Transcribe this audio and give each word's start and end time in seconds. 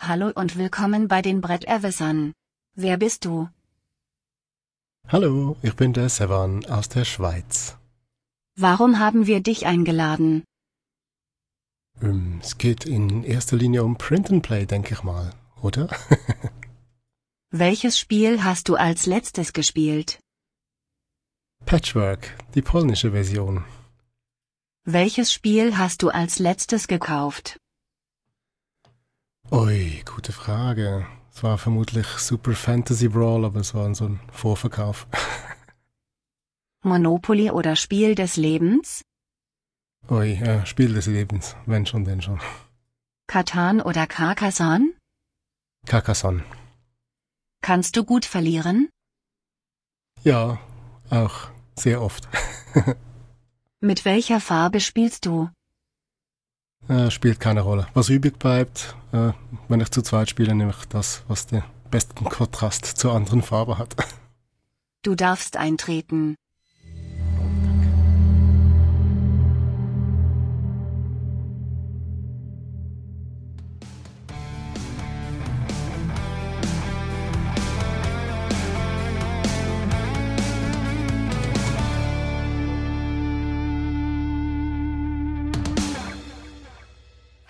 Hallo 0.00 0.30
und 0.34 0.56
willkommen 0.56 1.06
bei 1.08 1.20
den 1.20 1.42
Brett 1.42 1.64
Erwissern. 1.64 2.32
Wer 2.74 2.96
bist 2.96 3.26
du? 3.26 3.50
Hallo, 5.08 5.58
ich 5.60 5.76
bin 5.76 5.92
der 5.92 6.08
Sevan 6.08 6.64
aus 6.64 6.88
der 6.88 7.04
Schweiz. 7.04 7.76
Warum 8.56 8.98
haben 8.98 9.26
wir 9.26 9.42
dich 9.42 9.66
eingeladen? 9.66 10.44
Ähm, 12.00 12.38
es 12.40 12.56
geht 12.56 12.86
in 12.86 13.22
erster 13.22 13.56
Linie 13.58 13.84
um 13.84 13.98
Print 13.98 14.30
and 14.30 14.42
Play, 14.42 14.64
denke 14.64 14.94
ich 14.94 15.02
mal, 15.02 15.34
oder? 15.60 15.88
Welches 17.56 18.00
Spiel 18.00 18.42
hast 18.42 18.68
du 18.68 18.74
als 18.74 19.06
letztes 19.06 19.52
gespielt? 19.52 20.18
Patchwork, 21.64 22.36
die 22.56 22.62
polnische 22.62 23.12
Version. 23.12 23.64
Welches 24.84 25.32
Spiel 25.32 25.78
hast 25.78 26.02
du 26.02 26.08
als 26.08 26.40
letztes 26.40 26.88
gekauft? 26.88 27.60
Ui, 29.52 30.02
gute 30.04 30.32
Frage. 30.32 31.06
Es 31.32 31.44
war 31.44 31.56
vermutlich 31.56 32.08
Super 32.18 32.56
Fantasy 32.56 33.06
Brawl, 33.06 33.44
aber 33.44 33.60
es 33.60 33.72
war 33.72 33.94
so 33.94 34.06
ein 34.06 34.18
Vorverkauf. 34.32 35.06
Monopoly 36.82 37.52
oder 37.52 37.76
Spiel 37.76 38.16
des 38.16 38.34
Lebens? 38.36 39.02
Ui, 40.10 40.32
äh, 40.32 40.66
Spiel 40.66 40.92
des 40.92 41.06
Lebens, 41.06 41.54
wenn 41.66 41.86
schon, 41.86 42.04
denn 42.04 42.20
schon. 42.20 42.40
Katan 43.28 43.80
oder 43.80 44.08
Carcassonne? 44.08 44.92
Carcassonne. 45.86 46.42
Kannst 47.64 47.96
du 47.96 48.04
gut 48.04 48.26
verlieren? 48.26 48.90
Ja, 50.22 50.58
auch 51.08 51.48
sehr 51.78 52.02
oft. 52.02 52.28
Mit 53.80 54.04
welcher 54.04 54.38
Farbe 54.38 54.80
spielst 54.80 55.24
du? 55.24 55.48
Äh, 56.88 57.10
spielt 57.10 57.40
keine 57.40 57.62
Rolle. 57.62 57.86
Was 57.94 58.10
übrig 58.10 58.38
bleibt, 58.38 58.94
äh, 59.12 59.32
wenn 59.68 59.80
ich 59.80 59.90
zu 59.90 60.02
zweit 60.02 60.28
spiele, 60.28 60.54
nehme 60.54 60.74
ich 60.78 60.84
das, 60.88 61.22
was 61.26 61.46
den 61.46 61.64
besten 61.90 62.26
Kontrast 62.26 62.84
zur 62.84 63.14
anderen 63.14 63.40
Farbe 63.40 63.78
hat. 63.78 63.96
Du 65.02 65.14
darfst 65.14 65.56
eintreten. 65.56 66.34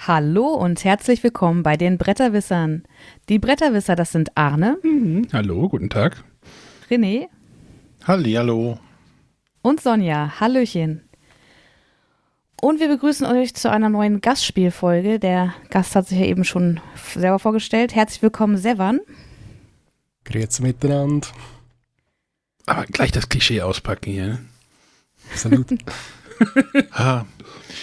Hallo 0.07 0.49
und 0.55 0.85
herzlich 0.85 1.23
willkommen 1.23 1.63
bei 1.63 1.77
den 1.77 1.97
Bretterwissern. 1.99 2.83
Die 3.29 3.39
Bretterwisser, 3.39 3.97
das 3.97 4.13
sind 4.13 4.37
Arne, 4.37 4.79
Mhm. 4.83 5.29
Hallo, 5.33 5.69
guten 5.69 5.89
Tag. 5.89 6.23
René 6.91 7.29
Hallihallo. 8.07 8.79
und 9.63 9.81
Sonja. 9.81 10.39
Hallöchen. 10.41 11.09
Und 12.61 12.81
wir 12.81 12.89
begrüßen 12.89 13.27
euch 13.27 13.55
zu 13.55 13.71
einer 13.71 13.89
neuen 13.89 14.21
Gastspielfolge. 14.21 15.19
Der 15.19 15.55
Gast 15.71 15.95
hat 15.97 16.09
sich 16.09 16.19
ja 16.19 16.27
eben 16.27 16.45
schon 16.45 16.81
selber 17.15 17.39
vorgestellt. 17.39 17.95
Herzlich 17.95 18.23
willkommen, 18.23 18.57
Sevan. 18.57 19.01
Grüezi 20.25 20.63
miteinander. 20.63 21.29
Aber 22.67 22.85
gleich 22.87 23.13
das 23.13 23.29
Klischee 23.29 23.61
auspacken 23.63 24.13
hier. 24.13 24.39
Salut. 25.35 25.67
Ha. 26.93 27.25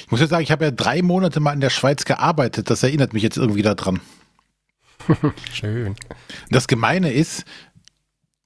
Ich 0.06 0.11
muss 0.11 0.20
jetzt 0.20 0.30
sagen, 0.30 0.44
ich 0.44 0.52
habe 0.52 0.66
ja 0.66 0.72
drei 0.72 1.02
Monate 1.02 1.40
mal 1.40 1.53
in 1.53 1.62
der 1.62 1.69
Schweiz 1.69 2.06
gearbeitet. 2.06 2.69
Das 2.69 2.84
erinnert 2.84 3.13
mich 3.13 3.24
jetzt 3.24 3.38
irgendwie 3.38 3.62
daran. 3.62 4.00
Schön. 5.53 5.96
Das 6.50 6.68
Gemeine 6.68 7.12
ist, 7.12 7.46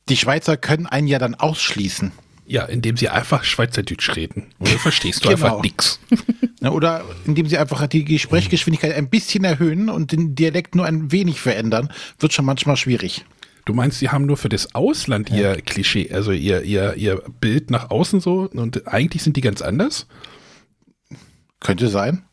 die 0.09 0.17
Schweizer 0.17 0.57
können 0.57 0.85
einen 0.85 1.07
ja 1.07 1.19
dann 1.19 1.35
ausschließen. 1.35 2.11
Ja, 2.47 2.63
indem 2.65 2.95
sie 2.95 3.09
einfach 3.09 3.43
Schweizerdeutsch 3.43 4.15
reden. 4.15 4.47
Oder 4.59 4.69
verstehst 4.79 5.25
du 5.25 5.29
Genau. 5.29 5.59
einfach. 5.61 5.97
Ne, 6.61 6.71
Oder 6.71 7.03
indem 7.25 7.47
sie 7.47 7.57
einfach 7.57 7.85
die 7.87 8.05
Gesprächsgeschwindigkeit 8.05 8.93
ein 8.95 9.09
bisschen 9.09 9.43
erhöhen 9.43 9.89
und 9.89 10.13
den 10.13 10.35
Dialekt 10.35 10.73
nur 10.73 10.85
ein 10.85 11.11
wenig 11.11 11.41
verändern, 11.41 11.91
wird 12.17 12.31
schon 12.31 12.45
manchmal 12.45 12.77
schwierig. 12.77 13.25
Du 13.65 13.73
meinst, 13.73 13.99
sie 13.99 14.09
haben 14.09 14.25
nur 14.25 14.37
für 14.37 14.47
das 14.47 14.73
Ausland 14.73 15.29
ihr 15.29 15.57
Klischee, 15.61 16.09
also 16.13 16.31
ihr, 16.31 16.61
ihr, 16.63 16.93
ihr 16.95 17.21
Bild 17.41 17.71
nach 17.71 17.89
außen 17.91 18.21
so 18.21 18.49
und 18.53 18.87
eigentlich 18.87 19.21
sind 19.21 19.35
die 19.35 19.41
ganz 19.41 19.61
anders? 19.61 20.07
Könnte 21.65 21.87
sein. 21.89 22.23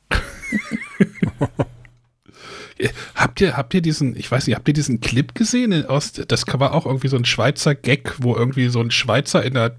Äh, 2.78 2.88
Habt 3.14 3.40
ihr, 3.40 3.56
habt 3.56 3.72
ihr 3.74 3.80
diesen, 3.80 4.16
ich 4.16 4.30
weiß 4.30 4.46
nicht, 4.46 4.56
habt 4.56 4.66
ihr 4.66 4.74
diesen 4.74 5.00
Clip 5.00 5.34
gesehen 5.34 5.86
aus, 5.86 6.12
das 6.12 6.44
war 6.48 6.74
auch 6.74 6.84
irgendwie 6.84 7.08
so 7.08 7.16
ein 7.16 7.24
Schweizer 7.24 7.74
Gag, 7.74 8.14
wo 8.18 8.34
irgendwie 8.34 8.68
so 8.68 8.80
ein 8.80 8.90
Schweizer 8.90 9.44
in 9.44 9.54
der, 9.54 9.76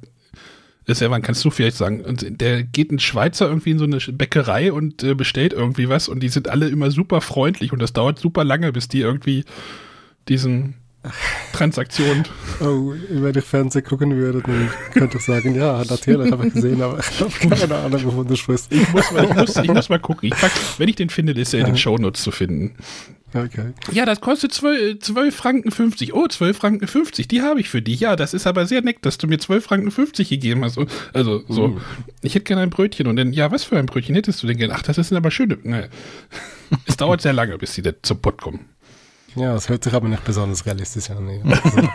Evan, 0.88 1.22
kannst 1.22 1.44
du 1.44 1.50
vielleicht 1.50 1.76
sagen, 1.76 2.02
und 2.02 2.26
der 2.42 2.64
geht 2.64 2.92
ein 2.92 3.00
Schweizer 3.00 3.48
irgendwie 3.48 3.72
in 3.72 3.80
so 3.80 3.84
eine 3.84 3.98
Bäckerei 3.98 4.72
und 4.72 5.04
äh, 5.04 5.16
bestellt 5.16 5.52
irgendwie 5.54 5.90
was 5.90 6.08
und 6.08 6.22
die 6.22 6.30
sind 6.30 6.48
alle 6.48 6.70
immer 6.70 6.92
super 6.92 7.20
freundlich 7.20 7.74
und 7.74 7.82
das 7.82 7.94
dauert 7.94 8.20
super 8.20 8.44
lange, 8.46 8.72
bis 8.72 8.88
die 8.88 9.02
irgendwie 9.02 9.44
diesen 10.30 10.76
Transaktion. 11.52 12.24
Oh, 12.62 12.94
wenn 13.10 13.36
ich 13.38 13.44
Fernsehen 13.44 13.84
gucken 13.84 14.16
würde, 14.16 14.42
dann 14.42 14.70
könnte 14.94 15.18
ich 15.18 15.24
sagen, 15.24 15.56
ja, 15.56 15.84
natürlich 15.84 16.32
habe 16.32 16.48
ich 16.48 16.54
gesehen, 16.54 16.82
aber 16.82 17.00
ich 17.00 17.20
habe 17.20 17.32
keine 17.32 17.76
Ahnung, 17.76 18.04
wovon 18.06 18.28
du 18.28 18.36
sprichst. 18.36 18.72
Ich 18.72 18.92
muss 18.92 19.12
mal, 19.12 19.26
ich 19.26 19.34
muss, 19.36 19.56
ich 19.58 19.74
muss 19.74 19.90
mal 19.90 20.00
gucken. 20.00 20.30
Ich 20.32 20.40
pack, 20.40 20.52
wenn 20.78 20.88
ich 20.90 20.96
den 20.96 21.10
finde, 21.10 21.34
ist 21.34 21.54
er 21.54 21.62
in 21.62 21.66
den 21.68 21.78
Shownotes 21.78 22.24
zu 22.24 22.32
finden. 22.32 22.76
Okay. 23.36 23.74
Ja, 23.92 24.06
das 24.06 24.22
kostet 24.22 24.54
12, 24.54 25.00
12 25.00 25.36
Franken 25.36 25.72
50. 25.72 26.14
Oh, 26.14 26.28
12 26.28 26.56
Franken 26.56 26.88
50, 26.88 27.28
die 27.28 27.42
habe 27.42 27.60
ich 27.60 27.68
für 27.68 27.82
dich. 27.82 28.00
Ja, 28.00 28.16
das 28.16 28.36
ist 28.36 28.46
aber 28.46 28.68
sehr 28.68 28.82
nett, 28.84 28.98
dass 29.02 29.18
du 29.18 29.28
mir 29.28 29.40
12 29.40 29.64
Franken 29.64 29.90
50 29.90 30.30
gegeben 30.30 30.64
hast. 30.64 30.78
Also, 31.14 31.44
so, 31.50 31.66
Uh. 31.66 31.80
ich 32.22 32.36
hätte 32.36 32.46
gerne 32.46 32.62
ein 32.62 32.70
Brötchen. 32.70 33.08
Und 33.08 33.16
dann, 33.16 33.34
ja, 33.34 33.52
was 33.52 33.64
für 33.64 33.78
ein 33.78 33.88
Brötchen 33.88 34.14
hättest 34.14 34.44
du 34.44 34.48
denn 34.48 34.58
gerne? 34.58 34.76
Ach, 34.76 34.84
das 34.84 34.96
sind 34.96 35.18
aber 35.18 35.32
schöne. 35.32 35.58
Ne. 35.64 35.90
Es 36.86 36.96
dauert 36.98 37.22
sehr 37.22 37.34
lange, 37.34 37.58
bis 37.58 37.74
die 37.74 37.82
da 37.82 37.92
zum 38.04 38.20
Pott 38.20 38.40
kommen. 38.40 38.66
Ja, 39.36 39.54
das 39.54 39.70
hört 39.70 39.84
sich 39.84 39.94
aber 39.94 40.08
nicht 40.08 40.24
besonders 40.24 40.66
realistisch 40.66 41.10
an. 41.10 41.26
nee. 41.26 41.42
Also, 41.44 41.90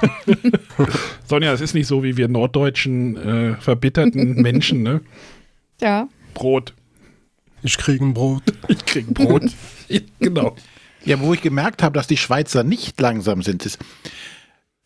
Sonja, 1.27 1.53
es 1.53 1.61
ist 1.61 1.75
nicht 1.75 1.87
so, 1.87 2.03
wie 2.03 2.17
wir 2.17 2.29
norddeutschen, 2.29 3.17
äh, 3.17 3.57
verbitterten 3.61 4.35
Menschen, 4.43 4.83
ne? 4.83 5.01
Ja. 5.81 6.09
Brot. 6.35 6.75
ich 7.63 7.79
kriege 7.79 8.05
ein 8.05 8.15
Brot. 8.15 8.43
Ich 8.69 8.85
krieg 8.85 9.07
Brot. 9.15 9.45
ja, 9.89 10.01
genau. 10.21 10.57
Ja, 11.05 11.21
wo 11.21 11.33
ich 11.33 11.41
gemerkt 11.41 11.83
habe, 11.83 11.95
dass 11.95 12.07
die 12.07 12.17
Schweizer 12.17 12.65
nicht 12.65 13.01
langsam 13.01 13.43
sind, 13.43 13.65
ist, 13.65 13.79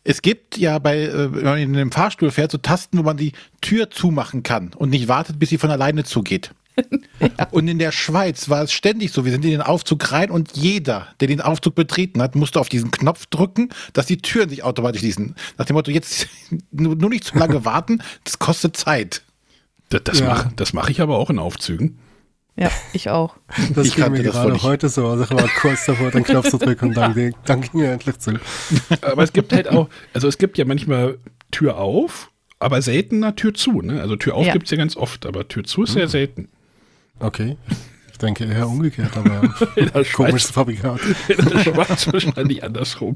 es 0.03 0.21
gibt 0.21 0.57
ja 0.57 0.79
bei, 0.79 0.99
äh, 1.03 1.33
wenn 1.33 1.43
man 1.43 1.57
in 1.57 1.75
einem 1.75 1.91
Fahrstuhl 1.91 2.31
fährt, 2.31 2.51
so 2.51 2.57
Tasten, 2.57 2.97
wo 2.97 3.03
man 3.03 3.17
die 3.17 3.31
Tür 3.61 3.89
zumachen 3.89 4.43
kann 4.43 4.71
und 4.75 4.89
nicht 4.89 5.07
wartet, 5.07 5.39
bis 5.39 5.49
sie 5.49 5.57
von 5.57 5.71
alleine 5.71 6.03
zugeht. 6.03 6.51
Und 7.51 7.67
in 7.67 7.79
der 7.79 7.91
Schweiz 7.91 8.49
war 8.49 8.63
es 8.63 8.71
ständig 8.73 9.11
so, 9.11 9.25
wir 9.25 9.31
sind 9.31 9.45
in 9.45 9.51
den 9.51 9.61
Aufzug 9.61 10.11
rein 10.11 10.31
und 10.31 10.55
jeder, 10.57 11.07
der 11.19 11.27
den 11.27 11.41
Aufzug 11.41 11.75
betreten 11.75 12.21
hat, 12.21 12.35
musste 12.35 12.59
auf 12.59 12.69
diesen 12.69 12.91
Knopf 12.91 13.25
drücken, 13.27 13.69
dass 13.93 14.07
die 14.07 14.17
Türen 14.17 14.49
sich 14.49 14.63
automatisch 14.63 15.01
schließen. 15.01 15.35
Nach 15.57 15.65
dem 15.65 15.75
Motto, 15.75 15.91
jetzt 15.91 16.27
nur, 16.71 16.95
nicht 17.09 17.25
zu 17.25 17.37
lange 17.37 17.63
warten, 17.65 18.01
das 18.23 18.39
kostet 18.39 18.75
Zeit. 18.77 19.23
Das, 19.89 20.03
das 20.05 20.19
Ja. 20.19 20.27
mache 20.27 20.51
das 20.55 20.73
mach 20.73 20.89
ich 20.89 21.01
aber 21.01 21.17
auch 21.17 21.29
in 21.29 21.39
Aufzügen. 21.39 21.99
Ja, 22.55 22.69
ich 22.93 23.09
auch. 23.09 23.37
Das 23.73 23.87
Ich 23.87 23.95
ging 23.95 24.03
kannte 24.03 24.21
mir 24.21 24.29
gerade 24.29 24.61
heute 24.61 24.87
so. 24.89 25.07
Also 25.07 25.23
ich 25.23 25.31
war 25.31 25.47
kurz 25.59 25.85
davor, 25.85 26.11
den 26.11 26.23
Knopf 26.23 26.49
zu 26.51 26.57
drücken 26.59 26.89
und 26.89 26.97
dann, 26.97 27.13
ging- 27.15 27.35
dann 27.45 27.61
ging 27.61 27.81
er 27.81 27.93
endlich 27.93 28.19
zu. 28.19 28.39
Aber 29.01 29.23
es 29.23 29.33
gibt 29.33 29.53
halt 29.53 29.67
auch, 29.69 29.89
also 30.13 30.27
es 30.27 30.37
gibt 30.37 30.59
ja 30.59 30.65
manchmal 30.65 31.17
Tür 31.49 31.77
auf, 31.77 32.29
aber 32.59 32.79
seltener 32.83 33.35
Tür 33.35 33.55
zu. 33.55 33.81
Ne? 33.81 33.99
Also 34.01 34.15
Tür 34.17 34.35
auf 34.35 34.45
Ja. 34.45 34.53
gibt's 34.53 34.69
ja 34.69 34.77
ganz 34.77 34.95
oft, 34.95 35.25
aber 35.25 35.47
Tür 35.47 35.63
zu 35.63 35.83
ist 35.83 35.93
sehr 35.93 36.07
selten. 36.07 36.47
Okay. 37.19 37.57
Ich 38.11 38.17
denke 38.17 38.45
eher 38.45 38.67
umgekehrt, 38.67 39.15
aber 39.17 39.53
komisches 40.13 40.51
Fabrikat. 40.51 40.99
in 41.27 41.45
der 41.45 41.59
Schweiz 41.59 42.07
wahrscheinlich 42.11 42.63
andersrum. 42.63 43.15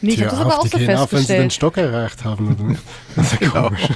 Nee, 0.00 0.12
ich 0.12 0.20
habe 0.20 0.30
das 0.30 0.40
aber 0.40 0.58
auch 0.58 0.62
die 0.64 0.68
so 0.68 0.78
gehen 0.78 0.96
auf, 0.96 1.12
wenn 1.12 1.24
sie 1.24 1.32
den. 1.34 1.50
Stock 1.50 1.76
erreicht 1.76 2.24
haben. 2.24 2.78
Das 3.16 3.32
ist 3.32 3.40
ja 3.40 3.48
komisch. 3.48 3.88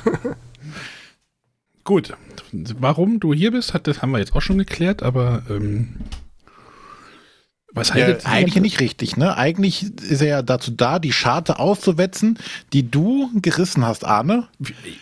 Gut, 1.84 2.14
warum 2.52 3.20
du 3.20 3.32
hier 3.32 3.50
bist, 3.50 3.74
hat, 3.74 3.86
das 3.86 4.02
haben 4.02 4.10
wir 4.10 4.18
jetzt 4.18 4.34
auch 4.34 4.42
schon 4.42 4.58
geklärt, 4.58 5.02
aber 5.02 5.42
ähm, 5.48 5.94
was 7.72 7.88
Ja, 7.88 7.96
haltet 7.96 8.26
eigentlich 8.26 8.54
ja 8.54 8.60
nicht 8.62 8.80
richtig, 8.80 9.16
ne? 9.16 9.36
Eigentlich 9.36 9.82
ist 9.82 10.22
er 10.22 10.28
ja 10.28 10.42
dazu 10.42 10.70
da, 10.70 10.98
die 10.98 11.12
Scharte 11.12 11.58
auszuwetzen, 11.58 12.38
die 12.72 12.90
du 12.90 13.30
gerissen 13.34 13.84
hast, 13.84 14.04
Arne. 14.04 14.48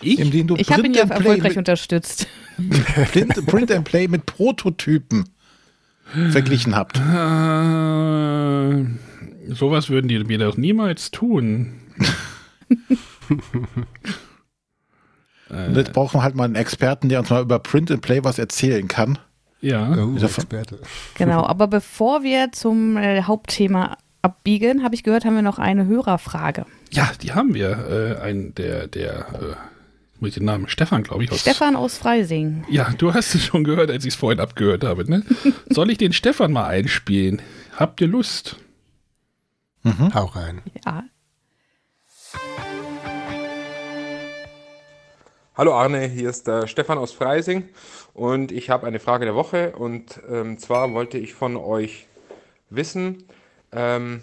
ich? 0.00 0.18
Indem 0.18 0.48
du 0.48 0.56
Ich 0.56 0.70
habe 0.70 0.80
ihn 0.82 0.92
Print 0.92 0.96
ja 0.96 1.14
erfolgreich 1.14 1.50
mit, 1.50 1.58
unterstützt. 1.58 2.26
Print, 3.12 3.46
Print 3.46 3.70
and 3.70 3.84
Play 3.84 4.08
mit 4.08 4.26
Prototypen 4.26 5.28
verglichen 6.30 6.74
habt. 6.76 6.98
Äh, 6.98 7.02
sowas 9.52 9.88
würden 9.88 10.08
die 10.08 10.18
mir 10.24 10.38
doch 10.38 10.56
niemals 10.56 11.10
tun. 11.10 11.74
Und 15.48 15.76
jetzt 15.76 15.92
brauchen 15.92 16.18
wir 16.18 16.22
halt 16.22 16.34
mal 16.34 16.44
einen 16.44 16.54
Experten, 16.54 17.08
der 17.08 17.20
uns 17.20 17.30
mal 17.30 17.42
über 17.42 17.58
Print 17.58 17.90
and 17.90 18.02
Play 18.02 18.22
was 18.24 18.38
erzählen 18.38 18.88
kann. 18.88 19.18
Ja. 19.60 19.88
Oh, 19.90 20.14
er 20.14 20.28
von- 20.28 20.44
Experte. 20.44 20.78
Genau, 21.16 21.44
aber 21.44 21.66
bevor 21.66 22.22
wir 22.22 22.52
zum 22.52 22.96
äh, 22.96 23.22
Hauptthema 23.22 23.96
abbiegen, 24.22 24.82
habe 24.82 24.94
ich 24.94 25.02
gehört, 25.02 25.24
haben 25.24 25.34
wir 25.34 25.42
noch 25.42 25.58
eine 25.58 25.86
Hörerfrage. 25.86 26.66
Ja, 26.92 27.10
die 27.22 27.32
haben 27.32 27.54
wir. 27.54 28.18
Äh, 28.20 28.22
ein, 28.22 28.54
der, 28.54 28.86
der, 28.88 29.18
äh, 29.34 29.56
muss 30.20 30.28
ich 30.30 30.34
den 30.34 30.44
Namen? 30.44 30.68
Stefan, 30.68 31.02
glaube 31.02 31.24
ich. 31.24 31.32
Aus, 31.32 31.40
Stefan 31.40 31.76
aus 31.76 31.96
Freising. 31.98 32.64
Ja, 32.68 32.90
du 32.98 33.12
hast 33.14 33.34
es 33.34 33.44
schon 33.44 33.64
gehört, 33.64 33.90
als 33.90 34.04
ich 34.04 34.14
es 34.14 34.18
vorhin 34.18 34.40
abgehört 34.40 34.84
habe, 34.84 35.08
ne? 35.10 35.22
Soll 35.70 35.90
ich 35.90 35.98
den 35.98 36.12
Stefan 36.12 36.52
mal 36.52 36.66
einspielen? 36.66 37.40
Habt 37.76 38.00
ihr 38.00 38.08
Lust? 38.08 38.56
Hau 40.14 40.24
rein. 40.24 40.62
Ja, 40.84 41.04
Hallo 45.58 45.72
Arne, 45.72 46.06
hier 46.06 46.28
ist 46.28 46.46
der 46.46 46.66
Stefan 46.66 46.98
aus 46.98 47.12
Freising 47.12 47.66
und 48.12 48.52
ich 48.52 48.68
habe 48.68 48.86
eine 48.86 49.00
Frage 49.00 49.24
der 49.24 49.34
Woche 49.34 49.72
und 49.74 50.20
ähm, 50.28 50.58
zwar 50.58 50.92
wollte 50.92 51.16
ich 51.16 51.32
von 51.32 51.56
euch 51.56 52.08
wissen, 52.68 53.24
ähm, 53.72 54.22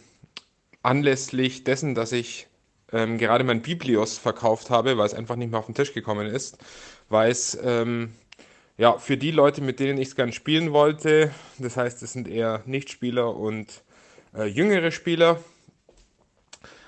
anlässlich 0.84 1.64
dessen, 1.64 1.96
dass 1.96 2.12
ich 2.12 2.46
ähm, 2.92 3.18
gerade 3.18 3.44
mein 3.44 3.64
Biblios 3.64 4.20
verkauft 4.20 4.70
habe, 4.70 4.96
weil 5.00 5.08
es 5.08 5.16
einfach 5.16 5.36
nicht 5.36 5.50
mehr 5.50 5.60
auf 5.60 5.66
den 5.66 5.74
Tisch 5.74 5.96
gekommen 5.96 6.28
ist, 6.28 6.60
weil 7.10 7.32
es 7.32 7.58
ähm, 7.64 8.14
ja, 8.78 9.00
für 9.00 9.18
die 9.18 9.32
Leute, 9.32 9.62
mit 9.62 9.80
denen 9.80 9.98
ich 9.98 10.10
es 10.10 10.16
gern 10.16 10.34
spielen 10.34 10.72
wollte, 10.72 11.32
das 11.58 11.78
heißt, 11.78 12.04
es 12.04 12.14
sind 12.14 12.28
eher 12.28 12.62
Nichtspieler 12.68 13.36
und 13.36 13.82
äh, 14.36 14.46
jüngere 14.46 14.92
Spieler, 14.92 15.40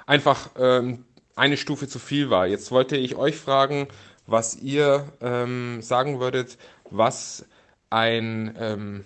einfach 0.05 0.51
ähm, 0.59 1.03
eine 1.35 1.57
Stufe 1.57 1.87
zu 1.87 1.97
viel 1.97 2.29
war. 2.29 2.45
Jetzt 2.45 2.69
wollte 2.69 2.95
ich 2.95 3.15
euch 3.15 3.37
fragen, 3.37 3.87
was 4.27 4.55
ihr 4.55 5.11
ähm, 5.21 5.81
sagen 5.81 6.19
würdet, 6.19 6.57
was 6.89 7.45
ein 7.89 8.55
ähm, 8.59 9.05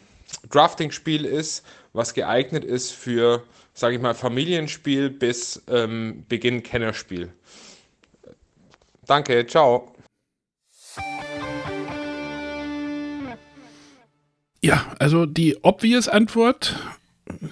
Drafting-Spiel 0.50 1.26
ist, 1.26 1.66
was 1.94 2.14
geeignet 2.14 2.64
ist 2.64 2.92
für, 2.92 3.44
sage 3.74 3.96
ich 3.96 4.02
mal, 4.02 4.16
Familienspiel 4.16 5.10
bis 5.10 5.62
ähm, 5.68 6.24
Beginn 6.30 6.64
Kennerspiel. 6.64 7.32
Danke, 9.06 9.46
ciao. 9.48 9.94
Ja, 14.62 14.86
also 15.00 15.26
die 15.26 15.58
obvious 15.64 16.08
Antwort, 16.08 16.76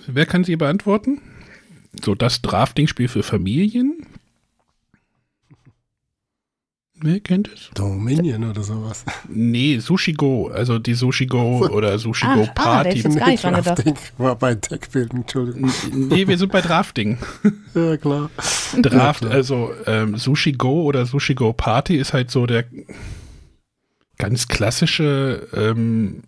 wer 0.07 0.25
kann 0.25 0.43
sie 0.43 0.55
beantworten? 0.55 1.21
So 2.03 2.15
das 2.15 2.41
Drafting-Spiel 2.41 3.07
für 3.07 3.23
Familien? 3.23 4.05
Wer 6.99 7.19
kennt 7.19 7.47
es? 7.53 7.69
Dominion 7.75 8.43
oder 8.49 8.63
sowas. 8.63 9.05
Nee, 9.29 9.77
Sushi 9.79 10.13
Go, 10.13 10.47
also 10.47 10.79
die 10.79 10.95
Sushi 10.95 11.27
Go 11.27 11.59
oder 11.67 11.99
Sushi 11.99 12.25
Ah, 12.25 12.33
Go 12.35 12.41
ah, 12.41 12.45
der 12.45 12.51
Party. 12.53 12.97
jetzt 13.01 13.17
gar 13.19 13.27
nicht 13.29 13.43
dran 13.43 13.53
gedacht. 13.55 13.77
Drafting 13.77 13.95
war 14.17 14.35
bei 14.35 14.55
Deckbilden, 14.55 15.19
Entschuldigung. 15.21 15.71
nee, 15.93 16.27
wir 16.27 16.37
sind 16.39 16.51
bei 16.51 16.61
Drafting. 16.61 17.17
Ja, 17.75 17.95
klar. 17.97 18.31
Draft, 18.81 19.21
Ja, 19.21 19.27
klar. 19.27 19.31
also 19.31 19.71
ähm, 19.85 20.17
Sushi 20.17 20.53
Go 20.53 20.81
oder 20.83 21.05
Sushi 21.05 21.35
Go 21.35 21.53
Party 21.53 21.97
ist 21.97 22.13
halt 22.13 22.31
so 22.31 22.47
der 22.47 22.65
ganz 24.17 24.47
klassische 24.47 25.47
ähm, 25.53 26.23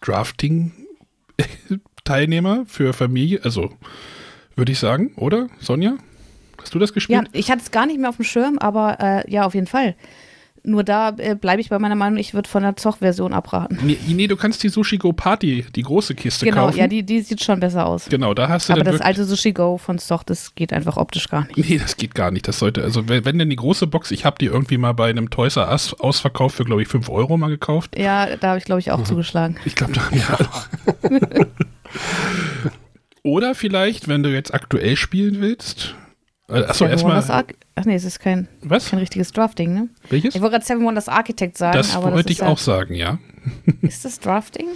Drafting-Teilnehmer 0.00 2.64
für 2.66 2.92
Familie, 2.92 3.44
also 3.44 3.70
würde 4.56 4.72
ich 4.72 4.80
sagen, 4.80 5.12
oder 5.16 5.46
Sonja? 5.60 5.96
Hast 6.64 6.74
du 6.74 6.78
das 6.78 6.90
ja 6.90 6.94
gespielt? 6.94 7.28
ich 7.32 7.50
hatte 7.50 7.60
es 7.62 7.70
gar 7.70 7.86
nicht 7.86 8.00
mehr 8.00 8.08
auf 8.08 8.16
dem 8.16 8.24
Schirm, 8.24 8.58
aber 8.58 8.98
äh, 9.00 9.30
ja, 9.30 9.44
auf 9.44 9.54
jeden 9.54 9.66
Fall. 9.68 9.94
Nur 10.66 10.82
da 10.82 11.10
äh, 11.18 11.34
bleibe 11.34 11.60
ich 11.60 11.68
bei 11.68 11.78
meiner 11.78 11.94
Meinung, 11.94 12.18
ich 12.18 12.32
würde 12.32 12.48
von 12.48 12.62
der 12.62 12.74
Zoch-Version 12.74 13.34
abraten. 13.34 13.78
Nee, 13.82 13.98
nee, 14.08 14.26
du 14.26 14.34
kannst 14.34 14.62
die 14.62 14.70
Sushi 14.70 14.96
Go 14.96 15.12
Party, 15.12 15.66
die 15.76 15.82
große 15.82 16.14
Kiste 16.14 16.46
Genau, 16.46 16.64
kaufen. 16.68 16.78
ja, 16.78 16.86
die, 16.86 17.02
die 17.02 17.20
sieht 17.20 17.44
schon 17.44 17.60
besser 17.60 17.84
aus. 17.84 18.06
genau, 18.08 18.32
da 18.32 18.48
hast 18.48 18.70
du 18.70 18.72
Aber 18.72 18.82
das 18.82 19.02
alte 19.02 19.26
Sushi 19.26 19.52
Go 19.52 19.76
von 19.76 19.98
Zoch, 19.98 20.22
das 20.22 20.54
geht 20.54 20.72
einfach 20.72 20.96
optisch 20.96 21.28
gar 21.28 21.46
nicht. 21.54 21.68
Nee, 21.68 21.76
das 21.76 21.98
geht 21.98 22.14
gar 22.14 22.30
nicht. 22.30 22.48
Das 22.48 22.60
sollte, 22.60 22.82
also 22.82 23.06
wenn, 23.10 23.26
wenn 23.26 23.38
denn 23.38 23.50
die 23.50 23.56
große 23.56 23.86
Box, 23.86 24.10
ich 24.10 24.24
habe 24.24 24.38
die 24.40 24.46
irgendwie 24.46 24.78
mal 24.78 24.92
bei 24.94 25.10
einem 25.10 25.28
Toys 25.28 25.56
R 25.56 25.70
Us 25.70 25.92
Ausverkauf 26.00 26.54
für, 26.54 26.64
glaube 26.64 26.80
ich, 26.80 26.88
5 26.88 27.10
Euro 27.10 27.36
mal 27.36 27.48
gekauft. 27.50 27.98
Ja, 27.98 28.34
da 28.36 28.48
habe 28.48 28.58
ich, 28.58 28.64
glaube 28.64 28.80
ich, 28.80 28.90
auch 28.90 29.00
Mhm. 29.00 29.04
zugeschlagen. 29.04 29.56
Ich 29.66 29.74
glaube, 29.74 29.92
da 29.92 30.06
haben 30.06 30.16
wir 30.16 31.20
alle. 31.20 31.46
Oder 33.22 33.54
vielleicht, 33.54 34.08
wenn 34.08 34.22
du 34.22 34.30
jetzt 34.30 34.52
aktuell 34.54 34.96
spielen 34.96 35.42
willst. 35.42 35.94
Äh, 36.48 36.64
Achso, 36.64 36.86
erstmal. 36.86 37.22
Ach 37.76 37.84
nee, 37.84 37.94
es 37.94 38.04
ist 38.04 38.20
kein, 38.20 38.48
Was? 38.62 38.90
kein 38.90 38.98
richtiges 38.98 39.32
Drafting, 39.32 39.72
ne? 39.74 39.88
Welches? 40.10 40.34
Ich 40.34 40.40
wollte 40.40 40.52
gerade 40.54 40.64
Seven 40.64 40.84
Wonders 40.84 41.08
Architect 41.08 41.56
sagen, 41.56 41.76
Das 41.78 41.94
aber 41.96 42.12
wollte 42.12 42.24
das 42.24 42.30
ich 42.32 42.38
ist 42.38 42.40
ja, 42.42 42.48
auch 42.48 42.58
sagen, 42.58 42.94
ja. 42.94 43.18
Ist 43.82 44.04
das 44.04 44.20
Drafting? 44.20 44.66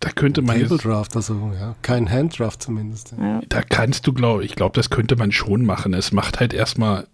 Da 0.00 0.10
könnte 0.10 0.42
man 0.42 0.60
Table 0.60 0.76
jetzt, 0.76 0.84
Draft, 0.84 1.16
also 1.16 1.52
ja, 1.58 1.74
kein 1.82 2.10
Handdraft 2.10 2.62
zumindest. 2.62 3.14
Ja. 3.18 3.40
da 3.48 3.62
kannst 3.62 4.06
du, 4.06 4.12
glaube 4.12 4.44
ich, 4.44 4.54
glaube, 4.54 4.74
das 4.74 4.90
könnte 4.90 5.16
man 5.16 5.32
schon 5.32 5.64
machen. 5.64 5.92
Es 5.92 6.12
macht 6.12 6.40
halt 6.40 6.54
erstmal 6.54 7.06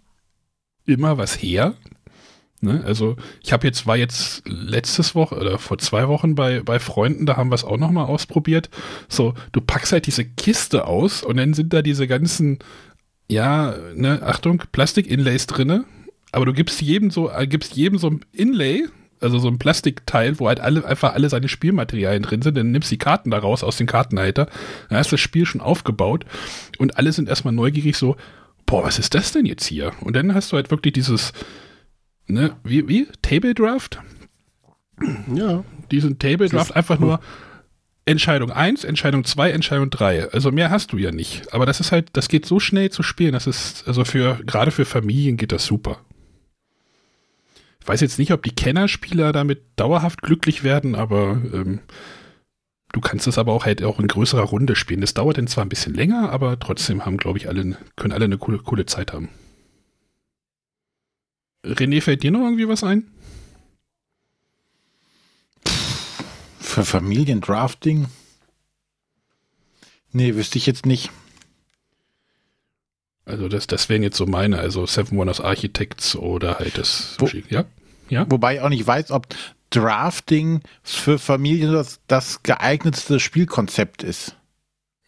immer 0.85 1.17
was 1.17 1.41
her. 1.41 1.73
Ne? 2.61 2.83
Also 2.85 3.15
ich 3.43 3.53
habe 3.53 3.67
jetzt, 3.67 3.85
war 3.85 3.97
jetzt 3.97 4.43
letztes 4.45 5.15
Woche 5.15 5.35
oder 5.35 5.57
vor 5.57 5.77
zwei 5.77 6.07
Wochen 6.07 6.35
bei, 6.35 6.61
bei 6.61 6.79
Freunden, 6.79 7.25
da 7.25 7.37
haben 7.37 7.49
wir 7.49 7.55
es 7.55 7.63
auch 7.63 7.77
nochmal 7.77 8.05
ausprobiert. 8.05 8.69
So, 9.07 9.33
du 9.51 9.61
packst 9.61 9.91
halt 9.91 10.07
diese 10.07 10.25
Kiste 10.25 10.87
aus 10.87 11.23
und 11.23 11.37
dann 11.37 11.53
sind 11.53 11.73
da 11.73 11.81
diese 11.81 12.07
ganzen, 12.07 12.59
ja, 13.29 13.75
ne, 13.93 14.21
Achtung, 14.23 14.63
Plastik-Inlays 14.71 15.47
drinne, 15.47 15.85
aber 16.31 16.45
du 16.45 16.53
gibst 16.53 16.81
jedem 16.81 17.11
so, 17.11 17.29
äh, 17.29 17.47
gibst 17.47 17.75
jedem 17.75 17.97
so 17.97 18.09
ein 18.09 18.21
Inlay, 18.31 18.85
also 19.21 19.39
so 19.39 19.47
ein 19.47 19.59
Plastikteil, 19.59 20.39
wo 20.39 20.47
halt 20.47 20.59
alle, 20.59 20.85
einfach 20.85 21.13
alle 21.13 21.29
seine 21.29 21.47
Spielmaterialien 21.49 22.23
drin 22.23 22.41
sind, 22.41 22.57
dann 22.57 22.71
nimmst 22.71 22.91
die 22.91 22.97
Karten 22.97 23.31
da 23.31 23.37
raus 23.37 23.63
aus 23.63 23.77
dem 23.77 23.87
Kartenhalter, 23.87 24.47
dann 24.89 24.97
hast 24.97 25.11
du 25.11 25.15
das 25.15 25.21
Spiel 25.21 25.45
schon 25.45 25.61
aufgebaut 25.61 26.25
und 26.77 26.97
alle 26.97 27.11
sind 27.11 27.29
erstmal 27.29 27.53
neugierig 27.53 27.97
so, 27.97 28.15
boah, 28.65 28.83
was 28.83 28.97
ist 28.97 29.13
das 29.13 29.31
denn 29.31 29.45
jetzt 29.45 29.65
hier? 29.65 29.91
Und 30.01 30.15
dann 30.15 30.33
hast 30.33 30.51
du 30.51 30.55
halt 30.55 30.71
wirklich 30.71 30.93
dieses, 30.93 31.33
ne, 32.27 32.55
wie, 32.63 32.87
wie? 32.87 33.07
Table 33.21 33.53
Draft? 33.53 33.99
Ja, 35.33 35.63
Diesen 35.91 36.19
Table 36.19 36.49
Draft 36.49 36.75
einfach 36.75 36.99
nur 36.99 37.19
Entscheidung 38.05 38.51
1, 38.51 38.83
Entscheidung 38.83 39.23
2, 39.23 39.51
Entscheidung 39.51 39.89
3. 39.89 40.29
Also 40.31 40.51
mehr 40.51 40.69
hast 40.69 40.93
du 40.93 40.97
ja 40.97 41.11
nicht. 41.11 41.51
Aber 41.53 41.65
das 41.65 41.79
ist 41.79 41.91
halt, 41.91 42.09
das 42.13 42.27
geht 42.27 42.45
so 42.45 42.59
schnell 42.59 42.91
zu 42.91 43.01
spielen. 43.01 43.33
Das 43.33 43.47
ist, 43.47 43.87
also 43.87 44.05
für, 44.05 44.39
gerade 44.45 44.71
für 44.71 44.85
Familien 44.85 45.37
geht 45.37 45.51
das 45.51 45.65
super. 45.65 45.99
Ich 47.81 47.87
weiß 47.87 48.01
jetzt 48.01 48.19
nicht, 48.19 48.31
ob 48.31 48.43
die 48.43 48.53
Kennerspieler 48.53 49.31
damit 49.31 49.63
dauerhaft 49.75 50.21
glücklich 50.21 50.63
werden, 50.63 50.95
aber 50.95 51.39
ähm, 51.53 51.79
du 52.93 53.01
kannst 53.01 53.27
es 53.27 53.37
aber 53.37 53.53
auch 53.53 53.65
halt 53.65 53.83
auch 53.83 53.99
in 53.99 54.07
größerer 54.07 54.43
Runde 54.43 54.75
spielen. 54.75 55.01
Das 55.01 55.13
dauert 55.13 55.37
dann 55.37 55.47
zwar 55.47 55.65
ein 55.65 55.69
bisschen 55.69 55.93
länger, 55.93 56.31
aber 56.31 56.59
trotzdem 56.59 57.05
haben, 57.05 57.17
glaube 57.17 57.37
ich, 57.37 57.47
alle, 57.47 57.77
können 57.95 58.13
alle 58.13 58.25
eine 58.25 58.37
coole, 58.37 58.59
coole 58.59 58.85
Zeit 58.85 59.13
haben. 59.13 59.29
René, 61.65 62.01
fällt 62.01 62.23
dir 62.23 62.31
noch 62.31 62.41
irgendwie 62.41 62.67
was 62.67 62.83
ein? 62.83 63.09
Für 66.59 66.85
Familiendrafting? 66.85 68.07
Nee, 70.11 70.35
wüsste 70.35 70.57
ich 70.57 70.65
jetzt 70.65 70.85
nicht. 70.85 71.09
Also 73.25 73.47
das, 73.47 73.65
das 73.65 73.89
wären 73.89 74.03
jetzt 74.03 74.17
so 74.17 74.25
meine, 74.25 74.59
also 74.59 74.85
Seven 74.85 75.17
Wonders 75.17 75.41
Architects 75.41 76.15
oder 76.15 76.59
halt 76.59 76.77
das 76.77 77.15
Wo-. 77.17 77.29
Ja? 77.49 77.65
Ja? 78.09 78.29
Wobei 78.29 78.55
ich 78.55 78.61
auch 78.61 78.69
nicht 78.69 78.85
weiß, 78.85 79.11
ob 79.11 79.27
Drafting 79.71 80.61
für 80.83 81.17
Familien 81.17 81.73
das, 81.73 81.99
das 82.07 82.43
geeignetste 82.43 83.19
Spielkonzept 83.19 84.03
ist. 84.03 84.35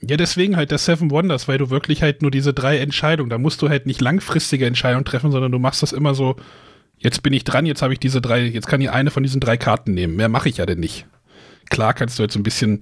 Ja, 0.01 0.15
deswegen 0.15 0.55
halt 0.57 0.71
das 0.71 0.85
Seven 0.85 1.09
Wonders, 1.09 1.47
weil 1.47 1.57
du 1.57 1.69
wirklich 1.69 2.03
halt 2.03 2.21
nur 2.21 2.29
diese 2.29 2.53
drei 2.53 2.77
Entscheidungen, 2.77 3.29
da 3.29 3.37
musst 3.37 3.61
du 3.61 3.69
halt 3.69 3.87
nicht 3.87 3.99
langfristige 3.99 4.67
Entscheidungen 4.67 5.05
treffen, 5.05 5.31
sondern 5.31 5.51
du 5.51 5.59
machst 5.59 5.81
das 5.81 5.91
immer 5.91 6.13
so, 6.13 6.35
jetzt 6.97 7.23
bin 7.23 7.33
ich 7.33 7.43
dran, 7.43 7.65
jetzt 7.65 7.81
habe 7.81 7.93
ich 7.93 7.99
diese 7.99 8.21
drei, 8.21 8.43
jetzt 8.43 8.67
kann 8.67 8.81
ich 8.81 8.91
eine 8.91 9.09
von 9.09 9.23
diesen 9.23 9.41
drei 9.41 9.57
Karten 9.57 9.93
nehmen. 9.93 10.15
Mehr 10.15 10.29
mache 10.29 10.49
ich 10.49 10.57
ja 10.57 10.65
denn 10.67 10.79
nicht. 10.79 11.07
Klar 11.69 11.93
kannst 11.93 12.19
du 12.19 12.23
jetzt 12.23 12.35
ein 12.35 12.43
bisschen 12.43 12.79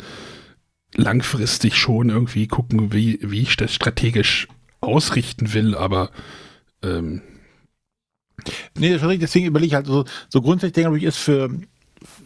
langfristig 0.94 1.76
schon 1.76 2.10
irgendwie 2.10 2.48
gucken, 2.48 2.92
wie, 2.94 3.20
wie 3.22 3.42
ich 3.42 3.56
das 3.56 3.74
strategisch 3.74 4.48
ausrichten 4.82 5.54
will, 5.54 5.76
aber 5.76 6.12
ähm, 6.84 7.22
Nee, 8.78 8.92
das 8.92 9.02
ist 9.02 9.08
richtig, 9.08 9.22
deswegen 9.22 9.46
überlege 9.48 9.68
ich 9.68 9.74
halt 9.76 9.88
so, 9.88 10.06
so 10.30 10.42
grundsätzlich, 10.42 10.84
glaube 10.84 10.98
ich, 10.98 11.04
ist 11.04 11.18
für, 11.18 11.50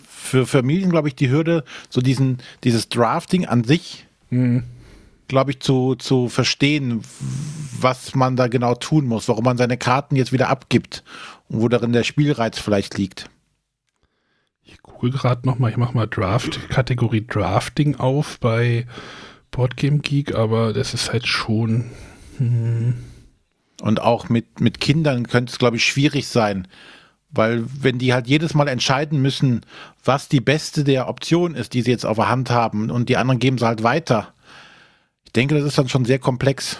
für 0.07 0.45
Familien, 0.45 0.89
glaube 0.89 1.07
ich, 1.07 1.15
die 1.15 1.29
Hürde, 1.29 1.63
so 1.89 2.01
diesen, 2.01 2.39
dieses 2.63 2.89
Drafting 2.89 3.45
an 3.45 3.63
sich, 3.63 4.07
hm, 4.29 4.63
glaube 5.29 5.51
ich, 5.51 5.61
zu, 5.61 5.95
zu 5.95 6.27
verstehen, 6.27 7.01
was 7.79 8.13
man 8.15 8.35
da 8.35 8.47
genau 8.47 8.75
tun 8.75 9.05
muss, 9.05 9.29
warum 9.29 9.45
man 9.45 9.57
seine 9.57 9.77
Karten 9.77 10.17
jetzt 10.17 10.33
wieder 10.33 10.49
abgibt 10.49 11.03
und 11.47 11.61
wo 11.61 11.69
darin 11.69 11.93
der 11.93 12.03
Spielreiz 12.03 12.59
vielleicht 12.59 12.97
liegt. 12.97 13.29
Ich 14.63 14.81
google 14.83 15.11
gerade 15.11 15.47
nochmal, 15.47 15.71
ich 15.71 15.77
mache 15.77 15.95
mal 15.95 16.07
Draft, 16.07 16.69
Kategorie 16.69 17.25
Drafting 17.25 17.95
auf 17.95 18.39
bei 18.39 18.85
Boardgame 19.51 19.99
Geek, 19.99 20.35
aber 20.35 20.73
das 20.73 20.93
ist 20.93 21.11
halt 21.11 21.25
schon. 21.25 21.85
Hm, 22.37 22.95
Und 23.81 24.01
auch 24.01 24.29
mit, 24.29 24.59
mit 24.59 24.79
Kindern 24.79 25.27
könnte 25.27 25.51
es, 25.51 25.59
glaube 25.59 25.77
ich, 25.77 25.85
schwierig 25.85 26.27
sein. 26.27 26.67
Weil 27.31 27.63
wenn 27.65 27.99
die 27.99 28.13
halt 28.13 28.27
jedes 28.27 28.55
Mal 28.55 28.67
entscheiden 28.67 29.21
müssen, 29.21 29.61
was 30.03 30.29
die 30.29 30.41
beste 30.41 30.83
der 30.83 31.07
Option 31.07 31.53
ist, 31.55 31.73
die 31.73 31.83
sie 31.83 31.91
jetzt 31.91 32.05
auf 32.05 32.17
der 32.17 32.29
Hand 32.29 32.49
haben, 32.49 32.89
und 32.89 33.07
die 33.09 33.17
anderen 33.17 33.39
geben 33.39 33.57
sie 33.59 33.67
halt 33.67 33.83
weiter. 33.83 34.33
Ich 35.29 35.33
denke, 35.33 35.53
das 35.53 35.63
ist 35.63 35.77
dann 35.77 35.87
schon 35.87 36.05
sehr 36.05 36.17
komplex. 36.17 36.79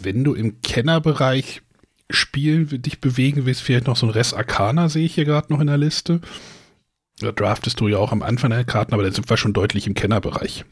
Wenn 0.00 0.22
du 0.22 0.34
im 0.34 0.62
Kennerbereich 0.62 1.60
spielen, 2.08 2.68
dich 2.82 3.00
bewegen 3.00 3.46
willst, 3.46 3.62
vielleicht 3.62 3.88
noch 3.88 3.96
so 3.96 4.06
ein 4.06 4.10
Res 4.10 4.32
Arcana, 4.32 4.88
sehe 4.88 5.04
ich 5.04 5.16
hier 5.16 5.24
gerade 5.24 5.52
noch 5.52 5.58
in 5.58 5.66
der 5.66 5.76
Liste. 5.76 6.20
Da 7.18 7.32
draftest 7.32 7.80
du 7.80 7.88
ja 7.88 7.98
auch 7.98 8.12
am 8.12 8.22
Anfang 8.22 8.50
der 8.50 8.62
Karten, 8.62 8.94
aber 8.94 9.02
dann 9.02 9.12
sind 9.12 9.28
wir 9.28 9.36
schon 9.36 9.52
deutlich 9.52 9.88
im 9.88 9.94
Kennerbereich. 9.94 10.64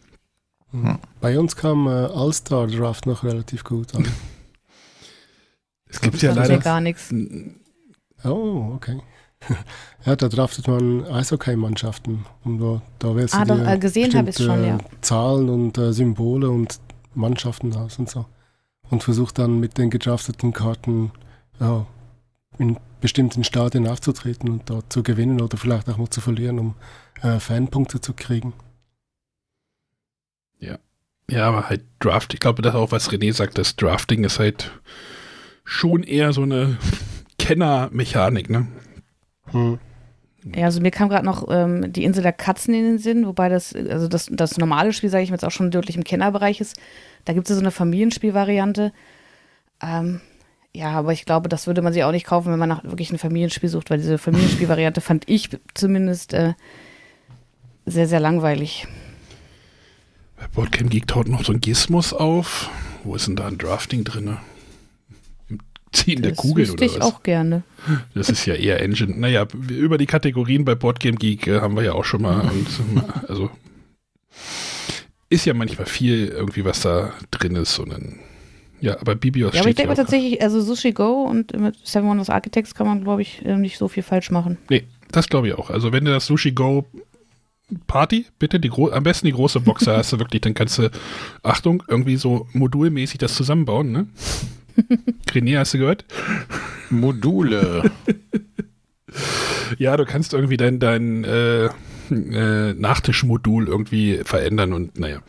Hm. 0.70 1.00
Bei 1.20 1.36
uns 1.36 1.56
kam 1.56 1.88
äh, 1.88 1.90
All-Star 1.90 2.68
Draft 2.68 3.06
noch 3.06 3.24
relativ 3.24 3.64
gut 3.64 3.96
an. 3.96 4.06
es 5.86 6.00
gibt 6.00 6.22
ja 6.22 6.34
leider 6.34 6.58
gar 6.58 6.80
nichts. 6.80 7.12
Oh, 8.22 8.74
okay. 8.76 9.00
ja, 10.04 10.16
da 10.16 10.28
draftet 10.28 10.68
man 10.68 11.06
Eishockey-Mannschaften 11.06 12.26
und 12.44 12.58
da, 12.58 12.82
da 12.98 13.16
wählst 13.16 13.34
ah, 13.34 13.44
du 13.44 13.56
doch, 13.56 13.66
äh, 13.66 13.78
gesehen 13.78 14.14
habe 14.14 14.30
ich 14.30 14.36
schon, 14.36 14.64
ja. 14.64 14.78
Zahlen 15.00 15.48
und 15.48 15.78
äh, 15.78 15.92
Symbole 15.92 16.50
und 16.50 16.80
Mannschaften 17.14 17.74
aus 17.74 17.98
und 17.98 18.10
so. 18.10 18.26
Und 18.90 19.02
versucht 19.02 19.38
dann 19.38 19.60
mit 19.60 19.76
den 19.78 19.90
gedrafteten 19.90 20.52
Karten 20.52 21.12
ja, 21.60 21.86
in 22.58 22.78
bestimmten 23.00 23.44
Stadien 23.44 23.86
aufzutreten 23.86 24.48
und 24.48 24.70
dort 24.70 24.92
zu 24.92 25.02
gewinnen 25.02 25.40
oder 25.40 25.56
vielleicht 25.56 25.88
auch 25.88 25.98
mal 25.98 26.10
zu 26.10 26.20
verlieren, 26.20 26.58
um 26.58 26.74
äh, 27.22 27.38
Fanpunkte 27.38 28.00
zu 28.00 28.12
kriegen. 28.12 28.52
Ja. 30.58 30.78
Ja, 31.30 31.46
aber 31.46 31.68
halt 31.68 31.84
Draft, 32.00 32.32
ich 32.34 32.40
glaube, 32.40 32.62
das 32.62 32.74
auch, 32.74 32.90
was 32.90 33.10
René 33.10 33.32
sagt, 33.32 33.58
das 33.58 33.76
Drafting 33.76 34.24
ist 34.24 34.38
halt 34.38 34.72
schon 35.64 36.02
eher 36.02 36.32
so 36.32 36.42
eine 36.42 36.78
Kennermechanik, 37.38 38.48
ne? 38.48 38.66
Ja, 40.54 40.66
also 40.66 40.80
mir 40.80 40.90
kam 40.90 41.08
gerade 41.08 41.26
noch 41.26 41.48
ähm, 41.50 41.92
die 41.92 42.04
Insel 42.04 42.22
der 42.22 42.32
Katzen 42.32 42.72
in 42.72 42.84
den 42.84 42.98
Sinn, 42.98 43.26
wobei 43.26 43.48
das, 43.48 43.74
also 43.74 44.08
das, 44.08 44.28
das 44.30 44.56
normale 44.56 44.92
Spiel, 44.92 45.10
sage 45.10 45.24
ich 45.24 45.30
mir 45.30 45.34
jetzt 45.34 45.44
auch 45.44 45.50
schon 45.50 45.70
deutlich 45.70 45.96
im 45.96 46.04
Kennerbereich 46.04 46.60
ist. 46.60 46.76
Da 47.24 47.32
gibt 47.32 47.50
es 47.50 47.56
so 47.56 47.60
eine 47.60 47.72
Familienspielvariante. 47.72 48.92
Ähm, 49.82 50.20
ja, 50.72 50.90
aber 50.90 51.12
ich 51.12 51.24
glaube, 51.24 51.48
das 51.48 51.66
würde 51.66 51.82
man 51.82 51.92
sich 51.92 52.04
auch 52.04 52.12
nicht 52.12 52.26
kaufen, 52.26 52.52
wenn 52.52 52.58
man 52.58 52.68
nach 52.68 52.84
wirklich 52.84 53.10
ein 53.10 53.18
Familienspiel 53.18 53.68
sucht, 53.68 53.90
weil 53.90 53.98
diese 53.98 54.16
Familienspielvariante 54.18 55.00
fand 55.00 55.28
ich 55.28 55.50
zumindest 55.74 56.34
äh, 56.34 56.54
sehr, 57.84 58.06
sehr 58.06 58.20
langweilig. 58.20 58.86
Bei 60.36 60.46
Boardgame 60.46 60.88
Geek 60.88 61.08
taucht 61.08 61.26
noch 61.26 61.44
so 61.44 61.52
ein 61.52 61.60
Gizmus 61.60 62.12
auf. 62.12 62.70
Wo 63.02 63.16
ist 63.16 63.26
denn 63.26 63.36
da 63.36 63.48
ein 63.48 63.58
Drafting 63.58 64.04
drin? 64.04 64.36
Ziehen 65.92 66.22
der 66.22 66.34
Kugeln 66.34 66.70
oder 66.70 66.84
was? 66.84 66.96
ich 66.96 67.02
auch 67.02 67.22
gerne. 67.22 67.62
Das 68.14 68.28
ist 68.28 68.44
ja 68.46 68.54
eher 68.54 68.80
Engine. 68.82 69.18
Naja, 69.18 69.46
über 69.68 69.98
die 69.98 70.06
Kategorien 70.06 70.64
bei 70.64 70.74
Boardgame 70.74 71.16
Geek 71.16 71.46
äh, 71.46 71.60
haben 71.60 71.76
wir 71.76 71.82
ja 71.82 71.92
auch 71.92 72.04
schon 72.04 72.22
mal. 72.22 72.40
Und, 72.50 72.66
also 73.28 73.50
ist 75.30 75.44
ja 75.44 75.54
manchmal 75.54 75.86
viel 75.86 76.28
irgendwie, 76.28 76.64
was 76.64 76.80
da 76.80 77.12
drin 77.30 77.56
ist. 77.56 77.78
Und 77.78 77.92
dann, 77.92 78.18
ja, 78.80 78.98
aber 79.00 79.14
Bibios 79.14 79.54
Ja, 79.54 79.60
aber 79.60 79.70
ich 79.70 79.76
denke 79.76 79.94
tatsächlich, 79.94 80.42
also 80.42 80.60
Sushi 80.60 80.92
Go 80.92 81.24
und 81.24 81.58
mit 81.58 81.76
Seven 81.84 82.08
Wonders 82.08 82.30
Architects 82.30 82.74
kann 82.74 82.86
man, 82.86 83.02
glaube 83.02 83.22
ich, 83.22 83.42
nicht 83.42 83.78
so 83.78 83.88
viel 83.88 84.02
falsch 84.02 84.30
machen. 84.30 84.56
Nee, 84.70 84.84
das 85.10 85.28
glaube 85.28 85.48
ich 85.48 85.54
auch. 85.54 85.70
Also 85.70 85.92
wenn 85.92 86.04
du 86.04 86.12
das 86.12 86.26
Sushi 86.26 86.52
Go 86.52 86.86
Party, 87.86 88.26
bitte, 88.38 88.58
die 88.58 88.70
am 88.70 89.02
besten 89.02 89.26
die 89.26 89.32
große 89.32 89.60
Box, 89.60 89.84
da 89.84 89.98
hast 89.98 90.12
du 90.12 90.18
wirklich, 90.18 90.40
dann 90.40 90.54
kannst 90.54 90.78
du, 90.78 90.90
Achtung, 91.42 91.82
irgendwie 91.86 92.16
so 92.16 92.46
modulmäßig 92.52 93.18
das 93.18 93.34
zusammenbauen, 93.34 93.92
ne? 93.92 94.06
René, 95.30 95.58
hast 95.58 95.74
du 95.74 95.78
gehört? 95.78 96.04
Module. 96.90 97.90
ja, 99.78 99.96
du 99.96 100.04
kannst 100.04 100.32
irgendwie 100.32 100.56
dein, 100.56 100.78
dein 100.78 101.24
äh, 101.24 101.66
äh, 102.10 102.74
Nachtischmodul 102.74 103.68
irgendwie 103.68 104.20
verändern 104.24 104.72
und 104.72 104.98
naja. 104.98 105.20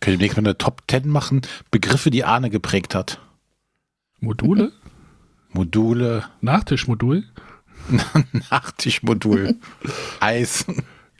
Können 0.00 0.14
wir 0.14 0.18
demnächst 0.18 0.36
mal 0.36 0.46
eine 0.46 0.58
Top 0.58 0.82
10 0.88 1.08
machen? 1.08 1.42
Begriffe, 1.70 2.10
die 2.10 2.24
Arne 2.24 2.50
geprägt 2.50 2.94
hat. 2.94 3.20
Module? 4.20 4.72
Module. 5.50 6.24
Nachtischmodul? 6.40 7.24
Nachtischmodul. 8.50 9.56
Eis. 10.20 10.66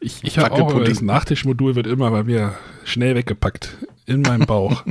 Ich, 0.00 0.23
ich 0.23 0.38
habe 0.38 0.52
auch, 0.52 0.85
das 0.85 1.02
Nachtischmodul 1.02 1.75
wird 1.75 1.87
immer 1.88 2.11
bei 2.11 2.23
mir 2.23 2.54
schnell 2.85 3.16
weggepackt. 3.16 3.76
In 4.06 4.23
meinem 4.23 4.47
Bauch. 4.47 4.85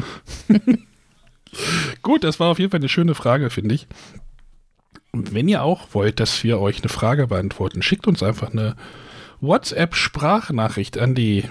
Gut, 2.02 2.24
das 2.24 2.40
war 2.40 2.50
auf 2.50 2.60
jeden 2.60 2.72
Fall 2.72 2.80
eine 2.80 2.90
schöne 2.90 3.16
Frage, 3.16 3.50
finde 3.50 3.76
ich. 3.76 3.88
Und 5.12 5.34
wenn 5.34 5.48
ihr 5.48 5.64
auch 5.64 5.94
wollt, 5.94 6.20
dass 6.20 6.44
wir 6.44 6.60
euch 6.60 6.82
eine 6.82 6.90
Frage 6.90 7.28
beantworten, 7.28 7.82
schickt 7.82 8.08
uns 8.08 8.22
einfach 8.22 8.52
eine 8.52 8.76
WhatsApp-Sprachnachricht 9.42 10.98
an 10.98 11.16
die 11.16 11.46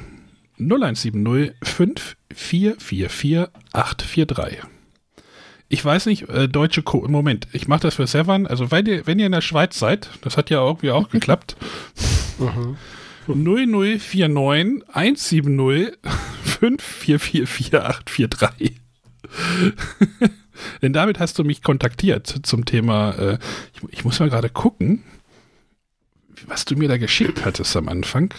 0170 0.58 1.54
5444 1.62 3.48
843 3.72 4.62
ich 5.68 5.84
weiß 5.84 6.06
nicht, 6.06 6.28
äh, 6.28 6.48
deutsche 6.48 6.82
Co 6.82 7.06
Moment, 7.08 7.46
ich 7.52 7.68
mache 7.68 7.80
das 7.80 7.96
für 7.96 8.06
Severn, 8.06 8.46
also 8.46 8.70
weil 8.70 8.86
ihr, 8.86 9.04
wenn 9.06 9.18
ihr 9.18 9.26
in 9.26 9.32
der 9.32 9.40
Schweiz 9.40 9.76
seid, 9.78 10.08
das 10.22 10.36
hat 10.36 10.50
ja 10.50 10.64
irgendwie 10.64 10.92
auch 10.92 11.08
geklappt. 11.08 11.56
Mhm. 12.38 12.76
0049 13.26 14.84
170 14.88 15.98
5444843. 16.44 18.74
Denn 20.82 20.92
damit 20.92 21.18
hast 21.18 21.38
du 21.38 21.44
mich 21.44 21.62
kontaktiert 21.62 22.26
zum 22.42 22.64
Thema, 22.64 23.10
äh, 23.12 23.38
ich, 23.74 23.82
ich 23.90 24.04
muss 24.04 24.18
mal 24.20 24.30
gerade 24.30 24.48
gucken, 24.48 25.02
was 26.46 26.64
du 26.64 26.76
mir 26.76 26.88
da 26.88 26.96
geschickt 26.96 27.44
hattest 27.44 27.76
am 27.76 27.88
Anfang. 27.88 28.32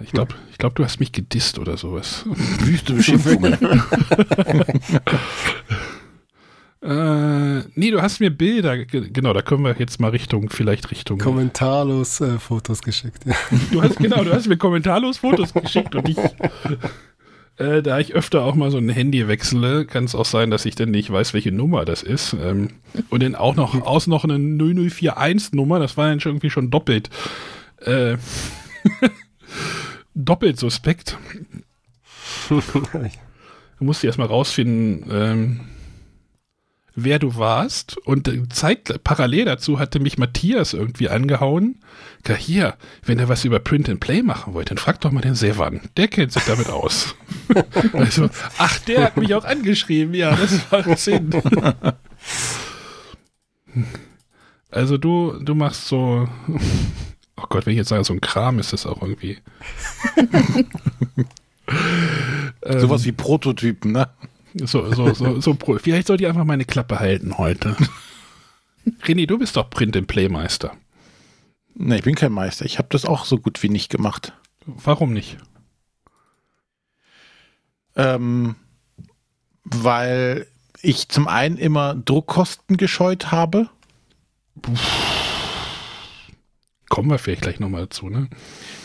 Ich 0.00 0.12
glaube, 0.12 0.34
ich 0.50 0.58
glaub, 0.58 0.74
du 0.74 0.84
hast 0.84 0.98
mich 1.00 1.12
gedisst 1.12 1.58
oder 1.58 1.76
sowas. 1.76 2.24
Wüste 2.26 2.94
Beschimpfungen. 2.94 3.52
äh, 6.82 7.60
nee, 7.74 7.90
du 7.90 8.02
hast 8.02 8.20
mir 8.20 8.30
Bilder, 8.30 8.84
genau, 8.84 9.32
da 9.32 9.42
können 9.42 9.64
wir 9.64 9.76
jetzt 9.78 10.00
mal 10.00 10.10
Richtung, 10.10 10.50
vielleicht 10.50 10.90
Richtung. 10.90 11.18
Kommentarlos 11.18 12.20
äh, 12.20 12.38
Fotos 12.38 12.82
geschickt. 12.82 13.24
Ja. 13.24 13.34
Du 13.70 13.82
hast, 13.82 13.98
genau, 13.98 14.24
du 14.24 14.32
hast 14.32 14.48
mir 14.48 14.56
kommentarlos 14.56 15.18
Fotos 15.18 15.54
geschickt 15.54 15.94
und 15.94 16.08
ich. 16.08 16.18
Äh, 17.56 17.82
da 17.82 18.00
ich 18.00 18.14
öfter 18.14 18.42
auch 18.42 18.56
mal 18.56 18.70
so 18.72 18.78
ein 18.78 18.88
Handy 18.88 19.28
wechsle, 19.28 19.86
kann 19.86 20.04
es 20.04 20.14
auch 20.16 20.24
sein, 20.24 20.50
dass 20.50 20.64
ich 20.64 20.74
dann 20.74 20.90
nicht 20.90 21.12
weiß, 21.12 21.34
welche 21.34 21.52
Nummer 21.52 21.84
das 21.84 22.02
ist. 22.02 22.34
Ähm, 22.42 22.70
und 23.10 23.22
dann 23.22 23.36
auch 23.36 23.54
noch 23.54 23.80
aus 23.86 24.06
noch 24.06 24.24
eine 24.24 24.34
0041-Nummer, 24.34 25.78
das 25.78 25.96
war 25.96 26.08
dann 26.08 26.20
schon 26.20 26.32
irgendwie 26.32 26.50
schon 26.50 26.70
doppelt. 26.70 27.10
Äh, 27.80 28.16
doppelt 30.14 30.58
suspekt. 30.58 31.16
du 32.48 32.60
musst 33.80 34.02
erstmal 34.02 34.26
rausfinden, 34.26 35.04
ähm, 35.10 35.60
wer 36.94 37.18
du 37.18 37.36
warst. 37.36 37.96
Und 37.98 38.30
Zeit, 38.52 39.00
parallel 39.04 39.46
dazu 39.46 39.78
hatte 39.78 40.00
mich 40.00 40.18
Matthias 40.18 40.72
irgendwie 40.72 41.08
angehauen. 41.08 41.80
Ja, 42.26 42.34
hier, 42.34 42.74
wenn 43.04 43.18
ihr 43.18 43.28
was 43.28 43.44
über 43.44 43.58
Print 43.58 43.88
and 43.88 44.00
Play 44.00 44.22
machen 44.22 44.54
wollt, 44.54 44.70
dann 44.70 44.78
fragt 44.78 45.04
doch 45.04 45.10
mal 45.10 45.20
den 45.20 45.34
Sevan. 45.34 45.80
Der 45.96 46.08
kennt 46.08 46.32
sich 46.32 46.44
damit 46.44 46.68
aus. 46.68 47.14
also, 47.92 48.30
ach, 48.58 48.78
der 48.80 49.04
hat 49.04 49.16
mich 49.16 49.34
auch 49.34 49.44
angeschrieben. 49.44 50.14
Ja, 50.14 50.34
das 50.34 50.72
war 50.72 50.96
Sinn. 50.96 51.30
also 54.70 54.98
du, 54.98 55.38
du 55.40 55.54
machst 55.54 55.88
so 55.88 56.28
Oh 57.36 57.46
Gott, 57.48 57.66
wenn 57.66 57.72
ich 57.72 57.78
jetzt 57.78 57.88
sage, 57.88 58.04
so 58.04 58.12
ein 58.14 58.20
Kram 58.20 58.58
ist 58.58 58.72
das 58.72 58.86
auch 58.86 59.02
irgendwie. 59.02 59.38
Sowas 62.64 63.02
ähm, 63.02 63.06
wie 63.06 63.12
Prototypen, 63.12 63.92
ne? 63.92 64.08
So, 64.54 64.92
so, 64.92 65.12
so, 65.14 65.40
so 65.40 65.56
Vielleicht 65.78 66.06
sollte 66.06 66.22
ich 66.22 66.28
einfach 66.28 66.44
meine 66.44 66.64
Klappe 66.64 67.00
halten 67.00 67.38
heute. 67.38 67.76
René, 69.04 69.26
du 69.26 69.38
bist 69.38 69.56
doch 69.56 69.68
Print-and-Play-Meister. 69.68 70.76
Ne, 71.74 71.96
ich 71.96 72.04
bin 72.04 72.14
kein 72.14 72.32
Meister. 72.32 72.64
Ich 72.64 72.78
habe 72.78 72.88
das 72.90 73.04
auch 73.04 73.24
so 73.24 73.38
gut 73.38 73.62
wie 73.62 73.68
nicht 73.68 73.90
gemacht. 73.90 74.32
Warum 74.64 75.12
nicht? 75.12 75.38
Ähm, 77.96 78.54
weil 79.64 80.46
ich 80.82 81.08
zum 81.08 81.26
einen 81.26 81.56
immer 81.56 81.94
Druckkosten 81.94 82.76
gescheut 82.76 83.32
habe. 83.32 83.68
Puh 84.62 84.72
kommen 86.94 87.10
wir 87.10 87.18
vielleicht 87.18 87.42
gleich 87.42 87.58
nochmal 87.58 87.82
dazu, 87.82 88.08
ne? 88.08 88.28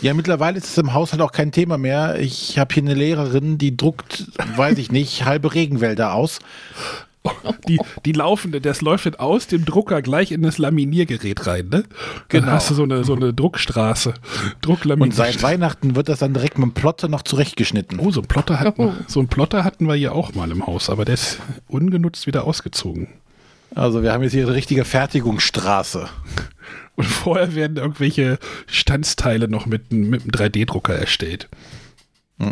Ja, 0.02 0.16
mittlerweile 0.16 0.58
ist 0.58 0.66
es 0.66 0.78
im 0.80 0.96
Haushalt 0.96 1.22
auch 1.22 1.32
kein 1.32 1.52
Thema 1.52 1.78
mehr. 1.78 2.20
Ich 2.20 2.58
habe 2.58 2.74
hier 2.74 2.82
eine 2.82 2.96
Lehrerin, 2.96 3.60
die 3.60 3.78
druckt, 3.78 4.26
weiß 4.56 4.80
ich 4.80 4.92
nicht, 4.92 5.26
halbe 5.26 5.54
Regenwälder 5.54 6.16
aus. 6.16 6.40
Die, 7.68 7.80
die 8.06 8.14
laufende, 8.14 8.62
das 8.62 8.82
läuft 8.82 9.06
dann 9.06 9.14
aus 9.14 9.46
dem 9.46 9.64
Drucker 9.64 10.02
gleich 10.02 10.32
in 10.32 10.42
das 10.42 10.58
Laminiergerät 10.58 11.46
rein, 11.46 11.70
ne? 11.70 11.84
Genau. 12.30 12.48
Dann 12.48 12.56
hast 12.56 12.72
du 12.72 12.74
so 12.74 12.82
eine, 12.82 13.04
so 13.04 13.14
eine 13.14 13.32
Druckstraße. 13.32 14.16
Und 15.04 15.14
seit 15.14 15.44
Weihnachten 15.44 15.96
wird 15.96 16.10
das 16.10 16.18
dann 16.18 16.34
direkt 16.34 16.58
mit 16.58 16.66
dem 16.66 16.74
Plotter 16.74 17.10
noch 17.10 17.22
zurechtgeschnitten. 17.22 18.00
Oh, 18.00 18.10
so 18.10 18.22
ein 18.22 18.28
Plotter 18.28 18.60
hatten, 18.60 19.06
so 19.06 19.20
ein 19.20 19.28
Plotter 19.28 19.64
hatten 19.64 19.86
wir 19.86 19.94
hier 19.94 20.16
auch 20.16 20.34
mal 20.34 20.50
im 20.50 20.66
Haus, 20.66 20.90
aber 20.90 21.06
der 21.06 21.14
ist 21.14 21.38
ungenutzt 21.68 22.26
wieder 22.26 22.46
ausgezogen. 22.46 23.08
Also 23.76 24.04
wir 24.04 24.12
haben 24.12 24.24
jetzt 24.24 24.34
hier 24.34 24.46
eine 24.46 24.56
richtige 24.56 24.86
Fertigungsstraße. 24.86 26.10
Und 26.96 27.06
vorher 27.06 27.56
werden 27.56 27.78
irgendwelche 27.78 28.40
Standsteile 28.68 29.48
noch 29.48 29.66
mit, 29.66 29.94
mit 29.94 30.22
einem 30.22 30.32
3D-Drucker 30.32 30.94
erstellt. 30.94 31.48
Hm. 32.40 32.52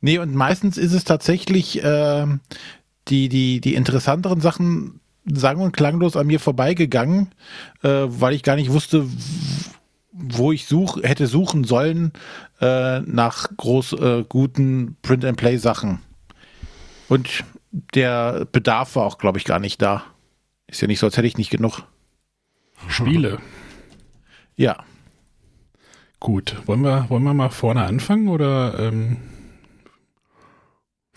Nee, 0.00 0.18
und 0.18 0.34
meistens 0.34 0.78
ist 0.78 0.92
es 0.92 1.04
tatsächlich 1.04 1.82
äh, 1.82 2.26
die, 3.08 3.28
die, 3.28 3.60
die 3.60 3.74
interessanteren 3.74 4.40
Sachen 4.40 5.00
sang- 5.26 5.60
und 5.60 5.76
klanglos 5.76 6.16
an 6.16 6.26
mir 6.26 6.40
vorbeigegangen, 6.40 7.32
äh, 7.82 8.04
weil 8.06 8.34
ich 8.34 8.42
gar 8.42 8.56
nicht 8.56 8.72
wusste, 8.72 9.06
wo 10.12 10.52
ich 10.52 10.66
such, 10.66 11.02
hätte 11.02 11.26
suchen 11.26 11.64
sollen 11.64 12.12
äh, 12.60 13.00
nach 13.00 13.48
groß 13.56 13.92
äh, 13.94 14.24
guten 14.28 14.96
Print-and-Play-Sachen. 15.02 16.00
Und 17.08 17.44
der 17.94 18.46
Bedarf 18.50 18.96
war 18.96 19.04
auch, 19.04 19.18
glaube 19.18 19.38
ich, 19.38 19.44
gar 19.44 19.58
nicht 19.58 19.82
da. 19.82 20.04
Ist 20.66 20.80
ja 20.80 20.88
nicht 20.88 20.98
so, 20.98 21.06
als 21.06 21.16
hätte 21.16 21.26
ich 21.26 21.38
nicht 21.38 21.50
genug. 21.50 21.82
Spiele. 22.88 23.38
Ja. 24.58 24.84
Gut, 26.18 26.56
wollen 26.64 26.80
wir, 26.80 27.10
wollen 27.10 27.24
wir 27.24 27.34
mal 27.34 27.50
vorne 27.50 27.84
anfangen 27.84 28.28
oder 28.28 28.78
ähm, 28.78 29.18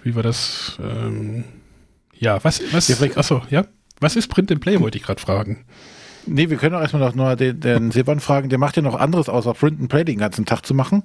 wie 0.03 0.13
war 0.13 0.23
das? 0.23 0.77
Ähm, 0.83 1.45
ja, 2.13 2.43
was, 2.43 2.61
was, 2.73 2.89
ja, 2.89 2.97
achso, 3.15 3.41
ja, 3.49 3.63
was 4.01 4.17
ist 4.17 4.27
Print 4.27 4.51
and 4.51 4.59
Play, 4.59 4.81
wollte 4.81 4.97
ich 4.97 5.05
gerade 5.05 5.21
fragen. 5.21 5.63
Nee, 6.25 6.49
wir 6.49 6.57
können 6.57 6.75
auch 6.75 6.81
erstmal 6.81 7.01
noch 7.01 7.15
nur 7.15 7.37
den, 7.37 7.61
den 7.61 7.91
Silvan 7.91 8.19
fragen, 8.19 8.49
der 8.49 8.59
macht 8.59 8.75
ja 8.75 8.81
noch 8.81 8.95
anderes 8.95 9.29
außer 9.29 9.53
Print 9.53 9.79
and 9.79 9.89
Play 9.89 10.03
den 10.03 10.17
ganzen 10.19 10.45
Tag 10.45 10.65
zu 10.65 10.73
machen. 10.73 11.03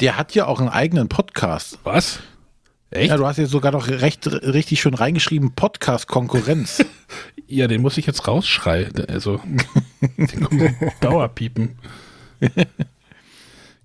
Der 0.00 0.16
hat 0.16 0.34
ja 0.34 0.46
auch 0.46 0.58
einen 0.58 0.68
eigenen 0.68 1.08
Podcast. 1.08 1.78
Was? 1.84 2.18
Echt? 2.90 3.10
Ja, 3.10 3.18
du 3.18 3.26
hast 3.26 3.36
ja 3.36 3.44
sogar 3.46 3.70
noch 3.72 3.88
recht, 3.88 4.26
richtig 4.26 4.80
schön 4.80 4.94
reingeschrieben, 4.94 5.52
Podcast-Konkurrenz. 5.52 6.84
ja, 7.46 7.66
den 7.66 7.82
muss 7.82 7.98
ich 7.98 8.06
jetzt 8.06 8.26
rausschreien. 8.26 8.92
Also, 9.08 9.40
den 10.16 10.40
kommt 10.42 10.62
Dauerpiepen. 11.00 11.78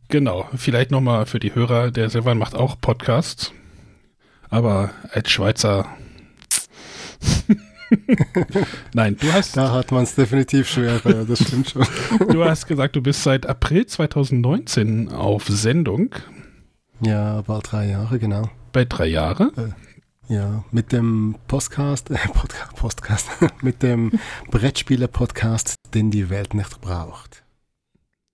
genau, 0.08 0.48
vielleicht 0.56 0.92
nochmal 0.92 1.26
für 1.26 1.40
die 1.40 1.54
Hörer, 1.54 1.92
der 1.92 2.10
Silvan 2.10 2.38
macht 2.38 2.56
auch 2.56 2.80
Podcasts, 2.80 3.52
aber 4.50 4.92
als 5.12 5.30
Schweizer 5.30 5.86
Nein, 8.94 9.18
du 9.20 9.32
hast. 9.34 9.58
Da 9.58 9.72
hat 9.72 9.92
man 9.92 10.04
es 10.04 10.16
definitiv 10.16 10.70
schwerer, 10.70 11.26
das 11.26 11.44
stimmt 11.44 11.70
schon. 11.70 11.86
du 12.30 12.44
hast 12.44 12.68
gesagt, 12.68 12.96
du 12.96 13.02
bist 13.02 13.22
seit 13.24 13.46
April 13.46 13.86
2019 13.86 15.10
auf 15.10 15.48
Sendung. 15.48 16.16
Ja, 17.02 17.42
bald 17.42 17.72
drei 17.72 17.90
Jahre, 17.90 18.18
genau 18.18 18.50
bei 18.74 18.84
drei 18.84 19.06
Jahre. 19.08 19.52
Äh, 19.56 20.34
ja, 20.34 20.64
mit 20.72 20.92
dem 20.92 21.36
Podcast, 21.48 22.10
äh, 22.10 22.18
Podcast, 22.34 22.76
Podcast 22.76 23.30
mit 23.62 23.82
dem 23.84 24.12
Brettspieler-Podcast, 24.52 25.76
den 25.94 26.12
die 26.12 26.30
Welt 26.30 26.54
nicht 26.54 26.82
braucht. 26.82 27.44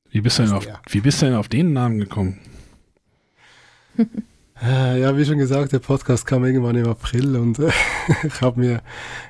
Wie 0.10 0.22
bist, 0.22 0.40
du 0.40 0.44
denn 0.44 0.54
auf, 0.54 0.66
wie 0.90 1.02
bist 1.02 1.22
du 1.22 1.28
denn 1.28 1.36
auf 1.36 1.50
den 1.50 1.74
Namen 1.74 2.00
gekommen? 2.00 2.40
Äh, 4.62 5.00
ja, 5.00 5.16
wie 5.16 5.24
schon 5.24 5.38
gesagt, 5.38 5.72
der 5.72 5.80
Podcast 5.80 6.28
kam 6.28 6.44
irgendwann 6.44 6.76
im 6.76 6.90
April 6.90 7.38
und 7.38 7.60
äh, 7.60 7.72
ich 8.24 8.42
habe 8.42 8.60
mir, 8.60 8.82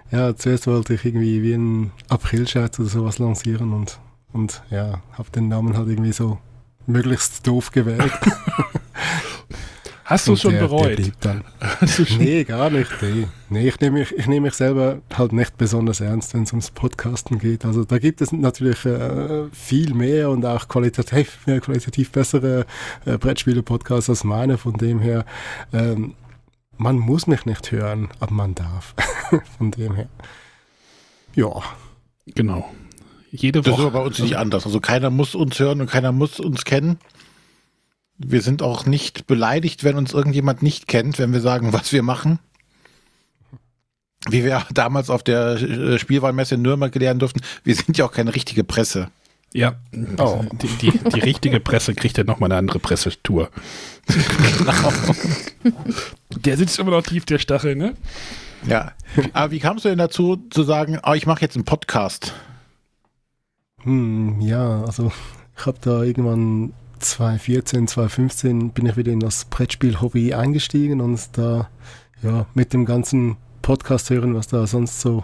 ja, 0.09 0.35
zuerst 0.35 0.65
wollte 0.65 0.95
ich 0.95 1.05
irgendwie 1.05 1.43
wie 1.43 1.53
ein 1.53 1.91
April-Scherz 2.07 2.79
oder 2.79 2.89
sowas 2.89 3.19
lancieren 3.19 3.73
und, 3.73 3.99
und 4.33 4.63
ja, 4.71 5.03
habe 5.11 5.29
den 5.29 5.47
Namen 5.47 5.77
halt 5.77 5.87
irgendwie 5.87 6.13
so 6.13 6.39
möglichst 6.87 7.45
doof 7.45 7.69
gewählt. 7.69 8.11
Hast 10.09 10.27
du 10.27 10.33
es 10.33 10.41
schon 10.41 10.53
der, 10.53 10.61
bereut? 10.61 10.97
Der 10.97 11.11
dann. 11.19 11.43
nee, 12.17 12.43
gar 12.43 12.71
nicht. 12.71 12.89
Nee, 12.99 13.27
nee 13.49 13.67
ich 13.67 13.79
nehme 13.79 13.99
mich, 13.99 14.25
nehm 14.25 14.41
mich 14.41 14.55
selber 14.55 15.01
halt 15.15 15.33
nicht 15.33 15.55
besonders 15.59 16.01
ernst, 16.01 16.33
wenn 16.33 16.43
es 16.43 16.51
ums 16.51 16.71
Podcasten 16.71 17.37
geht. 17.37 17.63
Also 17.63 17.83
da 17.83 17.99
gibt 17.99 18.19
es 18.19 18.31
natürlich 18.31 18.83
äh, 18.85 19.47
viel 19.51 19.93
mehr 19.93 20.31
und 20.31 20.43
auch 20.47 20.67
qualitativ, 20.67 21.37
mehr 21.45 21.61
qualitativ 21.61 22.11
bessere 22.11 22.65
äh, 23.05 23.19
Brettspiele-Podcasts 23.19 24.09
als 24.09 24.23
meine. 24.23 24.57
Von 24.57 24.73
dem 24.73 24.99
her, 24.99 25.25
ähm, 25.73 26.15
man 26.75 26.97
muss 26.97 27.27
mich 27.27 27.45
nicht 27.45 27.71
hören, 27.71 28.09
aber 28.19 28.33
man 28.33 28.55
darf. 28.55 28.95
von 29.59 29.69
dem 29.69 29.93
her. 29.93 30.09
Ja. 31.35 31.61
Genau. 32.33 32.67
Jede 33.29 33.59
Woche. 33.59 33.69
Das 33.69 33.79
ist 33.79 33.85
aber 33.85 33.99
bei 33.99 34.05
uns 34.07 34.17
nicht 34.17 34.37
anders. 34.37 34.65
Also 34.65 34.79
keiner 34.79 35.11
muss 35.11 35.35
uns 35.35 35.59
hören 35.59 35.81
und 35.81 35.91
keiner 35.91 36.11
muss 36.11 36.39
uns 36.39 36.65
kennen. 36.65 36.97
Wir 38.19 38.41
sind 38.41 38.61
auch 38.61 38.85
nicht 38.85 39.27
beleidigt, 39.27 39.83
wenn 39.83 39.95
uns 39.95 40.13
irgendjemand 40.13 40.61
nicht 40.61 40.87
kennt, 40.87 41.17
wenn 41.17 41.33
wir 41.33 41.41
sagen, 41.41 41.73
was 41.73 41.91
wir 41.91 42.03
machen. 42.03 42.39
Wie 44.29 44.43
wir 44.43 44.65
damals 44.73 45.09
auf 45.09 45.23
der 45.23 45.61
äh, 45.61 45.97
Spielwahlmesse 45.97 46.55
in 46.55 46.61
Nürnberg 46.61 46.93
lernen 46.95 47.19
durften, 47.19 47.41
wir 47.63 47.75
sind 47.75 47.97
ja 47.97 48.05
auch 48.05 48.11
keine 48.11 48.35
richtige 48.35 48.63
Presse. 48.63 49.09
Ja, 49.51 49.77
oh. 50.19 50.45
die, 50.61 50.67
die, 50.67 50.91
die, 50.91 51.19
richtige 51.21 51.59
Presse 51.59 51.95
kriegt 51.95 52.19
ja 52.19 52.23
nochmal 52.23 52.51
eine 52.51 52.59
andere 52.59 52.77
Pressetour. 52.77 53.49
genau. 54.05 54.93
Der 56.35 56.55
sitzt 56.55 56.77
immer 56.77 56.91
noch 56.91 57.01
tief, 57.01 57.25
der 57.25 57.39
Stachel, 57.39 57.75
ne? 57.75 57.95
Ja. 58.67 58.91
Aber 59.33 59.51
wie 59.51 59.57
kamst 59.57 59.85
du 59.85 59.89
denn 59.89 59.97
dazu, 59.97 60.37
zu 60.51 60.61
sagen, 60.61 60.99
oh, 61.03 61.13
ich 61.13 61.25
mache 61.25 61.41
jetzt 61.41 61.55
einen 61.55 61.65
Podcast? 61.65 62.35
Hm, 63.81 64.39
ja, 64.41 64.83
also 64.83 65.11
ich 65.57 65.65
habe 65.65 65.79
da 65.81 66.03
irgendwann 66.03 66.73
2014, 66.99 67.87
2015 67.87 68.71
bin 68.71 68.85
ich 68.85 68.97
wieder 68.97 69.11
in 69.11 69.19
das 69.19 69.45
Brettspiel-Hobby 69.45 70.33
eingestiegen 70.33 71.01
und 71.01 71.37
da 71.37 71.69
ja, 72.21 72.45
mit 72.53 72.73
dem 72.73 72.85
ganzen 72.85 73.37
Podcast 73.61 74.09
hören, 74.09 74.35
was 74.35 74.47
da 74.47 74.67
sonst 74.67 74.99
so, 74.99 75.23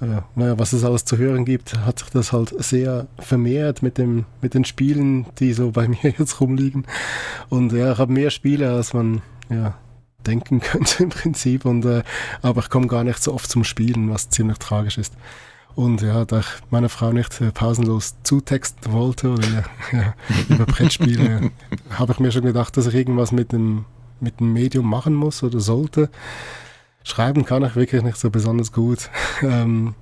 äh, 0.00 0.20
naja, 0.34 0.58
was 0.58 0.72
es 0.72 0.84
alles 0.84 1.04
zu 1.04 1.16
hören 1.16 1.44
gibt, 1.44 1.78
hat 1.78 2.00
sich 2.00 2.10
das 2.10 2.32
halt 2.32 2.54
sehr 2.62 3.06
vermehrt 3.18 3.82
mit, 3.82 3.98
dem, 3.98 4.24
mit 4.40 4.54
den 4.54 4.64
Spielen, 4.64 5.26
die 5.38 5.52
so 5.52 5.70
bei 5.70 5.88
mir 5.88 6.14
jetzt 6.18 6.40
rumliegen. 6.40 6.86
Und 7.48 7.72
ja, 7.72 7.92
ich 7.92 7.98
habe 7.98 8.12
mehr 8.12 8.30
Spiele, 8.30 8.70
als 8.70 8.94
man 8.94 9.22
ja, 9.50 9.74
denken 10.26 10.60
könnte 10.60 11.02
im 11.02 11.10
Prinzip. 11.10 11.64
Und, 11.64 11.84
äh, 11.84 12.02
aber 12.42 12.62
ich 12.62 12.70
komme 12.70 12.86
gar 12.86 13.04
nicht 13.04 13.22
so 13.22 13.34
oft 13.34 13.50
zum 13.50 13.64
Spielen, 13.64 14.10
was 14.10 14.30
ziemlich 14.30 14.58
tragisch 14.58 14.98
ist. 14.98 15.14
Und 15.78 16.02
ja, 16.02 16.24
da 16.24 16.40
ich 16.40 16.46
meine 16.70 16.88
Frau 16.88 17.12
nicht 17.12 17.40
äh, 17.40 17.52
pausenlos 17.52 18.16
zutexten 18.24 18.92
wollte 18.92 19.30
oder 19.30 19.46
ja, 19.92 20.14
über 20.48 20.66
Brettspiele, 20.66 21.52
habe 21.90 22.12
ich 22.12 22.18
mir 22.18 22.32
schon 22.32 22.42
gedacht, 22.42 22.76
dass 22.76 22.88
ich 22.88 22.96
irgendwas 22.96 23.30
mit 23.30 23.52
dem, 23.52 23.84
mit 24.18 24.40
dem 24.40 24.52
Medium 24.52 24.90
machen 24.90 25.14
muss 25.14 25.44
oder 25.44 25.60
sollte. 25.60 26.10
Schreiben 27.04 27.44
kann 27.44 27.62
ich 27.62 27.76
wirklich 27.76 28.02
nicht 28.02 28.16
so 28.16 28.28
besonders 28.28 28.72
gut. 28.72 29.08
Ähm, 29.42 29.94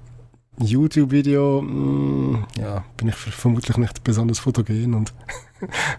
YouTube-Video, 0.59 1.61
mm, 1.61 2.47
ja, 2.59 2.83
bin 2.97 3.09
ich 3.09 3.15
vermutlich 3.15 3.77
nicht 3.77 4.03
besonders 4.03 4.39
fotogen 4.39 4.95
und 4.95 5.13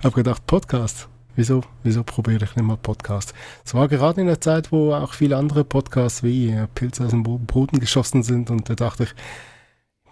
habe 0.03 0.15
gedacht, 0.15 0.47
Podcast. 0.47 1.07
Wieso, 1.35 1.61
wieso 1.83 2.03
probiere 2.03 2.45
ich 2.45 2.55
nicht 2.55 2.65
mal 2.65 2.77
Podcast? 2.77 3.35
Es 3.63 3.75
war 3.75 3.87
gerade 3.87 4.21
in 4.21 4.25
der 4.25 4.41
Zeit, 4.41 4.71
wo 4.71 4.95
auch 4.95 5.13
viele 5.13 5.37
andere 5.37 5.63
Podcasts 5.63 6.23
wie 6.23 6.49
äh, 6.49 6.65
Pilze 6.73 7.05
aus 7.05 7.11
dem 7.11 7.21
Boden 7.21 7.79
geschossen 7.79 8.23
sind 8.23 8.49
und 8.49 8.67
da 8.71 8.73
dachte 8.73 9.03
ich, 9.03 9.13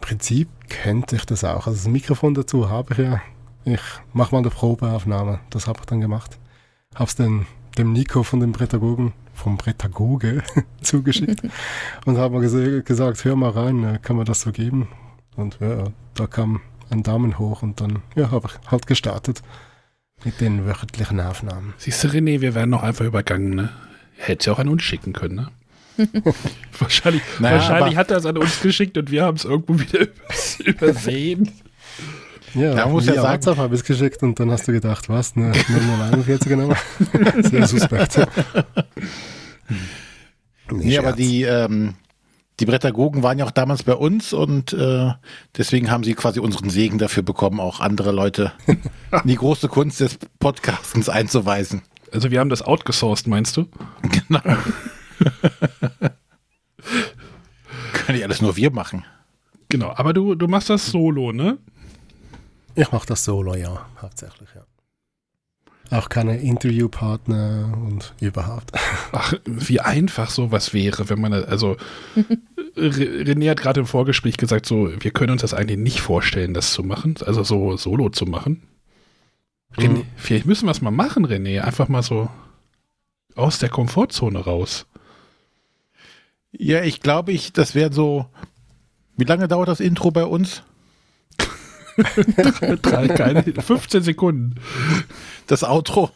Prinzip 0.02 0.50
könnte 0.70 1.16
ich 1.16 1.26
das 1.26 1.44
auch. 1.44 1.68
Also 1.68 1.72
das 1.72 1.88
Mikrofon 1.88 2.34
dazu 2.34 2.70
habe 2.70 2.94
ich 2.94 3.00
ja. 3.00 3.22
Ich 3.66 3.82
mache 4.14 4.34
mal 4.34 4.40
eine 4.40 4.52
Probeaufnahme. 4.52 5.40
Das 5.50 5.68
habe 5.68 5.80
ich 5.80 5.86
dann 5.86 6.02
gemacht. 6.02 6.38
Habe 6.94 7.08
es 7.08 7.16
dann 7.16 7.48
dem 7.78 7.94
Nico 7.94 8.24
von 8.24 8.40
dem 8.40 8.52
Prädagogen, 8.52 9.14
vom 9.34 9.58
Prädagoge 9.58 10.44
zugeschickt 10.82 11.42
und 12.06 12.18
habe 12.18 12.36
mal 12.36 12.82
gesagt, 12.82 13.26
hör 13.26 13.36
mal 13.36 13.50
rein, 13.50 13.84
äh, 13.84 14.00
kann 14.02 14.16
man 14.16 14.26
das 14.26 14.42
so 14.42 14.52
geben? 14.52 14.88
Und 15.36 15.58
ja, 15.60 15.86
da 16.14 16.28
kam 16.28 16.62
ein 16.90 17.04
Daumen 17.04 17.38
hoch 17.40 17.62
und 17.62 17.82
dann 17.82 18.02
ja, 18.16 18.32
habe 18.32 18.48
ich 18.48 18.72
halt 18.72 18.88
gestartet 18.88 19.42
mit 20.24 20.40
den 20.40 20.66
wöchentlichen 20.66 21.20
Aufnahmen. 21.20 21.74
Siehst 21.78 22.04
du, 22.04 22.08
René, 22.08 22.42
wir 22.42 22.56
werden 22.56 22.70
noch 22.70 22.84
einfach 22.84 23.06
übergangen, 23.06 23.50
ne? 23.56 23.70
Hätte 24.18 24.48
ja 24.48 24.54
auch 24.54 24.60
an 24.60 24.70
uns 24.70 24.84
schicken 24.84 25.12
können, 25.12 25.36
ne? 25.36 25.52
wahrscheinlich 26.80 27.22
naja, 27.40 27.56
wahrscheinlich 27.56 27.96
hat 27.96 28.12
er 28.12 28.18
es 28.18 28.26
an 28.26 28.38
uns 28.38 28.62
geschickt 28.62 28.98
und 28.98 29.12
wir 29.12 29.24
haben 29.24 29.38
es 29.38 29.46
irgendwo 29.46 29.80
wieder 29.80 30.08
übersehen. 30.66 31.52
Ja, 32.54 32.74
da 32.74 32.88
muss 32.88 33.06
ja 33.06 33.16
sagen, 33.16 33.34
WhatsApp 33.34 33.58
habe 33.58 33.76
ich 33.76 33.82
es 33.82 33.88
geschickt 33.88 34.24
und 34.24 34.40
dann 34.40 34.50
hast 34.50 34.68
du 34.68 34.72
gedacht, 34.72 35.10
was, 35.10 35.36
ne, 35.36 35.52
041 36.12 36.56
Nummer? 36.56 36.78
Sehr 37.42 37.68
suspekt. 37.68 38.28
nee, 40.72 40.98
aber 40.98 41.12
die, 41.12 41.44
ähm, 41.44 41.96
die 42.62 42.66
Prädagogen 42.66 43.24
waren 43.24 43.38
ja 43.38 43.46
auch 43.46 43.52
damals 43.52 43.84
bei 43.84 43.94
uns 43.94 44.32
und 44.32 44.72
äh, 44.72 45.12
deswegen 45.58 45.92
haben 45.92 46.06
sie 46.06 46.14
quasi 46.14 46.40
unseren 46.40 46.70
Segen 46.70 46.98
dafür 46.98 47.24
bekommen, 47.24 47.60
auch 47.60 47.82
andere 47.82 48.12
Leute 48.12 48.54
in 48.68 48.80
die 49.26 49.36
große 49.36 49.68
Kunst 49.68 50.00
des 50.00 50.18
Podcastens 50.40 51.10
einzuweisen. 51.10 51.82
Also 52.14 52.32
wir 52.32 52.40
haben 52.40 52.50
das 52.50 52.62
outgesourced, 52.62 53.28
meinst 53.28 53.58
du? 53.58 53.68
Genau. 54.02 54.40
Kann 57.94 58.16
nicht 58.16 58.24
alles 58.24 58.42
nur 58.42 58.56
wir 58.56 58.72
machen. 58.72 59.04
Genau, 59.70 59.92
aber 59.96 60.14
du, 60.14 60.36
du 60.36 60.48
machst 60.48 60.70
das 60.70 60.86
solo, 60.88 61.32
ne? 61.32 61.58
Ich 62.76 62.92
mache 62.92 63.08
das 63.08 63.24
solo, 63.24 63.56
ja, 63.56 63.86
hauptsächlich, 64.02 64.50
ja. 64.54 64.62
Auch 65.98 66.10
keine 66.10 66.38
Interviewpartner 66.40 67.72
und 67.86 68.14
überhaupt. 68.20 68.72
Ach, 69.12 69.34
wie 69.46 69.80
einfach 69.80 70.30
sowas 70.30 70.74
wäre, 70.74 71.10
wenn 71.10 71.22
man, 71.22 71.34
also, 71.34 71.78
Re- 72.76 73.24
René 73.24 73.50
hat 73.52 73.62
gerade 73.62 73.80
im 73.82 73.86
Vorgespräch 73.86 74.38
gesagt, 74.38 74.66
so, 74.66 74.92
wir 75.00 75.12
können 75.12 75.32
uns 75.32 75.42
das 75.42 75.54
eigentlich 75.54 75.80
nicht 75.80 76.02
vorstellen, 76.02 76.54
das 76.54 76.74
zu 76.74 76.84
machen, 76.84 77.16
also 77.26 77.44
so 77.44 77.78
solo 77.78 78.10
zu 78.10 78.26
machen. 78.26 78.64
René, 79.78 79.90
Mhm. 80.00 80.06
vielleicht 80.16 80.46
müssen 80.46 80.66
wir 80.68 80.72
es 80.72 80.82
mal 80.82 80.92
machen, 80.92 81.26
René, 81.26 81.62
einfach 81.62 81.88
mal 81.88 82.04
so 82.04 82.30
aus 83.36 83.60
der 83.60 83.70
Komfortzone 83.70 84.40
raus. 84.40 84.86
Ja, 86.58 86.84
ich 86.84 87.02
glaube, 87.02 87.32
ich, 87.32 87.54
das 87.54 87.76
wäre 87.76 87.92
so. 87.92 88.26
Wie 89.18 89.24
lange 89.26 89.48
dauert 89.48 89.68
das 89.68 89.80
Intro 89.80 90.12
bei 90.12 90.26
uns? 90.26 90.64
Drei, 92.82 93.08
keine, 93.08 93.44
15 93.44 94.04
Sekunden. 94.04 94.56
Das 95.48 95.64
Outro. 95.64 96.12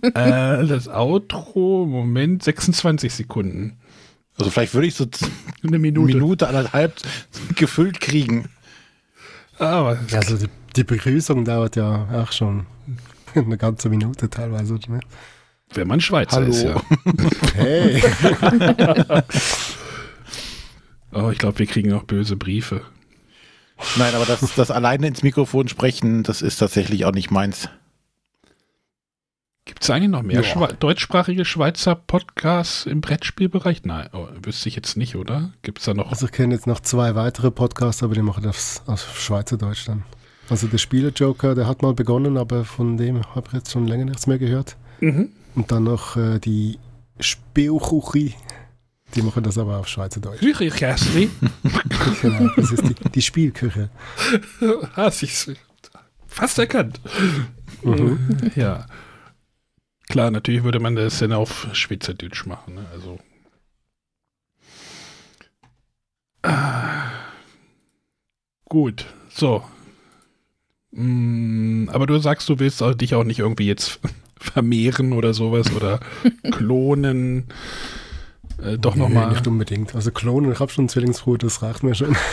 Äh, 0.00 0.66
das 0.66 0.88
Outro, 0.88 1.84
Moment, 1.86 2.42
26 2.42 3.12
Sekunden. 3.12 3.76
Also 4.38 4.50
vielleicht 4.50 4.72
würde 4.72 4.86
ich 4.86 4.94
so 4.94 5.06
Eine 5.62 5.78
Minute. 5.78 6.14
Minute, 6.14 6.48
anderthalb 6.48 6.94
gefüllt 7.54 8.00
kriegen. 8.00 8.48
Aber 9.58 9.98
Ja, 10.08 10.18
also 10.20 10.38
die, 10.38 10.48
die 10.76 10.84
Begrüßung 10.84 11.44
dauert 11.44 11.76
ja 11.76 12.08
auch 12.22 12.32
schon 12.32 12.66
eine 13.34 13.58
ganze 13.58 13.90
Minute 13.90 14.30
teilweise. 14.30 14.74
Nicht? 14.74 15.06
Wenn 15.76 15.88
man 15.88 16.00
Schweizer 16.00 16.36
Hallo. 16.36 16.48
ist, 16.48 16.62
ja. 16.62 16.82
Hey, 17.54 18.02
Oh, 21.14 21.30
ich 21.30 21.38
glaube, 21.38 21.58
wir 21.58 21.66
kriegen 21.66 21.92
auch 21.92 22.04
böse 22.04 22.36
Briefe. 22.36 22.80
Nein, 23.96 24.14
aber 24.14 24.24
das, 24.24 24.54
das 24.54 24.70
alleine 24.70 25.08
ins 25.08 25.22
Mikrofon 25.22 25.68
sprechen, 25.68 26.22
das 26.22 26.40
ist 26.40 26.56
tatsächlich 26.56 27.04
auch 27.04 27.12
nicht 27.12 27.30
meins. 27.30 27.68
Gibt 29.64 29.82
es 29.82 29.90
eigentlich 29.90 30.10
noch 30.10 30.22
mehr. 30.22 30.42
Schwe 30.42 30.68
deutschsprachige 30.78 31.44
Schweizer 31.44 31.94
Podcasts 31.94 32.86
im 32.86 33.00
Brettspielbereich? 33.00 33.84
Nein, 33.84 34.08
oh, 34.12 34.26
wüsste 34.42 34.68
ich 34.68 34.76
jetzt 34.76 34.96
nicht, 34.96 35.16
oder? 35.16 35.52
Gibt 35.62 35.78
es 35.78 35.84
da 35.84 35.94
noch? 35.94 36.10
also 36.10 36.26
ich 36.26 36.32
kenne 36.32 36.54
jetzt 36.54 36.66
noch 36.66 36.80
zwei 36.80 37.14
weitere 37.14 37.50
Podcasts, 37.50 38.02
aber 38.02 38.14
die 38.14 38.22
machen 38.22 38.42
das 38.42 38.82
auf 38.86 39.20
Schweizerdeutsch 39.20 39.86
dann. 39.86 40.04
Also 40.48 40.66
der 40.66 40.78
Spieler-Joker, 40.78 41.54
der 41.54 41.66
hat 41.66 41.82
mal 41.82 41.94
begonnen, 41.94 42.36
aber 42.36 42.64
von 42.64 42.96
dem 42.96 43.22
habe 43.34 43.46
ich 43.48 43.52
jetzt 43.52 43.70
schon 43.70 43.86
länger 43.86 44.06
nichts 44.06 44.26
mehr 44.26 44.38
gehört. 44.38 44.76
Mhm. 45.00 45.30
Und 45.54 45.70
dann 45.70 45.84
noch 45.84 46.16
äh, 46.16 46.38
die 46.38 46.78
Spielkuchi. 47.20 48.34
Die 49.14 49.22
machen 49.22 49.42
das 49.42 49.58
aber 49.58 49.78
auf 49.78 49.88
Schweizerdeutsch. 49.88 50.40
Küche-Kästli. 50.40 51.30
genau, 52.22 52.50
das 52.56 52.72
ist 52.72 52.88
die, 52.88 52.94
die 53.10 53.22
Spielküche. 53.22 53.90
Hast 54.94 55.22
ich 55.22 55.46
fast 56.26 56.58
erkannt. 56.58 57.00
Mhm. 57.82 58.50
Ja. 58.56 58.86
Klar, 60.08 60.30
natürlich 60.30 60.64
würde 60.64 60.80
man 60.80 60.96
das 60.96 61.18
dann 61.18 61.32
auf 61.32 61.68
Schweizerdeutsch 61.72 62.46
machen. 62.46 62.74
Ne? 62.74 62.86
Also. 62.92 63.18
Ah. 66.42 67.10
Gut, 68.64 69.04
so. 69.28 69.62
Mm, 70.92 71.88
aber 71.90 72.06
du 72.06 72.18
sagst, 72.18 72.48
du 72.48 72.58
willst 72.58 72.82
dich 73.00 73.14
auch 73.14 73.24
nicht 73.24 73.38
irgendwie 73.40 73.66
jetzt 73.66 74.00
vermehren 74.42 75.12
oder 75.12 75.34
sowas 75.34 75.74
oder 75.74 76.00
klonen. 76.50 77.44
Äh, 78.62 78.78
doch 78.78 78.94
Nee, 78.94 79.02
nochmal. 79.02 79.30
Nicht 79.30 79.46
unbedingt. 79.46 79.94
Also 79.94 80.10
Klonen, 80.10 80.52
ich 80.52 80.60
habe 80.60 80.70
schon 80.70 80.82
einen 80.82 80.88
Zwillingsbruder, 80.88 81.46
das 81.46 81.62
reicht 81.62 81.82
mir 81.82 81.94
schon. 81.94 82.16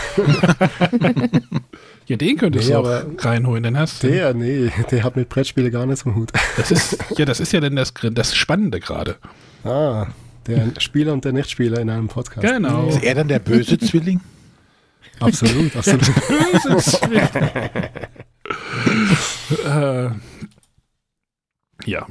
Ja, 2.07 2.17
den 2.17 2.37
könntest 2.37 2.67
Nee, 2.67 2.73
du 2.73 2.79
auch 2.79 2.85
aber 2.85 3.05
reinholen. 3.19 3.61
Dann 3.61 3.77
hast 3.77 4.01
du. 4.01 4.07
Der, 4.07 4.33
nee, 4.33 4.71
der 4.89 5.03
hat 5.03 5.15
mit 5.15 5.29
Brettspiele 5.29 5.69
gar 5.69 5.85
nichts 5.85 6.07
am 6.07 6.15
Hut. 6.15 6.31
Das 6.57 6.71
ist, 6.71 6.97
ja, 7.15 7.23
das 7.23 7.39
ist 7.39 7.53
ja 7.53 7.59
dann 7.59 7.75
das, 7.75 7.93
das 8.13 8.35
Spannende 8.35 8.79
gerade. 8.79 9.17
Ah, 9.63 10.07
der 10.47 10.69
Spieler 10.79 11.13
und 11.13 11.23
der 11.23 11.33
Nichtspieler 11.33 11.79
in 11.79 11.87
einem 11.91 12.07
Podcast. 12.07 12.41
Genau. 12.41 12.87
Ist 12.87 13.03
er 13.03 13.13
dann 13.13 13.27
der 13.27 13.37
böse 13.37 13.77
Zwilling? 13.77 14.21
Absolut, 15.19 15.75
absolut. 15.75 16.09
äh, 19.65 20.09
ja, 21.85 22.05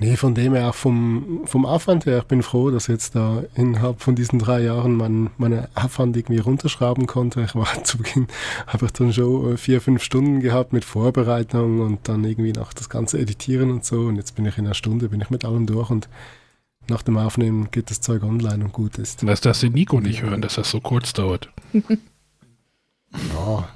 Nee, 0.00 0.16
von 0.16 0.34
dem 0.34 0.54
her 0.54 0.68
auch 0.68 0.74
vom, 0.76 1.42
vom 1.46 1.66
Aufwand 1.66 2.06
her, 2.06 2.18
ich 2.18 2.24
bin 2.24 2.44
froh, 2.44 2.70
dass 2.70 2.86
jetzt 2.86 3.16
da 3.16 3.42
innerhalb 3.56 4.00
von 4.00 4.14
diesen 4.14 4.38
drei 4.38 4.60
Jahren 4.62 4.94
mein, 4.94 5.30
meine 5.38 5.68
Aufwand 5.74 6.16
irgendwie 6.16 6.38
runterschrauben 6.38 7.06
konnte. 7.06 7.42
Ich 7.42 7.56
war 7.56 7.66
zu 7.84 7.98
Beginn, 7.98 8.28
habe 8.68 8.86
ich 8.86 8.92
dann 8.92 9.12
schon 9.12 9.54
äh, 9.54 9.56
vier, 9.56 9.80
fünf 9.80 10.04
Stunden 10.04 10.38
gehabt 10.38 10.72
mit 10.72 10.84
Vorbereitung 10.84 11.80
und 11.80 12.08
dann 12.08 12.24
irgendwie 12.24 12.52
noch 12.52 12.72
das 12.72 12.88
ganze 12.88 13.18
Editieren 13.18 13.72
und 13.72 13.84
so. 13.84 14.02
Und 14.02 14.16
jetzt 14.16 14.36
bin 14.36 14.46
ich 14.46 14.56
in 14.56 14.66
einer 14.66 14.74
Stunde, 14.74 15.08
bin 15.08 15.20
ich 15.20 15.30
mit 15.30 15.44
allem 15.44 15.66
durch 15.66 15.90
und 15.90 16.08
nach 16.88 17.02
dem 17.02 17.18
Aufnehmen 17.18 17.68
geht 17.72 17.90
das 17.90 18.00
Zeug 18.00 18.22
online 18.22 18.64
und 18.64 18.72
gut 18.72 18.98
ist. 18.98 19.26
dass 19.26 19.40
das 19.40 19.60
den 19.60 19.72
Nico 19.72 20.00
nicht 20.00 20.22
hören, 20.22 20.40
dass 20.40 20.54
das 20.54 20.70
so 20.70 20.80
kurz 20.80 21.12
dauert. 21.12 21.50
Ja, 23.32 23.66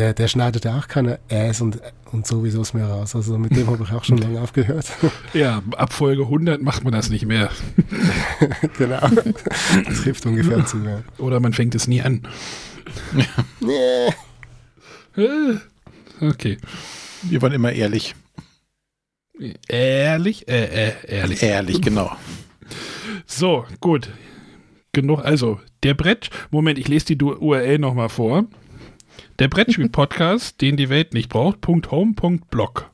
der, 0.00 0.14
der 0.14 0.28
schneidet 0.28 0.64
ja 0.64 0.78
auch 0.78 0.88
keine 0.88 1.20
Äs 1.28 1.60
und, 1.60 1.80
und 2.10 2.26
sowieso 2.26 2.64
mehr 2.72 2.86
raus. 2.86 3.14
Also 3.14 3.38
mit 3.38 3.54
dem 3.54 3.68
habe 3.68 3.84
ich 3.84 3.92
auch 3.92 4.04
schon 4.04 4.18
lange 4.18 4.40
aufgehört. 4.40 4.86
Ja, 5.32 5.62
ab 5.76 5.92
Folge 5.92 6.22
100 6.22 6.62
macht 6.62 6.84
man 6.84 6.92
das 6.92 7.10
nicht 7.10 7.26
mehr. 7.26 7.50
genau. 8.78 9.08
Das 9.86 10.02
trifft 10.02 10.26
ungefähr 10.26 10.64
zu. 10.66 10.78
Ja. 10.78 11.02
Oder 11.18 11.40
man 11.40 11.52
fängt 11.52 11.74
es 11.74 11.86
nie 11.86 12.02
an. 12.02 12.22
Nee. 13.60 14.08
Äh, 15.16 15.56
Okay. 16.20 16.58
Wir 17.22 17.40
waren 17.40 17.52
immer 17.52 17.72
ehrlich. 17.72 18.14
Ehrlich? 19.68 20.48
Äh, 20.48 20.64
äh, 20.64 20.92
ehrlich. 21.06 21.42
Ehrlich, 21.42 21.80
genau. 21.80 22.14
So, 23.26 23.64
gut. 23.80 24.10
Genug, 24.92 25.24
also, 25.24 25.60
der 25.82 25.94
Brett, 25.94 26.30
Moment, 26.50 26.78
ich 26.78 26.88
lese 26.88 27.16
die 27.16 27.24
URL 27.24 27.78
nochmal 27.78 28.10
vor. 28.10 28.44
Der 29.40 29.48
Brettspiel-Podcast, 29.48 30.60
den 30.60 30.76
die 30.76 30.90
Welt 30.90 31.14
nicht 31.14 31.30
braucht, 31.30 31.66
.home, 31.66 32.12
.blog. 32.50 32.90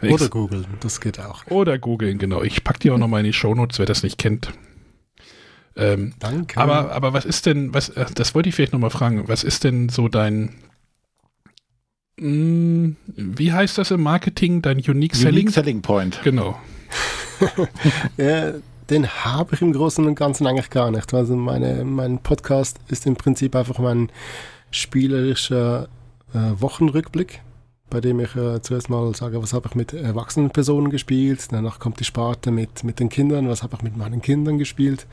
Ich- 0.00 0.10
Oder 0.10 0.28
googeln, 0.30 0.66
das 0.80 1.00
geht 1.00 1.20
auch. 1.20 1.46
Oder 1.48 1.78
googeln, 1.78 2.18
genau. 2.18 2.42
Ich 2.42 2.64
packe 2.64 2.78
die 2.78 2.90
auch 2.90 2.96
nochmal 2.98 3.20
in 3.20 3.26
die 3.26 3.32
Shownotes, 3.34 3.78
wer 3.78 3.84
das 3.86 4.02
nicht 4.02 4.16
kennt. 4.16 4.52
Ähm, 5.76 6.14
Danke. 6.18 6.58
aber, 6.58 6.92
aber 6.92 7.12
was 7.12 7.24
ist 7.26 7.44
denn, 7.46 7.74
was, 7.74 7.90
äh, 7.90 8.06
das 8.14 8.34
wollte 8.34 8.48
ich 8.48 8.54
vielleicht 8.54 8.72
nochmal 8.72 8.90
fragen, 8.90 9.28
was 9.28 9.44
ist 9.44 9.62
denn 9.62 9.90
so 9.90 10.08
dein, 10.08 10.54
mh, 12.18 12.94
wie 13.14 13.52
heißt 13.52 13.76
das 13.76 13.90
im 13.90 14.02
Marketing, 14.02 14.62
dein 14.62 14.78
Unique 14.78 15.14
Selling? 15.14 15.34
Unique 15.46 15.50
Selling 15.50 15.82
Point. 15.82 16.20
Genau. 16.24 16.58
Ja, 18.16 18.54
den 18.90 19.08
habe 19.08 19.54
ich 19.54 19.62
im 19.62 19.72
Großen 19.72 20.06
und 20.06 20.14
Ganzen 20.14 20.46
eigentlich 20.46 20.70
gar 20.70 20.90
nicht. 20.90 21.12
Also 21.12 21.36
meine, 21.36 21.84
mein 21.84 22.18
Podcast 22.18 22.78
ist 22.88 23.06
im 23.06 23.16
Prinzip 23.16 23.54
einfach 23.54 23.78
mein 23.78 24.10
spielerischer 24.70 25.88
äh, 26.34 26.60
Wochenrückblick, 26.60 27.40
bei 27.90 28.00
dem 28.00 28.20
ich 28.20 28.34
äh, 28.36 28.60
zuerst 28.62 28.90
mal 28.90 29.14
sage, 29.14 29.42
was 29.42 29.52
habe 29.52 29.68
ich 29.68 29.74
mit 29.74 29.92
erwachsenen 29.92 30.50
Personen 30.50 30.90
gespielt. 30.90 31.48
Danach 31.50 31.78
kommt 31.78 32.00
die 32.00 32.04
Sparte 32.04 32.50
mit, 32.50 32.84
mit 32.84 33.00
den 33.00 33.08
Kindern, 33.08 33.48
was 33.48 33.62
habe 33.62 33.76
ich 33.76 33.82
mit 33.82 33.96
meinen 33.96 34.22
Kindern 34.22 34.58
gespielt. 34.58 35.06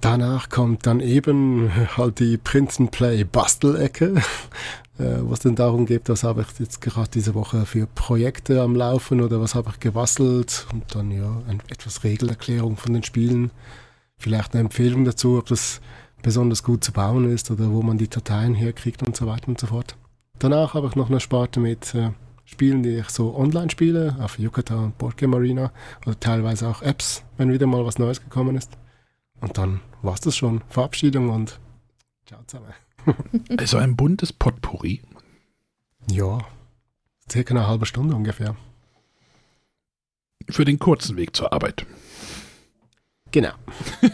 Danach 0.00 0.48
kommt 0.48 0.86
dann 0.86 1.00
eben 1.00 1.70
halt 1.96 2.20
die 2.20 2.38
Print 2.38 2.80
and 2.80 2.90
Play 2.90 3.24
Bastelecke, 3.24 4.14
äh, 5.00 5.18
was 5.22 5.40
denn 5.40 5.54
darum 5.54 5.86
geht, 5.86 6.08
was 6.08 6.24
habe 6.24 6.42
ich 6.42 6.58
jetzt 6.58 6.80
gerade 6.80 7.10
diese 7.10 7.34
Woche 7.34 7.64
für 7.64 7.86
Projekte 7.86 8.60
am 8.60 8.76
Laufen 8.76 9.20
oder 9.20 9.40
was 9.40 9.54
habe 9.54 9.70
ich 9.70 9.80
gebastelt 9.80 10.66
und 10.72 10.94
dann 10.94 11.10
ja 11.10 11.42
ein, 11.48 11.62
etwas 11.68 12.04
Regelerklärung 12.04 12.76
von 12.76 12.92
den 12.92 13.02
Spielen, 13.02 13.50
vielleicht 14.18 14.52
eine 14.52 14.60
Empfehlung 14.60 15.04
dazu, 15.04 15.38
ob 15.38 15.46
das 15.46 15.80
besonders 16.22 16.62
gut 16.62 16.84
zu 16.84 16.92
bauen 16.92 17.32
ist 17.32 17.50
oder 17.50 17.70
wo 17.70 17.82
man 17.82 17.96
die 17.96 18.08
Dateien 18.08 18.54
herkriegt 18.54 19.02
und 19.02 19.16
so 19.16 19.26
weiter 19.26 19.48
und 19.48 19.58
so 19.58 19.68
fort. 19.68 19.96
Danach 20.38 20.74
habe 20.74 20.88
ich 20.88 20.96
noch 20.96 21.08
eine 21.08 21.20
Sparte 21.20 21.60
mit 21.60 21.94
äh, 21.94 22.10
Spielen, 22.44 22.82
die 22.82 22.96
ich 22.96 23.08
so 23.10 23.36
online 23.36 23.70
spiele, 23.70 24.16
auf 24.20 24.38
Yucata 24.38 24.76
und 24.76 24.98
Boardgame 24.98 25.36
Arena 25.36 25.72
oder 26.04 26.18
teilweise 26.18 26.68
auch 26.68 26.82
Apps, 26.82 27.22
wenn 27.36 27.52
wieder 27.52 27.66
mal 27.66 27.86
was 27.86 27.98
Neues 27.98 28.20
gekommen 28.20 28.56
ist. 28.56 28.76
Und 29.40 29.56
dann 29.56 29.80
war 30.02 30.14
es 30.14 30.20
das 30.20 30.36
schon. 30.36 30.62
Verabschiedung 30.68 31.30
und 31.30 31.60
ciao 32.26 32.40
zusammen. 32.46 32.74
Also 33.56 33.78
ein 33.78 33.96
buntes 33.96 34.32
Potpourri. 34.32 35.00
Ja, 36.10 36.40
circa 37.30 37.54
eine 37.54 37.66
halbe 37.66 37.86
Stunde 37.86 38.14
ungefähr. 38.14 38.56
Für 40.48 40.64
den 40.64 40.78
kurzen 40.78 41.16
Weg 41.16 41.36
zur 41.36 41.52
Arbeit. 41.52 41.86
Genau. 43.30 43.52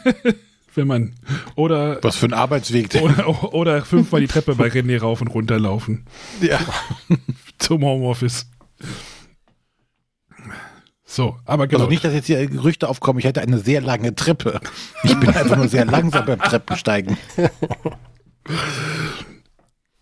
Wenn 0.75 0.89
man, 0.89 1.15
oder, 1.55 2.03
Was 2.03 2.17
für 2.17 2.27
ein 2.27 2.35
Arbeitsweg. 2.35 2.95
oder, 3.01 3.55
oder 3.55 3.83
fünfmal 3.83 4.21
die 4.21 4.27
Treppe 4.27 4.57
bei 4.57 4.69
René 4.69 5.01
rauf 5.01 5.23
und 5.23 5.29
runter 5.29 5.59
laufen. 5.59 6.05
Ja. 6.43 6.61
Zum 7.59 7.83
Homeoffice. 7.83 8.47
So, 11.09 11.39
aber 11.47 11.67
genau. 11.67 11.85
Also 11.85 11.91
nicht, 11.91 12.05
dass 12.05 12.13
jetzt 12.13 12.27
hier 12.27 12.47
Gerüchte 12.47 12.89
aufkommen, 12.89 13.21
ich 13.21 13.25
hätte 13.25 13.41
eine 13.41 13.59
sehr 13.59 13.81
lange 13.81 14.15
Treppe. 14.15 14.61
Ich 15.03 15.19
bin 15.19 15.31
einfach 15.31 15.57
nur 15.57 15.69
sehr 15.69 15.87
langsam 15.87 16.27
beim 16.27 16.41
Treppensteigen. 16.41 17.17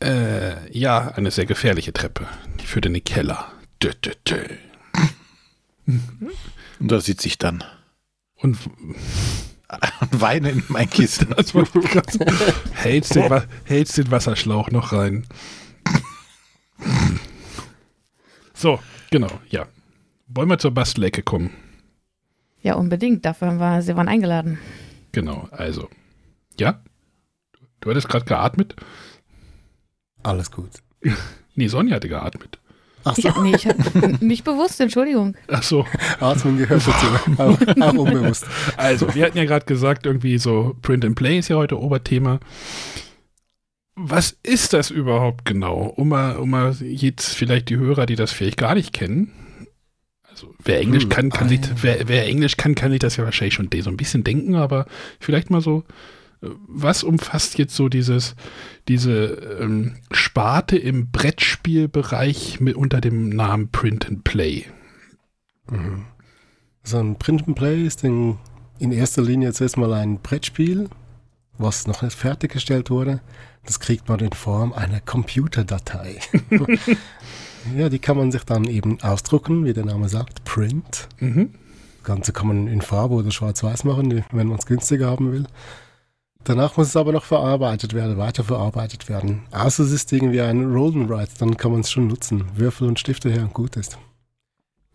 Äh, 0.03 0.71
ja, 0.77 1.09
eine 1.09 1.31
sehr 1.31 1.47
gefährliche 1.47 1.93
Treppe. 1.93 2.27
Die 2.61 2.67
führt 2.67 2.87
in 2.87 2.95
den 2.95 3.05
Keller. 3.05 3.53
Dö, 3.83 3.93
dö, 4.05 4.13
dö. 4.27 4.45
Und 5.87 6.91
da 6.91 7.01
sitze 7.01 7.27
ich 7.27 7.39
dann. 7.39 7.65
Und 8.37 8.59
Und 8.67 10.21
weine 10.21 10.51
in 10.51 10.63
mein 10.69 10.89
Kissen. 10.91 11.33
hältst, 12.73 13.15
den, 13.15 13.43
hältst 13.65 13.99
den 13.99 14.11
Wasserschlauch 14.11 14.71
noch 14.71 14.93
rein. 14.93 15.27
So, 18.53 18.79
genau, 19.11 19.41
ja. 19.49 19.67
Wollen 20.29 20.49
wir 20.49 20.59
zur 20.59 20.73
Bastelecke 20.73 21.23
kommen? 21.23 21.51
Ja, 22.63 22.75
unbedingt. 22.75 23.25
Dafür 23.25 23.49
haben 23.49 23.59
wir, 23.59 23.83
sie 23.83 23.97
waren 23.97 24.09
eingeladen. 24.09 24.59
Genau, 25.13 25.49
also. 25.51 25.89
Ja? 26.59 26.83
Du 27.81 27.91
hattest 27.91 28.09
gerade 28.09 28.25
geatmet? 28.25 28.75
Alles 30.23 30.51
gut. 30.51 30.71
Nee, 31.57 31.69
Sonja 31.69 31.95
hatte 31.95 32.09
geatmet. 32.09 32.59
Ach 33.05 33.17
Ich 33.17 33.23
so, 33.23 33.29
hab, 33.29 33.41
nee, 33.41 33.55
ich 33.55 33.65
hab 33.65 33.77
nicht 34.21 34.43
bewusst, 34.43 34.81
Entschuldigung. 34.81 35.37
Ach 35.47 35.63
so, 35.63 35.87
Atmen 36.19 36.59
gehört 36.59 36.83
dazu. 36.85 37.07
Auch, 37.39 37.59
auch 37.81 37.95
unbewusst. 37.95 38.45
also 38.77 39.15
wir 39.15 39.25
hatten 39.25 39.39
ja 39.39 39.45
gerade 39.45 39.65
gesagt, 39.67 40.05
irgendwie 40.05 40.39
so 40.39 40.75
Print 40.83 41.05
and 41.05 41.15
Play 41.15 41.39
ist 41.39 41.47
ja 41.49 41.55
heute 41.55 41.79
Oberthema. 41.79 42.41
Was 43.95 44.37
ist 44.43 44.73
das 44.73 44.91
überhaupt 44.91 45.45
genau? 45.45 45.83
Um 45.83 46.09
mal, 46.09 46.39
um 46.39 46.51
mal 46.51 46.75
jetzt 46.81 47.35
vielleicht 47.35 47.69
die 47.69 47.77
Hörer, 47.77 48.07
die 48.07 48.17
das 48.17 48.33
vielleicht 48.33 48.57
gar 48.59 48.75
nicht 48.75 48.93
kennen. 48.93 49.31
Also 50.29 50.53
wer 50.65 50.81
Englisch 50.81 51.05
Hm, 51.05 51.11
kann, 51.11 51.31
kann 51.31 51.49
sich, 51.49 51.61
wer, 51.83 52.09
wer 52.09 52.27
Englisch 52.27 52.57
kann, 52.57 52.75
kann 52.75 52.91
sich 52.91 52.99
das 52.99 53.17
ja 53.17 53.25
wahrscheinlich 53.25 53.55
schon 53.55 53.69
so 53.81 53.91
ein 53.91 53.97
bisschen 53.97 54.25
denken, 54.25 54.57
aber 54.57 54.87
vielleicht 55.21 55.51
mal 55.51 55.61
so, 55.61 55.85
was 56.67 57.03
umfasst 57.03 57.59
jetzt 57.59 57.75
so 57.75 57.89
dieses, 57.89 58.35
diese 58.89 59.59
ähm, 59.61 59.97
Sparte 60.11 60.77
im 60.77 61.11
Brettspielbereich 61.11 62.61
mit 62.61 62.77
unter 62.77 63.01
dem 63.01 63.29
Namen 63.29 63.69
Print 63.69 64.07
and 64.07 64.25
Play? 64.25 64.65
Mhm. 65.71 66.07
So 66.83 66.99
ein 66.99 67.17
Print 67.17 67.47
and 67.47 67.57
Play 67.57 67.85
ist 67.85 68.05
in, 68.05 68.39
in 68.79 68.93
erster 68.93 69.23
Linie 69.23 69.53
zuerst 69.53 69.77
mal 69.77 69.93
ein 69.95 70.21
Brettspiel, 70.21 70.89
was 71.57 71.87
noch 71.87 72.03
nicht 72.03 72.17
fertiggestellt 72.17 72.91
wurde. 72.91 73.21
Das 73.65 73.81
kriegt 73.81 74.09
man 74.09 74.21
in 74.21 74.33
Form 74.33 74.73
einer 74.75 75.01
Computerdatei. 75.01 76.19
ja, 77.77 77.89
die 77.89 77.99
kann 77.99 78.19
man 78.19 78.31
sich 78.31 78.45
dann 78.45 78.65
eben 78.65 79.01
ausdrucken, 79.01 79.65
wie 79.65 79.73
der 79.73 79.87
Name 79.87 80.09
sagt, 80.09 80.45
Print. 80.45 81.09
Mhm. 81.21 81.55
Das 81.99 82.05
Ganze 82.05 82.33
kann 82.33 82.49
man 82.49 82.67
in 82.67 82.83
Farbe 82.83 83.15
oder 83.15 83.31
schwarz-weiß 83.31 83.85
machen, 83.85 84.25
wenn 84.33 84.47
man 84.47 84.59
es 84.59 84.67
günstiger 84.67 85.07
haben 85.07 85.33
will. 85.33 85.47
Danach 86.45 86.77
muss 86.77 86.89
es 86.89 86.97
aber 86.97 87.13
noch 87.13 87.25
verarbeitet 87.25 87.95
werden, 87.95 88.19
weiterverarbeitet 88.19 89.09
werden. 89.09 89.45
Außer 89.51 89.83
es 89.83 89.93
ist 89.93 90.13
irgendwie 90.13 90.43
ein 90.43 90.73
Roll 90.73 90.95
and 90.95 91.09
Write, 91.09 91.33
dann 91.39 91.57
kann 91.57 91.73
man 91.73 91.81
es 91.81 91.91
schon 91.91 92.07
nutzen. 92.07 92.45
Würfel 92.55 92.87
und 92.87 92.99
Stifte 92.99 93.31
her 93.31 93.43
und 93.43 93.55
gut 93.55 93.77
ist. 93.77 93.99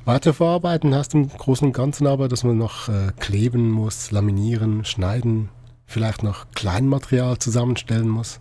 Weiterverarbeiten 0.05 0.93
heißt 0.93 1.15
im 1.15 1.27
Großen 1.27 1.67
und 1.67 1.73
Ganzen 1.73 2.05
aber, 2.05 2.27
dass 2.27 2.43
man 2.43 2.57
noch 2.57 2.87
äh, 2.87 3.11
kleben 3.19 3.71
muss, 3.71 4.11
laminieren, 4.11 4.85
schneiden, 4.85 5.49
vielleicht 5.85 6.23
noch 6.23 6.45
Kleinmaterial 6.51 7.39
zusammenstellen 7.39 8.07
muss. 8.07 8.39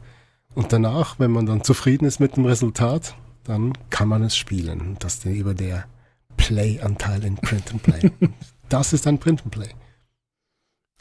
Und 0.55 0.73
danach, 0.73 1.19
wenn 1.19 1.31
man 1.31 1.47
dann 1.47 1.65
zufrieden 1.65 2.05
ist 2.05 2.21
mit 2.21 2.37
dem 2.37 2.45
Resultat, 2.45 3.15
dann 3.45 3.73
kann 3.89 4.09
man 4.09 4.23
es 4.23 4.37
spielen. 4.37 4.97
Das 4.99 5.15
ist 5.17 5.25
über 5.25 5.55
der 5.55 5.87
Play-Anteil 6.37 7.25
in 7.25 7.37
Print 7.37 7.73
and 7.73 7.83
Play. 7.83 8.11
Das 8.69 8.93
ist 8.93 9.07
ein 9.07 9.19
Print 9.19 9.45
and 9.45 9.51
Play. 9.51 9.71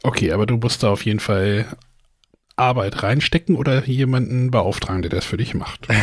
Okay, 0.01 0.31
aber 0.31 0.45
du 0.45 0.55
musst 0.55 0.83
da 0.83 0.89
auf 0.89 1.05
jeden 1.05 1.19
Fall 1.19 1.65
Arbeit 2.57 3.03
reinstecken 3.03 3.55
oder 3.55 3.85
jemanden 3.85 4.51
beauftragen, 4.51 5.01
der 5.01 5.11
das 5.11 5.25
für 5.25 5.37
dich 5.37 5.53
macht. 5.53 5.87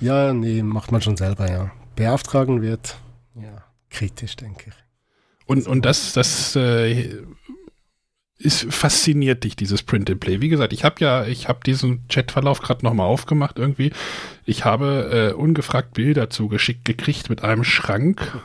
Ja, 0.00 0.32
nee, 0.32 0.62
macht 0.62 0.92
man 0.92 1.00
schon 1.00 1.16
selber, 1.16 1.50
ja. 1.50 1.70
Beauftragen 1.94 2.60
wird, 2.60 2.98
ja, 3.34 3.64
kritisch, 3.90 4.36
denke 4.36 4.68
ich. 4.68 4.74
Und, 5.46 5.66
und 5.66 5.86
das, 5.86 6.12
das 6.12 6.54
äh, 6.56 7.22
ist 8.38 8.72
fasziniert 8.72 9.44
dich, 9.44 9.56
dieses 9.56 9.82
Print 9.82 10.10
and 10.10 10.20
Play. 10.20 10.40
Wie 10.40 10.48
gesagt, 10.48 10.72
ich 10.72 10.84
habe 10.84 10.96
ja, 11.00 11.24
ich 11.24 11.48
habe 11.48 11.60
diesen 11.64 12.06
Chatverlauf 12.08 12.60
gerade 12.60 12.84
nochmal 12.84 13.06
aufgemacht 13.06 13.58
irgendwie. 13.58 13.92
Ich 14.44 14.64
habe 14.64 15.32
äh, 15.32 15.34
ungefragt 15.34 15.94
Bilder 15.94 16.28
zugeschickt 16.28 16.84
gekriegt 16.84 17.30
mit 17.30 17.42
einem 17.42 17.64
Schrank 17.64 18.38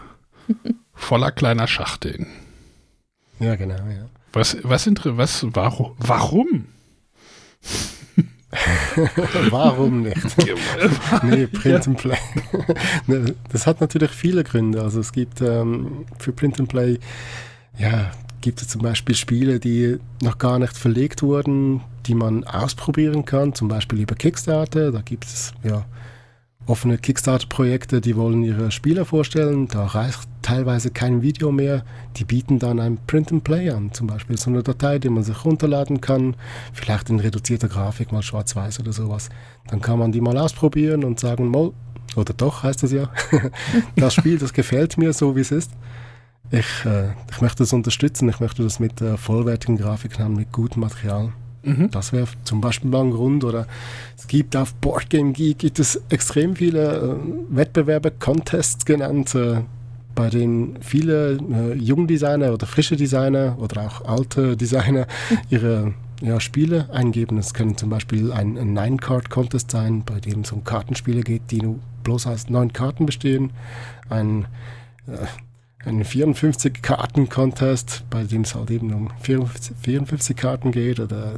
voller 0.93 1.31
kleiner 1.31 1.67
Schachteln. 1.67 2.27
Ja, 3.39 3.55
genau, 3.55 3.75
ja. 3.75 4.07
Was, 4.33 4.57
was, 4.63 4.87
was, 4.87 5.45
warum, 5.51 5.95
warum? 5.99 6.65
Warum 9.49 10.01
nicht? 10.01 10.17
nee, 11.23 11.47
Print 11.47 11.87
and 11.87 11.97
Play. 11.97 12.17
Das 13.51 13.65
hat 13.65 13.81
natürlich 13.81 14.11
viele 14.11 14.43
Gründe. 14.43 14.81
Also 14.81 14.99
es 14.99 15.13
gibt 15.13 15.41
ähm, 15.41 16.05
für 16.19 16.33
Print 16.33 16.59
and 16.59 16.69
Play, 16.69 16.99
ja, 17.77 18.11
gibt 18.41 18.61
es 18.61 18.67
zum 18.67 18.81
Beispiel 18.81 19.15
Spiele, 19.15 19.59
die 19.59 19.97
noch 20.21 20.37
gar 20.37 20.59
nicht 20.59 20.75
verlegt 20.75 21.23
wurden, 21.23 21.81
die 22.07 22.15
man 22.15 22.43
ausprobieren 22.43 23.23
kann, 23.23 23.53
zum 23.53 23.67
Beispiel 23.67 24.01
über 24.01 24.15
Kickstarter. 24.15 24.91
Da 24.91 25.01
gibt 25.01 25.25
es 25.25 25.53
ja 25.63 25.85
offene 26.67 26.97
Kickstarter-Projekte, 26.97 28.02
die 28.02 28.15
wollen 28.15 28.43
ihre 28.43 28.71
Spieler 28.71 29.06
vorstellen. 29.06 29.67
Da 29.67 29.86
reicht 29.86 30.28
teilweise 30.41 30.91
kein 30.91 31.21
Video 31.21 31.52
mehr. 31.52 31.84
Die 32.17 32.24
bieten 32.24 32.60
dann 32.60 32.80
ein 32.80 32.97
Print 33.08 33.32
and 33.32 33.43
Play 33.43 33.69
an, 33.69 33.91
zum 33.93 34.08
Beispiel 34.08 34.38
so 34.38 34.50
eine 34.50 34.63
Datei, 34.63 35.00
die 35.00 35.10
man 35.10 35.24
sich 35.24 35.43
runterladen 35.43 36.02
kann, 36.02 36.36
vielleicht 36.74 37.10
in 37.10 37.19
reduzierter 37.19 37.67
Grafik, 37.67 38.12
mal 38.12 38.21
schwarz-weiß 38.21 38.80
oder 38.80 38.93
sowas. 38.93 39.30
Dann 39.67 39.82
kann 39.82 40.00
man 40.00 40.12
die 40.12 40.21
mal 40.21 40.38
ausprobieren 40.38 41.04
und 41.04 41.19
sagen, 41.19 41.50
mal, 41.50 41.71
oder 42.15 42.34
doch 42.34 42.63
heißt 42.63 42.84
es 42.84 42.91
ja, 42.91 43.10
das 43.95 44.13
Spiel, 44.13 44.38
das 44.38 44.54
gefällt 44.54 44.97
mir 44.97 45.13
so, 45.13 45.36
wie 45.36 45.41
es 45.41 45.52
ist. 45.52 45.71
Ich, 46.52 46.86
äh, 46.86 47.12
ich 47.32 47.41
möchte 47.41 47.60
das 47.60 47.74
unterstützen, 47.74 48.28
ich 48.30 48.39
möchte 48.39 48.63
das 48.63 48.80
mit 48.80 49.02
äh, 49.02 49.17
vollwertigen 49.17 49.78
Grafiken 49.78 50.24
haben, 50.24 50.36
mit 50.36 50.52
gutem 50.52 50.82
Material. 50.82 51.32
Mhm. 51.63 51.91
Das 51.91 52.13
wäre 52.13 52.28
zum 52.43 52.62
Beispiel 52.62 52.89
mal 52.89 53.02
ein 53.02 53.12
Grund. 53.12 53.43
Oder 53.43 53.67
es 54.17 54.28
gibt 54.28 54.56
auf 54.56 54.74
Boardgame 54.76 55.34
Geek 55.34 55.60
gibt 55.60 55.80
es 55.80 56.02
extrem 56.10 56.56
viele 56.56 56.97
äh, 56.97 57.56
Wettbewerbe, 57.56 58.12
Contests 58.12 58.86
genannt, 58.86 59.36
äh, 59.36 59.62
bei 60.15 60.30
denen 60.30 60.78
viele 60.82 61.38
äh, 61.38 61.74
Jungdesigner 61.74 62.54
oder 62.54 62.67
frische 62.67 62.95
Designer 62.95 63.58
oder 63.60 63.88
auch 63.88 64.06
alte 64.06 64.58
Designer 64.58 65.08
ihre 65.50 65.93
ja, 66.21 66.39
Spiele 66.39 66.89
eingeben. 66.91 67.38
Es 67.38 67.54
können 67.54 67.78
zum 67.78 67.89
Beispiel 67.89 68.32
ein, 68.32 68.58
ein 68.58 68.74
Nine-Card-Contest 68.74 69.71
sein, 69.71 70.04
bei 70.06 70.19
dem 70.19 70.41
es 70.41 70.52
um 70.52 70.63
Kartenspiele 70.63 71.21
geht, 71.21 71.43
die 71.50 71.62
nur 71.62 71.80
bloß 72.04 72.28
aus 72.28 72.50
neun 72.50 72.74
Karten 72.74 73.06
bestehen. 73.06 73.52
Ein 74.10 74.45
äh, 75.08 75.26
ein 75.86 76.04
54-Karten-Contest, 76.04 78.04
bei 78.10 78.24
dem 78.24 78.41
es 78.41 78.56
halt 78.56 78.71
eben 78.71 78.93
um 78.93 79.10
54, 79.21 79.76
54 79.82 80.38
Karten 80.38 80.71
geht 80.71 81.00
oder 81.00 81.36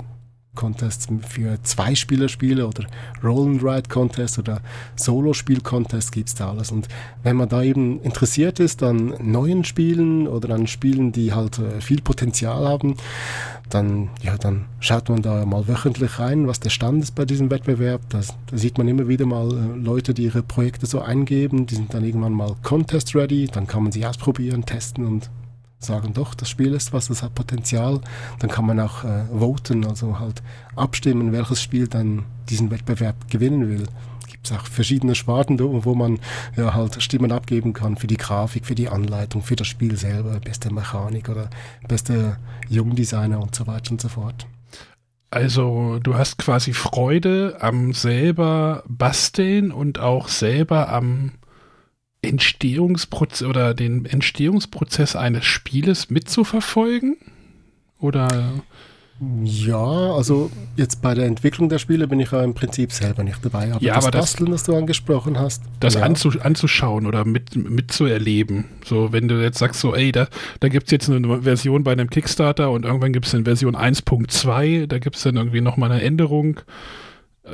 Contests 0.56 1.08
für 1.28 1.62
Zwei-Spieler-Spiele 1.64 2.68
oder 2.68 2.86
Roll-and-Ride-Contest 3.24 4.40
oder 4.40 4.62
Solo-Spiel-Contest 4.96 6.12
gibt 6.12 6.30
es 6.30 6.36
da 6.36 6.52
alles. 6.52 6.72
Und 6.72 6.88
wenn 7.24 7.36
man 7.36 7.50
da 7.50 7.64
eben 7.64 8.02
interessiert 8.02 8.60
ist 8.60 8.84
an 8.84 9.14
neuen 9.20 9.64
Spielen 9.64 10.28
oder 10.28 10.54
an 10.54 10.68
Spielen, 10.68 11.12
die 11.12 11.34
halt 11.34 11.60
äh, 11.60 11.82
viel 11.82 12.02
Potenzial 12.02 12.68
haben, 12.68 12.96
dann, 13.70 14.10
ja, 14.22 14.38
dann 14.38 14.66
schaut 14.80 15.10
man 15.10 15.22
da 15.22 15.46
mal 15.46 15.68
wöchentlich 15.68 16.20
rein, 16.20 16.48
was 16.48 16.60
der 16.60 16.70
Stand 16.70 17.04
ist 17.04 17.16
bei 17.16 17.26
diesem 17.26 17.50
Wettbewerb. 17.50 18.02
Das, 18.10 18.34
da 18.48 18.58
sieht 18.58 18.78
man 18.78 18.88
immer 18.88 19.08
wieder 19.08 19.26
mal 19.26 19.52
äh, 19.52 19.78
Leute, 19.78 20.14
die 20.14 20.26
ihre 20.26 20.44
Projekte 20.44 20.86
so 20.86 21.02
eingeben, 21.02 21.66
die 21.66 21.76
sind 21.76 21.94
dann 21.94 22.04
irgendwann 22.04 22.34
mal 22.34 22.56
contest-ready, 22.62 23.48
dann 23.48 23.68
kann 23.68 23.84
man 23.84 23.92
sie 23.92 24.06
ausprobieren, 24.06 24.66
testen 24.66 25.06
und 25.06 25.30
sagen, 25.84 26.14
doch, 26.14 26.34
das 26.34 26.50
Spiel 26.50 26.74
ist 26.74 26.94
was, 26.94 27.08
das 27.08 27.24
hat 27.24 27.36
Potenzial. 27.36 28.02
Dann 28.40 28.50
kann 28.50 28.66
man 28.66 28.80
auch 28.80 29.04
äh, 29.04 29.26
voten, 29.28 29.86
also 29.86 30.20
halt 30.20 30.42
abstimmen, 30.76 31.32
welches 31.32 31.62
Spiel 31.62 31.88
dann 31.88 32.24
diesen 32.50 32.72
Wettbewerb 32.72 33.30
gewinnen 33.30 33.70
will. 33.70 33.88
Gibt 34.28 34.48
es 34.48 34.52
auch 34.52 34.66
verschiedene 34.66 35.16
Sparten, 35.16 35.60
wo 35.60 35.96
man 35.96 36.20
ja 36.58 36.74
halt 36.74 37.02
Stimmen 37.02 37.32
abgeben 37.32 37.74
kann 37.74 37.98
für 37.98 38.08
die 38.08 38.18
Grafik, 38.18 38.66
für 38.66 38.76
die 38.76 38.90
Anleitung, 38.90 39.42
für 39.42 39.56
das 39.56 39.68
Spiel 39.68 39.98
selber, 39.98 40.40
beste 40.40 40.74
Mechanik 40.74 41.30
oder 41.30 41.50
beste 41.88 42.38
Jungdesigner 42.68 43.42
und 43.42 43.56
so 43.56 43.68
weiter 43.68 43.92
und 43.92 44.02
so 44.02 44.10
fort. 44.10 44.48
Also 45.34 45.98
du 45.98 46.14
hast 46.16 46.38
quasi 46.38 46.74
Freude 46.74 47.58
am 47.60 47.94
selber 47.94 48.84
basteln 48.88 49.72
und 49.72 49.98
auch 49.98 50.28
selber 50.28 50.90
am 50.90 51.32
Entstehungsprozess 52.24 53.48
oder 53.48 53.74
den 53.74 54.06
Entstehungsprozess 54.06 55.16
eines 55.16 55.46
Spieles 55.46 56.10
mitzuverfolgen? 56.10 57.18
Oder 58.00 58.52
Ja, 59.44 59.78
also 59.78 60.50
jetzt 60.76 61.02
bei 61.02 61.14
der 61.14 61.26
Entwicklung 61.28 61.70
der 61.70 61.78
Spiele 61.78 62.08
bin 62.08 62.20
ich 62.20 62.32
ja 62.32 62.44
im 62.44 62.54
Prinzip 62.56 62.92
selber 62.92 63.24
nicht 63.24 63.38
dabei. 63.46 63.72
Aber 63.72 63.82
Ja, 63.82 63.96
das 63.96 64.04
aber 64.06 64.12
das- 64.12 64.22
Basteln, 64.32 64.52
das 64.52 64.64
du 64.64 64.76
angesprochen 64.76 65.40
hast, 65.40 65.62
Das 65.80 65.94
ja. 65.94 66.02
anzu, 66.02 66.32
anzuschauen 66.42 67.06
oder 67.06 67.24
mit, 67.24 67.56
mitzuerleben. 67.56 68.66
So, 68.84 69.14
wenn 69.14 69.28
du 69.28 69.42
jetzt 69.42 69.60
sagst, 69.60 69.80
so, 69.80 69.96
ey, 69.96 70.12
da, 70.12 70.28
da 70.60 70.68
gibt 70.68 70.88
es 70.88 70.92
jetzt 70.92 71.10
eine 71.10 71.42
Version 71.44 71.84
bei 71.84 71.92
einem 71.94 72.10
Kickstarter 72.10 72.72
und 72.72 72.84
irgendwann 72.86 73.14
gibt 73.14 73.28
es 73.28 73.36
eine 73.36 73.46
Version 73.46 73.76
1.2, 73.76 74.88
da 74.88 74.98
gibt 75.00 75.16
es 75.16 75.24
dann 75.24 75.38
irgendwie 75.38 75.62
nochmal 75.62 75.92
eine 75.92 76.02
Änderung. 76.02 76.60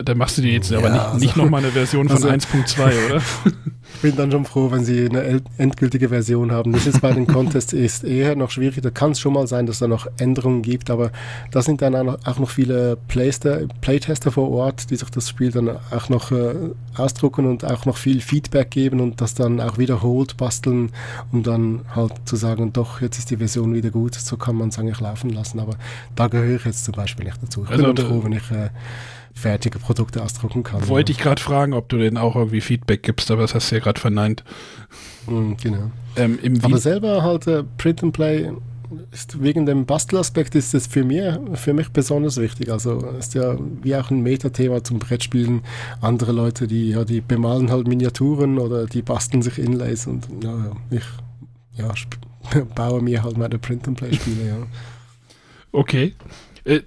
Da 0.05 0.13
machst 0.13 0.37
du 0.37 0.43
dir 0.43 0.51
jetzt 0.51 0.71
aber 0.71 0.83
Ja, 0.87 0.93
nicht, 0.93 1.01
also- 1.03 1.17
nicht 1.17 1.35
nochmal 1.37 1.61
eine 1.63 1.71
Version 1.71 2.07
von 2.07 2.15
also- 2.17 2.29
1.2, 2.29 2.91
oder? 3.09 3.21
Ich 3.95 4.01
bin 4.01 4.15
dann 4.15 4.31
schon 4.31 4.45
froh, 4.45 4.69
wenn 4.71 4.85
sie 4.85 5.09
eine 5.09 5.41
endgültige 5.57 6.09
Version 6.09 6.51
haben. 6.51 6.71
Das 6.73 6.85
ist 6.85 7.01
bei 7.01 7.11
den 7.11 7.25
Contests 7.25 7.73
ist 7.73 8.03
eher 8.03 8.35
noch 8.35 8.51
schwierig. 8.51 8.83
Da 8.83 8.91
kann 8.91 9.11
es 9.13 9.19
schon 9.19 9.33
mal 9.33 9.47
sein, 9.47 9.65
dass 9.65 9.79
da 9.79 9.87
noch 9.87 10.05
Änderungen 10.19 10.61
gibt, 10.61 10.91
aber 10.91 11.11
da 11.49 11.63
sind 11.63 11.81
dann 11.81 11.95
auch 11.95 12.37
noch, 12.39 12.49
viele 12.49 12.97
Playster, 13.07 13.61
Playtester 13.81 14.31
vor 14.31 14.51
Ort, 14.51 14.91
die 14.91 14.95
sich 14.95 15.09
das 15.09 15.27
Spiel 15.27 15.51
dann 15.51 15.69
auch 15.69 16.07
noch 16.09 16.31
äh, 16.31 16.53
ausdrucken 16.95 17.47
und 17.47 17.65
auch 17.65 17.85
noch 17.87 17.97
viel 17.97 18.21
Feedback 18.21 18.69
geben 18.69 18.99
und 18.99 19.19
das 19.21 19.33
dann 19.33 19.59
auch 19.59 19.79
wiederholt 19.79 20.37
basteln, 20.37 20.91
um 21.31 21.41
dann 21.41 21.81
halt 21.95 22.13
zu 22.25 22.35
sagen, 22.35 22.71
doch, 22.73 23.01
jetzt 23.01 23.17
ist 23.17 23.31
die 23.31 23.37
Version 23.37 23.73
wieder 23.73 23.89
gut, 23.89 24.13
so 24.13 24.37
kann 24.37 24.55
man 24.55 24.69
es 24.69 24.77
eigentlich 24.77 24.99
laufen 24.99 25.31
lassen. 25.31 25.59
Aber 25.59 25.75
da 26.15 26.27
gehöre 26.27 26.57
ich 26.57 26.65
jetzt 26.65 26.85
zum 26.85 26.93
Beispiel 26.93 27.25
nicht 27.25 27.41
dazu. 27.41 27.63
Ich 27.63 27.71
Also 27.71 27.83
bin 27.85 27.95
dann 27.95 28.05
froh, 28.05 28.23
wenn 28.23 28.33
ich 28.33 28.51
äh, 28.51 28.69
fertige 29.39 29.79
Produkte 29.79 30.23
ausdrucken 30.23 30.63
kann. 30.63 30.87
Wollte 30.87 31.11
ich 31.11 31.17
gerade 31.17 31.41
fragen, 31.41 31.73
ob 31.73 31.89
du 31.89 31.97
denen 31.97 32.17
auch 32.17 32.35
irgendwie 32.35 32.61
Feedback 32.61 33.03
gibst, 33.03 33.31
aber 33.31 33.41
das 33.41 33.55
hast 33.55 33.71
du 33.71 33.75
ja 33.75 33.81
gerade 33.81 33.99
verneint. 33.99 34.43
Mm, 35.27 35.53
genau. 35.61 35.91
Ähm, 36.15 36.39
Aber 36.61 36.77
selber 36.77 37.23
halt 37.23 37.47
äh, 37.47 37.63
Print 37.77 38.03
and 38.03 38.13
Play 38.13 38.51
ist 39.11 39.41
wegen 39.41 39.65
dem 39.65 39.85
Bastelaspekt 39.85 40.55
ist 40.55 40.73
es 40.73 40.87
für 40.87 41.03
mich, 41.03 41.23
für 41.55 41.73
mich 41.73 41.89
besonders 41.89 42.37
wichtig. 42.37 42.71
Also 42.71 42.99
ist 43.19 43.35
ja 43.35 43.55
wie 43.81 43.95
auch 43.95 44.09
ein 44.09 44.21
Metathema 44.21 44.83
zum 44.83 44.99
Brettspielen. 44.99 45.61
Andere 46.01 46.31
Leute, 46.31 46.67
die 46.67 46.89
ja, 46.89 47.05
die 47.05 47.21
bemalen 47.21 47.71
halt 47.71 47.87
Miniaturen 47.87 48.57
oder 48.57 48.85
die 48.85 49.01
basteln 49.01 49.41
sich 49.41 49.59
Inlays 49.59 50.07
und 50.07 50.27
ja, 50.43 50.57
ja, 50.57 50.71
ich 50.91 51.03
ja, 51.75 52.63
baue 52.75 53.01
mir 53.01 53.23
halt 53.23 53.37
meine 53.37 53.59
Print 53.59 53.87
and 53.87 53.97
Play 53.97 54.13
Spiele, 54.13 54.47
ja. 54.47 54.57
Okay. 55.71 56.13
Äh, 56.63 56.81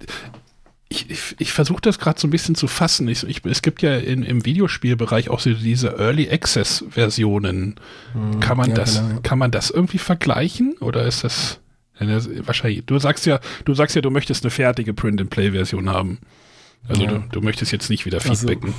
ich 0.93 1.09
ich, 1.09 1.35
ich 1.39 1.51
versuche 1.51 1.81
das 1.81 1.97
gerade 1.99 2.19
so 2.19 2.27
ein 2.27 2.31
bisschen 2.31 2.55
zu 2.55 2.67
fassen. 2.67 3.07
Ich, 3.07 3.23
ich, 3.27 3.43
es 3.45 3.61
gibt 3.61 3.81
ja 3.81 3.95
in, 3.97 4.23
im 4.23 4.45
Videospielbereich 4.45 5.29
auch 5.29 5.39
so 5.39 5.53
diese 5.53 5.97
Early 5.97 6.29
Access 6.29 6.85
Versionen. 6.89 7.75
Kann 8.39 8.57
man 8.57 8.69
Ja, 8.69 8.75
das, 8.75 8.97
genau, 8.99 9.13
ja. 9.15 9.19
kann 9.21 9.39
man 9.39 9.51
das 9.51 9.69
irgendwie 9.69 9.97
vergleichen 9.97 10.75
oder 10.79 11.05
ist 11.05 11.23
das, 11.23 11.59
wahrscheinlich? 11.99 12.85
Du 12.85 12.99
sagst 12.99 13.25
ja, 13.25 13.39
du 13.65 13.73
sagst 13.73 13.95
ja, 13.95 14.01
du 14.01 14.09
möchtest 14.11 14.43
eine 14.43 14.51
fertige 14.51 14.93
Print 14.93 15.19
and 15.21 15.29
Play 15.29 15.51
Version 15.51 15.89
haben. 15.89 16.19
Also 16.87 17.03
Ja. 17.03 17.11
du, 17.11 17.23
du 17.31 17.41
möchtest 17.41 17.71
jetzt 17.71 17.89
nicht 17.89 18.05
wieder 18.05 18.19
Also- 18.23 18.47
feedbacken. 18.47 18.73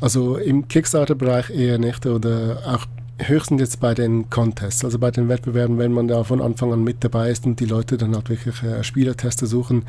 Also 0.00 0.36
im 0.36 0.66
Kickstarter-Bereich 0.68 1.50
eher 1.50 1.78
nicht 1.78 2.06
oder 2.06 2.60
auch 2.66 2.86
höchstens 3.24 3.60
jetzt 3.60 3.78
bei 3.78 3.94
den 3.94 4.30
Contests, 4.30 4.84
also 4.84 4.98
bei 4.98 5.10
den 5.12 5.28
Wettbewerben, 5.28 5.78
wenn 5.78 5.92
man 5.92 6.08
da 6.08 6.24
von 6.24 6.40
Anfang 6.40 6.72
an 6.72 6.82
mit 6.82 7.04
dabei 7.04 7.30
ist 7.30 7.46
und 7.46 7.60
die 7.60 7.66
Leute 7.66 7.96
dann 7.98 8.16
halt 8.16 8.28
wirklich 8.28 8.60
äh, 8.64 8.82
Spielertester 8.82 9.46
suchen, 9.46 9.84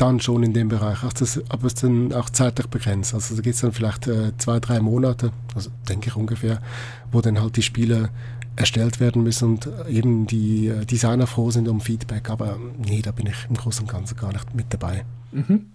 dann 0.00 0.20
schon 0.20 0.42
in 0.42 0.52
dem 0.52 0.68
Bereich. 0.68 1.02
Also 1.02 1.18
das, 1.18 1.40
aber 1.50 1.66
es 1.66 1.74
ist 1.74 1.82
dann 1.82 2.12
auch 2.12 2.30
zeitlich 2.30 2.68
begrenzt. 2.68 3.14
Also 3.14 3.34
da 3.34 3.42
geht 3.42 3.54
es 3.54 3.60
dann 3.60 3.72
vielleicht 3.72 4.06
äh, 4.06 4.36
zwei, 4.38 4.60
drei 4.60 4.80
Monate, 4.80 5.32
also 5.54 5.70
denke 5.88 6.08
ich 6.08 6.16
ungefähr, 6.16 6.60
wo 7.12 7.20
dann 7.20 7.40
halt 7.40 7.56
die 7.56 7.62
Spiele 7.62 8.10
erstellt 8.56 9.00
werden 9.00 9.22
müssen 9.22 9.50
und 9.50 9.68
eben 9.88 10.26
die 10.26 10.68
äh, 10.68 10.84
Designer 10.84 11.26
froh 11.26 11.50
sind 11.50 11.68
um 11.68 11.80
Feedback. 11.80 12.30
Aber 12.30 12.54
ähm, 12.54 12.72
nee, 12.78 13.02
da 13.02 13.12
bin 13.12 13.26
ich 13.26 13.46
im 13.48 13.56
Großen 13.56 13.84
und 13.84 13.90
Ganzen 13.90 14.16
gar 14.16 14.32
nicht 14.32 14.54
mit 14.54 14.66
dabei. 14.70 15.04
Mhm. 15.32 15.66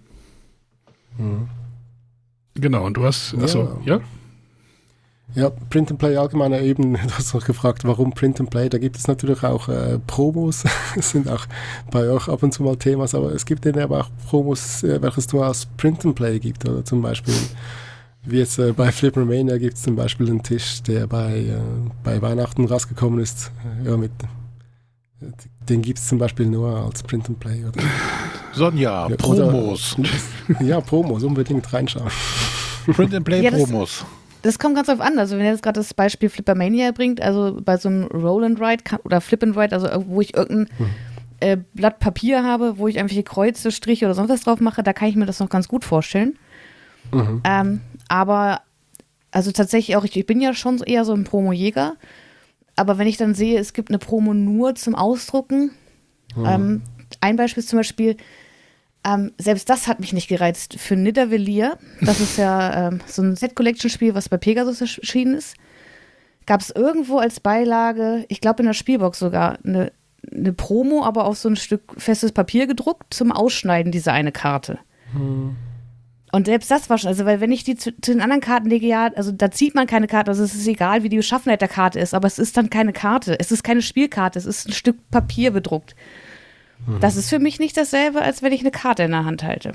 Mhm. 1.18 1.48
Genau, 2.54 2.86
und 2.86 2.96
du 2.96 3.04
hast, 3.04 3.34
achso, 3.34 3.80
ja? 3.84 3.96
Ja, 3.96 4.00
Print 5.70 5.90
and 5.90 5.98
Play 5.98 6.16
allgemein 6.16 6.52
eben, 6.52 6.92
du 6.94 7.10
hast 7.10 7.34
noch 7.34 7.44
gefragt, 7.44 7.84
warum 7.84 8.12
Print 8.12 8.40
and 8.40 8.50
Play, 8.50 8.68
da 8.68 8.78
gibt 8.78 8.96
es 8.96 9.06
natürlich 9.06 9.42
auch 9.42 9.68
äh, 9.68 9.98
Promos, 10.06 10.64
das 10.94 11.10
sind 11.10 11.28
auch 11.28 11.46
bei 11.90 12.08
euch 12.08 12.28
ab 12.28 12.42
und 12.42 12.52
zu 12.52 12.62
mal 12.62 12.76
Themas, 12.76 13.14
aber 13.14 13.32
es 13.32 13.44
gibt 13.44 13.66
eben 13.66 13.80
aber 13.80 14.00
auch 14.00 14.10
Promos, 14.28 14.82
äh, 14.82 15.00
welches 15.02 15.32
nur 15.32 15.46
aus 15.46 15.66
Print 15.76 16.06
and 16.06 16.14
Play 16.14 16.38
gibt, 16.38 16.66
oder 16.68 16.84
zum 16.84 17.02
Beispiel, 17.02 17.34
wie 18.24 18.38
jetzt 18.38 18.58
äh, 18.58 18.72
bei 18.72 18.90
Flippermania 18.92 19.58
gibt 19.58 19.74
es 19.74 19.82
zum 19.82 19.96
Beispiel 19.96 20.28
einen 20.28 20.42
Tisch, 20.42 20.82
der 20.82 21.06
bei, 21.06 21.38
äh, 21.38 21.60
bei 22.02 22.22
Weihnachten 22.22 22.64
rausgekommen 22.64 23.20
ist, 23.20 23.50
äh, 23.84 23.90
ja, 23.90 23.96
mit, 23.96 24.12
den 25.68 25.82
gibt 25.82 25.98
es 25.98 26.06
zum 26.06 26.18
Beispiel 26.18 26.46
nur 26.46 26.68
als 26.68 27.02
Print 27.02 27.28
and 27.28 27.40
Play, 27.40 27.64
oder? 27.64 27.82
Sonja, 28.52 29.08
Ja, 29.08 29.16
Promos. 29.16 29.96
Oder, 29.98 30.62
ja, 30.64 30.80
Promos, 30.80 31.24
unbedingt 31.24 31.70
reinschauen. 31.72 32.10
Print 32.86 33.14
and 33.14 33.24
Play 33.24 33.42
Ja, 33.42 33.50
Promos. 33.50 34.04
Das 34.42 34.58
kommt 34.58 34.76
ganz 34.76 34.88
drauf 34.88 35.00
an. 35.00 35.18
Also, 35.18 35.36
wenn 35.36 35.44
er 35.44 35.52
jetzt 35.52 35.62
gerade 35.62 35.80
das 35.80 35.94
Beispiel 35.94 36.28
Flippermania 36.28 36.92
bringt, 36.92 37.20
also 37.20 37.58
bei 37.62 37.76
so 37.76 37.88
einem 37.88 38.04
Roll 38.04 38.44
and 38.44 38.60
Ride 38.60 38.84
oder 39.04 39.20
Flip 39.20 39.42
and 39.42 39.56
Ride, 39.56 39.74
also 39.74 39.88
wo 40.06 40.20
ich 40.20 40.36
irgendein 40.36 40.68
äh, 41.40 41.56
Blatt 41.74 41.98
Papier 41.98 42.44
habe, 42.44 42.78
wo 42.78 42.88
ich 42.88 42.96
irgendwelche 42.96 43.22
Kreuze, 43.22 43.70
Striche 43.70 44.06
oder 44.06 44.14
sonst 44.14 44.30
was 44.30 44.42
drauf 44.42 44.60
mache, 44.60 44.82
da 44.82 44.92
kann 44.92 45.08
ich 45.08 45.16
mir 45.16 45.26
das 45.26 45.40
noch 45.40 45.48
ganz 45.48 45.68
gut 45.68 45.84
vorstellen. 45.84 46.38
Mhm. 47.12 47.42
Ähm, 47.44 47.80
aber, 48.08 48.62
also 49.30 49.52
tatsächlich 49.52 49.96
auch, 49.96 50.04
ich, 50.04 50.16
ich 50.16 50.26
bin 50.26 50.40
ja 50.40 50.54
schon 50.54 50.78
eher 50.78 51.04
so 51.04 51.12
ein 51.12 51.24
Promo-Jäger. 51.24 51.96
Aber 52.76 52.98
wenn 52.98 53.06
ich 53.06 53.16
dann 53.16 53.34
sehe, 53.34 53.58
es 53.58 53.72
gibt 53.72 53.90
eine 53.90 53.98
Promo 53.98 54.34
nur 54.34 54.74
zum 54.74 54.94
Ausdrucken, 54.94 55.70
ähm, 56.36 56.82
ein 57.20 57.36
Beispiel 57.36 57.62
ist 57.62 57.70
zum 57.70 57.78
Beispiel, 57.78 58.16
ähm, 59.06 59.32
selbst 59.38 59.70
das 59.70 59.86
hat 59.86 60.00
mich 60.00 60.12
nicht 60.12 60.28
gereizt. 60.28 60.74
Für 60.78 60.96
Nidavellir, 60.96 61.78
das 62.00 62.20
ist 62.20 62.38
ja 62.38 62.88
ähm, 62.88 63.00
so 63.06 63.22
ein 63.22 63.36
Set-Collection-Spiel, 63.36 64.14
was 64.14 64.28
bei 64.28 64.36
Pegasus 64.36 64.80
erschienen 64.80 65.34
ist, 65.34 65.56
gab 66.44 66.60
es 66.60 66.70
irgendwo 66.70 67.18
als 67.18 67.40
Beilage, 67.40 68.24
ich 68.28 68.40
glaube 68.40 68.62
in 68.62 68.66
der 68.66 68.74
Spielbox 68.74 69.18
sogar, 69.18 69.58
eine, 69.64 69.92
eine 70.32 70.52
Promo, 70.52 71.04
aber 71.04 71.24
auf 71.26 71.38
so 71.38 71.48
ein 71.48 71.56
Stück 71.56 71.94
festes 71.98 72.32
Papier 72.32 72.66
gedruckt 72.66 73.14
zum 73.14 73.32
Ausschneiden 73.32 73.92
dieser 73.92 74.12
eine 74.12 74.32
Karte. 74.32 74.78
Und 76.32 76.46
selbst 76.46 76.70
das 76.70 76.90
war 76.90 76.98
schon, 76.98 77.08
also 77.08 77.24
weil 77.24 77.40
wenn 77.40 77.52
ich 77.52 77.64
die 77.64 77.76
zu, 77.76 77.92
zu 78.00 78.12
den 78.12 78.20
anderen 78.20 78.42
Karten 78.42 78.68
lege, 78.68 78.86
ja, 78.86 79.10
also 79.14 79.30
da 79.30 79.50
zieht 79.50 79.74
man 79.74 79.86
keine 79.86 80.08
Karte, 80.08 80.30
also 80.32 80.42
es 80.42 80.54
ist 80.54 80.66
egal, 80.66 81.02
wie 81.02 81.08
die 81.08 81.16
Beschaffenheit 81.16 81.60
der 81.60 81.68
Karte 81.68 82.00
ist, 82.00 82.12
aber 82.12 82.26
es 82.26 82.38
ist 82.38 82.56
dann 82.56 82.70
keine 82.70 82.92
Karte, 82.92 83.38
es 83.38 83.52
ist 83.52 83.62
keine 83.62 83.82
Spielkarte, 83.82 84.38
es 84.38 84.46
ist 84.46 84.68
ein 84.68 84.72
Stück 84.72 85.10
Papier 85.10 85.52
bedruckt. 85.52 85.94
Das 87.00 87.16
ist 87.16 87.28
für 87.28 87.38
mich 87.38 87.58
nicht 87.58 87.76
dasselbe, 87.76 88.22
als 88.22 88.42
wenn 88.42 88.52
ich 88.52 88.60
eine 88.60 88.70
Karte 88.70 89.02
in 89.04 89.10
der 89.10 89.24
Hand 89.24 89.42
halte. 89.42 89.72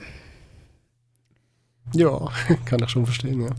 Ja, 1.93 2.27
kann 2.65 2.81
ich 2.83 2.89
schon 2.89 3.05
verstehen, 3.05 3.41
ja. 3.41 3.49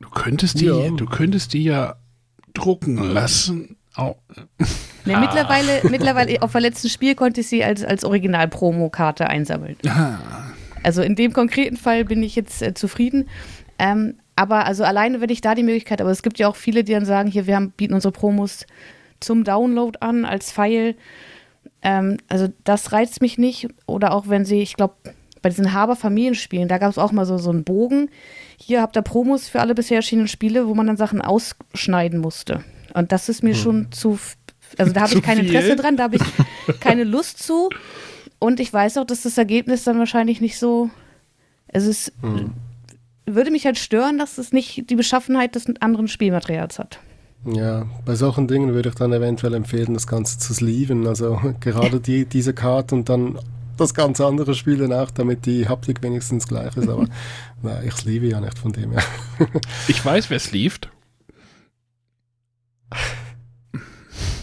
Du 0.00 0.10
könntest 0.10 0.60
die, 0.60 0.66
Ja. 0.66 0.90
du 0.90 1.06
könntest 1.06 1.52
die 1.54 1.64
ja 1.64 1.96
drucken 2.54 2.96
lassen. 2.98 3.76
Au. 3.94 4.16
Nee, 5.04 5.16
mittlerweile, 5.16 5.80
mittlerweile 5.90 6.40
auf 6.42 6.52
der 6.52 6.60
letzten 6.60 6.88
Spiel 6.88 7.14
konnte 7.14 7.40
ich 7.40 7.48
sie 7.48 7.64
als, 7.64 7.82
als 7.82 8.04
Original-Promo-Karte 8.04 9.26
einsammeln. 9.28 9.76
Also 10.82 11.02
in 11.02 11.16
dem 11.16 11.32
konkreten 11.32 11.76
Fall 11.76 12.04
bin 12.04 12.22
ich 12.22 12.36
jetzt 12.36 12.62
äh, 12.62 12.74
zufrieden. 12.74 13.28
Ähm, 13.78 14.18
aber 14.36 14.66
also 14.66 14.84
alleine, 14.84 15.20
wenn 15.20 15.30
ich 15.30 15.40
da 15.40 15.54
die 15.56 15.64
Möglichkeit, 15.64 16.00
aber 16.00 16.10
es 16.10 16.22
gibt 16.22 16.38
ja 16.38 16.46
auch 16.48 16.54
viele, 16.56 16.84
die 16.84 16.92
dann 16.92 17.04
sagen, 17.06 17.28
hier, 17.28 17.46
wir 17.48 17.56
haben, 17.56 17.72
bieten 17.72 17.94
unsere 17.94 18.12
Promos 18.12 18.66
zum 19.20 19.44
Download 19.44 19.98
an 20.00 20.24
als 20.24 20.52
File. 20.52 20.96
Ähm, 21.82 22.18
also 22.28 22.48
das 22.64 22.92
reizt 22.92 23.20
mich 23.20 23.38
nicht. 23.38 23.68
Oder 23.86 24.12
auch 24.12 24.28
wenn 24.28 24.44
sie, 24.44 24.60
ich 24.60 24.74
glaube, 24.74 24.94
bei 25.42 25.48
diesen 25.48 25.72
Haber-Familienspielen, 25.72 26.68
da 26.68 26.78
gab 26.78 26.90
es 26.90 26.98
auch 26.98 27.12
mal 27.12 27.26
so, 27.26 27.38
so 27.38 27.50
einen 27.50 27.64
Bogen. 27.64 28.10
Hier 28.56 28.82
habt 28.82 28.96
ihr 28.96 29.02
Promos 29.02 29.48
für 29.48 29.60
alle 29.60 29.74
bisher 29.74 29.96
erschienenen 29.96 30.28
Spiele, 30.28 30.66
wo 30.66 30.74
man 30.74 30.86
dann 30.86 30.96
Sachen 30.96 31.20
ausschneiden 31.20 32.20
musste. 32.20 32.64
Und 32.94 33.12
das 33.12 33.28
ist 33.28 33.42
mir 33.42 33.54
schon 33.54 33.92
zu, 33.92 34.18
also 34.76 34.92
da 34.92 35.02
habe 35.02 35.14
ich 35.18 35.22
kein? 35.22 35.38
Interesse 35.38 35.76
dran, 35.76 35.96
da 35.96 36.04
habe 36.04 36.16
ich 36.16 36.80
keine 36.80 37.04
Lust 37.04 37.42
zu. 37.42 37.70
Und 38.38 38.60
ich 38.60 38.72
weiß 38.72 38.98
auch, 38.98 39.04
dass 39.04 39.22
das 39.22 39.38
Ergebnis 39.38 39.84
dann 39.84 39.98
wahrscheinlich 39.98 40.40
nicht 40.40 40.58
so, 40.58 40.90
es 41.68 41.86
ist, 41.86 42.12
würde 43.26 43.50
mich 43.50 43.66
halt 43.66 43.78
stören, 43.78 44.18
dass 44.18 44.38
es 44.38 44.52
nicht 44.52 44.90
die 44.90 44.96
Beschaffenheit 44.96 45.54
des 45.54 45.66
anderen 45.80 46.08
Spielmaterials 46.08 46.78
hat. 46.78 47.00
Ja, 47.44 47.86
bei 48.04 48.14
solchen 48.14 48.46
Dingen 48.48 48.74
würde 48.74 48.88
ich 48.90 48.94
dann 48.96 49.12
eventuell 49.12 49.54
empfehlen, 49.54 49.94
das 49.94 50.06
Ganze 50.06 50.38
zu 50.38 50.52
sleeven. 50.54 51.06
Also 51.06 51.40
gerade 51.60 52.00
die, 52.00 52.24
diese 52.26 52.52
Karte 52.52 52.94
und 52.94 53.08
dann 53.08 53.38
das 53.76 53.94
ganze 53.94 54.26
andere 54.26 54.54
Spiel 54.56 54.76
danach, 54.76 55.10
damit 55.12 55.46
die 55.46 55.68
Haptik 55.68 56.02
wenigstens 56.02 56.48
gleich 56.48 56.76
ist. 56.76 56.88
Aber 56.88 57.06
na, 57.62 57.82
ich 57.82 57.92
sleeve 57.94 58.26
ja 58.26 58.40
nicht 58.40 58.58
von 58.58 58.72
dem 58.72 58.92
her. 58.92 59.02
Ich 59.88 60.04
weiß, 60.04 60.30
wer 60.30 60.36
es 60.36 60.50
lief. 60.52 60.80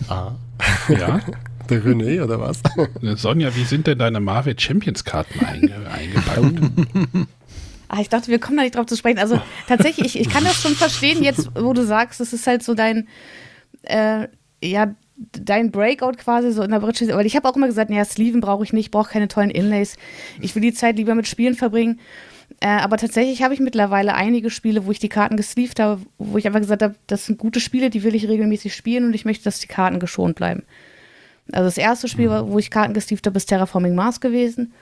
Ah, 0.07 0.31
Ja. 0.87 1.19
der 1.69 1.83
René 1.83 2.23
oder 2.23 2.39
was? 2.39 2.61
Sonja, 3.19 3.53
wie 3.55 3.63
sind 3.65 3.87
denn 3.87 3.97
deine 3.97 4.19
Marvel 4.19 4.57
Champions 4.57 5.03
Karten 5.03 5.43
einge 5.43 5.73
eingepackt? 5.89 7.27
Ah, 7.88 7.99
ich 8.01 8.09
dachte, 8.09 8.27
wir 8.29 8.39
kommen 8.39 8.57
da 8.57 8.63
nicht 8.63 8.75
drauf 8.75 8.86
zu 8.86 8.95
sprechen. 8.97 9.19
Also 9.19 9.39
tatsächlich, 9.67 10.15
ich, 10.15 10.19
ich 10.21 10.29
kann 10.29 10.43
das 10.43 10.61
schon 10.61 10.75
verstehen, 10.75 11.23
jetzt, 11.23 11.49
wo 11.59 11.73
du 11.73 11.83
sagst, 11.86 12.19
das 12.19 12.33
ist 12.33 12.47
halt 12.47 12.63
so 12.63 12.73
dein, 12.73 13.07
äh, 13.83 14.27
ja, 14.63 14.95
dein 15.31 15.71
Breakout 15.71 16.13
quasi 16.17 16.51
so 16.51 16.61
in 16.63 16.71
der 16.71 16.79
Britsche, 16.79 17.07
weil 17.15 17.25
ich 17.25 17.36
habe 17.36 17.47
auch 17.47 17.55
immer 17.55 17.67
gesagt, 17.67 17.89
ja, 17.91 18.03
Sleeven 18.03 18.41
brauche 18.41 18.63
ich 18.63 18.73
nicht, 18.73 18.91
brauche 18.91 19.11
keine 19.11 19.27
tollen 19.27 19.49
Inlays. 19.49 19.95
Ich 20.41 20.55
will 20.55 20.61
die 20.61 20.73
Zeit 20.73 20.97
lieber 20.97 21.15
mit 21.15 21.27
Spielen 21.27 21.55
verbringen. 21.55 21.99
Äh, 22.59 22.67
aber 22.67 22.97
tatsächlich 22.97 23.41
habe 23.41 23.53
ich 23.53 23.59
mittlerweile 23.59 24.13
einige 24.13 24.49
Spiele, 24.49 24.86
wo 24.86 24.91
ich 24.91 24.99
die 24.99 25.09
Karten 25.09 25.36
gesleeved 25.38 25.79
habe, 25.79 26.01
wo 26.17 26.38
ich 26.38 26.45
einfach 26.47 26.59
gesagt 26.59 26.83
habe, 26.83 26.95
das 27.07 27.25
sind 27.25 27.39
gute 27.39 27.59
Spiele, 27.59 27.89
die 27.89 28.03
will 28.03 28.13
ich 28.15 28.27
regelmäßig 28.27 28.75
spielen 28.75 29.05
und 29.05 29.13
ich 29.13 29.25
möchte, 29.25 29.43
dass 29.45 29.59
die 29.59 29.67
Karten 29.67 29.99
geschont 29.99 30.36
bleiben. 30.36 30.63
Also 31.51 31.65
das 31.65 31.77
erste 31.77 32.07
Spiel, 32.07 32.29
Mhm. 32.29 32.51
wo 32.51 32.59
ich 32.59 32.69
Karten 32.69 32.93
gesleeved 32.93 33.25
habe, 33.27 33.38
ist 33.38 33.47
Terraforming 33.47 33.95
Mars 33.95 34.19
gewesen. 34.19 34.73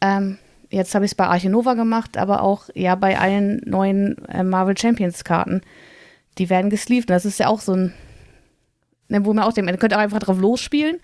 Ähm, 0.00 0.38
jetzt 0.70 0.94
habe 0.94 1.04
ich 1.04 1.12
es 1.12 1.14
bei 1.14 1.26
Archinova 1.26 1.74
gemacht, 1.74 2.16
aber 2.16 2.42
auch 2.42 2.68
ja 2.74 2.94
bei 2.94 3.18
allen 3.18 3.60
neuen 3.64 4.24
äh, 4.26 4.42
Marvel 4.42 4.76
Champions 4.76 5.24
Karten. 5.24 5.62
Die 6.38 6.50
werden 6.50 6.70
gesleeved. 6.70 7.10
Das 7.10 7.24
ist 7.24 7.38
ja 7.38 7.48
auch 7.48 7.60
so 7.60 7.72
ein, 7.72 7.92
ne, 9.08 9.24
wo 9.24 9.32
man 9.32 9.44
auch 9.44 9.52
denkt, 9.52 9.70
man 9.70 9.78
könnte 9.78 9.96
auch 9.96 10.02
einfach 10.02 10.18
drauf 10.18 10.38
losspielen. 10.38 10.98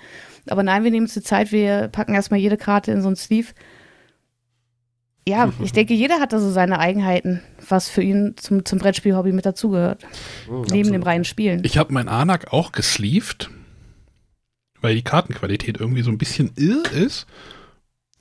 Aber 0.49 0.63
nein, 0.63 0.85
wir 0.85 0.91
nehmen 0.91 1.07
uns 1.07 1.15
die 1.15 1.23
Zeit, 1.23 1.53
wir 1.53 1.89
packen 1.89 2.15
erstmal 2.15 2.41
jede 2.41 2.57
Karte 2.57 2.91
in 2.91 3.03
so 3.03 3.09
ein 3.09 3.17
Sleeve. 3.17 3.49
Ja, 5.27 5.53
ich 5.63 5.73
denke, 5.73 5.95
jeder 5.95 6.21
hat 6.21 6.33
da 6.33 6.39
so 6.39 6.51
seine 6.51 6.79
Eigenheiten, 6.79 7.41
was 7.69 7.89
für 7.89 8.03
ihn 8.03 8.35
zum, 8.37 8.65
zum 8.65 8.79
Brettspiel-Hobby 8.79 9.33
mit 9.33 9.47
dazugehört. 9.47 10.05
Neben 10.71 10.93
dem 10.93 11.03
reinen 11.03 11.25
Spielen. 11.25 11.63
Ich 11.65 11.79
habe 11.79 11.93
mein 11.93 12.09
Anak 12.09 12.53
auch 12.53 12.73
gesleeved, 12.73 13.51
weil 14.81 14.95
die 14.95 15.03
Kartenqualität 15.03 15.79
irgendwie 15.79 16.03
so 16.03 16.11
ein 16.11 16.19
bisschen 16.19 16.51
irr 16.57 16.91
ist. 16.93 17.27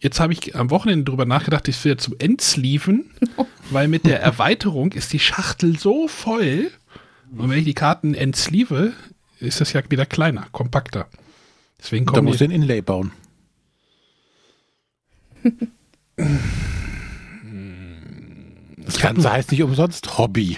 Jetzt 0.01 0.19
habe 0.19 0.33
ich 0.33 0.55
am 0.55 0.71
Wochenende 0.71 1.05
drüber 1.05 1.25
nachgedacht, 1.25 1.67
ich 1.67 1.85
will 1.85 1.95
zum 1.97 2.15
Endsleeven, 2.17 3.11
weil 3.69 3.87
mit 3.87 4.05
der 4.05 4.19
Erweiterung 4.19 4.93
ist 4.93 5.13
die 5.13 5.19
Schachtel 5.19 5.77
so 5.77 6.07
voll. 6.07 6.71
Und 7.37 7.51
wenn 7.51 7.59
ich 7.59 7.65
die 7.65 7.75
Karten 7.75 8.15
entsleeve, 8.15 8.93
ist 9.39 9.61
das 9.61 9.73
ja 9.73 9.81
wieder 9.89 10.07
kleiner, 10.07 10.47
kompakter. 10.51 11.07
Deswegen 11.79 12.07
Da 12.07 12.13
kommen 12.13 12.25
musst 12.25 12.41
du 12.41 12.47
den 12.47 12.61
Inlay 12.61 12.81
bauen. 12.81 13.11
Das 18.83 18.99
Ganze 18.99 19.31
heißt 19.31 19.51
nicht 19.51 19.63
umsonst 19.63 20.17
Hobby. 20.17 20.57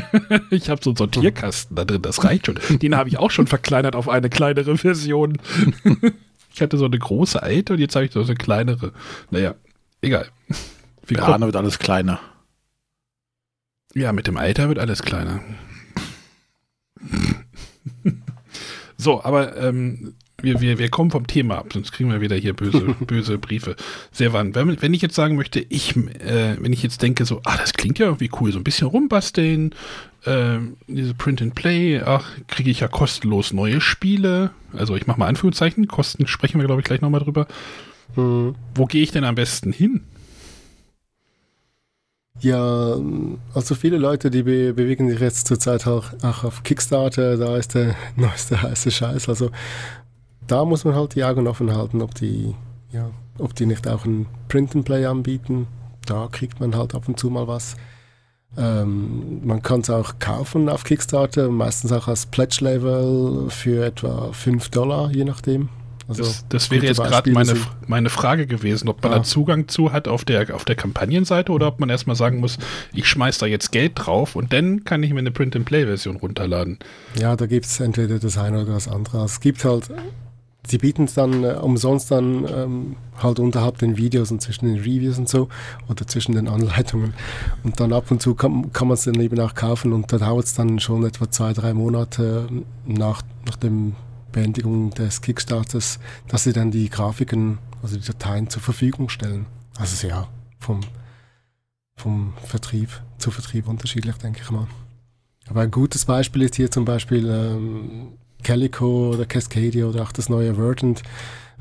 ich 0.50 0.70
habe 0.70 0.80
so 0.82 0.90
einen 0.90 0.96
Sortierkasten 0.96 1.74
da 1.74 1.84
drin, 1.84 2.02
das 2.02 2.22
reicht 2.22 2.46
schon. 2.46 2.58
Den 2.78 2.94
habe 2.94 3.08
ich 3.08 3.18
auch 3.18 3.30
schon 3.30 3.46
verkleinert 3.46 3.96
auf 3.96 4.08
eine 4.08 4.30
kleinere 4.30 4.76
Version. 4.78 5.38
ich 6.54 6.60
hatte 6.60 6.78
so 6.78 6.84
eine 6.84 6.98
große 6.98 7.42
alte 7.42 7.74
und 7.74 7.78
jetzt 7.78 7.94
habe 7.94 8.04
ich 8.06 8.12
so 8.12 8.20
eine 8.20 8.34
kleinere. 8.34 8.92
Naja, 9.30 9.54
egal. 10.00 10.28
Wie 11.06 11.18
Arne 11.18 11.46
wird 11.46 11.56
alles 11.56 11.78
kleiner. 11.78 12.20
Ja, 13.94 14.12
mit 14.12 14.26
dem 14.26 14.36
Alter 14.36 14.68
wird 14.68 14.78
alles 14.78 15.02
kleiner. 15.02 15.40
so, 18.96 19.22
aber 19.22 19.56
ähm, 19.56 20.14
wir, 20.42 20.60
wir, 20.60 20.78
wir 20.78 20.88
kommen 20.88 21.10
vom 21.10 21.26
Thema 21.26 21.58
ab, 21.58 21.72
sonst 21.72 21.92
kriegen 21.92 22.10
wir 22.10 22.20
wieder 22.20 22.36
hier 22.36 22.54
böse, 22.54 22.80
böse 23.06 23.38
Briefe. 23.38 23.76
Sehr 24.10 24.32
wann. 24.32 24.54
Wenn, 24.54 24.80
wenn 24.80 24.94
ich 24.94 25.02
jetzt 25.02 25.14
sagen 25.14 25.36
möchte, 25.36 25.60
ich, 25.60 25.96
äh, 25.96 26.56
wenn 26.58 26.72
ich 26.72 26.82
jetzt 26.82 27.02
denke, 27.02 27.24
so, 27.24 27.40
ah, 27.44 27.56
das 27.56 27.72
klingt 27.74 27.98
ja 27.98 28.06
irgendwie 28.06 28.30
cool, 28.40 28.52
so 28.52 28.58
ein 28.58 28.64
bisschen 28.64 28.88
rumbasteln, 28.88 29.74
äh, 30.24 30.58
diese 30.86 31.14
Print 31.14 31.42
and 31.42 31.54
Play, 31.54 32.00
ach, 32.00 32.28
kriege 32.48 32.70
ich 32.70 32.80
ja 32.80 32.88
kostenlos 32.88 33.52
neue 33.52 33.80
Spiele. 33.80 34.50
Also 34.72 34.96
ich 34.96 35.06
mache 35.06 35.18
mal 35.18 35.26
Anführungszeichen, 35.26 35.88
Kosten 35.88 36.26
sprechen 36.26 36.60
wir, 36.60 36.66
glaube 36.66 36.80
ich, 36.80 36.86
gleich 36.86 37.00
nochmal 37.00 37.20
drüber. 37.20 37.46
Mhm. 38.16 38.54
Wo 38.74 38.86
gehe 38.86 39.02
ich 39.02 39.10
denn 39.10 39.24
am 39.24 39.34
besten 39.34 39.72
hin? 39.72 40.02
Ja, 42.40 42.96
also 43.54 43.74
viele 43.74 43.98
Leute, 43.98 44.30
die 44.30 44.42
be 44.42 44.72
bewegen 44.72 45.08
sich 45.08 45.20
jetzt 45.20 45.46
zurzeit 45.46 45.86
auch, 45.86 46.12
auch 46.22 46.44
auf 46.44 46.62
Kickstarter, 46.64 47.36
da 47.36 47.56
ist 47.56 47.74
der 47.74 47.94
neueste 48.16 48.60
heiße 48.60 48.90
Scheiß. 48.90 49.28
Also 49.28 49.50
da 50.46 50.64
muss 50.64 50.84
man 50.84 50.94
halt 50.94 51.14
die 51.14 51.24
Augen 51.24 51.46
offen 51.46 51.74
halten, 51.74 52.02
ob 52.02 52.14
die, 52.14 52.54
ja, 52.90 53.10
ob 53.38 53.54
die 53.54 53.66
nicht 53.66 53.86
auch 53.88 54.04
ein 54.04 54.26
Print 54.48 54.74
and 54.76 54.84
Play 54.84 55.04
anbieten. 55.06 55.66
Da 56.06 56.28
kriegt 56.30 56.60
man 56.60 56.76
halt 56.76 56.94
ab 56.94 57.08
und 57.08 57.18
zu 57.18 57.30
mal 57.30 57.46
was. 57.48 57.76
Ähm, 58.56 59.40
man 59.46 59.62
kann 59.62 59.80
es 59.80 59.88
auch 59.88 60.18
kaufen 60.18 60.68
auf 60.68 60.84
Kickstarter, 60.84 61.48
meistens 61.48 61.90
auch 61.92 62.06
als 62.08 62.26
Pledge-Level 62.26 63.46
für 63.48 63.86
etwa 63.86 64.30
5 64.32 64.68
Dollar, 64.68 65.10
je 65.10 65.24
nachdem. 65.24 65.70
Also 66.08 66.24
das, 66.24 66.44
das 66.48 66.70
wäre 66.70 66.84
jetzt 66.84 67.02
gerade 67.02 67.30
meine, 67.30 67.54
meine 67.86 68.10
Frage 68.10 68.46
gewesen, 68.46 68.88
ob 68.88 69.02
man 69.02 69.12
Ah. 69.12 69.16
da 69.18 69.22
Zugang 69.22 69.68
zu 69.68 69.92
hat 69.92 70.08
auf 70.08 70.24
der, 70.26 70.54
auf 70.54 70.64
der 70.66 70.74
Kampagnenseite 70.74 71.50
oder 71.52 71.68
ob 71.68 71.80
man 71.80 71.88
erstmal 71.88 72.16
sagen 72.16 72.40
muss, 72.40 72.58
ich 72.92 73.06
schmeiß 73.06 73.38
da 73.38 73.46
jetzt 73.46 73.70
Geld 73.72 73.92
drauf 73.94 74.36
und 74.36 74.52
dann 74.52 74.84
kann 74.84 75.02
ich 75.02 75.12
mir 75.14 75.20
eine 75.20 75.30
Print-and-Play-Version 75.30 76.16
runterladen. 76.16 76.78
Ja, 77.18 77.36
da 77.36 77.46
gibt 77.46 77.64
es 77.66 77.80
entweder 77.80 78.18
das 78.18 78.36
eine 78.36 78.62
oder 78.62 78.74
das 78.74 78.88
andere. 78.88 79.24
Es 79.24 79.40
gibt 79.40 79.64
halt, 79.64 79.88
sie 80.66 80.78
bieten 80.78 81.04
es 81.04 81.14
dann 81.14 81.44
äh, 81.44 81.54
umsonst 81.54 82.10
dann 82.10 82.46
ähm, 82.48 82.96
halt 83.20 83.38
unterhalb 83.38 83.78
den 83.78 83.96
Videos 83.96 84.30
und 84.30 84.40
zwischen 84.40 84.66
den 84.66 84.78
Reviews 84.78 85.18
und 85.18 85.28
so 85.28 85.48
oder 85.88 86.06
zwischen 86.06 86.34
den 86.34 86.48
Anleitungen. 86.48 87.14
Und 87.62 87.80
dann 87.80 87.92
ab 87.92 88.10
und 88.10 88.22
zu 88.22 88.34
kann, 88.34 88.72
kann 88.72 88.88
man 88.88 88.94
es 88.94 89.04
dann 89.04 89.20
eben 89.20 89.38
auch 89.40 89.54
kaufen 89.54 89.92
und 89.92 90.12
da 90.12 90.18
dauert 90.18 90.46
es 90.46 90.54
dann 90.54 90.78
schon 90.78 91.04
etwa 91.04 91.30
zwei, 91.30 91.52
drei 91.52 91.74
Monate 91.74 92.48
nach, 92.86 93.22
nach 93.46 93.56
dem 93.56 93.94
Beendigung 94.30 94.90
des 94.90 95.20
Kickstarters, 95.20 95.98
dass 96.28 96.44
sie 96.44 96.52
dann 96.52 96.70
die 96.70 96.88
Grafiken, 96.88 97.58
also 97.82 97.96
die 97.96 98.06
Dateien 98.06 98.48
zur 98.48 98.62
Verfügung 98.62 99.08
stellen. 99.08 99.46
Also 99.76 100.06
ja, 100.06 100.28
vom, 100.58 100.80
vom 101.96 102.32
Vertrieb 102.44 102.88
zu 103.18 103.30
Vertrieb 103.30 103.68
unterschiedlich, 103.68 104.16
denke 104.16 104.40
ich 104.42 104.50
mal. 104.50 104.66
Aber 105.48 105.62
ein 105.62 105.70
gutes 105.70 106.04
Beispiel 106.04 106.42
ist 106.42 106.54
hier 106.54 106.70
zum 106.70 106.84
Beispiel 106.84 107.28
ähm, 107.28 108.12
Calico 108.42 109.10
oder 109.10 109.26
Cascadia 109.26 109.86
oder 109.86 110.02
auch 110.02 110.12
das 110.12 110.28
neue 110.28 110.54
Verdant 110.54 111.02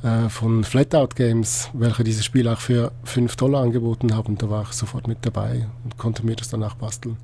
äh, 0.03 0.29
von 0.29 0.63
Flatout 0.63 1.15
Games, 1.15 1.69
welche 1.73 2.03
dieses 2.03 2.25
Spiel 2.25 2.47
auch 2.47 2.59
für 2.59 2.91
5 3.03 3.36
Dollar 3.36 3.61
angeboten 3.61 4.15
haben. 4.15 4.38
Da 4.38 4.49
war 4.49 4.63
ich 4.63 4.73
sofort 4.73 5.07
mit 5.07 5.19
dabei 5.21 5.67
und 5.84 5.97
konnte 5.97 6.25
mir 6.25 6.36
das 6.36 6.49
dann 6.49 6.63
auch 6.63 6.75
basteln. 6.75 7.17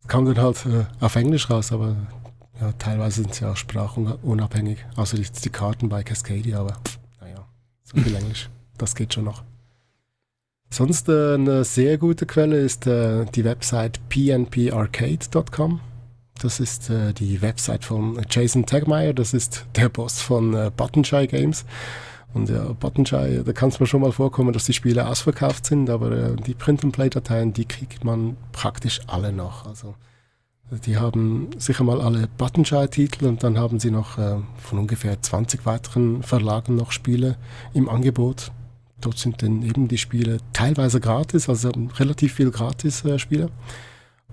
Es 0.00 0.08
kam 0.08 0.24
dann 0.24 0.38
halt 0.38 0.64
äh, 0.66 0.84
auf 1.00 1.16
Englisch 1.16 1.50
raus, 1.50 1.72
aber 1.72 1.96
ja, 2.60 2.72
teilweise 2.72 3.22
sind 3.22 3.34
sie 3.34 3.44
auch 3.44 3.56
sprachunabhängig. 3.56 4.78
Außer 4.96 5.18
jetzt 5.18 5.44
die 5.44 5.50
Karten 5.50 5.88
bei 5.88 6.02
Cascadia, 6.02 6.60
aber 6.60 6.78
naja, 7.20 7.46
so 7.84 8.00
viel 8.00 8.14
Englisch, 8.16 8.48
das 8.78 8.94
geht 8.94 9.14
schon 9.14 9.24
noch. 9.24 9.42
Sonst 10.70 11.08
äh, 11.08 11.34
eine 11.34 11.64
sehr 11.64 11.96
gute 11.98 12.26
Quelle 12.26 12.58
ist 12.58 12.86
äh, 12.86 13.24
die 13.26 13.44
Website 13.44 14.00
pnparcade.com. 14.08 15.80
Das 16.40 16.60
ist 16.60 16.90
äh, 16.90 17.12
die 17.12 17.42
Website 17.42 17.84
von 17.84 18.20
Jason 18.30 18.64
Tegmeyer, 18.64 19.12
das 19.12 19.34
ist 19.34 19.66
der 19.76 19.88
Boss 19.88 20.20
von 20.20 20.54
äh, 20.54 20.70
Buttonshy 20.76 21.26
Games. 21.26 21.64
Und 22.34 22.48
ja, 22.48 22.72
Buttonshy, 22.72 23.42
da 23.44 23.52
kann 23.52 23.70
es 23.70 23.80
mir 23.80 23.86
schon 23.86 24.02
mal 24.02 24.12
vorkommen, 24.12 24.52
dass 24.52 24.66
die 24.66 24.72
Spiele 24.72 25.08
ausverkauft 25.08 25.66
sind, 25.66 25.90
aber 25.90 26.12
äh, 26.12 26.36
die 26.36 26.54
Print-and-Play-Dateien, 26.54 27.52
die 27.52 27.64
kriegt 27.64 28.04
man 28.04 28.36
praktisch 28.52 29.00
alle 29.06 29.32
noch. 29.32 29.66
Also 29.66 29.94
die 30.70 30.98
haben 30.98 31.48
sicher 31.56 31.84
mal 31.84 32.00
alle 32.00 32.28
Buttonshy-Titel 32.36 33.26
und 33.26 33.42
dann 33.42 33.58
haben 33.58 33.80
sie 33.80 33.90
noch 33.90 34.18
äh, 34.18 34.36
von 34.58 34.78
ungefähr 34.78 35.20
20 35.20 35.64
weiteren 35.64 36.22
Verlagen 36.22 36.76
noch 36.76 36.92
Spiele 36.92 37.36
im 37.72 37.88
Angebot. 37.88 38.52
Dort 39.00 39.18
sind 39.18 39.42
dann 39.42 39.62
eben 39.62 39.88
die 39.88 39.98
Spiele 39.98 40.38
teilweise 40.52 41.00
gratis, 41.00 41.48
also 41.48 41.70
relativ 41.98 42.34
viel 42.34 42.50
Gratis-Spiele. 42.50 43.48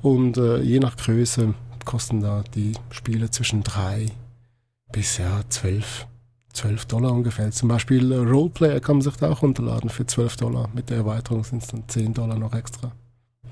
Und 0.01 0.37
äh, 0.37 0.59
je 0.61 0.79
nach 0.79 0.97
Größe 0.97 1.53
kosten 1.85 2.21
da 2.21 2.43
die 2.53 2.73
Spiele 2.91 3.29
zwischen 3.31 3.63
3 3.63 4.07
bis 4.91 5.17
ja 5.17 5.41
12, 5.47 6.07
12 6.53 6.85
Dollar 6.85 7.11
ungefähr. 7.11 7.51
Zum 7.51 7.69
Beispiel 7.69 8.13
Roleplayer 8.13 8.79
kann 8.79 8.97
man 8.97 9.01
sich 9.01 9.15
da 9.15 9.29
auch 9.29 9.41
runterladen 9.41 9.89
für 9.89 10.05
12 10.05 10.37
Dollar. 10.37 10.69
Mit 10.73 10.89
der 10.89 10.97
Erweiterung 10.97 11.43
sind 11.43 11.63
es 11.63 11.69
dann 11.69 11.87
10 11.87 12.13
Dollar 12.13 12.37
noch 12.37 12.53
extra. 12.53 12.91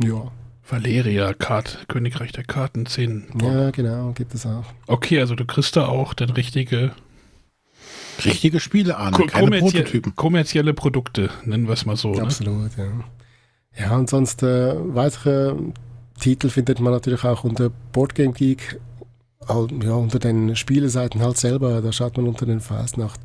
Ja, 0.03 0.31
Valeria, 0.67 1.34
Kart, 1.34 1.86
Königreich 1.89 2.31
der 2.31 2.45
Karten, 2.45 2.86
10. 2.86 3.25
ja 3.41 3.71
genau, 3.71 4.11
gibt 4.13 4.34
es 4.34 4.45
auch. 4.45 4.63
Okay, 4.88 5.19
also 5.19 5.36
du 5.36 5.45
kriegst 5.45 5.75
da 5.75 5.88
auch 5.88 6.13
dann 6.13 6.29
richtige 6.29 6.91
Richtige 8.23 8.59
Spiele 8.59 8.97
an, 8.97 9.11
ko 9.13 9.25
keine 9.25 9.45
kommerzie 9.45 9.77
Prototypen. 9.77 10.15
kommerzielle 10.15 10.73
Produkte, 10.73 11.29
nennen 11.45 11.67
wir 11.67 11.73
es 11.73 11.86
mal 11.86 11.97
so. 11.97 12.13
Ne? 12.13 12.21
Absolut, 12.21 12.71
ja. 12.77 12.86
Ja, 13.75 13.97
und 13.97 14.09
sonst 14.09 14.43
äh, 14.43 14.75
weitere 14.95 15.55
Titel 16.20 16.49
findet 16.49 16.80
man 16.80 16.93
natürlich 16.93 17.24
auch 17.24 17.43
unter 17.43 17.70
Boardgame 17.70 18.34
Geek, 18.34 18.80
ja, 19.47 19.93
unter 19.93 20.20
den 20.20 20.55
Spieleseiten 20.55 21.22
halt 21.22 21.38
selber, 21.38 21.82
da 21.82 21.91
schaut 21.91 22.18
man 22.18 22.28
unter 22.28 22.45
den 22.45 22.61
Files 22.61 22.97
nach. 22.97 23.18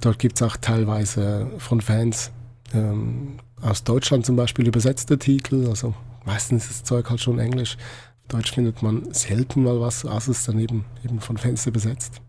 Dort 0.00 0.18
gibt 0.18 0.36
es 0.36 0.42
auch 0.42 0.56
teilweise 0.56 1.50
von 1.58 1.80
Fans 1.80 2.32
ähm, 2.74 3.38
aus 3.60 3.84
Deutschland 3.84 4.26
zum 4.26 4.36
Beispiel 4.36 4.66
übersetzte 4.66 5.18
Titel, 5.18 5.68
also 5.68 5.94
meistens 6.24 6.64
ist 6.64 6.82
das 6.82 6.84
Zeug 6.84 7.08
halt 7.08 7.20
schon 7.20 7.38
Englisch. 7.38 7.76
Deutsch 8.28 8.52
findet 8.52 8.82
man 8.82 9.12
selten 9.14 9.62
mal 9.62 9.80
was, 9.80 10.04
außer 10.04 10.32
es 10.32 10.38
ist 10.38 10.48
dann 10.48 10.58
eben, 10.58 10.84
eben 11.04 11.20
von 11.20 11.36
Fans 11.36 11.66
übersetzt. 11.66 12.20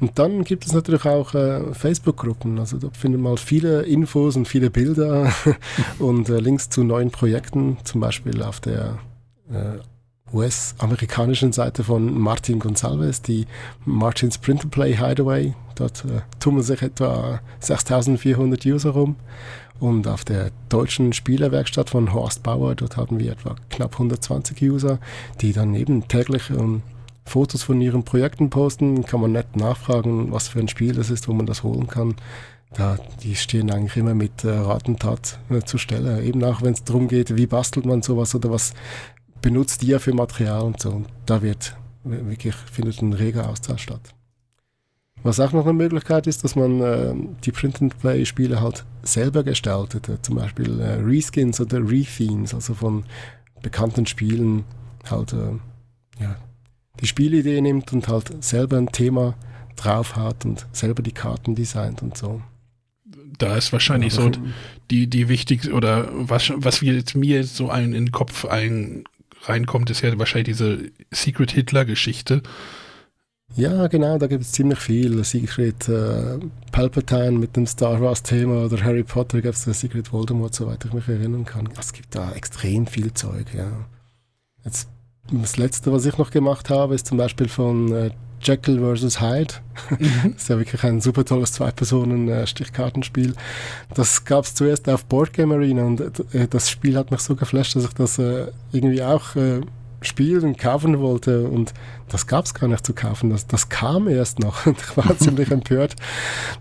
Und 0.00 0.18
dann 0.18 0.44
gibt 0.44 0.64
es 0.64 0.72
natürlich 0.72 1.04
auch 1.04 1.34
äh, 1.34 1.74
Facebook-Gruppen. 1.74 2.58
Also 2.58 2.78
da 2.78 2.88
findet 2.90 3.20
man 3.20 3.36
viele 3.36 3.82
Infos 3.82 4.34
und 4.36 4.48
viele 4.48 4.70
Bilder 4.70 5.32
und 5.98 6.28
äh, 6.28 6.38
Links 6.38 6.70
zu 6.70 6.84
neuen 6.84 7.10
Projekten, 7.10 7.76
zum 7.84 8.00
Beispiel 8.00 8.42
auf 8.42 8.60
der 8.60 8.98
äh, 9.50 9.78
US-amerikanischen 10.32 11.52
Seite 11.52 11.84
von 11.84 12.18
Martin 12.18 12.60
Gonsalves, 12.60 13.20
die 13.20 13.46
Martins 13.84 14.38
Print 14.38 14.62
and 14.62 14.70
Play 14.70 14.96
Hideaway. 14.96 15.54
Dort 15.74 16.04
äh, 16.04 16.22
tummeln 16.38 16.62
sich 16.62 16.80
etwa 16.82 17.40
6400 17.60 18.64
User 18.64 18.90
rum. 18.90 19.16
Und 19.80 20.06
auf 20.06 20.24
der 20.24 20.50
deutschen 20.68 21.12
Spielerwerkstatt 21.12 21.90
von 21.90 22.12
Horst 22.12 22.42
Bauer, 22.42 22.74
dort 22.74 22.96
haben 22.96 23.18
wir 23.18 23.32
etwa 23.32 23.56
knapp 23.70 23.94
120 23.94 24.62
User, 24.62 24.98
die 25.40 25.52
dann 25.52 25.74
eben 25.74 26.06
täglich 26.06 26.50
ähm, 26.50 26.82
Fotos 27.24 27.62
von 27.62 27.80
ihren 27.80 28.04
Projekten 28.04 28.50
posten. 28.50 29.04
Kann 29.04 29.20
man 29.20 29.32
nett 29.32 29.56
nachfragen, 29.56 30.32
was 30.32 30.48
für 30.48 30.60
ein 30.60 30.68
Spiel 30.68 30.94
das 30.94 31.10
ist, 31.10 31.28
wo 31.28 31.32
man 31.32 31.46
das 31.46 31.62
holen 31.62 31.86
kann. 31.86 32.16
Da, 32.72 32.98
die 33.22 33.34
stehen 33.34 33.70
eigentlich 33.70 33.96
immer 33.96 34.14
mit 34.14 34.44
äh, 34.44 34.50
Rat 34.50 34.88
und 34.88 35.00
Tat 35.00 35.38
äh, 35.50 35.60
zur 35.60 35.80
Stelle. 35.80 36.22
Eben 36.22 36.42
auch 36.44 36.62
wenn 36.62 36.72
es 36.72 36.84
darum 36.84 37.08
geht, 37.08 37.36
wie 37.36 37.46
bastelt 37.46 37.84
man 37.84 38.02
sowas 38.02 38.34
oder 38.34 38.50
was 38.50 38.74
benutzt 39.42 39.82
ihr 39.82 39.98
für 39.98 40.14
Material 40.14 40.62
und 40.62 40.80
so. 40.80 40.90
Und 40.90 41.08
da 41.26 41.42
wird 41.42 41.76
wirklich, 42.04 42.54
findet 42.54 43.02
ein 43.02 43.12
reger 43.12 43.48
Austausch 43.48 43.82
statt. 43.82 44.14
Was 45.22 45.38
auch 45.38 45.52
noch 45.52 45.64
eine 45.64 45.74
Möglichkeit 45.74 46.26
ist, 46.26 46.44
dass 46.44 46.56
man 46.56 46.80
äh, 46.80 47.14
die 47.44 47.52
Print-and-Play-Spiele 47.52 48.60
halt 48.60 48.84
selber 49.02 49.42
gestaltet. 49.42 50.08
Äh, 50.08 50.22
zum 50.22 50.36
Beispiel 50.36 50.80
äh, 50.80 50.94
Reskins 50.94 51.60
oder 51.60 51.78
Rethemes, 51.78 52.54
also 52.54 52.74
von 52.74 53.04
bekannten 53.60 54.06
Spielen 54.06 54.64
halt 55.10 55.34
äh, 55.34 56.22
ja, 56.22 56.36
die 57.00 57.06
Spielidee 57.06 57.60
nimmt 57.60 57.92
und 57.92 58.08
halt 58.08 58.42
selber 58.42 58.76
ein 58.76 58.92
Thema 58.92 59.34
drauf 59.76 60.16
hat 60.16 60.44
und 60.44 60.66
selber 60.72 61.02
die 61.02 61.12
Karten 61.12 61.54
designt 61.54 62.02
und 62.02 62.16
so. 62.16 62.42
Da 63.38 63.56
ist 63.56 63.72
wahrscheinlich 63.72 64.12
so 64.12 64.30
die, 64.90 65.06
die 65.06 65.28
wichtigste, 65.28 65.72
oder 65.72 66.08
was, 66.12 66.52
was 66.56 66.80
jetzt 66.80 67.14
mir 67.14 67.44
so 67.44 67.70
ein, 67.70 67.94
in 67.94 68.06
den 68.06 68.12
Kopf 68.12 68.44
ein, 68.44 69.04
reinkommt, 69.42 69.88
ist 69.88 70.02
ja 70.02 70.18
wahrscheinlich 70.18 70.56
diese 70.56 70.90
Secret 71.10 71.52
Hitler-Geschichte 71.52 72.42
ja, 73.56 73.88
genau, 73.88 74.16
da 74.16 74.28
gibt 74.28 74.42
es 74.42 74.52
ziemlich 74.52 74.78
viel. 74.78 75.22
Secret 75.24 75.88
äh, 75.88 76.38
Palpatine 76.70 77.32
mit 77.32 77.56
dem 77.56 77.66
Star 77.66 78.00
Wars-Thema 78.00 78.66
oder 78.66 78.82
Harry 78.84 79.02
Potter 79.02 79.40
gibt 79.40 79.54
es 79.54 79.64
Secret 79.64 80.12
Voldemort, 80.12 80.54
soweit 80.54 80.84
ich 80.84 80.92
mich 80.92 81.08
erinnern 81.08 81.44
kann. 81.44 81.68
Es 81.78 81.92
gibt 81.92 82.14
da 82.14 82.32
extrem 82.32 82.86
viel 82.86 83.12
Zeug, 83.12 83.46
ja. 83.52 83.70
Jetzt, 84.64 84.88
das 85.30 85.56
letzte, 85.56 85.92
was 85.92 86.06
ich 86.06 86.18
noch 86.18 86.30
gemacht 86.30 86.70
habe, 86.70 86.94
ist 86.94 87.06
zum 87.06 87.18
Beispiel 87.18 87.48
von 87.48 87.92
äh, 87.92 88.10
Jekyll 88.42 88.96
vs. 88.96 89.20
Hyde. 89.20 89.54
Mhm. 89.90 90.32
das 90.32 90.32
ist 90.42 90.48
ja 90.48 90.58
wirklich 90.58 90.82
ein 90.84 91.00
super 91.00 91.24
tolles 91.24 91.52
Zwei-Personen-Stichkartenspiel. 91.52 93.34
Das 93.94 94.24
gab 94.24 94.44
es 94.44 94.54
zuerst 94.54 94.88
auf 94.88 95.04
Boardgame 95.04 95.54
Arena 95.54 95.84
und 95.84 96.00
äh, 96.34 96.48
das 96.48 96.70
Spiel 96.70 96.96
hat 96.96 97.10
mich 97.10 97.20
so 97.20 97.36
geflasht, 97.36 97.76
dass 97.76 97.84
ich 97.84 97.94
das 97.94 98.18
äh, 98.18 98.46
irgendwie 98.72 99.02
auch 99.02 99.36
äh, 99.36 99.60
spielen 100.02 100.44
und 100.44 100.58
kaufen 100.58 100.98
wollte 101.00 101.44
und 101.44 101.74
das 102.08 102.26
gab 102.26 102.46
es 102.46 102.54
gar 102.54 102.68
nicht 102.68 102.86
zu 102.86 102.94
kaufen. 102.94 103.28
Das, 103.30 103.46
das 103.46 103.68
kam 103.68 104.08
erst 104.08 104.38
noch 104.38 104.66
und 104.66 104.78
ich 104.78 104.96
war 104.96 105.16
ziemlich 105.18 105.50
empört, 105.50 105.96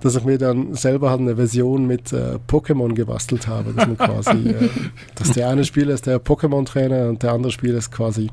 dass 0.02 0.16
ich 0.16 0.24
mir 0.26 0.38
dann 0.38 0.74
selber 0.76 1.10
halt 1.10 1.22
eine 1.22 1.38
Version 1.38 1.88
mit 1.88 2.12
äh, 2.12 2.38
Pokémon 2.48 2.94
gebastelt 2.94 3.48
habe, 3.48 3.74
dass 3.74 3.88
man 3.88 3.98
quasi, 3.98 4.50
äh, 4.50 4.70
dass 5.16 5.32
der 5.32 5.50
eine 5.50 5.64
Spieler 5.64 5.94
ist 5.94 6.06
der 6.06 6.22
Pokémon-Trainer 6.22 7.08
und 7.08 7.24
der 7.24 7.32
andere 7.32 7.52
Spieler 7.52 7.78
ist 7.78 7.92
quasi 7.92 8.30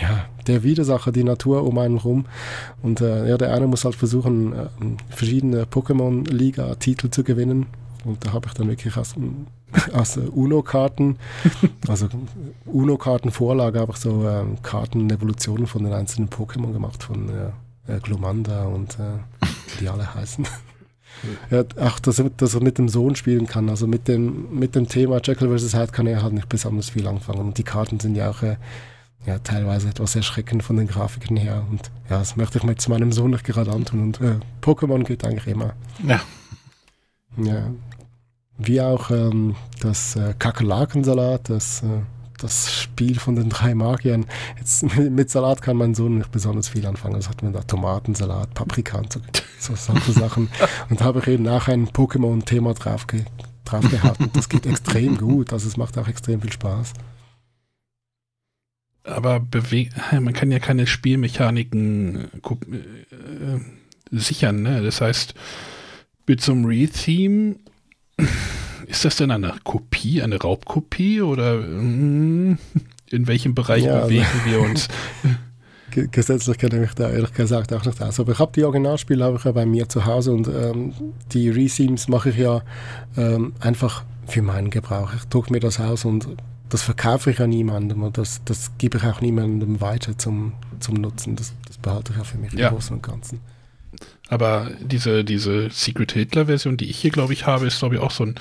ja, 0.00 0.26
der 0.46 0.62
Widersacher, 0.62 1.12
die 1.12 1.24
Natur 1.24 1.64
um 1.64 1.78
einen 1.78 1.98
rum. 1.98 2.26
Und 2.82 3.00
äh, 3.00 3.28
ja, 3.28 3.36
der 3.36 3.54
eine 3.54 3.66
muss 3.66 3.84
halt 3.84 3.94
versuchen, 3.94 4.52
äh, 4.52 4.66
verschiedene 5.10 5.64
Pokémon-Liga-Titel 5.64 7.10
zu 7.10 7.24
gewinnen. 7.24 7.66
Und 8.04 8.24
da 8.24 8.32
habe 8.32 8.46
ich 8.48 8.54
dann 8.54 8.68
wirklich 8.68 8.96
aus, 8.96 9.14
aus 9.92 10.16
UNO-Karten, 10.16 11.18
also 11.88 12.08
UNO-Karten-Vorlage, 12.66 13.80
habe 13.80 13.92
ich 13.92 13.98
so 13.98 14.26
ähm, 14.28 14.62
Karten-Evolutionen 14.62 15.66
von 15.66 15.84
den 15.84 15.92
einzelnen 15.92 16.30
Pokémon 16.30 16.72
gemacht, 16.72 17.02
von 17.02 17.28
äh, 17.28 17.98
Glomanda 18.00 18.64
und 18.64 18.98
äh, 18.98 19.46
die 19.80 19.88
alle 19.88 20.14
heißen. 20.14 20.46
ja, 21.50 21.64
auch, 21.80 21.98
dass, 21.98 22.22
dass 22.36 22.54
er 22.54 22.62
mit 22.62 22.78
dem 22.78 22.88
Sohn 22.88 23.14
spielen 23.14 23.46
kann. 23.46 23.68
Also 23.68 23.86
mit 23.86 24.08
dem, 24.08 24.58
mit 24.58 24.74
dem 24.74 24.88
Thema 24.88 25.20
Jekyll 25.22 25.56
vs. 25.56 25.74
Hyde 25.74 25.92
kann 25.92 26.06
er 26.06 26.22
halt 26.22 26.32
nicht 26.32 26.48
besonders 26.48 26.90
viel 26.90 27.06
anfangen. 27.06 27.40
Und 27.40 27.58
die 27.58 27.62
Karten 27.62 28.00
sind 28.00 28.16
ja 28.16 28.30
auch 28.30 28.42
äh, 28.42 28.56
ja, 29.26 29.38
teilweise 29.38 29.88
etwas 29.88 30.16
erschreckend 30.16 30.62
von 30.62 30.76
den 30.76 30.88
Grafiken 30.88 31.36
her. 31.36 31.64
Und 31.70 31.90
ja, 32.10 32.18
das 32.18 32.36
möchte 32.36 32.58
ich 32.58 32.64
mit 32.64 32.86
meinem 32.88 33.12
Sohn 33.12 33.30
nicht 33.30 33.44
gerade 33.44 33.70
antun. 33.70 34.02
Und 34.02 34.20
äh, 34.20 34.36
Pokémon 34.60 35.04
geht 35.04 35.24
eigentlich 35.24 35.46
immer. 35.46 35.74
Ja. 36.06 36.20
Ja, 37.36 37.70
wie 38.58 38.80
auch 38.80 39.10
ähm, 39.10 39.56
das 39.80 40.16
äh, 40.16 40.34
Kakerlakensalat, 40.38 41.48
das, 41.48 41.82
äh, 41.82 42.02
das 42.38 42.72
Spiel 42.72 43.18
von 43.18 43.36
den 43.36 43.48
drei 43.48 43.74
Magiern. 43.74 44.26
Jetzt 44.58 44.96
mit 44.96 45.30
Salat 45.30 45.62
kann 45.62 45.76
mein 45.76 45.94
Sohn 45.94 46.18
nicht 46.18 46.30
besonders 46.30 46.68
viel 46.68 46.86
anfangen. 46.86 47.14
Das 47.14 47.28
hat 47.28 47.42
man 47.42 47.52
da 47.52 47.62
Tomatensalat, 47.62 48.54
Paprika 48.54 48.98
und 48.98 49.12
so, 49.12 49.20
so 49.58 49.74
solche 49.74 50.12
Sachen. 50.12 50.48
Und 50.90 51.00
da 51.00 51.06
habe 51.06 51.20
ich 51.20 51.28
eben 51.28 51.44
nachher 51.44 51.74
ein 51.74 51.88
Pokémon-Thema 51.88 52.74
drauf, 52.74 53.06
ge 53.06 53.24
drauf 53.64 53.88
gehabt. 53.88 54.20
Und 54.20 54.36
das 54.36 54.48
geht 54.48 54.66
extrem 54.66 55.16
gut. 55.16 55.52
Also 55.52 55.68
es 55.68 55.76
macht 55.76 55.96
auch 55.96 56.08
extrem 56.08 56.40
viel 56.42 56.52
Spaß. 56.52 56.92
Aber 59.04 59.44
man 60.12 60.32
kann 60.32 60.52
ja 60.52 60.58
keine 60.58 60.86
Spielmechaniken 60.86 62.30
äh, 62.42 62.76
äh, 62.76 63.60
sichern. 64.10 64.62
Ne? 64.62 64.82
Das 64.82 65.00
heißt, 65.00 65.34
mit 66.26 66.40
so 66.40 66.52
einem 66.52 66.64
Re-Theme 66.64 67.56
ist 68.86 69.04
das 69.04 69.16
denn 69.16 69.30
eine 69.30 69.54
Kopie, 69.64 70.22
eine 70.22 70.40
Raubkopie 70.40 71.22
oder 71.22 71.56
mm, 71.56 72.58
in 73.10 73.26
welchem 73.26 73.54
Bereich 73.54 73.84
ja, 73.84 74.04
bewegen 74.04 74.26
also, 74.32 74.50
wir 74.50 74.60
uns? 74.60 74.88
Gesetzlich 75.90 76.56
kenne 76.56 76.84
ich 76.84 76.94
da 76.94 77.10
ehrlich 77.10 77.34
gesagt 77.34 77.72
auch 77.72 77.84
nicht 77.84 78.00
aus. 78.00 78.18
Aber 78.18 78.32
ich 78.32 78.38
habe 78.38 78.52
die 78.52 78.64
Originalspiele 78.64 79.24
habe 79.24 79.36
ich 79.36 79.44
ja 79.44 79.52
bei 79.52 79.66
mir 79.66 79.88
zu 79.88 80.06
Hause 80.06 80.32
und 80.32 80.48
ähm, 80.48 80.94
die 81.32 81.50
Reseams 81.50 82.08
mache 82.08 82.30
ich 82.30 82.36
ja 82.36 82.62
ähm, 83.16 83.52
einfach 83.60 84.04
für 84.26 84.40
meinen 84.40 84.70
Gebrauch. 84.70 85.12
Ich 85.14 85.24
drucke 85.24 85.52
mir 85.52 85.60
das 85.60 85.80
aus 85.80 86.06
und 86.06 86.28
das 86.72 86.82
verkaufe 86.82 87.30
ich 87.30 87.38
ja 87.38 87.46
niemandem 87.46 88.02
und 88.02 88.16
das, 88.16 88.40
das 88.46 88.72
gebe 88.78 88.96
ich 88.96 89.04
auch 89.04 89.20
niemandem 89.20 89.82
weiter 89.82 90.16
zum, 90.16 90.54
zum 90.80 90.94
Nutzen. 90.94 91.36
Das, 91.36 91.52
das 91.66 91.76
behalte 91.76 92.12
ich 92.12 92.18
ja 92.18 92.24
für 92.24 92.38
mich 92.38 92.54
ja. 92.54 92.68
im 92.68 92.74
Großen 92.74 92.96
und 92.96 93.02
Ganzen. 93.02 93.40
Aber 94.28 94.70
diese, 94.80 95.22
diese 95.22 95.68
Secret 95.68 96.12
Hitler-Version, 96.12 96.78
die 96.78 96.88
ich 96.88 96.96
hier, 96.96 97.10
glaube 97.10 97.34
ich, 97.34 97.46
habe, 97.46 97.66
ist, 97.66 97.78
glaube 97.78 97.96
ich, 97.96 98.00
auch 98.00 98.10
so 98.10 98.24
ein 98.24 98.36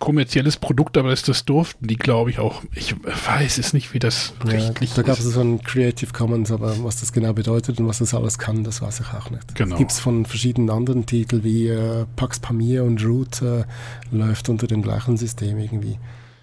kommerzielles 0.00 0.56
Produkt, 0.56 0.98
aber 0.98 1.12
ist 1.12 1.28
das 1.28 1.44
durften 1.44 1.86
die, 1.86 1.94
glaube 1.94 2.30
ich, 2.30 2.40
auch. 2.40 2.64
Ich 2.74 2.96
weiß 2.96 3.58
es 3.58 3.72
nicht, 3.72 3.94
wie 3.94 4.00
das 4.00 4.32
ja, 4.44 4.50
rechtlich 4.50 4.90
ist. 4.90 4.98
Da 4.98 5.02
gab 5.02 5.16
es 5.16 5.24
so 5.24 5.40
ein 5.40 5.62
Creative 5.62 6.12
Commons, 6.12 6.50
aber 6.50 6.82
was 6.82 6.98
das 6.98 7.12
genau 7.12 7.34
bedeutet 7.34 7.78
und 7.78 7.86
was 7.86 7.98
das 7.98 8.14
alles 8.14 8.36
kann, 8.38 8.64
das 8.64 8.82
weiß 8.82 8.98
ich 8.98 9.14
auch 9.14 9.30
nicht. 9.30 9.54
Genau. 9.54 9.76
Gibt 9.76 9.92
es 9.92 10.00
von 10.00 10.26
verschiedenen 10.26 10.70
anderen 10.70 11.06
Titeln 11.06 11.44
wie 11.44 11.68
äh, 11.68 12.04
Pax 12.16 12.40
Pamir 12.40 12.82
und 12.82 13.04
Root 13.04 13.42
äh, 13.42 13.62
läuft 14.10 14.48
unter 14.48 14.66
dem 14.66 14.82
gleichen 14.82 15.16
System 15.16 15.60
irgendwie. 15.60 15.98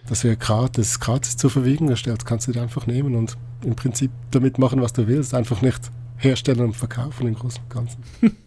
Das 0.07 0.23
wäre 0.23 0.35
gratis, 0.35 0.99
gratis 0.99 1.37
zur 1.37 1.49
Verfügung 1.49 1.87
gestellt, 1.87 2.25
kannst 2.25 2.47
du 2.47 2.51
dir 2.51 2.61
einfach 2.61 2.87
nehmen 2.87 3.15
und 3.15 3.37
im 3.63 3.75
Prinzip 3.75 4.11
damit 4.31 4.57
machen, 4.57 4.81
was 4.81 4.93
du 4.93 5.07
willst, 5.07 5.33
einfach 5.33 5.61
nicht 5.61 5.91
herstellen 6.17 6.61
und 6.61 6.75
verkaufen 6.75 7.27
im 7.27 7.35
Großen 7.35 7.61
und 7.63 7.69
Ganzen. 7.69 8.03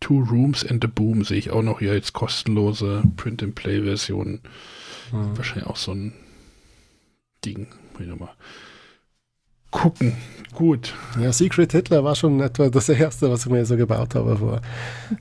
Two 0.00 0.20
Rooms 0.20 0.64
and 0.66 0.84
a 0.84 0.88
Boom 0.88 1.24
sehe 1.24 1.38
ich 1.38 1.50
auch 1.50 1.62
noch 1.62 1.78
hier 1.78 1.92
als 1.92 2.12
kostenlose 2.12 3.02
Print-and-Play-Version. 3.16 4.40
Mhm. 5.12 5.36
Wahrscheinlich 5.36 5.66
auch 5.66 5.76
so 5.76 5.92
ein 5.92 6.12
Ding. 7.44 7.68
Mal 7.98 8.34
gucken. 9.70 10.16
Gut. 10.54 10.92
Ja, 11.18 11.32
Secret 11.32 11.72
Hitler 11.72 12.04
war 12.04 12.14
schon 12.14 12.38
etwa 12.40 12.68
das 12.68 12.86
erste, 12.90 13.30
was 13.30 13.46
ich 13.46 13.50
mir 13.50 13.64
so 13.64 13.74
gebaut 13.74 14.14
habe. 14.14 14.36
Vor. 14.36 14.60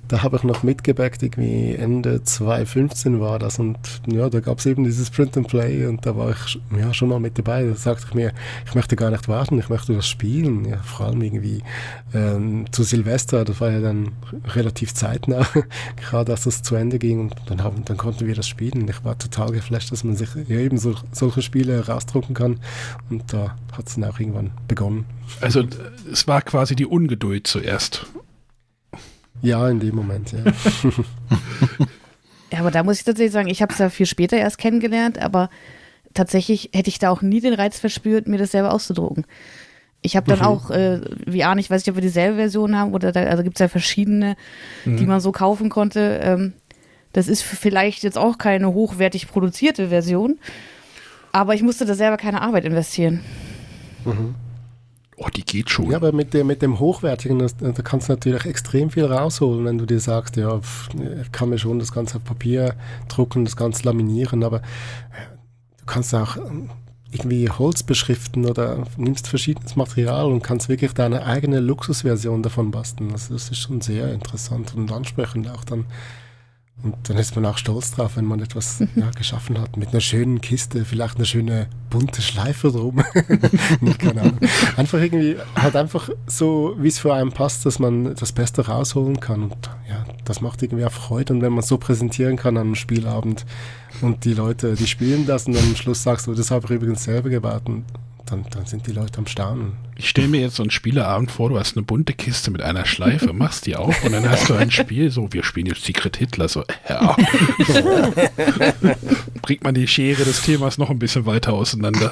Da 0.09 0.23
habe 0.23 0.35
ich 0.35 0.43
noch 0.43 0.61
mitgebackt, 0.61 1.23
irgendwie 1.23 1.73
Ende 1.75 2.21
2015 2.21 3.21
war 3.21 3.39
das. 3.39 3.57
Und 3.57 3.77
ja, 4.07 4.29
da 4.29 4.41
gab 4.41 4.59
es 4.59 4.65
eben 4.65 4.83
dieses 4.83 5.09
Print 5.09 5.37
and 5.37 5.47
Play 5.47 5.85
und 5.85 6.05
da 6.05 6.17
war 6.17 6.31
ich 6.31 6.59
ja, 6.77 6.93
schon 6.93 7.07
mal 7.07 7.21
mit 7.21 7.37
dabei. 7.37 7.63
Da 7.63 7.75
sagte 7.75 8.07
ich 8.09 8.13
mir, 8.13 8.33
ich 8.65 8.75
möchte 8.75 8.97
gar 8.97 9.09
nicht 9.09 9.29
warten, 9.29 9.57
ich 9.57 9.69
möchte 9.69 9.93
das 9.93 10.05
spielen. 10.05 10.65
Ja, 10.65 10.77
vor 10.79 11.05
allem 11.05 11.21
irgendwie 11.21 11.63
ähm, 12.13 12.65
zu 12.71 12.83
Silvester, 12.83 13.45
das 13.45 13.61
war 13.61 13.71
ja 13.71 13.79
dann 13.79 14.11
relativ 14.53 14.93
zeitnah, 14.93 15.47
gerade 15.95 16.33
als 16.33 16.43
das 16.43 16.61
zu 16.61 16.75
Ende 16.75 16.99
ging. 16.99 17.21
Und 17.21 17.35
dann, 17.45 17.63
haben, 17.63 17.85
dann 17.85 17.95
konnten 17.95 18.27
wir 18.27 18.35
das 18.35 18.49
spielen. 18.49 18.85
Ich 18.89 19.05
war 19.05 19.17
total 19.17 19.51
geflasht, 19.51 19.93
dass 19.93 20.03
man 20.03 20.17
sich 20.17 20.29
ja, 20.49 20.57
eben 20.57 20.77
so, 20.77 20.93
solche 21.13 21.41
Spiele 21.41 21.87
rausdrucken 21.87 22.35
kann. 22.35 22.59
Und 23.09 23.31
da 23.31 23.55
hat 23.71 23.87
es 23.87 23.95
dann 23.95 24.03
auch 24.03 24.19
irgendwann 24.19 24.51
begonnen. 24.67 25.05
Also 25.39 25.63
es 26.11 26.27
war 26.27 26.41
quasi 26.41 26.75
die 26.75 26.85
Ungeduld 26.85 27.47
zuerst. 27.47 28.05
Ja, 29.41 29.67
in 29.69 29.79
dem 29.79 29.95
Moment, 29.95 30.33
ja. 30.33 30.39
ja, 32.51 32.59
aber 32.59 32.71
da 32.71 32.83
muss 32.83 32.99
ich 32.99 33.05
tatsächlich 33.05 33.31
sagen, 33.31 33.47
ich 33.47 33.61
habe 33.61 33.73
es 33.73 33.79
ja 33.79 33.89
viel 33.89 34.05
später 34.05 34.37
erst 34.37 34.57
kennengelernt, 34.57 35.17
aber 35.17 35.49
tatsächlich 36.13 36.69
hätte 36.73 36.89
ich 36.89 36.99
da 36.99 37.09
auch 37.09 37.21
nie 37.21 37.41
den 37.41 37.53
Reiz 37.53 37.79
verspürt, 37.79 38.27
mir 38.27 38.37
das 38.37 38.51
selber 38.51 38.73
auszudrucken. 38.73 39.25
Ich 40.03 40.15
habe 40.15 40.27
dann 40.27 40.39
mhm. 40.39 40.45
auch, 40.45 40.71
äh, 40.71 41.01
wie 41.25 41.43
Arne, 41.43 41.61
ich 41.61 41.69
weiß 41.69 41.81
nicht, 41.81 41.89
ob 41.89 41.95
wir 41.95 42.01
dieselbe 42.01 42.37
Version 42.37 42.75
haben 42.75 42.93
oder 42.93 43.11
da 43.11 43.23
also 43.23 43.43
gibt 43.43 43.57
es 43.57 43.59
ja 43.59 43.67
verschiedene, 43.67 44.35
mhm. 44.85 44.97
die 44.97 45.05
man 45.05 45.19
so 45.19 45.31
kaufen 45.31 45.69
konnte. 45.69 46.19
Ähm, 46.23 46.53
das 47.13 47.27
ist 47.27 47.43
vielleicht 47.43 48.03
jetzt 48.03 48.17
auch 48.17 48.37
keine 48.37 48.73
hochwertig 48.73 49.27
produzierte 49.27 49.89
Version. 49.89 50.39
Aber 51.31 51.55
ich 51.55 51.61
musste 51.61 51.85
da 51.85 51.93
selber 51.93 52.17
keine 52.17 52.41
Arbeit 52.41 52.65
investieren. 52.65 53.21
Oh, 55.23 55.29
die 55.29 55.45
geht 55.45 55.69
schon. 55.69 55.91
Ja, 55.91 55.97
aber 55.97 56.13
mit 56.13 56.33
dem, 56.33 56.47
mit 56.47 56.63
dem 56.63 56.79
Hochwertigen, 56.79 57.37
das, 57.37 57.55
da 57.55 57.71
kannst 57.73 58.09
du 58.09 58.13
natürlich 58.13 58.45
extrem 58.45 58.89
viel 58.89 59.05
rausholen, 59.05 59.65
wenn 59.65 59.77
du 59.77 59.85
dir 59.85 59.99
sagst, 59.99 60.35
ja, 60.35 60.59
ich 61.21 61.31
kann 61.31 61.49
mir 61.49 61.59
schon 61.59 61.77
das 61.77 61.91
Ganze 61.91 62.17
auf 62.17 62.23
Papier 62.23 62.73
drucken, 63.07 63.45
das 63.45 63.55
Ganze 63.55 63.83
laminieren, 63.83 64.43
aber 64.43 64.57
äh, 64.57 64.61
du 65.77 65.85
kannst 65.85 66.15
auch 66.15 66.37
ähm, 66.37 66.71
irgendwie 67.11 67.47
Holz 67.51 67.83
beschriften 67.83 68.47
oder 68.47 68.87
nimmst 68.97 69.27
verschiedenes 69.27 69.75
Material 69.75 70.25
und 70.25 70.41
kannst 70.41 70.69
wirklich 70.69 70.93
deine 70.93 71.23
eigene 71.23 71.59
Luxusversion 71.59 72.41
davon 72.41 72.71
basteln. 72.71 73.11
Also 73.11 73.35
das 73.35 73.51
ist 73.51 73.59
schon 73.59 73.79
sehr 73.81 74.11
interessant 74.11 74.73
und 74.73 74.91
ansprechend 74.91 75.47
auch 75.51 75.63
dann. 75.63 75.85
Und 76.83 76.95
dann 77.03 77.17
ist 77.17 77.35
man 77.35 77.45
auch 77.45 77.57
stolz 77.57 77.91
drauf, 77.91 78.17
wenn 78.17 78.25
man 78.25 78.39
etwas 78.39 78.79
ja, 78.95 79.11
geschaffen 79.11 79.59
hat 79.59 79.77
mit 79.77 79.89
einer 79.89 80.01
schönen 80.01 80.41
Kiste, 80.41 80.83
vielleicht 80.83 81.17
eine 81.17 81.25
schöne 81.25 81.67
bunte 81.91 82.21
Schleife 82.21 82.71
drum. 82.71 83.03
Nicht, 83.81 83.99
keine 83.99 84.21
Ahnung. 84.21 84.39
Einfach 84.77 84.99
irgendwie, 84.99 85.35
halt 85.55 85.75
einfach 85.75 86.09
so, 86.25 86.75
wie 86.79 86.87
es 86.87 86.97
für 86.97 87.13
einen 87.13 87.31
passt, 87.31 87.65
dass 87.65 87.77
man 87.77 88.15
das 88.15 88.31
Beste 88.31 88.65
rausholen 88.65 89.19
kann. 89.19 89.43
Und 89.43 89.69
ja, 89.87 90.05
das 90.25 90.41
macht 90.41 90.63
irgendwie 90.63 90.85
auch 90.85 90.91
Freude. 90.91 91.33
Und 91.33 91.41
wenn 91.41 91.51
man 91.51 91.59
es 91.59 91.67
so 91.67 91.77
präsentieren 91.77 92.35
kann 92.35 92.57
an 92.57 92.67
einem 92.67 92.75
Spielabend 92.75 93.45
und 94.01 94.25
die 94.25 94.33
Leute, 94.33 94.73
die 94.73 94.87
spielen 94.87 95.27
das 95.27 95.45
und 95.45 95.55
dann 95.55 95.63
am 95.63 95.75
Schluss 95.75 96.01
sagst 96.01 96.25
du, 96.25 96.33
das 96.33 96.49
habe 96.49 96.65
ich 96.65 96.71
übrigens 96.71 97.03
selber 97.03 97.29
gebaut. 97.29 97.63
Und 97.65 97.85
dann, 98.25 98.45
dann 98.49 98.65
sind 98.65 98.87
die 98.87 98.91
Leute 98.91 99.17
am 99.17 99.27
Staunen. 99.27 99.73
Ich 99.97 100.09
stelle 100.09 100.27
mir 100.27 100.41
jetzt 100.41 100.55
so 100.55 100.63
einen 100.63 100.71
Spieleabend 100.71 101.31
vor, 101.31 101.49
du 101.49 101.59
hast 101.59 101.75
eine 101.75 101.85
bunte 101.85 102.13
Kiste 102.13 102.51
mit 102.51 102.61
einer 102.61 102.85
Schleife, 102.85 103.33
machst 103.33 103.65
die 103.65 103.75
auf 103.75 104.03
und 104.03 104.11
dann 104.13 104.29
hast 104.29 104.49
du 104.49 104.53
ein 104.55 104.71
Spiel, 104.71 105.11
so, 105.11 105.31
wir 105.31 105.43
spielen 105.43 105.67
jetzt 105.67 105.83
Secret 105.83 106.17
Hitler, 106.17 106.47
so, 106.47 106.63
ja. 106.87 107.15
Bringt 109.41 109.63
man 109.63 109.73
die 109.75 109.87
Schere 109.87 110.23
des 110.23 110.41
Themas 110.43 110.77
noch 110.77 110.89
ein 110.89 110.99
bisschen 110.99 111.25
weiter 111.25 111.53
auseinander. 111.53 112.11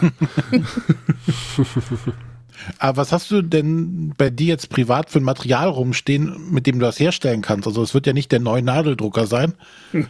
Aber 2.78 2.98
was 2.98 3.12
hast 3.12 3.32
du 3.32 3.42
denn 3.42 4.14
bei 4.18 4.30
dir 4.30 4.48
jetzt 4.48 4.70
privat 4.70 5.10
für 5.10 5.20
ein 5.20 5.24
Material 5.24 5.70
rumstehen, 5.70 6.52
mit 6.52 6.68
dem 6.68 6.80
du 6.80 6.86
das 6.86 7.00
herstellen 7.00 7.42
kannst? 7.42 7.68
Also 7.68 7.82
es 7.82 7.94
wird 7.94 8.08
ja 8.08 8.14
nicht 8.14 8.32
der 8.32 8.40
neue 8.40 8.62
Nadeldrucker 8.62 9.28
sein. 9.28 9.54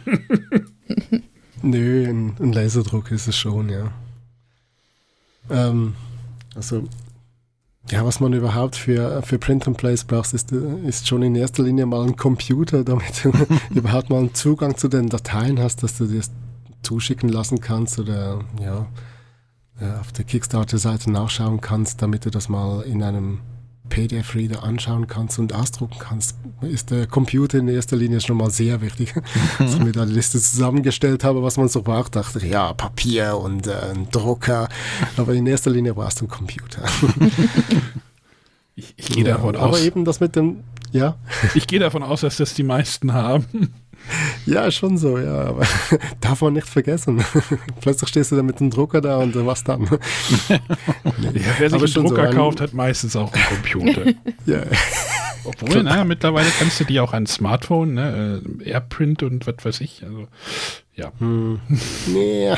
Nö, 1.62 2.06
ein, 2.08 2.34
ein 2.40 2.52
Laserdruck 2.52 3.10
ist 3.10 3.28
es 3.28 3.36
schon, 3.36 3.68
ja. 3.68 3.92
Ähm, 5.50 5.94
also, 6.54 6.84
ja, 7.90 8.04
was 8.04 8.20
man 8.20 8.32
überhaupt 8.32 8.76
für, 8.76 9.22
für 9.22 9.38
Print 9.38 9.66
and 9.66 9.76
Place 9.76 10.04
braucht, 10.04 10.32
ist, 10.32 10.52
ist 10.52 11.08
schon 11.08 11.22
in 11.22 11.34
erster 11.34 11.62
Linie 11.62 11.86
mal 11.86 12.06
ein 12.06 12.16
Computer, 12.16 12.84
damit 12.84 13.24
du 13.24 13.32
überhaupt 13.74 14.10
mal 14.10 14.18
einen 14.18 14.34
Zugang 14.34 14.76
zu 14.76 14.88
den 14.88 15.08
Dateien 15.08 15.58
hast, 15.58 15.82
dass 15.82 15.98
du 15.98 16.06
dir 16.06 16.18
das 16.18 16.30
zuschicken 16.82 17.28
lassen 17.28 17.60
kannst 17.60 17.98
oder 17.98 18.40
ja, 18.60 18.86
ja, 19.80 20.00
auf 20.00 20.12
der 20.12 20.24
Kickstarter-Seite 20.24 21.10
nachschauen 21.10 21.60
kannst, 21.60 22.02
damit 22.02 22.24
du 22.24 22.30
das 22.30 22.48
mal 22.48 22.82
in 22.82 23.02
einem 23.02 23.40
PDF-Reader 23.90 24.62
anschauen 24.62 25.06
kannst 25.06 25.38
und 25.38 25.52
ausdrucken 25.52 25.98
kannst, 25.98 26.36
ist 26.62 26.90
der 26.90 27.06
Computer 27.06 27.58
in 27.58 27.68
erster 27.68 27.96
Linie 27.96 28.20
schon 28.22 28.38
mal 28.38 28.50
sehr 28.50 28.80
wichtig. 28.80 29.14
Als 29.58 29.74
ich 29.74 29.80
mir 29.80 29.92
da 29.92 30.06
die 30.06 30.12
Liste 30.14 30.40
zusammengestellt 30.40 31.22
habe, 31.24 31.42
was 31.42 31.58
man 31.58 31.68
so 31.68 31.82
braucht, 31.82 32.16
dachte 32.16 32.38
ich, 32.38 32.50
ja, 32.50 32.72
Papier 32.72 33.36
und 33.36 33.66
äh, 33.66 33.74
ein 33.94 34.08
Drucker, 34.10 34.68
aber 35.18 35.34
in 35.34 35.46
erster 35.46 35.70
Linie 35.70 35.92
brauchst 35.92 36.20
du 36.20 36.24
einen 36.24 36.30
Computer. 36.30 36.82
Ich, 38.76 38.94
ich 38.96 39.08
gehe 39.10 39.24
davon 39.24 39.56
aber 39.56 39.72
aus. 39.72 39.82
eben 39.82 40.06
das 40.06 40.20
mit 40.20 40.36
dem, 40.36 40.64
ja, 40.90 41.16
Ich 41.54 41.66
gehe 41.66 41.78
davon 41.78 42.02
aus, 42.02 42.22
dass 42.22 42.38
das 42.38 42.54
die 42.54 42.62
meisten 42.62 43.12
haben. 43.12 43.74
ja, 44.46 44.70
schon 44.70 44.96
so, 44.98 45.18
ja, 45.18 45.44
aber 45.44 45.66
darf 46.20 46.42
man 46.42 46.54
nicht 46.54 46.68
vergessen. 46.68 47.22
Plötzlich 47.80 48.08
stehst 48.08 48.32
du 48.32 48.36
da 48.36 48.42
mit 48.42 48.60
dem 48.60 48.70
Drucker 48.70 49.00
da 49.00 49.18
und 49.18 49.34
äh, 49.36 49.46
was 49.46 49.64
dann? 49.64 49.84
Ja, 50.48 50.58
wer 51.58 51.70
sich 51.70 51.74
Aber 51.74 51.76
einen 51.76 51.86
so 51.86 52.02
Drucker 52.02 52.22
ein- 52.28 52.34
kauft, 52.34 52.60
hat 52.60 52.72
meistens 52.72 53.16
auch 53.16 53.32
einen 53.32 53.44
Computer. 53.44 54.04
ja, 54.46 54.62
Obwohl, 55.44 55.82
na, 55.82 56.04
mittlerweile 56.04 56.48
kannst 56.58 56.80
du 56.80 56.84
die 56.84 57.00
auch 57.00 57.12
an 57.12 57.26
Smartphone, 57.26 57.94
ne, 57.94 58.42
äh, 58.64 58.70
Airprint 58.70 59.22
und 59.22 59.46
was 59.46 59.56
weiß 59.64 59.80
ich. 59.80 60.02
Also, 60.04 60.26
ja. 60.94 61.12
nee. 62.06 62.52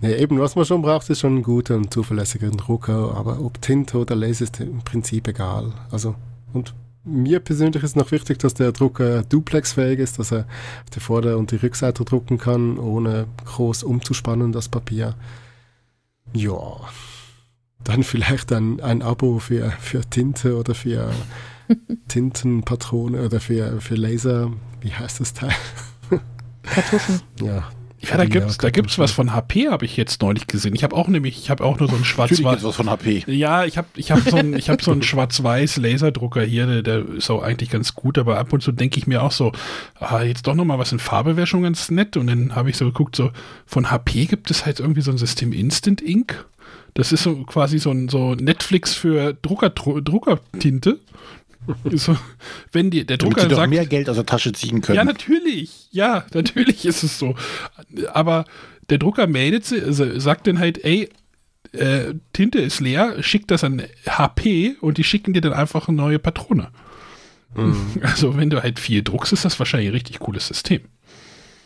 Nee, 0.00 0.14
eben, 0.16 0.40
was 0.40 0.56
man 0.56 0.64
schon 0.64 0.82
braucht, 0.82 1.08
ist 1.10 1.20
schon 1.20 1.36
ein 1.38 1.42
guter 1.44 1.76
und 1.76 1.92
zuverlässiger 1.94 2.50
Drucker, 2.50 3.14
aber 3.16 3.38
ob 3.40 3.62
Tinte 3.62 3.98
oder 3.98 4.16
Laser 4.16 4.42
ist 4.44 4.58
im 4.60 4.80
Prinzip 4.82 5.28
egal. 5.28 5.72
Also, 5.92 6.16
und 6.52 6.74
mir 7.04 7.40
persönlich 7.40 7.82
ist 7.82 7.96
noch 7.96 8.10
wichtig, 8.12 8.38
dass 8.38 8.54
der 8.54 8.72
Drucker 8.72 9.22
duplexfähig 9.22 9.98
ist, 9.98 10.18
dass 10.18 10.32
er 10.32 10.46
auf 10.84 10.90
die 10.94 11.00
Vorder- 11.00 11.38
und 11.38 11.50
die 11.50 11.56
Rückseite 11.56 12.04
drucken 12.04 12.38
kann, 12.38 12.78
ohne 12.78 13.26
groß 13.44 13.82
umzuspannen, 13.82 14.52
das 14.52 14.68
Papier. 14.68 15.14
Ja, 16.32 16.80
dann 17.84 18.04
vielleicht 18.04 18.52
ein, 18.52 18.80
ein 18.80 19.02
Abo 19.02 19.38
für, 19.38 19.70
für 19.72 20.02
Tinte 20.02 20.56
oder 20.56 20.74
für 20.74 21.10
Tintenpatrone 22.08 23.22
oder 23.22 23.40
für, 23.40 23.80
für 23.80 23.96
Laser, 23.96 24.52
wie 24.80 24.92
heißt 24.92 25.20
das 25.20 25.34
Teil? 25.34 25.52
Kartuschen. 26.62 27.20
Ja, 27.40 27.68
Ja, 28.08 28.16
da 28.16 28.24
gibt's, 28.24 28.58
da 28.58 28.70
gibt's 28.70 28.98
was 28.98 29.12
von 29.12 29.32
HP, 29.32 29.68
habe 29.68 29.84
ich 29.84 29.96
jetzt 29.96 30.22
neulich 30.22 30.48
gesehen. 30.48 30.74
Ich 30.74 30.82
habe 30.82 30.96
auch 30.96 31.06
nämlich, 31.06 31.38
ich 31.38 31.50
habe 31.50 31.62
auch 31.62 31.78
nur 31.78 31.88
so 31.88 31.94
einen 31.94 32.04
Natürlich 32.04 32.40
schwarz 32.40 32.58
ist 32.58 32.64
was 32.64 32.76
von 32.76 32.90
HP. 32.90 33.24
Ja, 33.26 33.64
ich 33.64 33.78
habe 33.78 33.86
ich 33.94 34.10
hab 34.10 34.20
so 34.20 34.36
einen 34.36 34.54
ich 34.54 34.68
hab 34.68 34.82
so 34.82 34.90
einen 34.90 35.02
schwarz-weiß 35.02 35.76
Laserdrucker 35.76 36.42
hier, 36.42 36.66
der, 36.66 36.82
der 36.82 37.08
ist 37.08 37.30
auch 37.30 37.42
eigentlich 37.42 37.70
ganz 37.70 37.94
gut, 37.94 38.18
aber 38.18 38.38
ab 38.38 38.52
und 38.52 38.60
zu 38.60 38.72
denke 38.72 38.98
ich 38.98 39.06
mir 39.06 39.22
auch 39.22 39.30
so, 39.30 39.52
ah, 40.00 40.22
jetzt 40.22 40.46
doch 40.46 40.54
noch 40.54 40.64
mal 40.64 40.78
was 40.78 40.90
in 40.90 40.98
Farbe 40.98 41.36
wäre 41.36 41.46
schon 41.46 41.62
ganz 41.62 41.90
nett 41.90 42.16
und 42.16 42.26
dann 42.26 42.56
habe 42.56 42.70
ich 42.70 42.76
so 42.76 42.84
geguckt, 42.86 43.14
so 43.14 43.30
von 43.66 43.90
HP 43.90 44.26
gibt 44.26 44.50
es 44.50 44.66
halt 44.66 44.80
irgendwie 44.80 45.02
so 45.02 45.12
ein 45.12 45.18
System 45.18 45.52
Instant 45.52 46.02
Ink. 46.02 46.44
Das 46.94 47.12
ist 47.12 47.22
so 47.22 47.36
quasi 47.44 47.78
so 47.78 47.90
ein 47.90 48.08
so 48.08 48.34
Netflix 48.34 48.94
für 48.94 49.32
Drucker, 49.34 49.70
Druckertinte. 49.70 50.98
so, 51.92 52.16
wenn 52.72 52.90
die, 52.90 53.06
der 53.06 53.18
Damit 53.18 53.34
Drucker 53.34 53.42
sie 53.42 53.48
doch 53.50 53.56
sagt, 53.56 53.70
mehr 53.70 53.86
Geld 53.86 54.08
aus 54.08 54.16
der 54.16 54.26
Tasche 54.26 54.52
ziehen 54.52 54.80
können. 54.80 54.96
ja, 54.96 55.04
natürlich. 55.04 55.88
Ja, 55.90 56.24
natürlich 56.34 56.84
ist 56.84 57.02
es 57.02 57.18
so. 57.18 57.34
Aber 58.12 58.44
der 58.90 58.98
Drucker 58.98 59.26
meldet 59.26 59.64
sie, 59.64 59.80
also 59.82 60.18
sagt 60.18 60.46
dann 60.46 60.58
halt, 60.58 60.84
ey, 60.84 61.08
äh, 61.72 62.14
Tinte 62.32 62.58
ist 62.58 62.80
leer, 62.80 63.22
schickt 63.22 63.50
das 63.50 63.64
an 63.64 63.82
HP 64.06 64.76
und 64.80 64.98
die 64.98 65.04
schicken 65.04 65.32
dir 65.32 65.40
dann 65.40 65.52
einfach 65.52 65.88
eine 65.88 65.96
neue 65.96 66.18
Patrone. 66.18 66.68
Also, 68.00 68.38
wenn 68.38 68.48
du 68.48 68.62
halt 68.62 68.78
viel 68.78 69.02
druckst, 69.02 69.34
ist 69.34 69.44
das 69.44 69.58
wahrscheinlich 69.58 69.90
ein 69.90 69.94
richtig 69.94 70.20
cooles 70.20 70.48
System. 70.48 70.80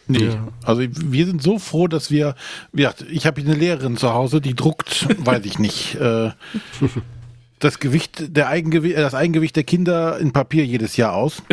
Nee. 0.09 0.27
Ja. 0.27 0.49
Also 0.65 0.83
wir 0.89 1.27
sind 1.27 1.43
so 1.43 1.59
froh, 1.59 1.89
dass 1.89 2.11
wir, 2.11 2.37
wie 2.73 2.83
gesagt, 2.83 3.05
ich 3.11 3.27
habe 3.27 3.41
hier 3.41 3.51
eine 3.51 3.59
Lehrerin 3.59 3.97
zu 3.97 4.13
Hause, 4.13 4.41
die 4.41 4.55
druckt, 4.55 5.07
weiß 5.25 5.45
ich 5.45 5.59
nicht, 5.59 5.97
äh, 5.97 6.31
das 7.59 7.79
Gewicht, 7.79 8.37
der 8.37 8.49
Eigengewicht, 8.49 8.97
das 8.97 9.15
Eigengewicht 9.15 9.57
der 9.57 9.65
Kinder 9.65 10.19
in 10.19 10.33
Papier 10.33 10.65
jedes 10.65 10.97
Jahr 10.97 11.15
aus. 11.15 11.43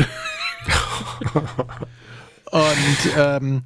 Und 2.51 3.11
ähm, 3.17 3.63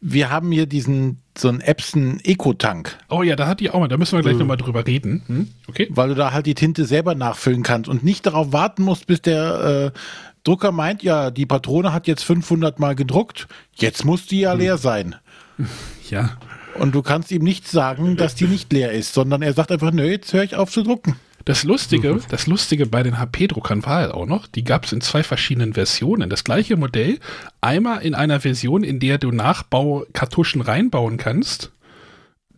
wir 0.00 0.30
haben 0.30 0.52
hier 0.52 0.66
diesen, 0.66 1.22
so 1.36 1.48
einen 1.48 1.60
Epson 1.60 2.20
Eco-Tank, 2.22 2.98
Oh 3.08 3.22
ja, 3.22 3.34
da 3.34 3.46
hat 3.46 3.60
die 3.60 3.70
auch 3.70 3.80
mal, 3.80 3.88
da 3.88 3.96
müssen 3.96 4.16
wir 4.16 4.22
gleich 4.22 4.36
nochmal 4.36 4.56
drüber 4.56 4.86
reden. 4.86 5.22
Hm? 5.26 5.48
Okay. 5.68 5.88
weil 5.90 6.10
du 6.10 6.14
da 6.14 6.32
halt 6.32 6.46
die 6.46 6.54
Tinte 6.54 6.84
selber 6.84 7.14
nachfüllen 7.14 7.62
kannst 7.62 7.88
und 7.88 8.04
nicht 8.04 8.26
darauf 8.26 8.52
warten 8.52 8.82
musst, 8.82 9.06
bis 9.06 9.22
der 9.22 9.92
äh, 9.94 9.98
Drucker 10.44 10.70
meint, 10.70 11.02
ja, 11.02 11.30
die 11.30 11.46
Patrone 11.46 11.92
hat 11.92 12.06
jetzt 12.06 12.22
500 12.24 12.78
Mal 12.78 12.94
gedruckt, 12.94 13.48
jetzt 13.74 14.04
muss 14.04 14.26
die 14.26 14.40
ja 14.40 14.52
leer 14.52 14.78
sein. 14.78 15.16
Ja. 16.08 16.38
Und 16.78 16.94
du 16.94 17.02
kannst 17.02 17.32
ihm 17.32 17.42
nicht 17.42 17.66
sagen, 17.66 18.16
dass 18.16 18.36
die 18.36 18.44
nicht 18.44 18.72
leer 18.72 18.92
ist, 18.92 19.12
sondern 19.12 19.42
er 19.42 19.54
sagt 19.54 19.72
einfach, 19.72 19.90
nö, 19.90 20.04
jetzt 20.04 20.32
höre 20.32 20.44
ich 20.44 20.54
auf 20.54 20.70
zu 20.70 20.84
drucken. 20.84 21.16
Das 21.46 21.62
Lustige, 21.62 22.20
das 22.28 22.48
Lustige 22.48 22.86
bei 22.86 23.04
den 23.04 23.20
HP-Druckern 23.20 23.86
war 23.86 24.00
halt 24.00 24.10
auch 24.10 24.26
noch, 24.26 24.48
die 24.48 24.64
gab 24.64 24.84
es 24.84 24.92
in 24.92 25.00
zwei 25.00 25.22
verschiedenen 25.22 25.74
Versionen. 25.74 26.28
Das 26.28 26.42
gleiche 26.42 26.76
Modell, 26.76 27.20
einmal 27.60 28.02
in 28.02 28.16
einer 28.16 28.40
Version, 28.40 28.82
in 28.82 28.98
der 28.98 29.18
du 29.18 29.30
Nachbaukartuschen 29.30 30.60
reinbauen 30.60 31.18
kannst, 31.18 31.70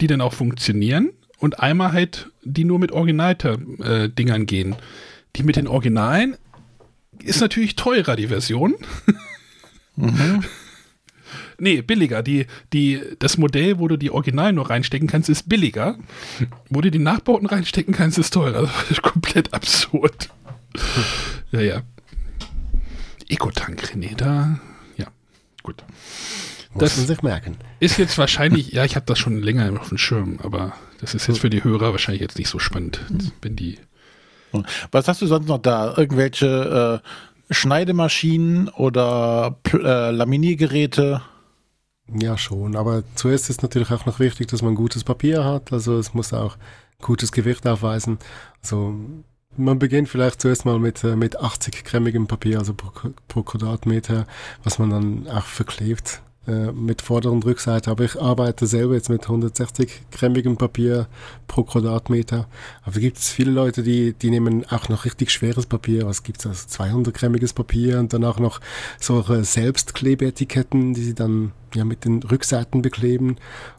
die 0.00 0.06
dann 0.06 0.22
auch 0.22 0.32
funktionieren, 0.32 1.10
und 1.38 1.60
einmal 1.60 1.92
halt, 1.92 2.30
die 2.42 2.64
nur 2.64 2.78
mit 2.78 2.90
Original-Dingern 2.90 4.46
gehen. 4.46 4.74
Die 5.36 5.42
mit 5.42 5.56
den 5.56 5.68
Originalen 5.68 6.36
ist 7.22 7.42
natürlich 7.42 7.76
teurer, 7.76 8.16
die 8.16 8.28
Version. 8.28 8.74
Nee, 11.60 11.82
billiger. 11.82 12.22
Die, 12.22 12.46
die, 12.72 13.00
das 13.18 13.36
Modell, 13.36 13.78
wo 13.78 13.88
du 13.88 13.96
die 13.96 14.10
Originalen 14.10 14.54
nur 14.54 14.70
reinstecken 14.70 15.08
kannst, 15.08 15.28
ist 15.28 15.48
billiger. 15.48 15.98
Wo 16.70 16.80
du 16.80 16.90
die 16.90 17.00
Nachbauten 17.00 17.46
reinstecken 17.46 17.92
kannst, 17.94 18.16
ist 18.18 18.32
teurer. 18.32 18.62
Das 18.62 18.90
ist 18.90 19.02
komplett 19.02 19.52
absurd. 19.52 20.30
ja, 21.50 21.60
ja. 21.60 21.82
Ecotank, 23.28 23.82
René, 23.92 24.14
da. 24.16 24.58
Ja, 24.96 25.06
gut. 25.62 25.82
muss 26.72 26.80
Das 26.80 26.96
man 26.96 27.06
sich 27.06 27.22
merken. 27.22 27.56
ist 27.80 27.98
jetzt 27.98 28.16
wahrscheinlich, 28.18 28.72
ja, 28.72 28.84
ich 28.84 28.96
habe 28.96 29.06
das 29.06 29.18
schon 29.18 29.42
länger 29.42 29.78
auf 29.80 29.88
dem 29.88 29.98
Schirm, 29.98 30.38
aber 30.42 30.72
das 31.00 31.14
ist 31.14 31.26
jetzt 31.26 31.40
für 31.40 31.50
die 31.50 31.62
Hörer 31.64 31.92
wahrscheinlich 31.92 32.22
jetzt 32.22 32.38
nicht 32.38 32.48
so 32.48 32.58
spannend, 32.58 33.00
wenn 33.42 33.56
die. 33.56 33.78
Was 34.92 35.08
hast 35.08 35.20
du 35.20 35.26
sonst 35.26 35.46
noch 35.48 35.58
da? 35.58 35.94
Irgendwelche 35.96 37.02
äh, 37.50 37.52
Schneidemaschinen 37.54 38.68
oder 38.70 39.58
äh, 39.74 40.10
Laminiergeräte? 40.10 41.20
Ja, 42.14 42.38
schon. 42.38 42.76
Aber 42.76 43.02
zuerst 43.14 43.50
ist 43.50 43.62
natürlich 43.62 43.90
auch 43.90 44.06
noch 44.06 44.18
wichtig, 44.18 44.48
dass 44.48 44.62
man 44.62 44.74
gutes 44.74 45.04
Papier 45.04 45.44
hat. 45.44 45.72
Also 45.72 45.98
es 45.98 46.14
muss 46.14 46.32
auch 46.32 46.56
gutes 47.02 47.32
Gewicht 47.32 47.66
aufweisen. 47.66 48.18
Also 48.62 48.94
man 49.56 49.78
beginnt 49.78 50.08
vielleicht 50.08 50.40
zuerst 50.40 50.64
mal 50.64 50.78
mit, 50.78 51.04
äh, 51.04 51.16
mit 51.16 51.38
80 51.38 51.84
grammigem 51.84 52.26
Papier, 52.26 52.58
also 52.58 52.74
pro, 52.74 53.10
pro 53.26 53.42
Quadratmeter, 53.42 54.26
was 54.62 54.78
man 54.78 54.90
dann 54.90 55.28
auch 55.28 55.44
verklebt 55.44 56.22
äh, 56.48 56.72
mit 56.72 57.02
Vorder- 57.02 57.30
und 57.30 57.44
Rückseite. 57.44 57.90
Aber 57.90 58.04
ich 58.04 58.18
arbeite 58.18 58.66
selber 58.66 58.94
jetzt 58.94 59.10
mit 59.10 59.22
160 59.24 60.00
grammigem 60.10 60.56
Papier 60.56 61.06
pro 61.46 61.62
Quadratmeter. 61.62 62.48
Aber 62.82 63.00
gibt 63.00 63.18
es 63.18 63.28
viele 63.28 63.50
Leute, 63.50 63.82
die, 63.82 64.14
die 64.14 64.30
nehmen 64.30 64.64
auch 64.70 64.88
noch 64.88 65.04
richtig 65.04 65.30
schweres 65.30 65.66
Papier. 65.66 66.06
Was 66.06 66.22
gibt 66.22 66.40
es? 66.40 66.46
Also 66.46 66.66
200 66.68 67.12
grammiges 67.12 67.52
Papier 67.52 67.98
und 67.98 68.14
danach 68.14 68.38
noch 68.38 68.60
solche 68.98 69.44
Selbstklebeetiketten, 69.44 70.94
die 70.94 71.04
sie 71.04 71.14
dann 71.14 71.52
ja 71.74 71.84
mit 71.84 72.06
den 72.06 72.22
Rückseiten 72.22 72.80
bekleben 72.80 73.36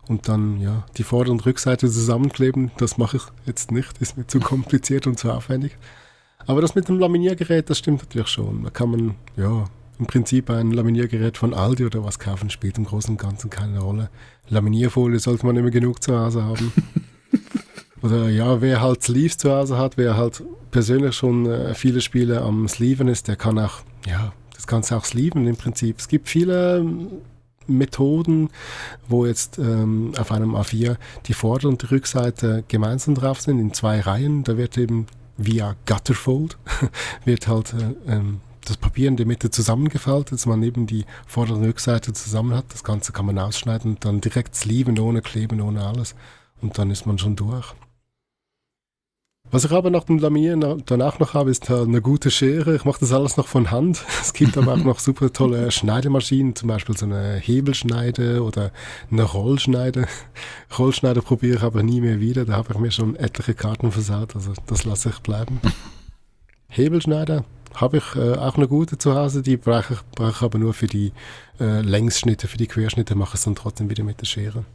und 0.08 0.28
dann 0.28 0.62
ja 0.62 0.86
die 0.98 1.04
Vorder- 1.04 1.32
und 1.32 1.46
Rückseite 1.48 1.90
zusammenkleben. 1.90 2.72
Das 2.78 3.00
mache 3.00 3.18
ich 3.18 3.24
jetzt 3.48 3.72
nicht, 3.72 3.98
ist 4.00 4.16
mir 4.16 4.28
zu 4.28 4.40
kompliziert 4.42 5.08
und 5.08 5.18
zu 5.18 5.32
aufwendig. 5.32 5.76
Aber 6.46 6.62
das 6.62 6.76
mit 6.76 6.88
dem 6.88 7.00
Laminiergerät, 7.00 7.70
das 7.70 7.80
stimmt 7.80 8.02
natürlich 8.02 8.28
schon. 8.28 8.64
Da 8.64 8.70
kann 8.70 8.92
man 8.92 9.16
ja 9.36 9.66
im 10.00 10.06
Prinzip 10.06 10.50
ein 10.50 10.72
Laminiergerät 10.72 11.38
von 11.38 11.54
Aldi 11.54 11.86
oder 11.86 12.04
was 12.04 12.20
kaufen, 12.20 12.50
spielt 12.50 12.78
im 12.78 12.86
Großen 12.86 13.12
und 13.12 13.22
Ganzen 13.22 13.50
keine 13.50 13.80
Rolle. 13.80 14.10
Laminierfolie 14.48 15.20
sollte 15.20 15.46
man 15.46 15.58
immer 15.58 15.72
genug 15.72 16.02
zu 16.02 16.18
Hause 16.18 16.44
haben. 16.44 16.72
oder 18.02 18.30
ja, 18.30 18.62
wer 18.62 18.82
halt 18.82 19.04
Sleeves 19.04 19.38
zu 19.38 19.52
Hause 19.52 19.78
hat, 19.78 19.98
wer 19.98 20.16
halt 20.16 20.42
persönlich 20.72 21.16
schon 21.16 21.46
äh, 21.46 21.74
viele 21.74 22.02
Spiele 22.02 22.42
am 22.42 22.68
Sleeven 22.68 23.10
ist, 23.10 23.28
der 23.28 23.36
kann 23.36 23.60
auch, 23.60 23.82
ja, 24.08 24.32
das 24.56 24.68
kannst 24.68 24.92
du 24.92 24.96
auch 24.96 25.06
sleeven 25.06 25.46
im 25.48 25.58
Prinzip. 25.58 26.00
Es 26.00 26.08
gibt 26.08 26.30
viele 26.30 26.78
ähm, 26.78 27.10
Methoden, 27.68 28.50
wo 29.08 29.26
jetzt 29.26 29.58
ähm, 29.60 30.14
auf 30.18 30.32
einem 30.32 30.56
A4 30.56 30.96
die 31.28 31.34
Vorder- 31.34 31.68
und 31.68 31.82
die 31.82 31.88
Rückseite 31.88 32.64
gemeinsam 32.68 33.16
drauf 33.16 33.42
sind, 33.42 33.60
in 33.60 33.74
zwei 33.74 34.00
Reihen. 34.00 34.44
Da 34.44 34.58
wird 34.58 34.78
eben 34.78 35.08
via 35.38 35.76
Gutterfold, 35.86 36.58
wird 37.26 37.48
halt 37.48 37.74
äh, 37.74 38.14
ähm, 38.14 38.42
das 38.70 38.78
Papier 38.78 39.08
in 39.08 39.18
der 39.18 39.26
Mitte 39.26 39.50
zusammengefaltet, 39.50 40.34
dass 40.34 40.46
man 40.46 40.64
eben 40.64 40.88
die 40.88 41.06
Vorder- 41.28 41.56
und 41.56 41.66
Rückseite 41.66 42.14
zusammen 42.14 42.56
hat. 42.56 42.66
Das 42.70 42.84
Ganze 42.84 43.12
kann 43.12 43.26
man 43.26 43.40
ausschneiden 43.40 43.92
und 43.92 44.06
dann 44.06 44.22
direkt 44.22 44.56
sleeven, 44.56 44.98
ohne 45.00 45.22
Kleben, 45.22 45.62
ohne 45.62 45.86
alles. 45.86 46.16
Und 46.62 46.78
dann 46.78 46.92
ist 46.92 47.06
man 47.06 47.18
schon 47.18 47.36
durch. 47.36 47.74
Was 49.52 49.66
ich 49.66 49.72
aber 49.72 49.90
nach 49.90 50.04
dem 50.04 50.20
Laminieren 50.20 50.84
danach 50.86 51.18
noch 51.18 51.34
habe, 51.34 51.50
ist 51.50 51.70
halt 51.70 51.88
eine 51.88 52.02
gute 52.02 52.30
Schere. 52.30 52.76
Ich 52.76 52.86
mache 52.86 53.00
das 53.00 53.12
alles 53.12 53.36
noch 53.36 53.48
von 53.48 53.72
Hand. 53.72 54.06
Es 54.22 54.34
gibt 54.34 54.58
aber 54.60 54.74
auch 54.74 54.84
noch 54.84 55.00
super 55.00 55.34
tolle 55.34 55.72
Schneidemaschinen, 55.72 56.56
zum 56.56 56.68
Beispiel 56.70 56.96
so 56.96 57.08
eine 57.08 57.38
Hebelschneide 57.38 58.44
oder 58.44 58.72
eine 59.10 59.24
Rollschneide. 59.24 60.08
Rollschneide 60.78 61.24
probiere 61.24 61.58
ich 61.58 61.64
aber 61.64 61.82
nie 61.82 62.00
mehr 62.00 62.20
wieder. 62.20 62.46
Da 62.46 62.54
habe 62.58 62.74
ich 62.74 62.80
mir 62.80 62.92
schon 62.92 63.16
etliche 63.16 63.56
Karten 63.56 63.92
versaut, 63.92 64.36
also 64.36 64.54
das 64.68 64.86
lasse 64.86 65.10
ich 65.10 65.20
bleiben. 65.20 65.60
Hebelschneider 66.68 67.44
habe 67.76 67.98
ich 67.98 68.16
äh, 68.16 68.36
auch 68.36 68.56
eine 68.56 68.68
gute 68.68 68.98
zu 68.98 69.16
Hause, 69.16 69.42
die 69.42 69.58
brauche 69.58 69.94
ich, 69.94 70.00
brauche 70.16 70.32
ich 70.32 70.42
aber 70.42 70.58
nur 70.60 70.74
für 70.74 70.88
die 70.88 71.12
äh, 71.60 71.82
Längsschnitte, 71.82 72.48
für 72.48 72.58
die 72.58 72.68
Querschnitte 72.68 73.16
mache 73.16 73.32
ich 73.32 73.36
es 73.36 73.44
dann 73.44 73.56
trotzdem 73.56 73.90
wieder 73.90 74.04
mit 74.04 74.22
der 74.22 74.26
Schere. 74.26 74.66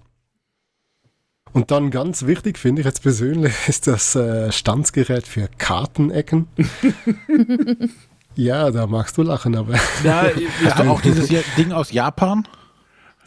Und 1.53 1.71
dann 1.71 1.93
ganz 1.93 2.27
wichtig, 2.27 2.59
finde 2.59 2.81
ich 2.81 2.87
jetzt 2.87 3.03
persönlich, 3.03 3.55
ist 3.69 3.87
das 3.87 4.15
äh, 4.17 4.51
Stanzgerät 4.51 5.27
für 5.27 5.49
Kartenecken. 5.57 6.49
ja, 8.35 8.71
da 8.71 8.87
magst 8.87 9.17
du 9.17 9.23
lachen, 9.23 9.57
aber. 9.57 9.75
Ja, 10.03 10.27
hast 10.65 10.79
du 10.79 10.83
auch 10.85 11.01
dieses 11.03 11.29
Ding 11.57 11.73
aus 11.73 11.93
Japan? 11.93 12.47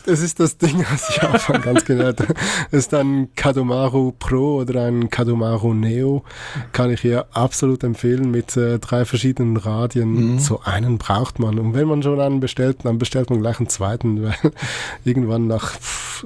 Das 0.08 0.22
ist 0.22 0.40
das 0.40 0.58
Ding 0.58 0.86
aus 0.94 1.14
Japan, 1.18 1.62
ganz 1.62 1.84
genau. 1.84 2.14
Das 2.14 2.28
ist 2.72 2.94
ein 2.94 3.28
Kadomaru 3.36 4.14
Pro 4.18 4.62
oder 4.62 4.86
ein 4.86 5.10
Kadomaru 5.10 5.74
Neo. 5.74 6.24
Kann 6.72 6.92
ich 6.92 7.02
hier 7.02 7.28
absolut 7.34 7.84
empfehlen 7.84 8.32
mit 8.32 8.56
äh, 8.56 8.80
drei 8.80 9.04
verschiedenen 9.04 9.58
Radien. 9.58 10.36
Mhm. 10.36 10.40
So 10.40 10.62
einen 10.64 10.98
braucht 10.98 11.40
man. 11.40 11.60
Und 11.60 11.74
wenn 11.74 11.90
man 11.90 12.02
schon 12.04 12.22
einen 12.22 12.40
bestellt, 12.40 12.80
dann 12.84 12.98
bestellt 13.00 13.30
man 13.30 13.42
gleich 13.42 13.60
einen 13.60 13.68
zweiten, 13.68 14.24
weil 14.24 14.36
irgendwann 15.04 15.48
nach, 15.48 15.74
pff, 15.78 16.26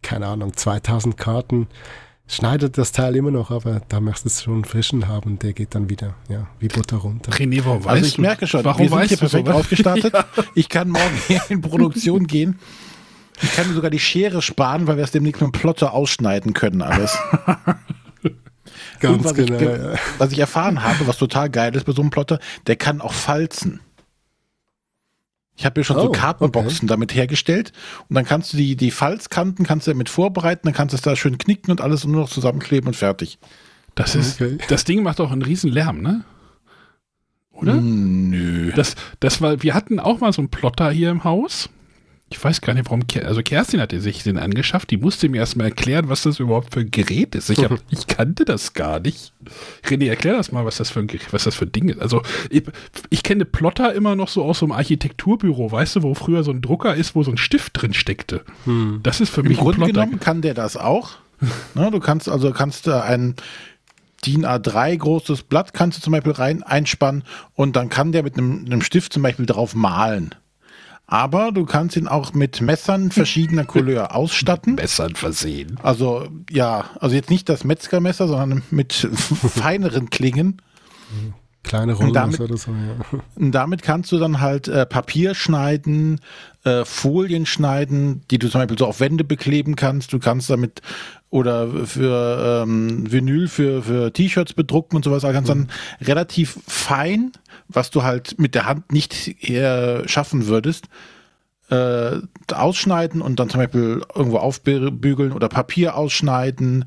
keine 0.00 0.26
Ahnung, 0.26 0.56
2000 0.56 1.18
Karten 1.18 1.66
schneidet 2.26 2.78
das 2.78 2.92
Teil 2.92 3.16
immer 3.16 3.30
noch, 3.32 3.50
aber 3.50 3.82
da 3.88 4.00
möchtest 4.00 4.40
du 4.40 4.44
schon 4.44 4.54
einen 4.54 4.64
frischen 4.64 5.08
haben. 5.08 5.38
Der 5.40 5.52
geht 5.52 5.74
dann 5.74 5.90
wieder, 5.90 6.14
ja, 6.30 6.46
wie 6.58 6.68
Butter 6.68 6.96
runter. 6.96 7.32
René, 7.32 7.60
warum 7.66 7.86
Also 7.86 8.06
ich 8.06 8.16
merke 8.16 8.46
schon, 8.46 8.64
warum 8.64 8.88
wir 8.90 8.98
sind 8.98 9.08
hier 9.08 9.16
perfekt 9.18 9.46
sowas? 9.46 9.60
ausgestattet. 9.60 10.14
Ich 10.54 10.70
kann 10.70 10.88
morgen 10.88 11.20
hier 11.26 11.42
in 11.50 11.60
Produktion 11.60 12.26
gehen. 12.26 12.58
Ich 13.42 13.54
kann 13.56 13.68
mir 13.68 13.74
sogar 13.74 13.90
die 13.90 13.98
Schere 13.98 14.42
sparen, 14.42 14.86
weil 14.86 14.96
wir 14.96 15.04
es 15.04 15.10
demnächst 15.12 15.40
mit 15.40 15.48
dem 15.54 15.58
Plotter 15.58 15.92
ausschneiden 15.92 16.52
können 16.54 16.82
alles. 16.82 17.16
Und 18.22 18.36
Ganz 19.00 19.24
was, 19.24 19.34
genau. 19.34 19.52
ich, 19.54 19.58
ge- 19.58 19.92
ja. 19.94 19.98
was 20.18 20.30
ich 20.32 20.38
erfahren 20.38 20.82
habe, 20.82 21.06
was 21.06 21.16
total 21.16 21.48
geil 21.48 21.74
ist 21.74 21.84
bei 21.84 21.92
so 21.92 22.02
einem 22.02 22.10
Plotter, 22.10 22.38
der 22.66 22.76
kann 22.76 23.00
auch 23.00 23.14
falzen. 23.14 23.80
Ich 25.56 25.64
habe 25.64 25.80
mir 25.80 25.84
schon 25.84 25.96
so 25.96 26.08
Oh, 26.08 26.12
Kartenboxen 26.12 26.86
damit 26.86 27.14
hergestellt 27.14 27.72
und 28.08 28.14
dann 28.14 28.24
kannst 28.26 28.52
du 28.52 28.56
die, 28.58 28.76
die 28.76 28.90
Falzkanten 28.90 29.64
kannst 29.66 29.86
du 29.86 29.90
damit 29.92 30.08
vorbereiten, 30.10 30.62
dann 30.64 30.74
kannst 30.74 30.92
du 30.92 30.96
es 30.96 31.02
da 31.02 31.16
schön 31.16 31.38
knicken 31.38 31.70
und 31.70 31.80
alles 31.80 32.04
und 32.04 32.12
nur 32.12 32.22
noch 32.22 32.30
zusammenkleben 32.30 32.88
und 32.88 32.94
fertig. 32.94 33.38
Das, 33.94 34.14
ist, 34.14 34.40
Okay. 34.40 34.58
das 34.68 34.84
Ding 34.84 35.02
macht 35.02 35.20
auch 35.20 35.30
einen 35.32 35.42
riesen 35.42 35.70
Lärm, 35.72 36.00
ne? 36.02 36.24
Oder? 37.52 37.74
Hm, 37.74 38.30
Nö. 38.30 38.72
Das, 38.76 38.96
das 39.20 39.40
war, 39.42 39.62
wir 39.62 39.74
hatten 39.74 39.98
auch 39.98 40.20
mal 40.20 40.32
so 40.32 40.40
einen 40.42 40.50
Plotter 40.50 40.90
hier 40.90 41.10
im 41.10 41.24
Haus. 41.24 41.68
Ich 42.32 42.42
weiß 42.42 42.60
gar 42.60 42.74
nicht, 42.74 42.86
warum, 42.86 43.08
Ke- 43.08 43.26
also 43.26 43.42
Kerstin 43.42 43.80
hatte 43.80 44.00
sich 44.00 44.22
den 44.22 44.38
angeschafft. 44.38 44.90
Die 44.92 44.96
musste 44.96 45.28
mir 45.28 45.38
erstmal 45.38 45.66
erklären, 45.66 46.08
was 46.08 46.22
das 46.22 46.38
überhaupt 46.38 46.72
für 46.72 46.80
ein 46.80 46.90
Gerät 46.92 47.34
ist. 47.34 47.50
Ich, 47.50 47.58
hab, 47.64 47.72
ich 47.90 48.06
kannte 48.06 48.44
das 48.44 48.72
gar 48.72 49.00
nicht. 49.00 49.32
René, 49.84 50.08
erklär 50.08 50.34
das 50.34 50.52
mal, 50.52 50.64
was 50.64 50.76
das 50.76 50.90
für 50.90 51.00
ein, 51.00 51.08
Gerät- 51.08 51.32
was 51.32 51.42
das 51.44 51.56
für 51.56 51.64
ein 51.66 51.72
Ding 51.72 51.88
ist. 51.88 52.00
Also, 52.00 52.22
ich, 52.48 52.62
ich 53.10 53.24
kenne 53.24 53.44
Plotter 53.44 53.92
immer 53.94 54.14
noch 54.14 54.28
so 54.28 54.44
aus 54.44 54.60
so 54.60 54.66
einem 54.66 54.72
Architekturbüro, 54.72 55.72
weißt 55.72 55.96
du, 55.96 56.02
wo 56.04 56.14
früher 56.14 56.44
so 56.44 56.52
ein 56.52 56.62
Drucker 56.62 56.94
ist, 56.94 57.16
wo 57.16 57.24
so 57.24 57.32
ein 57.32 57.36
Stift 57.36 57.82
drin 57.82 57.94
steckte. 57.94 58.44
Hm. 58.64 59.00
Das 59.02 59.20
ist 59.20 59.30
für 59.30 59.40
Im 59.40 59.48
mich 59.48 59.58
ein 59.58 59.64
Grunde 59.64 59.78
Plotter. 59.78 59.92
genommen 59.92 60.20
kann 60.20 60.40
der 60.40 60.54
das 60.54 60.76
auch. 60.76 61.10
Na, 61.74 61.90
du 61.90 61.98
kannst 61.98 62.28
also 62.28 62.52
kannst 62.52 62.86
da 62.86 63.00
ein 63.02 63.34
DIN 64.24 64.44
A3 64.44 64.98
großes 64.98 65.42
Blatt 65.44 65.72
kannst 65.72 65.98
du 65.98 66.02
zum 66.02 66.12
Beispiel 66.12 66.32
rein 66.32 66.62
einspannen 66.62 67.24
und 67.54 67.74
dann 67.74 67.88
kann 67.88 68.12
der 68.12 68.22
mit 68.22 68.36
einem, 68.36 68.66
einem 68.66 68.82
Stift 68.82 69.12
zum 69.14 69.22
Beispiel 69.22 69.46
drauf 69.46 69.74
malen. 69.74 70.34
Aber 71.10 71.50
du 71.50 71.66
kannst 71.66 71.96
ihn 71.96 72.06
auch 72.06 72.32
mit 72.32 72.60
Messern 72.60 73.10
verschiedener 73.10 73.64
Couleur 73.64 74.14
ausstatten. 74.14 74.76
Bessern 74.76 75.16
versehen. 75.16 75.78
Also 75.82 76.28
ja, 76.48 76.84
also 77.00 77.16
jetzt 77.16 77.30
nicht 77.30 77.48
das 77.48 77.64
Metzgermesser, 77.64 78.28
sondern 78.28 78.62
mit 78.70 78.92
feineren 79.54 80.08
Klingen. 80.08 80.62
Kleine 81.62 81.94
Und 81.96 82.14
damit- 82.14 82.38
Rollen 82.40 82.50
oder 82.50 82.58
so, 82.58 82.70
ja. 82.72 83.20
Damit 83.36 83.82
kannst 83.82 84.10
du 84.12 84.18
dann 84.18 84.40
halt 84.40 84.66
äh, 84.68 84.86
Papier 84.86 85.34
schneiden, 85.34 86.20
äh, 86.64 86.84
Folien 86.84 87.44
schneiden, 87.46 88.22
die 88.30 88.38
du 88.38 88.48
zum 88.48 88.60
Beispiel 88.62 88.78
so 88.78 88.86
auf 88.86 89.00
Wände 89.00 89.24
bekleben 89.24 89.76
kannst. 89.76 90.12
Du 90.12 90.18
kannst 90.18 90.48
damit 90.48 90.80
oder 91.28 91.68
für 91.86 92.62
ähm, 92.64 93.10
Vinyl 93.12 93.46
für, 93.46 93.82
für 93.82 94.12
T-Shirts 94.12 94.54
bedrucken 94.54 94.96
und 94.96 95.04
sowas. 95.04 95.24
Also 95.24 95.34
kannst 95.34 95.50
dann 95.50 95.68
relativ 96.00 96.58
fein, 96.66 97.30
was 97.68 97.90
du 97.90 98.02
halt 98.02 98.38
mit 98.38 98.54
der 98.54 98.66
Hand 98.66 98.90
nicht 98.92 99.36
schaffen 100.06 100.46
würdest, 100.46 100.88
äh, 101.70 102.16
ausschneiden 102.52 103.22
und 103.22 103.38
dann 103.38 103.48
zum 103.48 103.60
Beispiel 103.60 104.02
irgendwo 104.14 104.38
aufbügeln 104.38 105.32
oder 105.32 105.48
Papier 105.48 105.94
ausschneiden. 105.94 106.84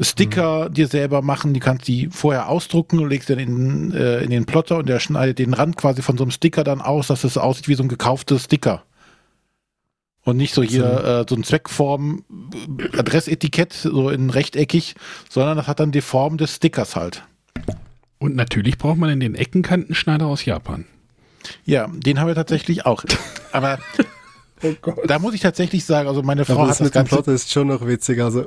Sticker 0.00 0.70
dir 0.70 0.88
selber 0.88 1.20
machen, 1.20 1.52
die 1.52 1.60
kannst 1.60 1.86
die 1.86 2.08
vorher 2.10 2.48
ausdrucken 2.48 2.98
und 3.00 3.10
legst 3.10 3.28
dann 3.28 3.38
in, 3.38 3.92
äh, 3.92 4.22
in 4.22 4.30
den 4.30 4.46
Plotter 4.46 4.78
und 4.78 4.88
der 4.88 4.98
schneidet 4.98 5.38
den 5.38 5.52
Rand 5.52 5.76
quasi 5.76 6.00
von 6.00 6.16
so 6.16 6.24
einem 6.24 6.30
Sticker 6.30 6.64
dann 6.64 6.80
aus, 6.80 7.08
dass 7.08 7.24
es 7.24 7.36
aussieht 7.36 7.68
wie 7.68 7.74
so 7.74 7.82
ein 7.82 7.88
gekauftes 7.88 8.44
Sticker. 8.44 8.82
Und 10.22 10.36
nicht 10.36 10.54
so 10.54 10.62
hier 10.62 10.84
äh, 10.84 11.24
so 11.28 11.34
ein 11.34 11.44
Zweckform 11.44 12.24
Adressetikett, 12.96 13.72
so 13.72 14.10
in 14.10 14.30
rechteckig, 14.30 14.94
sondern 15.28 15.56
das 15.56 15.66
hat 15.66 15.80
dann 15.80 15.92
die 15.92 16.02
Form 16.02 16.36
des 16.36 16.56
Stickers 16.56 16.96
halt. 16.96 17.22
Und 18.18 18.36
natürlich 18.36 18.78
braucht 18.78 18.98
man 18.98 19.10
in 19.10 19.20
den 19.20 19.34
Eckenkantenschneider 19.34 20.26
aus 20.26 20.44
Japan. 20.44 20.84
Ja, 21.64 21.88
den 21.88 22.20
haben 22.20 22.26
wir 22.26 22.34
tatsächlich 22.34 22.86
auch. 22.86 23.04
Aber 23.52 23.78
da 25.06 25.18
muss 25.18 25.34
ich 25.34 25.40
tatsächlich 25.40 25.84
sagen, 25.84 26.08
also 26.08 26.22
meine 26.22 26.44
Frau 26.44 26.54
Aber 26.54 26.62
hat 26.64 26.70
das 26.70 26.78
das 26.78 26.84
mit 26.86 26.94
dem 26.94 26.98
Ganze 26.98 27.14
Plotter 27.16 27.32
ist 27.32 27.50
schon 27.50 27.68
noch 27.68 27.86
witzig. 27.86 28.20
Also 28.22 28.46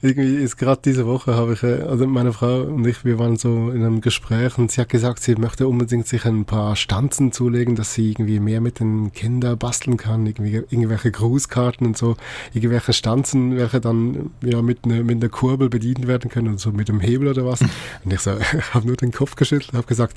irgendwie 0.00 0.36
ist 0.36 0.56
gerade 0.56 0.80
diese 0.84 1.06
Woche 1.06 1.34
habe 1.34 1.54
ich, 1.54 1.62
äh, 1.62 1.82
also 1.82 2.06
meine 2.06 2.32
Frau 2.32 2.62
und 2.62 2.86
ich, 2.86 3.04
wir 3.04 3.18
waren 3.18 3.36
so 3.36 3.70
in 3.70 3.84
einem 3.84 4.00
Gespräch 4.00 4.56
und 4.58 4.70
sie 4.70 4.80
hat 4.80 4.88
gesagt, 4.88 5.22
sie 5.22 5.34
möchte 5.34 5.66
unbedingt 5.66 6.06
sich 6.06 6.24
ein 6.24 6.44
paar 6.44 6.76
Stanzen 6.76 7.32
zulegen, 7.32 7.74
dass 7.74 7.94
sie 7.94 8.10
irgendwie 8.10 8.38
mehr 8.40 8.60
mit 8.60 8.80
den 8.80 9.12
Kindern 9.12 9.58
basteln 9.58 9.96
kann, 9.96 10.26
irgendwie 10.26 10.54
irgendwelche 10.54 11.10
Grußkarten 11.10 11.86
und 11.86 11.96
so, 11.96 12.16
irgendwelche 12.54 12.92
Stanzen, 12.92 13.56
welche 13.56 13.80
dann 13.80 14.30
ja 14.42 14.62
mit 14.62 14.84
einer 14.84 15.02
mit 15.02 15.16
einer 15.16 15.28
Kurbel 15.28 15.68
bedient 15.68 16.06
werden 16.06 16.30
können 16.30 16.48
und 16.48 16.60
so 16.60 16.70
mit 16.70 16.88
dem 16.88 17.00
Hebel 17.00 17.28
oder 17.28 17.44
was. 17.44 17.60
Und 18.04 18.12
ich 18.12 18.20
so, 18.20 18.36
ich 18.58 18.74
habe 18.74 18.86
nur 18.86 18.96
den 18.96 19.12
Kopf 19.12 19.34
geschüttelt, 19.34 19.72
habe 19.72 19.86
gesagt, 19.86 20.16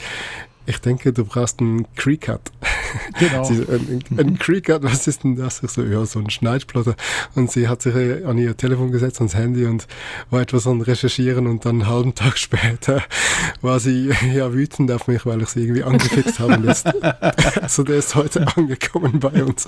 ich 0.66 0.80
denke, 0.80 1.12
du 1.14 1.26
brauchst 1.26 1.59
einen 1.59 1.86
Cricut. 1.95 2.41
Genau. 3.20 3.45
Sie, 3.45 3.53
ein, 3.70 4.03
ein 4.18 4.38
Cricut, 4.38 4.84
was 4.84 5.07
ist 5.07 5.24
denn 5.24 5.38
das? 5.38 5.64
Ich 5.64 5.72
so, 5.72 5.82
ja, 5.82 6.05
so 6.05 6.20
ein 6.20 6.30
Schneidplotter. 6.30 6.95
Und 7.36 7.49
sie 7.49 7.70
hat 7.70 7.82
sich 7.82 7.95
äh, 7.95 8.26
an 8.26 8.38
ihr 8.38 8.57
Telefon 8.57 8.91
gesetzt, 8.91 9.20
ans 9.20 9.34
Handy 9.34 9.66
und 9.66 9.88
war 10.30 10.41
etwas 10.41 10.68
am 10.68 10.82
Recherchieren 10.82 11.47
und 11.47 11.64
dann 11.64 11.82
einen 11.82 11.88
halben 11.89 12.16
Tag 12.16 12.38
später 12.38 13.01
war 13.62 13.80
sie 13.80 14.09
ja 14.36 14.51
wütend 14.53 14.91
auf 14.91 15.07
mich, 15.07 15.26
weil 15.26 15.41
ich 15.41 15.47
sie 15.49 15.62
irgendwie 15.62 15.84
angefixt 15.84 16.39
habe. 16.39 16.55
Und 16.55 16.66
jetzt, 16.66 16.86
also 17.62 17.84
der 17.84 17.95
ist 17.97 18.14
heute 18.16 18.45
angekommen 18.57 19.22
bei 19.22 19.41
uns. 19.41 19.68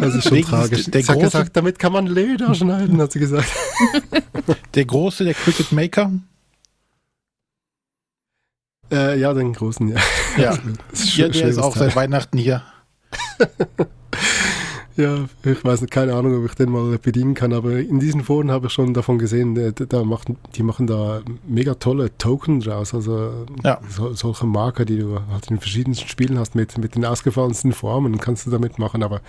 Das 0.00 0.14
ist 0.14 0.24
schon 0.24 0.38
Wegen- 0.38 0.48
tragisch. 0.48 0.86
der 0.86 1.02
ich 1.02 1.08
habe 1.10 1.18
große- 1.20 1.24
gesagt, 1.24 1.56
damit 1.56 1.78
kann 1.78 1.92
man 1.92 2.06
Leder 2.06 2.54
schneiden, 2.54 2.98
hat 2.98 3.12
sie 3.12 3.18
gesagt. 3.18 3.48
Der 4.74 4.84
große, 4.86 5.24
der 5.24 5.34
Cricket 5.34 5.70
Maker. 5.72 6.12
Äh, 8.92 9.18
ja, 9.18 9.32
den 9.32 9.54
großen, 9.54 9.88
ja. 9.88 9.96
Ja. 10.36 10.58
Ja, 11.16 11.28
der 11.28 11.48
ist 11.48 11.58
auch 11.58 11.74
Teil. 11.74 11.84
seit 11.84 11.96
Weihnachten 11.96 12.38
hier. 12.38 12.62
Ja, 14.96 15.24
ich 15.44 15.64
weiß 15.64 15.80
nicht, 15.80 15.90
keine 15.90 16.14
Ahnung, 16.14 16.38
ob 16.38 16.44
ich 16.50 16.54
den 16.54 16.70
mal 16.70 16.98
bedienen 16.98 17.34
kann, 17.34 17.52
aber 17.52 17.78
in 17.78 17.98
diesen 18.00 18.22
Foren 18.22 18.50
habe 18.50 18.66
ich 18.66 18.72
schon 18.72 18.92
davon 18.94 19.18
gesehen, 19.18 19.56
äh, 19.56 19.72
da 19.72 20.04
machen, 20.04 20.36
die 20.54 20.62
machen 20.62 20.86
da 20.86 21.22
mega 21.46 21.74
tolle 21.74 22.16
Token 22.18 22.60
draus, 22.60 22.92
also 22.94 23.46
Ja. 23.64 23.80
so, 23.88 24.12
solche 24.12 24.46
Marker, 24.46 24.84
die 24.84 24.98
du 24.98 25.18
halt 25.32 25.50
in 25.50 25.58
verschiedensten 25.58 26.08
Spielen 26.08 26.38
hast, 26.38 26.54
mit, 26.54 26.76
mit 26.78 26.94
den 26.94 27.04
ausgefallensten 27.04 27.72
Formen 27.72 28.18
kannst 28.18 28.46
du 28.46 28.50
damit 28.50 28.78
machen, 28.78 29.02
aber 29.02 29.20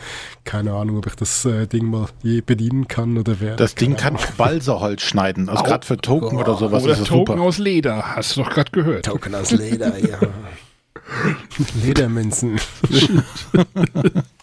keine 0.44 0.74
Ahnung, 0.74 0.98
ob 0.98 1.08
ich 1.08 1.16
das 1.16 1.46
äh, 1.46 1.66
Ding 1.68 1.86
mal 1.90 2.08
je 2.22 2.42
bedienen 2.42 2.88
kann 2.88 3.18
oder 3.18 3.40
werde. 3.40 3.56
Das 3.58 3.76
Ding 3.76 3.96
kann 3.96 4.18
Balsaholz 4.38 5.02
schneiden. 5.02 5.50
Also 5.50 5.64
gerade 5.64 5.86
für 5.88 5.98
Token 5.98 6.38
oder 6.40 6.56
sowas 6.58 6.84
Oder 6.84 6.94
ist 6.94 7.02
das 7.02 7.08
Token 7.08 7.36
super. 7.38 7.42
aus 7.48 7.58
Leder, 7.58 8.16
hast 8.16 8.36
du 8.36 8.44
doch 8.44 8.50
gerade 8.50 8.72
gehört. 8.72 9.06
Token 9.06 9.34
aus 9.36 9.52
Leder, 9.52 9.98
ja. 9.98 10.18
Ledermünzen. 11.84 12.60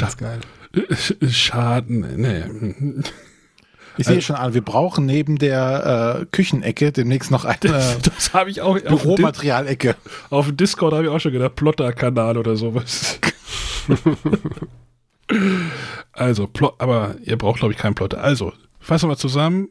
ganz 0.00 0.16
geil. 0.16 0.40
Schaden, 1.28 2.16
nee. 2.16 3.02
Ich 3.98 4.06
sehe 4.06 4.22
schon 4.22 4.36
an, 4.36 4.54
wir 4.54 4.62
brauchen 4.62 5.04
neben 5.04 5.38
der 5.38 6.20
äh, 6.20 6.26
Küchenecke 6.26 6.92
demnächst 6.92 7.30
noch 7.30 7.44
eine 7.44 7.58
Das 8.02 8.32
habe 8.32 8.50
ich 8.50 8.62
auch 8.62 8.76
auf 8.76 8.82
Büromaterialecke. 8.82 9.96
auf 10.30 10.46
dem 10.46 10.56
Discord 10.56 10.94
habe 10.94 11.04
ich 11.04 11.10
auch 11.10 11.20
schon 11.20 11.32
gedacht, 11.32 11.56
Plotter-Kanal 11.56 12.38
oder 12.38 12.56
sowas. 12.56 13.18
also, 16.12 16.46
Plot, 16.46 16.74
aber 16.78 17.16
ihr 17.22 17.36
braucht, 17.36 17.58
glaube 17.58 17.74
ich, 17.74 17.78
keinen 17.78 17.94
Plotter. 17.94 18.22
Also, 18.22 18.52
fassen 18.80 19.08
wir 19.08 19.16
zusammen. 19.16 19.68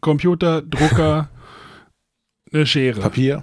Computer, 0.00 0.62
Drucker, 0.62 1.28
eine 2.52 2.66
Schere. 2.66 3.00
Papier. 3.00 3.42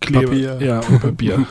Kleber, 0.00 0.26
Papier. 0.26 0.58
Ja, 0.60 0.80
und 0.80 1.00
Papier. 1.00 1.46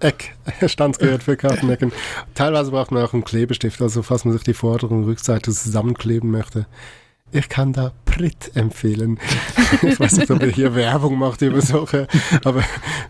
Eck, 0.00 0.34
Standsgerät 0.66 1.22
für 1.22 1.36
Kartenecken. 1.36 1.92
Teilweise 2.34 2.70
braucht 2.70 2.90
man 2.90 3.02
auch 3.02 3.14
einen 3.14 3.24
Klebestift, 3.24 3.80
also 3.80 4.02
falls 4.02 4.24
man 4.24 4.34
sich 4.34 4.44
die 4.44 4.54
Vorder- 4.54 4.90
und 4.90 5.04
Rückseite 5.04 5.52
zusammenkleben 5.52 6.30
möchte. 6.30 6.66
Ich 7.32 7.48
kann 7.48 7.72
da 7.72 7.92
Prit 8.04 8.52
empfehlen. 8.54 9.18
ich 9.82 9.98
weiß 9.98 10.18
nicht, 10.18 10.30
ob 10.30 10.42
ihr 10.42 10.50
hier 10.50 10.74
Werbung 10.74 11.18
macht 11.18 11.42
über 11.42 11.60
solche, 11.60 12.06
aber 12.44 12.62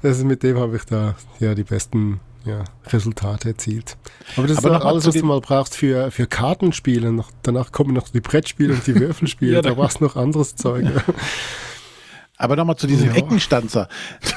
das 0.02 0.18
ist, 0.18 0.24
mit 0.24 0.42
dem 0.42 0.58
habe 0.58 0.76
ich 0.76 0.84
da 0.84 1.16
ja 1.38 1.54
die 1.54 1.64
besten 1.64 2.20
ja, 2.46 2.64
Resultate 2.86 3.48
erzielt. 3.48 3.96
Aber 4.36 4.46
das 4.46 4.64
Aber 4.64 4.76
ist 4.76 4.84
alles, 4.84 5.06
was 5.06 5.14
du 5.14 5.24
mal 5.24 5.40
brauchst 5.40 5.76
für, 5.76 6.10
für 6.10 6.26
Kartenspiele. 6.26 7.12
Noch, 7.12 7.30
danach 7.42 7.72
kommen 7.72 7.92
noch 7.92 8.08
die 8.08 8.20
Brettspiele 8.20 8.72
und 8.72 8.86
die 8.86 8.94
Würfelspiele. 9.00 9.54
Ja, 9.54 9.62
da 9.62 9.74
brauchst 9.74 10.00
du 10.00 10.04
noch 10.04 10.16
anderes 10.16 10.54
Zeug. 10.54 10.86
Aber 12.38 12.56
nochmal 12.56 12.76
zu 12.76 12.86
diesem 12.86 13.08
Ja. 13.08 13.16
Eckenstanzer. 13.16 13.88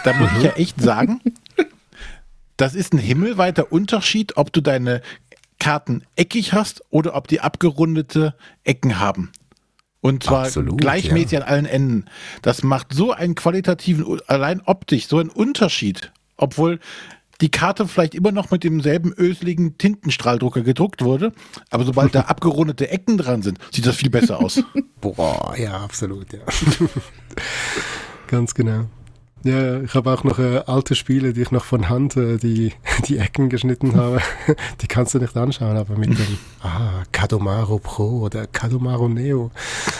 Da 0.04 0.14
muss 0.14 0.30
ich 0.38 0.43
ja 0.43 0.52
echt 0.52 0.82
sagen, 0.82 1.22
das 2.60 2.76
ist 2.76 2.93
ein 2.93 2.99
himmelweiter 2.99 3.72
Unterschied, 3.72 4.38
ob 4.38 4.51
du 4.51 4.62
deine 4.62 5.01
Karten 5.60 6.03
eckig 6.16 6.53
hast 6.53 6.84
oder 6.89 7.16
ob 7.16 7.28
die 7.28 7.41
abgerundete 7.41 8.36
Ecken 8.64 8.99
haben. 8.99 9.32
Und 10.01 10.24
zwar 10.24 10.45
Absolut, 10.45 10.80
gleichmäßig 10.80 11.38
an 11.38 11.43
allen 11.43 11.66
Enden. 11.66 12.05
Das 12.41 12.64
macht 12.64 12.93
so 12.93 13.12
einen 13.12 13.36
qualitativen, 13.36 14.20
allein 14.28 14.62
optisch, 14.66 15.07
so 15.07 15.20
einen 15.20 15.30
Unterschied. 15.30 16.12
Obwohl 16.38 16.80
die 17.41 17.51
Karte 17.51 17.88
vielleicht 17.88 18.16
immer 18.16 18.32
noch 18.32 18.51
mit 18.51 18.64
demselben 18.64 19.14
öseligen 19.18 19.78
Tintenstrahldrucker 19.78 20.62
gedruckt 20.62 21.03
wurde, 21.03 21.32
aber 21.70 21.86
sobald 21.86 22.14
da 22.16 22.22
abgerundete 22.28 22.89
Ecken 22.89 23.18
dran 23.18 23.41
sind, 23.41 23.57
sieht 23.74 23.86
das 23.86 23.95
viel 23.95 24.10
besser 24.10 24.39
aus. 24.39 24.62
Boah, 25.01 25.55
ja, 25.57 25.78
absolut, 25.78 26.32
ja. 26.34 26.39
Ganz 28.28 28.53
genau. 28.53 28.86
Ja, 29.44 29.82
ich 29.82 29.94
habe 29.94 30.12
auch 30.12 30.24
noch 30.24 30.38
äh, 30.40 30.64
alte 30.66 30.96
Spiele, 30.96 31.34
die 31.34 31.42
ich 31.42 31.52
noch 31.52 31.64
von 31.64 31.88
Hand 31.88 32.18
äh, 32.18 32.38
die, 32.38 32.74
die 33.08 33.18
Ecken 33.18 33.50
geschnitten 33.50 33.96
habe. 33.96 34.22
die 34.82 34.88
kannst 34.88 35.14
du 35.14 35.20
nicht 35.20 35.36
anschauen, 35.38 35.78
aber 35.78 35.98
mit 35.98 36.10
dem 36.10 36.38
ah, 36.62 37.04
Kadomaro 37.12 37.80
Pro 37.80 38.22
oder 38.22 38.48
Kadomaro 38.48 39.08
Neo. 39.08 39.52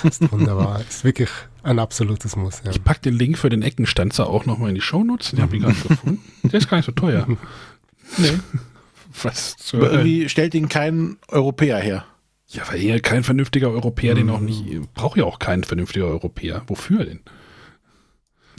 ist 0.04 0.32
wunderbar. 0.32 0.82
ist 0.82 1.04
wirklich 1.04 1.30
ein 1.64 1.80
absolutes 1.80 2.36
Muss. 2.36 2.62
Ja. 2.66 2.72
Ich 2.72 2.84
pack 2.84 3.02
den 3.02 3.14
Link 3.14 3.38
für 3.38 3.50
den 3.50 3.62
Eckenstanzer 3.62 4.28
auch 4.28 4.46
nochmal 4.46 4.70
in 4.70 4.76
die 4.76 4.82
Shownotes. 4.82 5.32
Den 5.32 5.42
habe 5.42 5.56
ich 5.56 5.62
gerade 5.62 5.76
gefunden. 5.76 6.22
Der 6.44 6.60
ist 6.60 6.70
gar 6.70 6.78
nicht 6.78 6.86
so 6.86 6.92
teuer. 6.92 7.26
Nee. 8.18 8.40
Was 9.24 9.58
zur 9.58 9.80
Aber 9.80 9.92
irgendwie 9.92 10.30
stellt 10.30 10.54
ihn 10.54 10.70
kein 10.70 11.18
Europäer 11.30 11.78
her. 11.78 12.06
Ja, 12.48 12.64
weil 12.70 12.80
hier 12.80 13.00
kein 13.00 13.24
vernünftiger 13.24 13.70
Europäer 13.70 14.16
den 14.16 14.30
auch 14.30 14.40
nicht. 14.40 14.66
Braucht 14.96 15.18
ja 15.18 15.24
auch 15.24 15.40
kein 15.40 15.64
vernünftiger 15.64 16.08
Europäer. 16.08 16.64
Wofür 16.68 17.06
denn? 17.06 17.20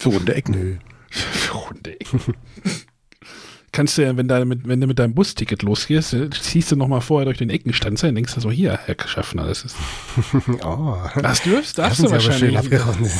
Für 0.00 0.08
runde 0.08 0.34
Ecken. 0.34 0.54
Nö. 0.54 0.76
Für 1.10 1.52
runde 1.54 2.00
Ecken. 2.00 2.20
Kannst 3.72 3.96
du 3.98 4.02
ja, 4.02 4.16
wenn, 4.16 4.26
da 4.26 4.44
mit, 4.44 4.66
wenn 4.66 4.80
du 4.80 4.88
mit 4.88 4.98
deinem 4.98 5.14
Busticket 5.14 5.62
losgehst, 5.62 6.12
äh, 6.12 6.28
ziehst 6.30 6.72
du 6.72 6.76
nochmal 6.76 7.00
vorher 7.00 7.26
durch 7.26 7.38
den 7.38 7.50
Eckenstanzer 7.50 8.08
und 8.08 8.16
denkst 8.16 8.34
du 8.34 8.40
so, 8.40 8.50
hier, 8.50 8.78
Herr 8.84 8.96
Schaffner, 9.06 9.46
das 9.46 9.64
ist. 9.64 9.76
Oh, 10.64 10.96
Das 11.22 11.42
dürfst, 11.42 11.78
darfst 11.78 12.00
du 12.02 12.08
sind 12.08 12.20
Sie 12.20 12.26
aber 12.28 12.36
schön 12.36 12.54
wahrscheinlich. 12.54 12.80
abgerundet. 12.80 13.12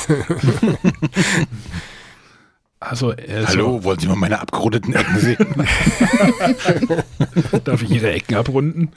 Also, 2.83 3.13
äh, 3.13 3.45
Hallo, 3.47 3.85
wollen 3.85 3.99
Sie 3.99 4.09
mal 4.09 4.17
meine 4.17 4.41
abgerundeten 4.41 4.95
Ecken 4.95 5.19
sehen? 5.19 5.37
Darf 7.65 7.83
ich 7.83 7.91
Ihre 7.91 8.11
Ecken 8.11 8.37
abrunden? 8.37 8.89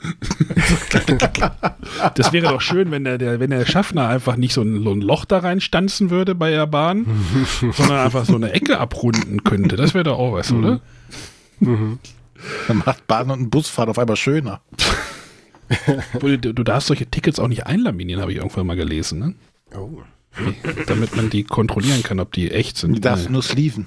das 2.14 2.32
wäre 2.32 2.48
doch 2.48 2.62
schön, 2.62 2.90
wenn 2.90 3.04
der, 3.04 3.18
der, 3.18 3.40
wenn 3.40 3.50
der 3.50 3.66
Schaffner 3.66 4.08
einfach 4.08 4.36
nicht 4.36 4.54
so 4.54 4.62
ein, 4.62 4.82
so 4.82 4.90
ein 4.90 5.02
Loch 5.02 5.26
da 5.26 5.40
reinstanzen 5.40 6.08
würde 6.08 6.34
bei 6.34 6.50
der 6.50 6.66
Bahn, 6.66 7.04
sondern 7.72 7.98
einfach 7.98 8.24
so 8.24 8.36
eine 8.36 8.52
Ecke 8.52 8.78
abrunden 8.78 9.44
könnte. 9.44 9.76
Das 9.76 9.92
wäre 9.92 10.04
doch 10.04 10.18
auch 10.18 10.32
was, 10.32 10.50
oder? 10.50 10.80
Mhm. 11.60 11.98
Dann 12.66 12.78
macht 12.78 13.06
Bahn 13.06 13.30
und 13.30 13.50
Busfahrt 13.50 13.90
auf 13.90 13.98
einmal 13.98 14.16
schöner. 14.16 14.62
Du, 16.20 16.38
du 16.38 16.64
darfst 16.64 16.88
solche 16.88 17.04
Tickets 17.04 17.38
auch 17.38 17.48
nicht 17.48 17.66
einlaminieren, 17.66 18.22
habe 18.22 18.32
ich 18.32 18.38
irgendwann 18.38 18.66
mal 18.66 18.76
gelesen, 18.76 19.18
ne? 19.18 19.34
Oh. 19.76 20.00
damit 20.86 21.16
man 21.16 21.30
die 21.30 21.44
kontrollieren 21.44 22.02
kann, 22.02 22.20
ob 22.20 22.32
die 22.32 22.50
echt 22.50 22.78
sind. 22.78 22.94
Die 22.94 23.00
darfst 23.00 23.26
du 23.26 23.32
nur 23.32 23.42
sleeven. 23.42 23.86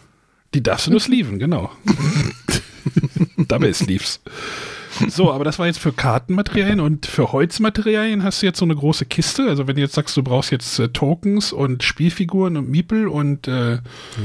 Die 0.54 0.64
darfst 0.64 0.88
du 0.88 0.92
nur 0.92 1.00
sleeven, 1.00 1.40
genau. 1.40 1.72
Double 3.38 3.74
Sleeves. 3.74 4.22
So, 5.10 5.32
aber 5.32 5.44
das 5.44 5.60
war 5.60 5.68
jetzt 5.68 5.80
für 5.80 5.92
Kartenmaterialien 5.92 6.80
und 6.80 7.06
für 7.06 7.32
Holzmaterialien 7.32 8.24
hast 8.24 8.42
du 8.42 8.48
jetzt 8.48 8.58
so 8.58 8.66
eine 8.66 8.76
große 8.76 9.06
Kiste. 9.06 9.48
Also 9.48 9.68
wenn 9.68 9.76
du 9.76 9.82
jetzt 9.82 9.94
sagst, 9.94 10.18
du 10.18 10.24
brauchst 10.24 10.52
jetzt 10.52 10.80
äh, 10.80 10.90
Tokens 10.90 11.54
und 11.54 11.84
Spielfiguren 11.84 12.58
und 12.58 12.70
Miepel 12.70 13.08
und 13.08 13.48
äh, 13.48 13.80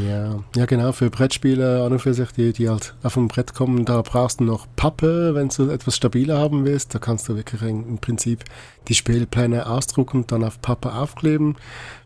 Ja, 0.08 0.42
ja 0.56 0.64
genau, 0.66 0.92
für 0.92 1.10
Brettspiele 1.10 1.84
an 1.84 1.92
und 1.92 1.98
für 1.98 2.14
sich, 2.14 2.30
die, 2.32 2.52
die 2.52 2.68
halt 2.68 2.94
auf 3.02 3.14
dem 3.14 3.28
Brett 3.28 3.54
kommen, 3.54 3.84
da 3.84 4.00
brauchst 4.00 4.40
du 4.40 4.44
noch 4.44 4.66
Pappe, 4.74 5.34
wenn 5.34 5.48
du 5.48 5.68
etwas 5.70 5.96
stabiler 5.96 6.38
haben 6.38 6.64
willst. 6.64 6.94
Da 6.94 6.98
kannst 6.98 7.28
du 7.28 7.36
wirklich 7.36 7.60
im 7.62 7.98
Prinzip 7.98 8.44
die 8.88 8.94
Spielpläne 8.94 9.66
ausdrucken 9.66 10.18
und 10.22 10.32
dann 10.32 10.44
auf 10.44 10.60
Pappe 10.62 10.94
aufkleben. 10.94 11.56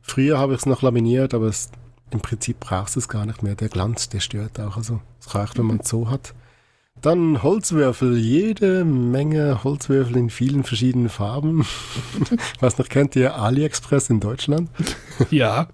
Früher 0.06 0.38
habe 0.38 0.54
ich 0.54 0.60
es 0.60 0.66
noch 0.66 0.82
laminiert, 0.82 1.34
aber 1.34 1.46
es, 1.46 1.70
im 2.10 2.20
Prinzip 2.20 2.60
brauchst 2.60 2.94
du 2.94 3.00
es 3.00 3.08
gar 3.08 3.26
nicht 3.26 3.42
mehr. 3.42 3.56
Der 3.56 3.68
Glanz, 3.68 4.08
der 4.08 4.20
stört 4.20 4.60
auch. 4.60 4.76
Also 4.76 5.00
es 5.20 5.34
reicht, 5.34 5.58
wenn 5.58 5.66
man 5.66 5.80
es 5.80 5.88
so 5.88 6.08
hat. 6.08 6.32
Dann 7.02 7.42
Holzwürfel, 7.42 8.16
jede 8.16 8.84
Menge 8.84 9.62
Holzwürfel 9.64 10.16
in 10.16 10.30
vielen 10.30 10.64
verschiedenen 10.64 11.10
Farben. 11.10 11.66
Was 12.60 12.78
noch 12.78 12.88
kennt 12.88 13.16
ihr 13.16 13.36
AliExpress 13.36 14.08
in 14.08 14.20
Deutschland? 14.20 14.70
ja, 15.30 15.68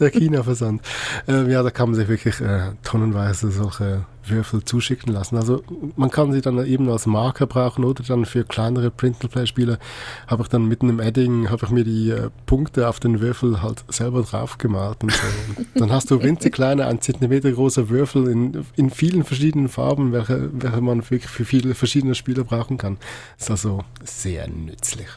Der 0.00 0.10
China-Versand. 0.10 0.82
Äh, 1.28 1.52
ja, 1.52 1.62
da 1.62 1.70
kann 1.70 1.90
man 1.90 1.94
sich 1.94 2.08
wirklich 2.08 2.40
äh, 2.40 2.72
tonnenweise 2.82 3.50
solche 3.50 4.06
Würfel 4.30 4.64
zuschicken 4.64 5.12
lassen. 5.12 5.36
Also 5.36 5.62
man 5.96 6.10
kann 6.10 6.32
sie 6.32 6.40
dann 6.40 6.64
eben 6.66 6.88
als 6.90 7.06
Marker 7.06 7.46
brauchen 7.46 7.84
oder 7.84 8.02
dann 8.02 8.24
für 8.24 8.44
kleinere 8.44 8.90
Print-and-Play-Spiele 8.90 9.78
habe 10.26 10.42
ich 10.42 10.48
dann 10.48 10.66
mit 10.66 10.82
einem 10.82 11.00
Edding, 11.00 11.50
habe 11.50 11.66
ich 11.66 11.70
mir 11.70 11.84
die 11.84 12.10
äh, 12.10 12.30
Punkte 12.46 12.88
auf 12.88 13.00
den 13.00 13.20
Würfel 13.20 13.62
halt 13.62 13.84
selber 13.88 14.22
drauf 14.22 14.58
gemalt. 14.58 15.02
Und 15.02 15.12
so. 15.12 15.26
Und 15.56 15.66
dann 15.74 15.92
hast 15.92 16.10
du 16.10 16.22
winzig 16.22 16.54
kleine, 16.54 16.86
ein 16.86 17.00
Zentimeter 17.00 17.50
große 17.50 17.88
Würfel 17.88 18.28
in, 18.28 18.66
in 18.76 18.90
vielen 18.90 19.24
verschiedenen 19.24 19.68
Farben, 19.68 20.12
welche, 20.12 20.50
welche 20.52 20.80
man 20.80 20.98
wirklich 20.98 21.28
für 21.28 21.44
viele 21.44 21.74
verschiedene 21.74 22.14
Spiele 22.14 22.44
brauchen 22.44 22.78
kann. 22.78 22.98
Ist 23.38 23.50
also 23.50 23.84
sehr 24.04 24.48
nützlich. 24.48 25.08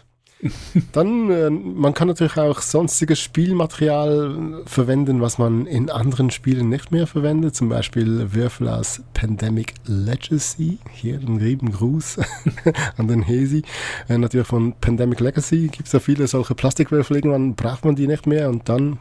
Dann, 0.91 1.29
äh, 1.29 1.49
man 1.49 1.93
kann 1.93 2.07
natürlich 2.07 2.37
auch 2.37 2.61
sonstiges 2.61 3.19
Spielmaterial 3.19 4.63
verwenden, 4.65 5.21
was 5.21 5.37
man 5.37 5.65
in 5.65 5.89
anderen 5.89 6.31
Spielen 6.31 6.69
nicht 6.69 6.91
mehr 6.91 7.07
verwendet. 7.07 7.55
Zum 7.55 7.69
Beispiel 7.69 8.33
Würfel 8.33 8.67
aus 8.67 9.01
Pandemic 9.13 9.73
Legacy. 9.85 10.79
Hier 10.91 11.19
ein 11.19 11.39
lieben 11.39 11.71
Gruß 11.71 12.19
an 12.97 13.07
den 13.07 13.21
Hesi. 13.21 13.63
Äh, 14.09 14.17
natürlich 14.17 14.47
von 14.47 14.73
Pandemic 14.79 15.19
Legacy 15.19 15.67
gibt 15.67 15.87
es 15.87 15.93
ja 15.93 15.99
viele 15.99 16.27
solche 16.27 16.55
Plastikwürfel. 16.55 17.17
Irgendwann 17.17 17.55
braucht 17.55 17.85
man 17.85 17.95
die 17.95 18.07
nicht 18.07 18.25
mehr 18.25 18.49
und 18.49 18.67
dann 18.67 18.97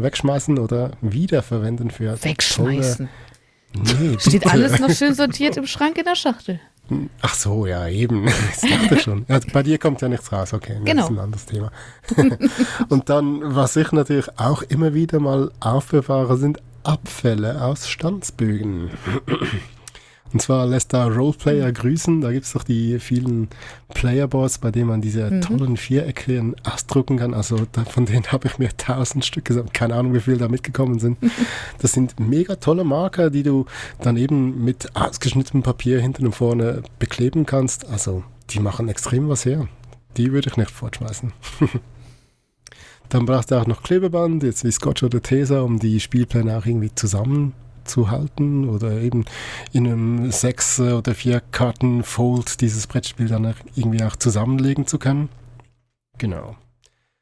wegschmeißen 0.00 0.58
oder 0.58 0.92
wiederverwenden 1.00 1.90
für 1.90 2.22
Wegschmeißen. 2.22 3.08
Tolle 3.08 3.08
Nee, 3.74 4.16
Steht 4.18 4.46
alles 4.46 4.78
noch 4.78 4.90
schön 4.94 5.14
sortiert 5.14 5.56
im 5.56 5.66
Schrank 5.66 5.98
in 5.98 6.04
der 6.04 6.14
Schachtel. 6.14 6.60
Ach 7.22 7.34
so, 7.34 7.66
ja, 7.66 7.88
eben. 7.88 8.26
Ich 8.62 8.70
dachte 8.70 8.98
schon. 9.00 9.24
Ja, 9.28 9.40
bei 9.52 9.62
dir 9.62 9.78
kommt 9.78 10.00
ja 10.02 10.08
nichts 10.08 10.32
raus, 10.32 10.52
okay. 10.54 10.74
Das 10.76 10.84
Genau. 10.84 11.04
ist 11.04 11.10
ein 11.10 11.18
anderes 11.18 11.46
Thema. 11.46 11.70
Und 12.88 13.08
dann, 13.08 13.40
was 13.42 13.76
ich 13.76 13.92
natürlich 13.92 14.28
auch 14.38 14.62
immer 14.62 14.94
wieder 14.94 15.18
mal 15.20 15.50
aufbewahre, 15.60 16.36
sind 16.36 16.60
Abfälle 16.84 17.62
aus 17.64 17.88
Stanzbögen. 17.88 18.90
Und 20.32 20.42
zwar 20.42 20.66
lässt 20.66 20.92
da 20.92 21.06
Roleplayer 21.06 21.72
grüßen. 21.72 22.20
Da 22.20 22.32
gibt 22.32 22.46
es 22.46 22.52
doch 22.52 22.64
die 22.64 22.98
vielen 22.98 23.48
Playerboards, 23.94 24.58
bei 24.58 24.70
denen 24.70 24.88
man 24.88 25.00
diese 25.00 25.40
tollen 25.40 25.76
Vierecke 25.76 26.54
ausdrucken 26.64 27.18
kann. 27.18 27.34
Also 27.34 27.66
da, 27.72 27.84
von 27.84 28.06
denen 28.06 28.26
habe 28.32 28.48
ich 28.48 28.58
mir 28.58 28.76
tausend 28.76 29.24
Stück 29.24 29.44
gesagt. 29.44 29.74
Keine 29.74 29.94
Ahnung, 29.94 30.14
wie 30.14 30.20
viele 30.20 30.38
da 30.38 30.48
mitgekommen 30.48 30.98
sind. 30.98 31.18
Das 31.78 31.92
sind 31.92 32.18
mega 32.18 32.56
tolle 32.56 32.84
Marker, 32.84 33.30
die 33.30 33.42
du 33.42 33.66
dann 34.00 34.16
eben 34.16 34.64
mit 34.64 34.96
ausgeschnittenem 34.96 35.62
Papier 35.62 36.00
hinten 36.00 36.26
und 36.26 36.34
vorne 36.34 36.82
bekleben 36.98 37.46
kannst. 37.46 37.86
Also 37.88 38.24
die 38.50 38.60
machen 38.60 38.88
extrem 38.88 39.28
was 39.28 39.44
her. 39.44 39.68
Die 40.16 40.32
würde 40.32 40.48
ich 40.48 40.56
nicht 40.56 40.70
fortschmeißen. 40.70 41.32
Dann 43.08 43.26
brauchst 43.26 43.50
du 43.50 43.56
auch 43.56 43.66
noch 43.66 43.82
Klebeband, 43.82 44.42
jetzt 44.42 44.64
wie 44.64 44.70
Scotch 44.70 45.02
oder 45.02 45.22
Tesa, 45.22 45.60
um 45.60 45.78
die 45.78 46.00
Spielpläne 46.00 46.56
auch 46.56 46.66
irgendwie 46.66 46.92
zusammenzuhalten 47.86 48.68
oder 48.68 49.00
eben 49.00 49.24
in 49.72 49.86
einem 49.86 50.32
sechs 50.32 50.80
oder 50.80 51.14
vier 51.14 51.40
Karten 51.40 52.02
Fold 52.02 52.60
dieses 52.60 52.86
Brettspiel 52.86 53.28
dann 53.28 53.54
irgendwie 53.74 54.02
auch 54.02 54.16
zusammenlegen 54.16 54.86
zu 54.86 54.98
können. 54.98 55.28
Genau. 56.18 56.56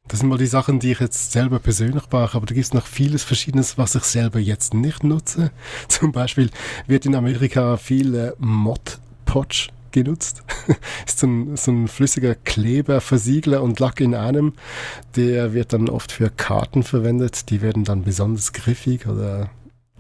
Das 0.06 0.20
sind 0.20 0.28
mal 0.28 0.38
die 0.38 0.46
Sachen, 0.46 0.80
die 0.80 0.92
ich 0.92 1.00
jetzt 1.00 1.32
selber 1.32 1.58
persönlich 1.58 2.06
brauche, 2.08 2.36
aber 2.36 2.46
da 2.46 2.54
gibt 2.54 2.66
es 2.66 2.74
noch 2.74 2.86
vieles 2.86 3.24
Verschiedenes, 3.24 3.78
was 3.78 3.94
ich 3.94 4.04
selber 4.04 4.38
jetzt 4.38 4.74
nicht 4.74 5.02
nutze. 5.02 5.50
Zum 5.88 6.12
Beispiel 6.12 6.50
wird 6.86 7.06
in 7.06 7.14
Amerika 7.14 7.76
viel 7.78 8.14
äh, 8.14 8.32
Mod 8.38 8.98
Podge 9.24 9.68
genutzt. 9.92 10.42
ist 11.06 11.20
so 11.20 11.26
ein, 11.26 11.56
so 11.56 11.70
ein 11.70 11.88
flüssiger 11.88 12.34
Kleber, 12.34 13.00
Versiegler 13.00 13.62
und 13.62 13.80
Lack 13.80 14.00
in 14.00 14.14
einem. 14.14 14.52
Der 15.16 15.54
wird 15.54 15.72
dann 15.72 15.88
oft 15.88 16.12
für 16.12 16.28
Karten 16.28 16.82
verwendet. 16.82 17.48
Die 17.48 17.62
werden 17.62 17.84
dann 17.84 18.02
besonders 18.02 18.52
griffig 18.52 19.06
oder 19.06 19.48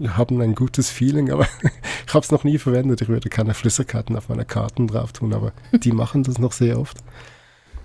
haben 0.08 0.40
ein 0.40 0.54
gutes 0.54 0.90
Feeling, 0.90 1.30
aber 1.30 1.46
ich 2.06 2.14
habe 2.14 2.24
es 2.24 2.30
noch 2.30 2.44
nie 2.44 2.58
verwendet. 2.58 3.00
Ich 3.02 3.08
würde 3.08 3.28
keine 3.28 3.54
Flüssigkeiten 3.54 4.16
auf 4.16 4.28
meine 4.28 4.44
Karten 4.44 4.88
drauf 4.88 5.12
tun, 5.12 5.32
aber 5.32 5.52
die 5.72 5.92
machen 5.92 6.22
das 6.22 6.38
noch 6.38 6.52
sehr 6.52 6.78
oft. 6.78 6.98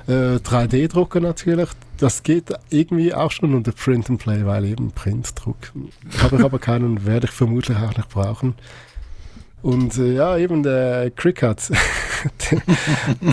Äh, 0.08 0.38
3D-Drucker 0.38 1.20
natürlich, 1.20 1.70
das 1.98 2.24
geht 2.24 2.52
irgendwie 2.70 3.14
auch 3.14 3.32
schon 3.32 3.54
unter 3.54 3.72
Print 3.72 4.10
and 4.10 4.20
Play, 4.20 4.46
weil 4.46 4.66
eben 4.66 4.92
Printdruck. 4.92 5.72
Habe 6.22 6.38
ich 6.38 6.44
aber 6.44 6.58
keinen, 6.58 7.06
werde 7.06 7.28
ich 7.28 7.32
vermutlich 7.32 7.78
auch 7.78 7.96
nicht 7.96 8.10
brauchen. 8.10 8.56
Und 9.62 9.98
äh, 9.98 10.14
ja, 10.14 10.38
eben 10.38 10.64
der 10.64 11.12
Cricut, 11.12 11.58
den, 12.52 12.62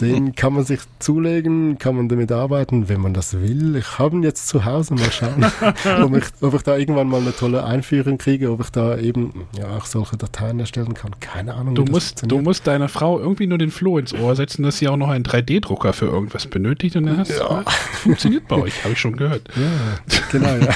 den 0.01 0.35
kann 0.35 0.55
man 0.55 0.64
sich 0.64 0.81
zulegen, 0.99 1.79
kann 1.79 1.95
man 1.97 2.09
damit 2.09 2.33
arbeiten, 2.33 2.89
wenn 2.89 3.01
man 3.01 3.14
das 3.14 3.41
will. 3.41 3.77
Ich 3.77 3.99
habe 3.99 4.16
ihn 4.16 4.22
jetzt 4.24 4.49
zu 4.49 4.64
Hause, 4.64 4.95
mal 4.95 5.11
schauen, 5.12 5.45
ob, 6.03 6.16
ich, 6.16 6.24
ob 6.41 6.55
ich 6.55 6.62
da 6.62 6.77
irgendwann 6.77 7.09
mal 7.09 7.20
eine 7.20 7.35
tolle 7.35 7.64
Einführung 7.64 8.18
kriege, 8.18 8.51
ob 8.51 8.61
ich 8.61 8.70
da 8.70 8.99
eben 8.99 9.47
ja 9.57 9.68
auch 9.77 9.87
solche 9.87 10.16
Dateien 10.16 10.59
erstellen 10.59 10.95
kann. 10.95 11.12
Keine 11.20 11.55
Ahnung. 11.55 11.74
Du 11.77 11.85
musst, 11.85 12.22
du 12.31 12.39
musst 12.41 12.66
deiner 12.66 12.89
Frau 12.89 13.18
irgendwie 13.20 13.47
nur 13.47 13.59
den 13.59 13.70
Floh 13.70 13.99
ins 13.99 14.12
Ohr 14.12 14.35
setzen, 14.35 14.62
dass 14.64 14.79
sie 14.79 14.89
auch 14.89 14.97
noch 14.97 15.09
einen 15.09 15.24
3D-Drucker 15.24 15.93
für 15.93 16.07
irgendwas 16.07 16.47
benötigt 16.47 16.97
und 16.97 17.07
dann 17.07 17.18
hast 17.18 17.31
Ja. 17.39 17.62
funktioniert 18.03 18.49
bei 18.49 18.57
euch, 18.57 18.83
habe 18.83 18.95
ich 18.95 19.01
schon 19.01 19.16
gehört. 19.16 19.43
Ja, 19.57 20.18
genau, 20.31 20.55
ja. 20.57 20.74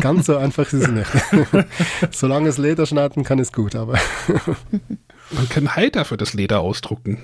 Ganz 0.00 0.26
so 0.26 0.36
einfach 0.36 0.64
ist 0.64 0.72
es 0.74 0.88
nicht. 0.88 1.10
Solange 2.10 2.48
es 2.48 2.58
Leder 2.58 2.86
schneiden 2.86 3.24
kann, 3.24 3.38
ist 3.38 3.52
gut, 3.54 3.74
aber. 3.74 3.98
Man 5.32 5.48
kann 5.48 5.74
Halter 5.76 6.04
für 6.04 6.16
das 6.16 6.34
Leder 6.34 6.60
ausdrucken. 6.60 7.18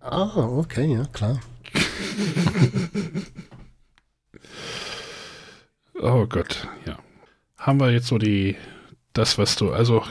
Ah, 0.00 0.30
okay, 0.36 0.92
ja, 0.94 1.04
klar. 1.12 1.40
Oh 6.02 6.26
Gott, 6.26 6.66
ja. 6.86 6.98
Haben 7.58 7.78
wir 7.80 7.90
jetzt 7.90 8.06
so 8.06 8.16
die, 8.16 8.56
das, 9.12 9.36
was 9.36 9.56
du, 9.56 9.70
also 9.72 10.02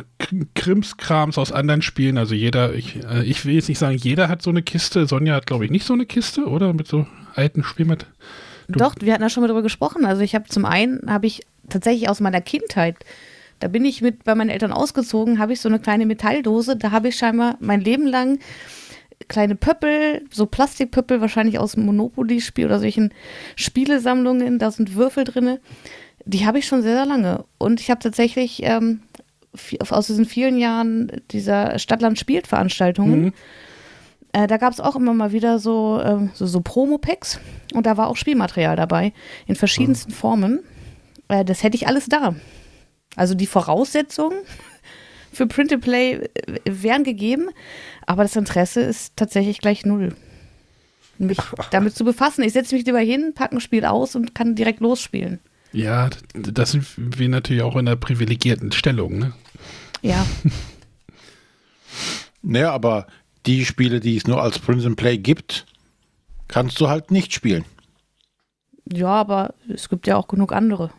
Krimskrams 0.54 1.38
aus 1.38 1.52
anderen 1.52 1.82
Spielen, 1.82 2.18
also 2.20 2.36
jeder, 2.36 2.74
ich, 2.76 2.98
äh, 3.04 3.24
ich 3.24 3.44
will 3.46 3.56
jetzt 3.56 3.70
nicht 3.70 3.80
sagen, 3.80 3.98
jeder 3.98 4.28
hat 4.30 4.42
so 4.44 4.52
eine 4.52 4.62
Kiste. 4.62 5.08
Sonja 5.08 5.34
hat, 5.34 5.48
glaube 5.48 5.66
ich, 5.66 5.72
nicht 5.72 5.86
so 5.86 5.94
eine 5.94 6.06
Kiste, 6.06 6.46
oder? 6.48 6.74
Mit 6.74 6.88
so 6.88 7.08
alten 7.34 7.64
Spielmatt. 7.64 8.06
Du- 8.68 8.78
Doch, 8.78 8.94
wir 9.00 9.14
hatten 9.14 9.24
ja 9.24 9.30
schon 9.30 9.42
mal 9.42 9.48
darüber 9.48 9.64
gesprochen. 9.64 10.06
Also 10.06 10.22
ich 10.22 10.36
habe 10.36 10.46
zum 10.48 10.66
einen, 10.66 11.02
habe 11.12 11.26
ich 11.26 11.42
tatsächlich 11.70 12.08
aus 12.08 12.20
meiner 12.20 12.42
Kindheit, 12.42 12.98
da 13.60 13.68
bin 13.68 13.86
ich 13.86 14.02
mit 14.02 14.24
bei 14.24 14.36
meinen 14.36 14.50
Eltern 14.50 14.72
ausgezogen, 14.72 15.40
habe 15.40 15.54
ich 15.54 15.62
so 15.62 15.70
eine 15.70 15.80
kleine 15.80 16.06
Metalldose, 16.06 16.76
da 16.76 16.92
habe 16.92 17.10
ich 17.10 17.16
scheinbar 17.18 17.58
mein 17.60 17.82
Leben 17.82 18.08
lang 18.08 18.40
kleine 19.28 19.56
Pöppel, 19.56 20.26
so 20.32 20.46
Plastikpöppel, 20.46 21.22
wahrscheinlich 21.22 21.60
aus 21.60 21.76
Monopoly-Spiel 21.78 22.66
oder 22.66 22.80
solchen 22.80 23.14
Spielesammlungen, 23.56 24.60
da 24.60 24.72
sind 24.72 24.96
Würfel 24.96 25.26
drinne. 25.26 25.60
Die 26.26 26.46
habe 26.46 26.60
ich 26.60 26.68
schon 26.68 26.82
sehr, 26.82 26.96
sehr 26.96 27.06
lange. 27.06 27.44
Und 27.58 27.82
ich 27.82 27.90
habe 27.92 28.00
tatsächlich 28.02 28.62
ähm, 28.64 29.02
aus 29.90 30.08
diesen 30.08 30.26
vielen 30.26 30.58
Jahren 30.58 31.12
dieser 31.32 31.78
Stadtland 31.80 32.18
spielt 32.18 32.48
Veranstaltungen, 32.48 33.26
Mhm. 33.26 33.34
äh, 34.32 34.48
da 34.48 34.58
gab 34.58 34.72
es 34.72 34.80
auch 34.80 34.96
immer 34.96 35.14
mal 35.14 35.32
wieder 35.32 35.60
so, 35.60 36.02
ähm, 36.04 36.30
so, 36.34 36.46
so 36.46 36.62
Promo-Packs 36.62 37.40
und 37.74 37.86
da 37.86 37.98
war 37.98 38.08
auch 38.08 38.16
Spielmaterial 38.16 38.76
dabei 38.78 39.12
in 39.48 39.56
verschiedensten 39.56 40.12
Formen. 40.12 40.60
Äh, 41.28 41.44
das 41.44 41.62
hätte 41.64 41.76
ich 41.76 41.88
alles 41.88 42.06
da. 42.06 42.36
Also 43.20 43.36
die 43.36 43.48
Voraussetzungen 43.48 44.40
für 45.34 45.46
Print 45.46 45.74
and 45.74 45.84
Play 45.84 46.14
äh, 46.14 46.30
wären 46.66 47.04
gegeben, 47.04 47.50
aber 48.06 48.24
das 48.24 48.36
Interesse 48.36 48.82
ist 48.82 49.18
tatsächlich 49.18 49.60
gleich 49.60 49.86
null. 49.86 50.16
Mich 51.18 51.38
damit 51.72 51.96
zu 51.96 52.06
befassen. 52.06 52.44
Ich 52.44 52.54
setze 52.54 52.76
mich 52.76 52.86
lieber 52.86 53.00
hin, 53.00 53.34
packe 53.36 53.58
ein 53.58 53.62
Spiel 53.62 53.84
aus 53.84 54.16
und 54.16 54.34
kann 54.34 54.56
direkt 54.56 54.80
losspielen. 54.80 55.40
Ja, 55.74 56.10
das 56.34 56.72
sind 56.72 56.86
wir 56.98 57.30
natürlich 57.30 57.62
auch 57.62 57.76
in 57.76 57.88
einer 57.88 57.98
privilegierten 57.98 58.72
Stellung, 58.72 59.20
ne? 59.20 59.34
Ja, 60.02 60.26
Naja, 62.42 62.72
aber 62.72 63.06
die 63.46 63.66
Spiele, 63.66 64.00
die 64.00 64.16
es 64.16 64.28
nur 64.28 64.42
als 64.42 64.60
Print 64.60 64.86
and 64.86 64.96
Play 64.96 65.18
gibt, 65.18 65.66
kannst 66.48 66.80
du 66.80 66.88
halt 66.88 67.12
nicht 67.12 67.34
spielen. 67.34 67.66
ja, 68.90 69.10
aber 69.10 69.54
es 69.68 69.90
gibt 69.90 70.08
ja 70.08 70.16
auch 70.16 70.30
genug 70.30 70.54
andere. 70.54 70.90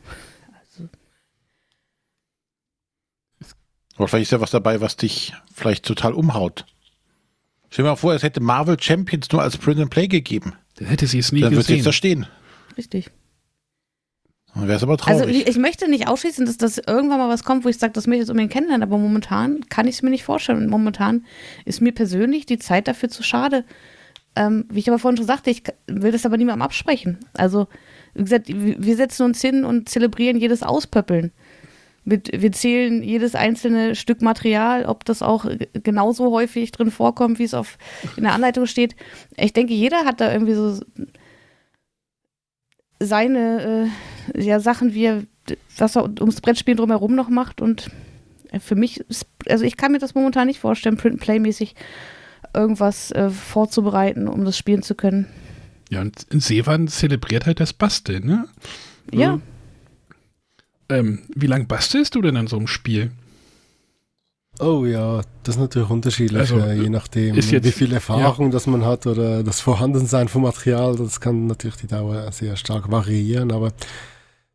Aber 4.00 4.08
vielleicht 4.08 4.28
ist 4.28 4.30
ja 4.32 4.40
was 4.40 4.50
dabei, 4.50 4.80
was 4.80 4.96
dich 4.96 5.34
vielleicht 5.54 5.84
total 5.84 6.14
umhaut. 6.14 6.64
Stell 7.68 7.84
dir 7.84 7.90
mal 7.90 7.96
vor, 7.96 8.14
es 8.14 8.22
hätte 8.22 8.40
Marvel 8.40 8.80
Champions 8.80 9.30
nur 9.30 9.42
als 9.42 9.58
Print 9.58 9.78
and 9.78 9.90
Play 9.90 10.08
gegeben. 10.08 10.54
Dann 10.76 10.88
hätte 10.88 11.06
sie 11.06 11.18
es 11.18 11.32
nie 11.32 11.42
Dann 11.42 11.50
wird 11.50 11.60
es 11.60 11.66
gesehen. 11.66 11.76
jetzt 11.76 11.86
da 11.86 11.92
stehen. 11.92 12.26
Richtig. 12.78 13.10
Dann 14.54 14.68
wäre 14.68 14.78
es 14.78 14.82
aber 14.82 14.96
traurig. 14.96 15.20
Also 15.20 15.30
ich, 15.30 15.46
ich 15.46 15.58
möchte 15.58 15.86
nicht 15.86 16.08
ausschließen, 16.08 16.46
dass 16.46 16.56
das 16.56 16.78
irgendwann 16.78 17.18
mal 17.18 17.28
was 17.28 17.44
kommt, 17.44 17.66
wo 17.66 17.68
ich 17.68 17.76
sage, 17.76 17.92
das 17.92 18.06
möchte 18.06 18.20
ich 18.20 18.22
jetzt 18.22 18.30
unbedingt 18.30 18.54
kennenlernen, 18.54 18.88
aber 18.88 18.96
momentan 18.96 19.68
kann 19.68 19.86
ich 19.86 19.96
es 19.96 20.02
mir 20.02 20.08
nicht 20.08 20.24
vorstellen. 20.24 20.62
Und 20.62 20.70
momentan 20.70 21.26
ist 21.66 21.82
mir 21.82 21.92
persönlich 21.92 22.46
die 22.46 22.58
Zeit 22.58 22.88
dafür 22.88 23.10
zu 23.10 23.22
schade. 23.22 23.66
Ähm, 24.34 24.64
wie 24.70 24.78
ich 24.78 24.88
aber 24.88 24.98
vorhin 24.98 25.18
schon 25.18 25.26
sagte, 25.26 25.50
ich 25.50 25.64
will 25.88 26.12
das 26.12 26.24
aber 26.24 26.38
niemandem 26.38 26.62
absprechen. 26.62 27.18
Also, 27.34 27.68
wie 28.14 28.22
gesagt, 28.22 28.48
wir 28.48 28.82
wir 28.82 28.96
setzen 28.96 29.24
uns 29.24 29.42
hin 29.42 29.66
und 29.66 29.90
zelebrieren 29.90 30.38
jedes 30.38 30.62
Auspöppeln. 30.62 31.32
Mit, 32.04 32.30
wir 32.32 32.50
zählen 32.52 33.02
jedes 33.02 33.34
einzelne 33.34 33.94
Stück 33.94 34.22
Material, 34.22 34.86
ob 34.86 35.04
das 35.04 35.22
auch 35.22 35.44
genauso 35.72 36.32
häufig 36.32 36.72
drin 36.72 36.90
vorkommt, 36.90 37.38
wie 37.38 37.44
es 37.44 37.54
auf, 37.54 37.76
in 38.16 38.22
der 38.24 38.32
Anleitung 38.32 38.66
steht. 38.66 38.96
Ich 39.36 39.52
denke, 39.52 39.74
jeder 39.74 40.04
hat 40.06 40.20
da 40.20 40.32
irgendwie 40.32 40.54
so 40.54 40.80
seine 43.00 43.90
äh, 44.34 44.42
ja, 44.42 44.60
Sachen, 44.60 44.94
wie 44.94 45.04
er, 45.04 45.22
was 45.76 45.96
er 45.96 46.04
ums 46.20 46.40
Brettspielen 46.40 46.78
drumherum 46.78 47.14
noch 47.14 47.28
macht. 47.28 47.60
Und 47.60 47.90
für 48.60 48.74
mich, 48.74 49.00
ist, 49.00 49.26
also 49.48 49.64
ich 49.64 49.76
kann 49.76 49.92
mir 49.92 49.98
das 49.98 50.14
momentan 50.14 50.46
nicht 50.46 50.60
vorstellen, 50.60 50.96
Print-Play-mäßig 50.96 51.74
irgendwas 52.54 53.10
äh, 53.12 53.30
vorzubereiten, 53.30 54.26
um 54.28 54.44
das 54.44 54.56
spielen 54.58 54.82
zu 54.82 54.94
können. 54.94 55.26
Ja, 55.90 56.00
und 56.00 56.26
Sevan 56.30 56.88
zelebriert 56.88 57.46
halt 57.46 57.60
das 57.60 57.72
Basteln, 57.72 58.24
ne? 58.24 58.48
Ja, 59.12 59.40
Ähm, 60.90 61.20
wie 61.34 61.46
lange 61.46 61.64
bastelst 61.64 62.14
du 62.14 62.20
denn 62.22 62.36
an 62.36 62.46
so 62.46 62.56
einem 62.56 62.66
Spiel? 62.66 63.10
Oh 64.58 64.84
ja, 64.84 65.22
das 65.44 65.54
ist 65.56 65.60
natürlich 65.60 65.88
unterschiedlich, 65.88 66.38
Also, 66.40 66.58
äh, 66.58 66.74
je 66.82 66.90
nachdem, 66.90 67.34
jetzt- 67.34 67.50
wie 67.64 67.70
viel 67.72 67.92
Erfahrung 67.94 68.50
das 68.50 68.66
man 68.66 68.84
hat 68.84 69.06
oder 69.06 69.42
das 69.42 69.60
Vorhandensein 69.60 70.28
vom 70.28 70.42
Material. 70.42 70.96
Das 70.96 71.20
kann 71.20 71.46
natürlich 71.46 71.76
die 71.76 71.86
Dauer 71.86 72.30
sehr 72.32 72.56
stark 72.56 72.90
variieren, 72.90 73.52
aber 73.52 73.72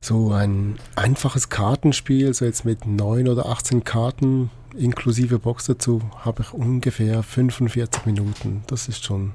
so 0.01 0.31
ein 0.31 0.75
einfaches 0.95 1.49
Kartenspiel, 1.49 2.33
so 2.35 2.45
jetzt 2.45 2.65
mit 2.65 2.85
9 2.85 3.27
oder 3.27 3.47
18 3.47 3.83
Karten 3.83 4.51
inklusive 4.77 5.39
Box 5.39 5.65
dazu, 5.65 6.01
habe 6.23 6.43
ich 6.43 6.53
ungefähr 6.53 7.23
45 7.23 8.05
Minuten. 8.05 8.63
Das 8.67 8.87
ist 8.87 9.03
schon, 9.05 9.31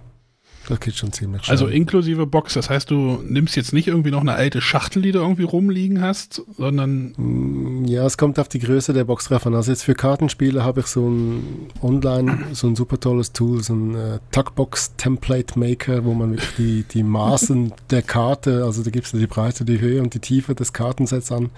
das 0.71 0.81
geht 0.81 0.97
schon 0.97 1.13
ziemlich 1.13 1.45
schnell. 1.45 1.53
Also 1.53 1.67
inklusive 1.67 2.27
Box, 2.27 2.55
das 2.55 2.71
heißt, 2.71 2.91
du 2.91 3.23
nimmst 3.27 3.57
jetzt 3.57 3.73
nicht 3.73 3.89
irgendwie 3.89 4.11
noch 4.11 4.21
eine 4.21 4.33
alte 4.35 4.61
Schachtel, 4.61 5.03
die 5.03 5.13
du 5.13 5.19
irgendwie 5.19 5.43
rumliegen 5.43 6.01
hast, 6.01 6.43
sondern 6.57 7.13
Mm, 7.17 7.85
Ja, 7.87 8.07
es 8.07 8.17
kommt 8.17 8.39
auf 8.39 8.49
die 8.49 8.59
Größe 8.59 8.93
der 8.93 9.05
Box 9.05 9.27
drauf 9.29 9.47
an. 9.47 9.55
Also 9.55 9.71
jetzt 9.73 9.83
für 9.83 9.95
Kartenspiele 9.95 10.65
habe 10.65 10.81
ich 10.81 10.87
so 10.87 11.09
ein 11.09 11.69
online, 11.83 12.39
so 12.53 12.67
ein 12.69 12.77
super 12.77 12.99
tolles 13.01 13.33
Tool, 13.33 13.63
so 13.63 13.75
ein 13.75 13.95
äh, 13.95 14.19
Tuckbox 14.33 14.95
Template 14.97 15.59
Maker, 15.59 16.05
wo 16.05 16.15
man 16.15 16.33
wirklich 16.33 16.55
die, 16.57 16.83
die 16.85 17.03
Maßen 17.03 17.73
der 17.91 18.03
Karte, 18.03 18.65
also 18.65 18.83
da 18.83 18.91
gibst 18.91 19.13
du 19.13 19.19
die 19.19 19.27
Breite, 19.27 19.65
die 19.65 19.81
Höhe 19.81 20.01
und 20.03 20.15
die 20.15 20.21
Tiefe 20.21 20.55
des 20.55 20.73
Kartensets 20.73 21.33
an 21.33 21.51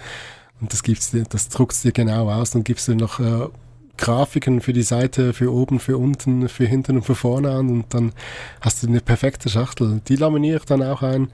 und 0.60 0.72
das 0.72 0.82
gibst 0.82 1.12
dir, 1.12 1.24
das 1.28 1.48
druckst 1.48 1.84
dir 1.84 1.92
genau 1.92 2.30
aus 2.30 2.54
und 2.54 2.64
gibst 2.64 2.86
dir 2.88 2.94
noch 2.94 3.18
äh, 3.20 3.48
Grafiken 3.96 4.60
für 4.60 4.72
die 4.72 4.82
Seite, 4.82 5.32
für 5.32 5.52
oben, 5.52 5.78
für 5.78 5.98
unten, 5.98 6.48
für 6.48 6.66
hinten 6.66 6.96
und 6.96 7.02
für 7.02 7.14
vorne 7.14 7.50
an 7.50 7.68
und 7.68 7.94
dann 7.94 8.12
hast 8.60 8.82
du 8.82 8.88
eine 8.88 9.00
perfekte 9.00 9.48
Schachtel. 9.48 10.00
Die 10.08 10.16
laminiere 10.16 10.58
ich 10.58 10.64
dann 10.64 10.82
auch 10.82 11.02
ein 11.02 11.28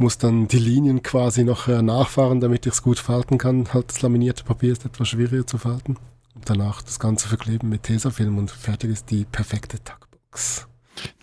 muss 0.00 0.18
dann 0.18 0.48
die 0.48 0.58
Linien 0.58 1.02
quasi 1.02 1.44
noch 1.44 1.68
äh, 1.68 1.82
nachfahren, 1.82 2.40
damit 2.40 2.66
ich 2.66 2.72
es 2.72 2.82
gut 2.82 2.98
falten 2.98 3.38
kann. 3.38 3.72
Halt 3.72 3.90
das 3.90 4.02
laminierte 4.02 4.44
Papier 4.44 4.72
ist 4.72 4.86
etwas 4.86 5.08
schwieriger 5.08 5.46
zu 5.46 5.58
falten. 5.58 5.98
Und 6.34 6.48
danach 6.48 6.80
das 6.82 6.98
Ganze 6.98 7.28
verkleben 7.28 7.68
mit 7.68 7.82
Tesafilm 7.82 8.38
und 8.38 8.50
fertig 8.50 8.90
ist 8.90 9.10
die 9.10 9.26
perfekte 9.26 9.78
Tuckbox. 9.84 10.66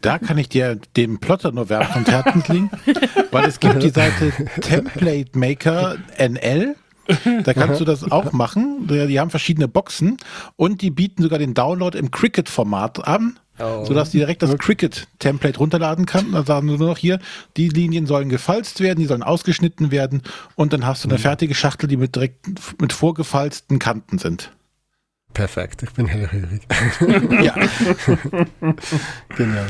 Da 0.02 0.20
kann 0.20 0.38
ich 0.38 0.50
dir 0.50 0.80
den 0.96 1.20
Plotter 1.20 1.52
nur 1.52 1.70
werfen 1.70 2.00
und 2.00 2.12
Herzenslink, 2.12 2.72
weil 3.32 3.46
es 3.46 3.60
gibt 3.60 3.82
die 3.82 3.90
Seite 3.90 4.32
Template 4.62 5.38
Maker 5.38 5.98
NL. 6.18 6.76
Da 7.44 7.54
kannst 7.54 7.80
du 7.80 7.86
das 7.86 8.10
auch 8.12 8.32
machen. 8.32 8.88
Die 8.88 9.08
die 9.08 9.20
haben 9.20 9.30
verschiedene 9.30 9.68
Boxen 9.68 10.18
und 10.56 10.82
die 10.82 10.92
bieten 10.92 11.24
sogar 11.24 11.40
den 11.40 11.54
Download 11.54 11.98
im 11.98 12.12
Cricut-Format 12.12 13.08
an, 13.08 13.40
sodass 13.58 14.12
du 14.12 14.18
direkt 14.18 14.42
das 14.42 14.58
Cricut-Template 14.58 15.58
runterladen 15.58 16.06
kannst. 16.06 16.34
Da 16.34 16.44
sagen 16.44 16.70
sie 16.70 16.78
nur 16.78 16.90
noch 16.90 16.98
hier, 16.98 17.20
die 17.56 17.70
Linien 17.70 18.06
sollen 18.06 18.30
gefalzt 18.30 18.80
werden, 18.80 19.00
die 19.00 19.06
sollen 19.06 19.24
ausgeschnitten 19.24 19.92
werden 19.92 20.22
und 20.56 20.74
dann 20.74 20.86
hast 20.86 21.04
du 21.04 21.10
eine 21.10 21.18
fertige 21.18 21.56
Schachtel, 21.56 21.88
die 21.88 21.98
mit 21.98 22.16
direkt 22.16 22.46
mit 22.82 22.94
vorgefalzten 22.94 23.80
Kanten 23.80 24.18
sind. 24.18 24.52
Perfekt, 25.34 25.84
ich 25.84 25.92
bin 25.92 26.08
hellhörig. 26.08 26.62
Ja, 27.44 27.54
genau. 29.38 29.66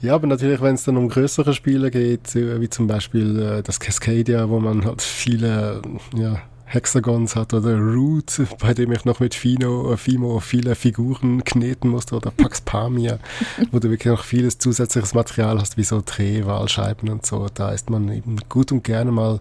Ja, 0.00 0.14
aber 0.14 0.26
natürlich, 0.26 0.60
wenn 0.60 0.74
es 0.74 0.84
dann 0.84 0.96
um 0.96 1.08
größere 1.08 1.54
Spiele 1.54 1.90
geht, 1.90 2.26
so 2.26 2.60
wie 2.60 2.68
zum 2.68 2.86
Beispiel 2.86 3.40
äh, 3.40 3.62
das 3.62 3.80
Cascadia, 3.80 4.48
wo 4.48 4.60
man 4.60 4.84
halt 4.84 5.02
viele 5.02 5.82
ja, 6.14 6.40
Hexagons 6.64 7.36
hat 7.36 7.54
oder 7.54 7.78
Root, 7.78 8.42
bei 8.58 8.74
dem 8.74 8.90
ich 8.92 9.04
noch 9.04 9.20
mit 9.20 9.34
Fino, 9.34 9.92
äh, 9.92 9.96
Fimo 9.96 10.40
viele 10.40 10.74
Figuren 10.74 11.44
kneten 11.44 11.90
musste 11.90 12.16
oder 12.16 12.32
Pax 12.32 12.60
Pamir, 12.60 13.20
wo 13.70 13.78
du 13.78 13.88
wirklich 13.88 14.12
noch 14.12 14.24
vieles 14.24 14.58
zusätzliches 14.58 15.14
Material 15.14 15.60
hast, 15.60 15.76
wie 15.76 15.84
so 15.84 16.02
Drehwahlscheiben 16.04 17.08
und 17.08 17.24
so. 17.24 17.46
Da 17.52 17.70
ist 17.70 17.88
man 17.88 18.10
eben 18.10 18.36
gut 18.48 18.72
und 18.72 18.82
gerne 18.82 19.12
mal 19.12 19.40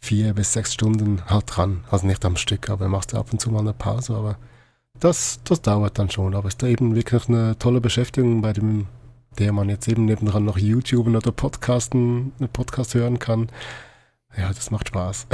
vier 0.00 0.34
bis 0.34 0.52
sechs 0.52 0.74
Stunden 0.74 1.22
halt 1.26 1.44
dran. 1.46 1.84
Also 1.90 2.06
nicht 2.06 2.24
am 2.24 2.36
Stück, 2.36 2.68
aber 2.68 2.88
machst 2.88 3.12
du 3.12 3.16
ab 3.16 3.28
und 3.32 3.40
zu 3.40 3.50
mal 3.50 3.60
eine 3.60 3.72
Pause, 3.72 4.14
aber 4.14 4.36
das, 4.98 5.40
das 5.44 5.62
dauert 5.62 5.98
dann 5.98 6.10
schon. 6.10 6.34
Aber 6.34 6.48
ist 6.48 6.62
da 6.62 6.66
eben 6.66 6.96
wirklich 6.96 7.28
eine 7.28 7.56
tolle 7.58 7.80
Beschäftigung, 7.80 8.42
bei 8.42 8.52
dem 8.52 8.86
der 9.38 9.52
man 9.52 9.68
jetzt 9.68 9.88
eben 9.88 10.04
nebendran 10.04 10.44
noch 10.44 10.58
YouTuben 10.58 11.16
oder 11.16 11.32
Podcasten, 11.32 12.32
einen 12.38 12.48
Podcast 12.48 12.94
hören 12.94 13.18
kann. 13.18 13.48
Ja, 14.36 14.48
das 14.52 14.70
macht 14.70 14.88
Spaß. 14.88 15.26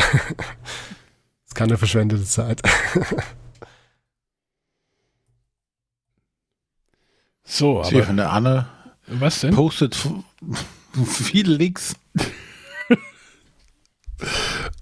ist 1.46 1.55
keine 1.55 1.78
verschwendete 1.78 2.24
Zeit. 2.24 2.62
So, 7.44 7.82
aber 7.82 7.88
aber 7.88 8.09
eine 8.09 8.30
Anne 8.30 8.66
was 9.07 9.40
denn? 9.40 9.55
postet 9.55 9.96
viele 11.05 11.55
Links. 11.55 11.94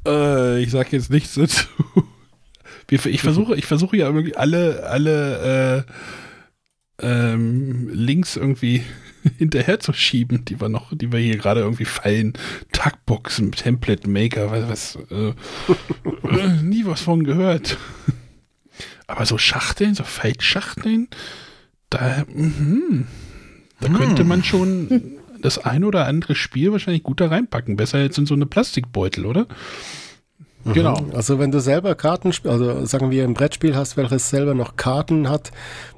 Äh, 0.06 0.62
ich 0.62 0.70
sag 0.70 0.92
jetzt 0.92 1.10
nichts 1.10 1.34
dazu. 1.34 1.66
Ich 2.90 3.22
versuche, 3.22 3.56
ich 3.56 3.64
versuche 3.64 3.96
ja 3.96 4.06
irgendwie 4.06 4.36
alle, 4.36 4.84
alle 4.86 5.86
äh, 7.00 7.02
ähm, 7.06 7.88
Links 7.88 8.36
irgendwie 8.36 8.84
hinterher 9.38 9.80
zu 9.80 9.92
schieben, 9.92 10.44
die 10.44 10.60
wir 10.60 10.68
noch, 10.68 10.96
die 10.96 11.12
wir 11.12 11.18
hier 11.18 11.36
gerade 11.36 11.60
irgendwie 11.60 11.84
fallen. 11.84 12.34
Tagboxen, 12.72 13.52
Template 13.52 14.08
Maker, 14.08 14.50
was, 14.50 14.68
was 14.68 14.98
äh, 15.10 15.28
äh, 16.28 16.62
nie 16.62 16.84
was 16.86 17.00
von 17.00 17.24
gehört. 17.24 17.78
Aber 19.06 19.26
so 19.26 19.38
Schachteln, 19.38 19.94
so 19.94 20.04
Feldschachteln, 20.04 21.08
da, 21.90 22.24
mhm, 22.32 23.06
da 23.80 23.88
könnte 23.88 24.22
man 24.22 24.44
schon 24.44 25.18
das 25.42 25.58
ein 25.58 25.84
oder 25.84 26.06
andere 26.06 26.36
Spiel 26.36 26.70
wahrscheinlich 26.70 27.02
gut 27.02 27.20
da 27.20 27.26
reinpacken. 27.26 27.76
Besser 27.76 28.00
jetzt 28.00 28.18
in 28.18 28.26
so 28.26 28.34
eine 28.34 28.46
Plastikbeutel, 28.46 29.26
oder? 29.26 29.48
Genau. 30.64 30.94
Also 31.14 31.38
wenn 31.38 31.50
du 31.50 31.61
selber 31.61 31.94
Karten, 31.94 32.32
also 32.44 32.84
sagen 32.84 33.11
wir 33.11 33.24
ein 33.24 33.34
Brettspiel 33.34 33.74
hast, 33.74 33.96
welches 33.96 34.28
selber 34.28 34.54
noch 34.54 34.76
Karten 34.76 35.28
hat, 35.28 35.52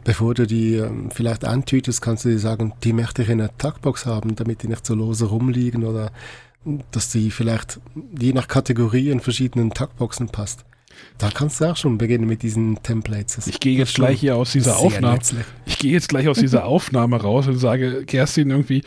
bevor 0.04 0.34
du 0.34 0.46
die 0.46 0.76
ähm, 0.76 1.10
vielleicht 1.10 1.44
antütest, 1.44 2.00
kannst 2.00 2.24
du 2.24 2.28
dir 2.28 2.38
sagen, 2.38 2.72
die 2.84 2.92
möchte 2.92 3.22
ich 3.22 3.28
in 3.28 3.40
einer 3.40 3.56
Tuckbox 3.58 4.06
haben, 4.06 4.36
damit 4.36 4.62
die 4.62 4.68
nicht 4.68 4.86
so 4.86 4.94
lose 4.94 5.26
rumliegen 5.26 5.84
oder 5.84 6.12
dass 6.92 7.10
die 7.10 7.30
vielleicht 7.30 7.80
je 8.16 8.32
nach 8.32 8.46
Kategorie 8.46 9.10
in 9.10 9.20
verschiedenen 9.20 9.70
Tuckboxen 9.70 10.28
passt. 10.28 10.64
Da 11.18 11.30
kannst 11.30 11.60
du 11.60 11.64
auch 11.64 11.76
schon 11.76 11.98
beginnen 11.98 12.26
mit 12.26 12.42
diesen 12.42 12.82
Templates. 12.82 13.46
Ich 13.46 13.60
gehe 13.60 13.76
jetzt 13.76 13.94
gleich 13.94 14.20
hier 14.20 14.36
aus 14.36 14.52
dieser 14.52 14.78
Aufnahme. 14.78 15.14
nützlich. 15.14 15.44
Ich 15.66 15.78
gehe 15.78 15.92
jetzt 15.92 16.08
gleich 16.08 16.28
aus 16.28 16.38
dieser 16.38 16.64
Aufnahme 16.66 17.20
raus 17.20 17.48
und 17.48 17.58
sage 17.58 18.04
Kerstin 18.04 18.50
irgendwie, 18.50 18.82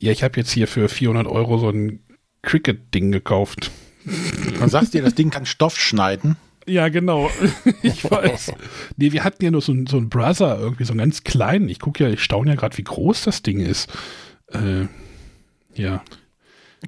ja, 0.00 0.12
ich 0.12 0.22
habe 0.22 0.38
jetzt 0.38 0.50
hier 0.50 0.68
für 0.68 0.88
400 0.88 1.26
Euro 1.26 1.58
so 1.58 1.68
ein 1.68 2.00
Cricket-Ding 2.42 3.12
gekauft. 3.12 3.70
Man 4.60 4.68
sagt 4.68 4.94
dir, 4.94 5.02
das 5.02 5.14
Ding 5.14 5.30
kann 5.30 5.46
Stoff 5.46 5.78
schneiden. 5.78 6.36
Ja, 6.66 6.88
genau. 6.88 7.30
ich 7.82 8.04
weiß. 8.10 8.52
Nee, 8.96 9.12
wir 9.12 9.24
hatten 9.24 9.42
ja 9.44 9.50
nur 9.50 9.62
so, 9.62 9.72
einen- 9.72 9.86
so 9.86 9.96
einen 9.96 10.08
Brother, 10.10 10.58
irgendwie 10.58 10.84
so 10.84 10.92
einen 10.92 10.98
ganz 10.98 11.24
kleinen. 11.24 11.68
Ich 11.68 11.80
gucke 11.80 12.04
ja, 12.04 12.10
ich 12.10 12.22
staune 12.22 12.50
ja 12.50 12.56
gerade, 12.56 12.76
wie 12.78 12.84
groß 12.84 13.22
das 13.24 13.42
Ding 13.42 13.60
ist. 13.60 13.88
Äh, 14.52 14.86
ja. 15.74 16.02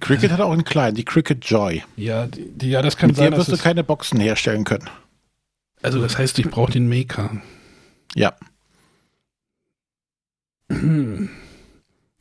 Cricket 0.00 0.30
hat 0.32 0.40
auch 0.40 0.52
einen 0.52 0.64
kleinen, 0.64 0.94
die 0.96 1.04
Cricket 1.04 1.44
Joy. 1.44 1.82
Ja, 1.96 2.26
die, 2.26 2.48
die, 2.50 2.70
ja, 2.70 2.80
das 2.82 2.96
kann 2.96 3.08
Mit 3.08 3.16
sein. 3.16 3.30
Dass 3.32 3.48
wirst 3.48 3.60
du 3.60 3.62
keine 3.62 3.82
Boxen 3.82 4.20
herstellen 4.20 4.64
können. 4.64 4.88
also, 5.82 6.00
das 6.00 6.16
heißt, 6.18 6.38
ich 6.38 6.48
brauche 6.48 6.72
den 6.72 6.88
Maker. 6.88 7.40
Ja. 8.14 8.34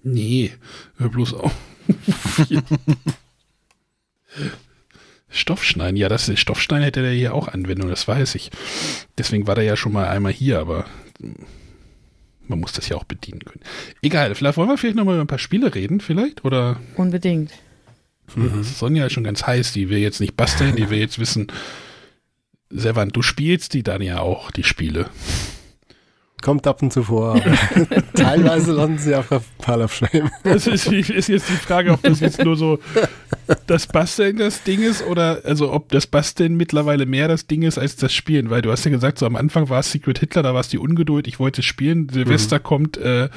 Nee, 0.01 0.53
hör 0.97 1.09
bloß 1.09 1.33
auf. 1.33 1.51
Stoffschneiden, 5.29 5.95
ja, 5.95 6.09
das 6.09 6.27
ist 6.27 6.39
Stoffschneiden 6.39 6.83
hätte 6.83 7.01
der 7.01 7.11
hier 7.11 7.33
auch 7.33 7.47
Anwendung, 7.47 7.89
das 7.89 8.07
weiß 8.07 8.35
ich. 8.35 8.49
Deswegen 9.17 9.47
war 9.47 9.55
der 9.55 9.63
ja 9.63 9.75
schon 9.75 9.93
mal 9.93 10.07
einmal 10.07 10.31
hier, 10.31 10.59
aber 10.59 10.85
man 12.47 12.59
muss 12.59 12.73
das 12.73 12.89
ja 12.89 12.97
auch 12.97 13.03
bedienen 13.03 13.45
können. 13.45 13.61
Egal, 14.01 14.33
vielleicht 14.33 14.57
wollen 14.57 14.69
wir 14.69 14.77
vielleicht 14.77 14.95
nochmal 14.95 15.15
über 15.15 15.23
ein 15.23 15.27
paar 15.27 15.37
Spiele 15.39 15.73
reden, 15.75 16.01
vielleicht? 16.01 16.43
Oder 16.45 16.79
Unbedingt. 18.35 18.63
Sonja 18.63 19.05
ist 19.05 19.13
schon 19.13 19.23
ganz 19.23 19.45
heiß, 19.45 19.73
die 19.73 19.89
will 19.89 19.97
jetzt 19.97 20.19
nicht 20.19 20.35
basteln, 20.35 20.75
die 20.75 20.89
will 20.89 20.99
jetzt 20.99 21.19
wissen, 21.19 21.51
Servan, 22.69 23.09
du 23.09 23.21
spielst 23.21 23.73
die 23.73 23.83
dann 23.83 24.01
ja 24.01 24.19
auch, 24.19 24.51
die 24.51 24.63
Spiele. 24.63 25.09
Kommt 26.41 26.67
ab 26.67 26.81
und 26.81 26.93
zu 26.93 27.03
vor. 27.03 27.35
aber 27.35 27.43
Teilweise 28.13 28.71
landen 28.71 28.97
sie 28.97 29.15
auf 29.15 29.27
der 29.27 29.41
Pile 29.57 29.83
of 29.83 29.93
Shame. 29.93 30.29
Das 30.43 30.67
ist, 30.67 30.87
ist 30.87 31.27
jetzt 31.27 31.49
die 31.49 31.53
Frage, 31.53 31.91
ob 31.91 32.01
das 32.01 32.19
jetzt 32.21 32.43
nur 32.43 32.55
so 32.55 32.79
das 33.67 33.87
Basteln 33.87 34.37
das 34.37 34.63
Ding 34.63 34.81
ist 34.81 35.05
oder 35.05 35.41
also 35.43 35.71
ob 35.71 35.89
das 35.89 36.07
Basteln 36.07 36.55
mittlerweile 36.55 37.05
mehr 37.05 37.27
das 37.27 37.47
Ding 37.47 37.63
ist 37.63 37.77
als 37.77 37.95
das 37.95 38.13
Spielen, 38.13 38.49
weil 38.49 38.61
du 38.61 38.71
hast 38.71 38.85
ja 38.85 38.91
gesagt, 38.91 39.19
so 39.19 39.25
am 39.25 39.35
Anfang 39.35 39.69
war 39.69 39.79
es 39.79 39.91
Secret 39.91 40.19
Hitler, 40.19 40.43
da 40.43 40.53
war 40.53 40.61
es 40.61 40.69
die 40.69 40.77
Ungeduld, 40.77 41.27
ich 41.27 41.39
wollte 41.39 41.61
spielen, 41.61 42.09
Silvester 42.09 42.59
kommt, 42.59 42.97
äh, 42.97 43.29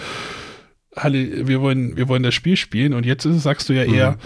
Halle, 0.94 1.48
wir 1.48 1.60
wollen, 1.60 1.96
wir 1.96 2.08
wollen 2.08 2.22
das 2.22 2.34
Spiel 2.34 2.56
spielen 2.56 2.92
und 2.92 3.06
jetzt 3.06 3.24
ist, 3.24 3.42
sagst 3.42 3.68
du 3.68 3.72
ja 3.72 3.84
eher, 3.84 3.94
ja, 3.94 4.16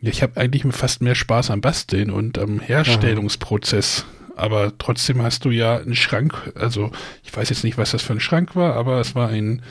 ich 0.00 0.22
habe 0.22 0.40
eigentlich 0.40 0.64
fast 0.74 1.02
mehr 1.02 1.14
Spaß 1.14 1.50
am 1.50 1.60
Basteln 1.60 2.10
und 2.10 2.38
am 2.38 2.60
Herstellungsprozess. 2.60 4.06
Aber 4.36 4.76
trotzdem 4.78 5.22
hast 5.22 5.44
du 5.44 5.50
ja 5.50 5.76
einen 5.78 5.94
Schrank, 5.94 6.52
also 6.54 6.90
ich 7.24 7.34
weiß 7.36 7.48
jetzt 7.50 7.64
nicht, 7.64 7.78
was 7.78 7.90
das 7.92 8.02
für 8.02 8.12
ein 8.12 8.20
Schrank 8.20 8.56
war, 8.56 8.74
aber 8.74 9.00
es 9.00 9.14
war 9.14 9.28
ein 9.28 9.62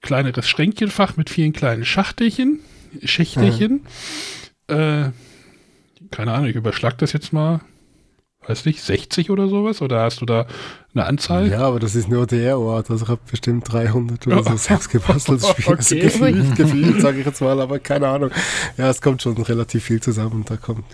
kleineres 0.00 0.48
Schränkchenfach 0.48 1.16
mit 1.16 1.30
vielen 1.30 1.52
kleinen 1.52 1.84
Schachtelchen, 1.84 2.60
Schächtelchen. 3.02 3.86
Äh, 4.66 5.10
keine 6.10 6.32
Ahnung, 6.32 6.46
ich 6.46 6.56
überschlag 6.56 6.98
das 6.98 7.12
jetzt 7.12 7.32
mal. 7.32 7.60
Weiß 8.46 8.64
nicht, 8.64 8.80
60 8.82 9.30
oder 9.30 9.48
sowas? 9.48 9.82
Oder 9.82 10.02
hast 10.02 10.20
du 10.20 10.26
da 10.26 10.46
eine 10.94 11.06
Anzahl? 11.06 11.48
Ja, 11.48 11.60
aber 11.60 11.80
das 11.80 11.94
ist 11.94 12.08
nur 12.08 12.26
der 12.26 12.58
Ort. 12.58 12.90
Also 12.90 13.04
ich 13.04 13.10
habe 13.10 13.20
bestimmt 13.30 13.72
300 13.72 14.26
oder 14.26 14.42
so 14.42 14.56
selbst 14.56 14.90
gebasteltes 14.90 15.48
Spiel. 15.48 15.74
Also 15.74 15.94
Okay. 15.94 16.00
gefühlt, 16.02 16.56
gefühlt 16.56 17.00
sage 17.00 17.20
ich 17.20 17.26
jetzt 17.26 17.40
mal, 17.40 17.58
aber 17.60 17.78
keine 17.78 18.08
Ahnung. 18.08 18.30
Ja, 18.76 18.90
es 18.90 19.00
kommt 19.00 19.22
schon 19.22 19.36
relativ 19.40 19.84
viel 19.84 20.00
zusammen. 20.00 20.44
Da 20.46 20.56
kommt 20.56 20.84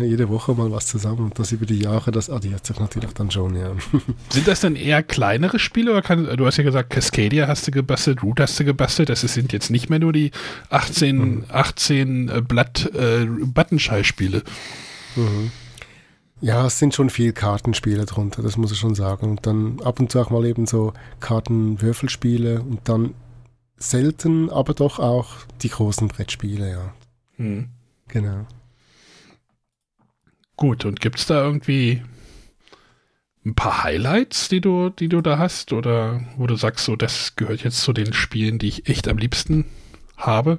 jede 0.00 0.28
Woche 0.28 0.52
mal 0.54 0.70
was 0.72 0.86
zusammen 0.86 1.20
und 1.20 1.38
das 1.38 1.52
über 1.52 1.64
die 1.64 1.78
Jahre, 1.78 2.10
das 2.10 2.28
addiert 2.28 2.66
sich 2.66 2.78
natürlich 2.78 3.12
dann 3.14 3.30
schon, 3.30 3.54
ja. 3.56 3.70
Sind 4.28 4.46
das 4.48 4.60
denn 4.60 4.76
eher 4.76 5.02
kleinere 5.02 5.58
Spiele? 5.58 5.92
Oder 5.92 6.02
kann, 6.02 6.36
du 6.36 6.44
hast 6.44 6.56
ja 6.58 6.64
gesagt, 6.64 6.90
Cascadia 6.90 7.46
hast 7.48 7.66
du 7.66 7.70
gebastelt, 7.70 8.22
Root 8.22 8.40
hast 8.40 8.58
du 8.60 8.64
gebastelt. 8.64 9.08
Das 9.08 9.20
sind 9.20 9.52
jetzt 9.52 9.70
nicht 9.70 9.88
mehr 9.88 9.98
nur 10.00 10.12
die 10.12 10.32
18, 10.70 11.44
18 11.48 12.28
äh, 12.28 12.42
Blatt 12.42 12.90
äh, 12.94 13.24
Buttonschei-Spiele. 13.24 14.42
Mhm. 15.16 15.50
Ja, 16.40 16.66
es 16.66 16.78
sind 16.78 16.94
schon 16.94 17.08
viel 17.08 17.32
Kartenspiele 17.32 18.04
drunter, 18.04 18.42
das 18.42 18.56
muss 18.56 18.72
ich 18.72 18.78
schon 18.78 18.94
sagen. 18.94 19.30
Und 19.30 19.46
dann 19.46 19.80
ab 19.82 20.00
und 20.00 20.12
zu 20.12 20.20
auch 20.20 20.30
mal 20.30 20.44
eben 20.44 20.66
so 20.66 20.92
Kartenwürfelspiele 21.20 22.60
und 22.60 22.88
dann 22.88 23.14
selten, 23.78 24.50
aber 24.50 24.74
doch 24.74 24.98
auch 24.98 25.28
die 25.62 25.70
großen 25.70 26.08
Brettspiele, 26.08 26.70
ja. 26.70 26.94
Hm. 27.36 27.68
Genau. 28.08 28.46
Gut, 30.56 30.84
und 30.84 31.00
gibt 31.00 31.18
es 31.18 31.26
da 31.26 31.42
irgendwie 31.42 32.02
ein 33.44 33.54
paar 33.54 33.84
Highlights, 33.84 34.48
die 34.48 34.60
du, 34.60 34.90
die 34.90 35.08
du 35.08 35.20
da 35.20 35.38
hast? 35.38 35.72
Oder 35.72 36.20
wo 36.36 36.46
du 36.46 36.56
sagst, 36.56 36.84
so, 36.84 36.96
das 36.96 37.36
gehört 37.36 37.62
jetzt 37.62 37.80
zu 37.80 37.92
den 37.92 38.12
Spielen, 38.12 38.58
die 38.58 38.68
ich 38.68 38.88
echt 38.88 39.08
am 39.08 39.18
liebsten 39.18 39.64
habe? 40.16 40.58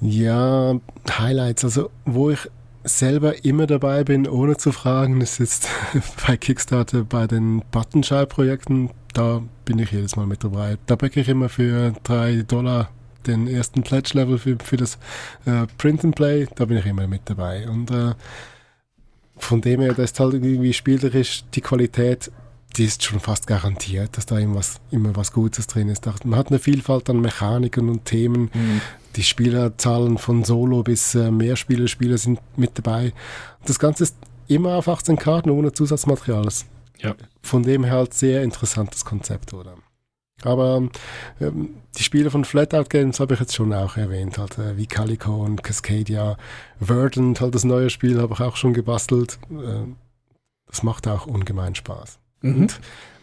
Ja, 0.00 0.80
Highlights, 1.10 1.64
also 1.64 1.90
wo 2.04 2.30
ich 2.30 2.48
selber 2.84 3.44
immer 3.44 3.66
dabei 3.66 4.04
bin, 4.04 4.26
ohne 4.26 4.56
zu 4.56 4.72
fragen, 4.72 5.20
ist 5.20 5.38
jetzt 5.38 5.68
bei 6.26 6.36
Kickstarter 6.36 7.04
bei 7.04 7.26
den 7.26 7.62
Buttonschei-Projekten, 7.70 8.90
da 9.12 9.42
bin 9.64 9.78
ich 9.78 9.92
jedes 9.92 10.16
Mal 10.16 10.26
mit 10.26 10.44
dabei. 10.44 10.78
Da 10.86 10.96
backe 10.96 11.20
ich 11.20 11.28
immer 11.28 11.48
für 11.48 11.92
drei 12.02 12.42
Dollar 12.42 12.90
den 13.26 13.48
ersten 13.48 13.82
Pledge-Level 13.82 14.38
für, 14.38 14.56
für 14.62 14.76
das 14.76 14.98
äh, 15.44 15.66
Print 15.78 16.04
and 16.04 16.16
Play, 16.16 16.46
da 16.54 16.64
bin 16.64 16.78
ich 16.78 16.86
immer 16.86 17.06
mit 17.06 17.22
dabei. 17.26 17.68
Und 17.68 17.90
äh, 17.90 18.14
von 19.36 19.60
dem 19.60 19.80
her, 19.80 19.94
da 19.94 20.02
ist 20.02 20.18
halt 20.20 20.34
irgendwie 20.34 20.72
spielerisch 20.72 21.44
die 21.54 21.60
Qualität, 21.60 22.30
die 22.76 22.84
ist 22.84 23.02
schon 23.02 23.20
fast 23.20 23.46
garantiert, 23.46 24.16
dass 24.16 24.26
da 24.26 24.38
immer 24.38 24.56
was, 24.56 24.80
immer 24.90 25.16
was 25.16 25.32
Gutes 25.32 25.66
drin 25.66 25.88
ist. 25.88 26.06
Man 26.24 26.38
hat 26.38 26.48
eine 26.48 26.58
Vielfalt 26.58 27.10
an 27.10 27.20
Mechaniken 27.20 27.88
und 27.88 28.04
Themen. 28.04 28.50
Die 29.16 29.22
Spielerzahlen 29.22 30.18
von 30.18 30.44
Solo 30.44 30.82
bis 30.82 31.14
äh, 31.14 31.30
Mehrspieler-Spieler 31.30 32.18
sind 32.18 32.40
mit 32.56 32.72
dabei. 32.74 33.12
Das 33.66 33.78
Ganze 33.78 34.04
ist 34.04 34.16
immer 34.46 34.76
auf 34.76 34.88
18 34.88 35.16
Karten 35.16 35.50
ohne 35.50 35.72
Zusatzmaterial. 35.72 36.48
Ja. 36.98 37.14
Von 37.42 37.62
dem 37.62 37.84
her 37.84 37.94
halt 37.94 38.14
sehr 38.14 38.42
interessantes 38.42 39.04
Konzept, 39.04 39.52
oder? 39.54 39.74
Aber 40.42 40.88
ähm, 41.40 41.74
die 41.96 42.02
Spiele 42.02 42.30
von 42.30 42.44
Flatout 42.44 42.88
Games 42.88 43.20
habe 43.20 43.34
ich 43.34 43.40
jetzt 43.40 43.54
schon 43.54 43.72
auch 43.72 43.96
erwähnt, 43.96 44.38
halt, 44.38 44.58
äh, 44.58 44.76
wie 44.76 44.86
Calico 44.86 45.44
und 45.44 45.62
Cascadia. 45.62 46.36
Verdant, 46.80 47.40
halt 47.40 47.54
das 47.54 47.64
neue 47.64 47.90
Spiel, 47.90 48.20
habe 48.20 48.34
ich 48.34 48.40
auch 48.40 48.56
schon 48.56 48.72
gebastelt. 48.72 49.38
Äh, 49.50 49.86
das 50.66 50.82
macht 50.82 51.08
auch 51.08 51.26
ungemein 51.26 51.74
Spaß. 51.74 52.18
Mhm. 52.42 52.54
Und 52.54 52.80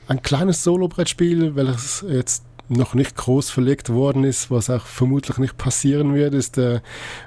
ein 0.07 0.21
kleines 0.21 0.63
Solo-Brettspiel, 0.63 1.55
welches 1.55 2.05
jetzt 2.07 2.43
noch 2.69 2.93
nicht 2.93 3.15
groß 3.15 3.49
verlegt 3.49 3.89
worden 3.89 4.23
ist, 4.23 4.51
was 4.51 4.69
auch 4.69 4.85
vermutlich 4.85 5.37
nicht 5.37 5.57
passieren 5.57 6.13
wird, 6.13 6.33
ist 6.33 6.57
äh, 6.57 6.81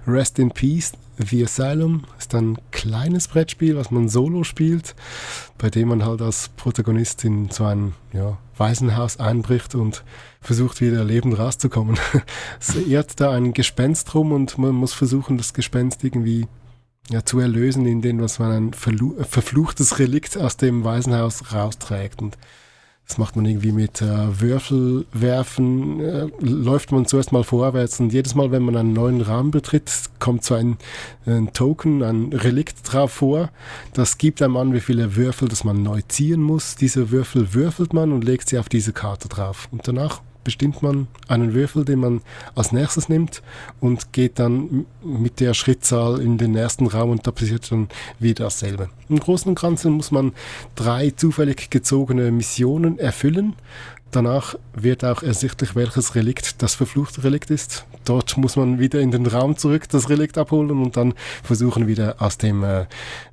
Rest 0.06 0.38
in 0.38 0.50
Peace, 0.50 0.92
The 1.18 1.44
Asylum. 1.44 2.04
Ist 2.18 2.34
ein 2.34 2.58
kleines 2.70 3.28
Brettspiel, 3.28 3.76
was 3.76 3.90
man 3.90 4.08
solo 4.08 4.44
spielt, 4.44 4.94
bei 5.58 5.70
dem 5.70 5.88
man 5.88 6.04
halt 6.04 6.22
als 6.22 6.50
Protagonist 6.50 7.24
in 7.24 7.50
so 7.50 7.64
ein 7.64 7.94
ja, 8.12 8.38
Waisenhaus 8.56 9.18
einbricht 9.18 9.74
und 9.74 10.04
versucht 10.40 10.80
wieder 10.80 11.04
lebend 11.04 11.38
rauszukommen. 11.38 11.98
es 12.60 12.74
irrt 12.76 13.20
da 13.20 13.32
ein 13.32 13.52
Gespenst 13.52 14.14
rum 14.14 14.32
und 14.32 14.58
man 14.58 14.74
muss 14.74 14.92
versuchen, 14.92 15.38
das 15.38 15.54
Gespenst 15.54 16.04
irgendwie 16.04 16.46
ja, 17.10 17.24
zu 17.24 17.40
erlösen, 17.40 17.86
indem 17.86 18.18
man 18.18 18.52
ein 18.52 18.72
verfluchtes 18.72 19.98
Relikt 19.98 20.38
aus 20.38 20.56
dem 20.56 20.84
Waisenhaus 20.84 21.52
rausträgt. 21.52 22.22
Und 22.22 22.38
das 23.10 23.18
macht 23.18 23.34
man 23.34 23.44
irgendwie 23.44 23.72
mit 23.72 24.00
äh, 24.02 24.40
Würfel 24.40 25.04
werfen, 25.12 25.98
äh, 25.98 26.28
läuft 26.38 26.92
man 26.92 27.06
zuerst 27.06 27.32
mal 27.32 27.42
vorwärts 27.42 27.98
und 27.98 28.12
jedes 28.12 28.36
Mal, 28.36 28.52
wenn 28.52 28.62
man 28.62 28.76
einen 28.76 28.92
neuen 28.92 29.20
Raum 29.20 29.50
betritt, 29.50 29.90
kommt 30.20 30.44
so 30.44 30.54
ein, 30.54 30.76
ein 31.26 31.52
Token, 31.52 32.04
ein 32.04 32.32
Relikt 32.32 32.76
drauf 32.84 33.10
vor. 33.10 33.50
Das 33.94 34.16
gibt 34.16 34.40
einem 34.42 34.56
an, 34.56 34.72
wie 34.74 34.80
viele 34.80 35.16
Würfel, 35.16 35.48
das 35.48 35.64
man 35.64 35.82
neu 35.82 36.02
ziehen 36.06 36.40
muss. 36.40 36.76
Diese 36.76 37.10
Würfel 37.10 37.52
würfelt 37.52 37.92
man 37.92 38.12
und 38.12 38.22
legt 38.22 38.48
sie 38.48 38.58
auf 38.58 38.68
diese 38.68 38.92
Karte 38.92 39.28
drauf. 39.28 39.68
Und 39.72 39.88
danach 39.88 40.20
bestimmt 40.44 40.82
man 40.82 41.08
einen 41.28 41.54
Würfel, 41.54 41.84
den 41.84 42.00
man 42.00 42.20
als 42.54 42.72
nächstes 42.72 43.08
nimmt 43.08 43.42
und 43.80 44.12
geht 44.12 44.38
dann 44.38 44.86
mit 45.02 45.40
der 45.40 45.54
Schrittzahl 45.54 46.20
in 46.20 46.38
den 46.38 46.56
ersten 46.56 46.86
Raum 46.86 47.10
und 47.10 47.26
da 47.26 47.30
passiert 47.30 47.70
dann 47.70 47.88
wieder 48.18 48.44
dasselbe. 48.44 48.88
Im 49.08 49.18
Großen 49.18 49.48
und 49.48 49.60
Ganzen 49.60 49.92
muss 49.92 50.10
man 50.10 50.32
drei 50.74 51.10
zufällig 51.10 51.70
gezogene 51.70 52.30
Missionen 52.30 52.98
erfüllen. 52.98 53.54
Danach 54.10 54.56
wird 54.74 55.04
auch 55.04 55.22
ersichtlich, 55.22 55.76
welches 55.76 56.16
Relikt 56.16 56.62
das 56.62 56.74
verfluchte 56.74 57.22
Relikt 57.22 57.50
ist. 57.50 57.84
Dort 58.04 58.36
muss 58.36 58.56
man 58.56 58.80
wieder 58.80 58.98
in 59.00 59.12
den 59.12 59.26
Raum 59.26 59.56
zurück 59.56 59.88
das 59.88 60.08
Relikt 60.08 60.36
abholen 60.36 60.70
und 60.70 60.96
dann 60.96 61.14
versuchen 61.44 61.86
wieder 61.86 62.16
aus 62.18 62.36
dem, 62.36 62.64
äh, 62.64 62.86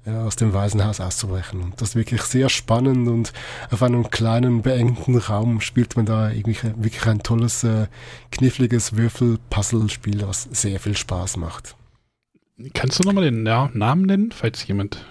aus 0.06 0.36
dem 0.36 0.54
Waisenhaus 0.54 0.99
auszubrechen. 0.99 1.62
Und 1.62 1.82
das 1.82 1.90
ist 1.90 1.95
wirklich 1.95 2.22
sehr 2.22 2.49
spannend 2.49 3.08
und 3.08 3.34
auf 3.72 3.82
einem 3.82 4.12
kleinen, 4.12 4.62
beengten 4.62 5.18
Raum 5.18 5.62
spielt 5.62 5.95
man 5.95 6.06
da 6.06 6.30
irgendwie 6.30 6.58
wirklich 6.76 7.08
ein 7.08 7.24
tolles, 7.24 7.64
äh, 7.64 7.88
kniffliges 8.32 8.95
Würfel-Puzzle-Spiel, 8.95 10.28
was 10.28 10.44
sehr 10.44 10.80
viel 10.80 10.95
Spaß 10.95 11.38
macht. 11.38 11.76
Kannst 12.74 12.99
du 12.99 13.04
nochmal 13.04 13.24
den 13.24 13.44
Na 13.44 13.72
Namen 13.74 14.04
nennen, 14.04 14.32
falls 14.32 14.68
jemand. 14.68 15.06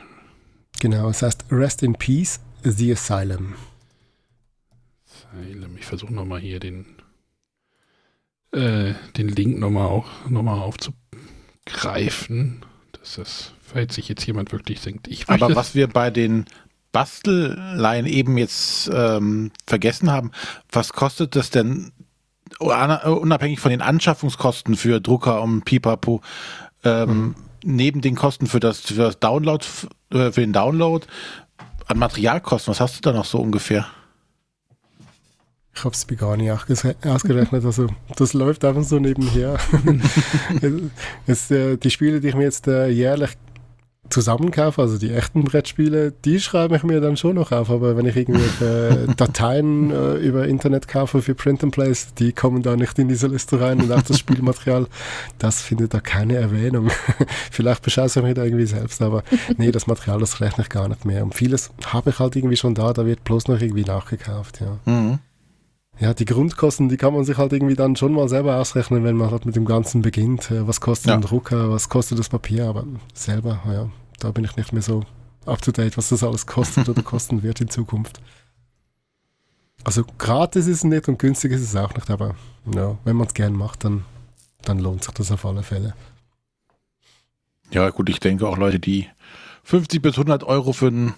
Genau, 0.81 1.09
es 1.09 1.23
heißt 1.23 1.47
Rest 1.51 1.83
in 1.83 1.95
Peace, 1.95 2.41
The 2.63 2.93
Asylum. 2.93 3.55
Ich 5.79 5.87
versuche 5.87 6.15
nochmal 6.15 6.41
hier 6.41 6.61
den, 6.61 6.87
äh, 8.53 8.95
den 9.17 9.29
Link 9.29 9.59
nochmal 9.59 9.87
auch 9.87 10.07
noch 10.29 10.43
mal 10.43 10.61
aufzugreifen. 10.61 12.65
Dass 12.93 13.17
das, 13.17 13.53
falls 13.61 13.97
sich 13.97 14.09
jetzt 14.09 14.27
jemand 14.27 14.53
wirklich 14.53 14.81
denkt, 14.81 15.09
ich 15.09 15.29
Aber 15.29 15.55
was 15.55 15.75
wir 15.75 15.89
bei 15.89 16.11
den 16.11 16.47
Bastelleien 16.93 18.07
eben 18.07 18.39
jetzt 18.39 18.91
ähm, 18.93 19.51
vergessen 19.67 20.11
haben, 20.11 20.31
was 20.71 20.93
kostet 20.93 21.37
das 21.37 21.51
denn 21.51 21.93
una- 22.59 23.07
unabhängig 23.07 23.61
von 23.61 23.71
den 23.71 23.83
Anschaffungskosten 23.83 24.77
für 24.77 25.01
Drucker 25.01 25.43
und 25.43 25.65
Pipapo, 25.65 26.23
ähm, 26.85 27.35
neben 27.65 28.01
den 28.01 28.15
Kosten 28.15 28.47
für 28.47 28.61
das, 28.61 28.81
für 28.81 28.95
das 28.95 29.19
Download, 29.19 29.65
äh, 30.11 30.33
für 30.33 30.41
den 30.41 30.53
Download 30.53 31.05
an 31.87 31.99
Materialkosten, 31.99 32.71
was 32.71 32.81
hast 32.81 32.97
du 32.97 33.01
da 33.03 33.13
noch 33.13 33.27
so 33.27 33.39
ungefähr? 33.39 33.87
Ich 35.77 35.85
habe 35.85 35.95
es 35.95 36.09
mir 36.09 36.17
gar 36.17 36.39
nicht 36.39 36.51
ausgerechnet. 36.51 37.65
Also 37.65 37.89
das 38.17 38.33
läuft 38.33 38.65
einfach 38.65 38.83
so 38.83 38.99
nebenher. 38.99 39.59
es, 41.27 41.51
äh, 41.51 41.77
die 41.77 41.91
Spiele, 41.91 42.21
die 42.21 42.29
ich 42.29 42.35
mir 42.35 42.45
jetzt 42.45 42.67
äh, 42.67 42.89
jährlich 42.89 43.37
zusammenkaufe, 44.09 44.81
also 44.81 44.97
die 44.97 45.13
echten 45.13 45.45
Brettspiele, 45.45 46.13
die 46.25 46.41
schreibe 46.41 46.77
ich 46.77 46.83
mir 46.83 47.01
dann 47.03 47.19
schon 47.19 47.35
noch 47.35 47.53
auf. 47.53 47.69
Aber 47.71 47.97
wenn 47.97 48.07
ich 48.07 48.17
irgendwelche 48.17 49.07
Dateien 49.17 49.91
äh, 49.91 50.15
über 50.15 50.49
Internet 50.49 50.89
kaufe 50.89 51.21
für 51.21 51.35
Print 51.35 51.63
and 51.63 51.75
Place, 51.75 52.15
die 52.15 52.33
kommen 52.33 52.63
da 52.63 52.75
nicht 52.75 52.99
in 52.99 53.09
diese 53.09 53.27
Liste 53.27 53.61
rein. 53.61 53.81
Und 53.83 53.93
auch 53.93 54.03
das 54.03 54.19
Spielmaterial, 54.19 54.87
das 55.39 55.61
findet 55.61 55.93
da 55.93 56.01
keine 56.01 56.37
Erwähnung. 56.37 56.89
Vielleicht 57.51 57.83
bescheiße 57.83 58.21
ich 58.21 58.25
mich 58.25 58.35
da 58.35 58.45
irgendwie 58.45 58.67
selbst, 58.67 59.03
aber 59.03 59.25
nee, 59.59 59.73
das 59.73 59.87
Material, 59.87 60.21
das 60.21 60.41
rechne 60.41 60.65
ich 60.65 60.71
gar 60.71 60.89
nicht 60.89 61.05
mehr. 61.05 61.23
Und 61.23 61.35
vieles 61.35 61.71
habe 61.85 62.11
ich 62.11 62.19
halt 62.19 62.35
irgendwie 62.35 62.57
schon 62.57 62.75
da, 62.75 62.95
da 62.95 63.05
wird 63.05 63.25
bloß 63.25 63.49
noch 63.49 63.61
irgendwie 63.61 63.85
nachgekauft, 63.85 64.61
ja. 64.61 64.79
Mhm. 64.91 65.19
Ja, 65.99 66.13
die 66.13 66.27
Grundkosten, 66.27 66.89
die 66.91 66.99
kann 66.99 67.15
man 67.15 67.25
sich 67.25 67.39
halt 67.39 67.53
irgendwie 67.55 67.75
dann 67.75 67.97
schon 67.97 68.13
mal 68.13 68.29
selber 68.29 68.57
ausrechnen, 68.59 69.03
wenn 69.05 69.17
man 69.17 69.31
halt 69.31 69.47
mit 69.47 69.57
dem 69.57 69.65
Ganzen 69.65 70.03
beginnt. 70.03 70.51
Äh, 70.51 70.67
Was 70.67 70.81
kostet 70.81 71.09
Ja. 71.09 71.15
ein 71.15 71.23
Drucker, 71.23 71.71
was 71.71 71.89
kostet 71.89 72.19
das 72.19 72.29
Papier, 72.29 72.67
aber 72.67 72.85
selber, 73.15 73.61
ja, 73.67 73.89
da 74.19 74.31
bin 74.31 74.45
ich 74.45 74.57
nicht 74.57 74.73
mehr 74.73 74.83
so 74.83 75.05
up 75.47 75.63
to 75.63 75.73
date, 75.73 75.97
was 75.97 76.11
das 76.11 76.23
alles 76.23 76.47
kostet 76.47 76.89
oder 76.89 77.03
kosten 77.03 77.43
wird 77.43 77.61
in 77.63 77.71
Zukunft. 77.71 78.21
Also 79.85 80.05
gratis 80.19 80.67
ist 80.67 80.79
es 80.79 80.85
nicht 80.85 81.09
und 81.09 81.19
günstig 81.19 81.53
ist 81.53 81.63
es 81.63 81.77
auch 81.77 81.95
nicht, 81.95 82.11
aber 82.11 82.35
ja, 82.75 82.99
wenn 83.05 83.17
man 83.17 83.29
es 83.29 83.35
gern 83.35 83.53
macht, 83.55 83.85
dann, 83.85 84.05
dann 84.63 84.79
lohnt 84.81 85.05
sich 85.05 85.15
das 85.15 85.31
auf 85.31 85.47
alle 85.47 85.63
Fälle. 85.63 85.95
Ja, 87.71 87.89
gut, 87.91 88.09
ich 88.11 88.21
denke 88.21 88.47
auch 88.49 88.59
Leute, 88.59 88.79
die 88.81 89.09
50 89.65 90.03
bis 90.03 90.15
100 90.15 90.45
Euro 90.45 90.73
für 90.73 90.89
ein 90.89 91.15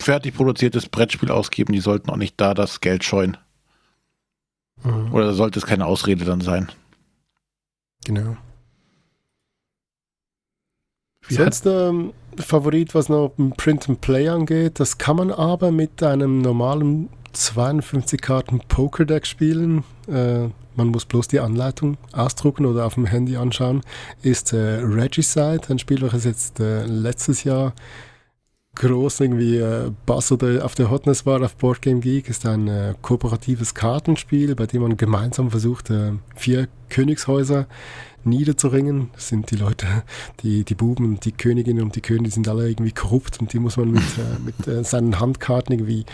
fertig 0.00 0.34
produziertes 0.36 0.88
Brettspiel 0.88 1.30
ausgeben, 1.30 1.72
die 1.72 1.80
sollten 1.80 2.10
auch 2.10 2.16
nicht 2.16 2.40
da 2.40 2.54
das 2.54 2.80
Geld 2.80 3.02
scheuen. 3.04 3.36
Mhm. 4.86 5.12
Oder 5.12 5.32
sollte 5.34 5.58
es 5.58 5.66
keine 5.66 5.86
Ausrede 5.86 6.24
dann 6.24 6.40
sein? 6.40 6.68
Genau. 8.04 8.36
Wie 11.28 11.38
hat, 11.38 11.54
Sonst, 11.54 11.66
ähm, 11.66 12.12
Favorit, 12.38 12.94
was 12.94 13.08
noch 13.08 13.32
Print 13.56 13.88
and 13.88 14.00
Play 14.00 14.28
angeht. 14.28 14.78
Das 14.78 14.98
kann 14.98 15.16
man 15.16 15.32
aber 15.32 15.72
mit 15.72 16.02
einem 16.02 16.40
normalen 16.40 17.08
52 17.32 18.20
Karten 18.20 18.60
Poker-Deck 18.60 19.26
spielen. 19.26 19.84
Äh, 20.06 20.48
man 20.76 20.88
muss 20.88 21.04
bloß 21.04 21.28
die 21.28 21.40
Anleitung 21.40 21.96
ausdrucken 22.12 22.66
oder 22.66 22.86
auf 22.86 22.94
dem 22.94 23.06
Handy 23.06 23.36
anschauen. 23.36 23.80
Ist 24.22 24.52
äh, 24.52 24.80
Regicide, 24.82 25.62
ein 25.68 25.78
Spiel, 25.78 26.02
welches 26.02 26.24
jetzt 26.24 26.60
äh, 26.60 26.84
letztes 26.84 27.44
Jahr 27.44 27.72
groß 28.76 29.20
irgendwie 29.20 29.56
äh, 29.56 29.90
Bass 30.06 30.30
oder 30.30 30.64
auf 30.64 30.74
der 30.74 30.90
Hotness 30.90 31.26
war 31.26 31.42
auf 31.42 31.56
Board 31.56 31.82
Game 31.82 32.00
Geek, 32.00 32.28
ist 32.28 32.46
ein 32.46 32.68
äh, 32.68 32.94
kooperatives 33.02 33.74
Kartenspiel, 33.74 34.54
bei 34.54 34.66
dem 34.66 34.82
man 34.82 34.96
gemeinsam 34.96 35.50
versucht, 35.50 35.90
äh, 35.90 36.12
vier 36.34 36.68
Königshäuser 36.88 37.66
niederzuringen. 38.24 39.10
Das 39.14 39.28
sind 39.28 39.50
die 39.50 39.56
Leute, 39.56 39.86
die, 40.42 40.64
die 40.64 40.74
Buben 40.74 41.06
und 41.06 41.24
die 41.24 41.32
Königinnen 41.32 41.82
und 41.82 41.96
die 41.96 42.02
Könige 42.02 42.30
sind 42.30 42.48
alle 42.48 42.68
irgendwie 42.68 42.92
korrupt 42.92 43.40
und 43.40 43.52
die 43.52 43.58
muss 43.58 43.76
man 43.76 43.90
mit, 43.90 44.02
äh, 44.02 44.40
mit 44.44 44.68
äh, 44.68 44.84
seinen 44.84 45.18
Handkarten 45.18 45.72
irgendwie 45.74 46.04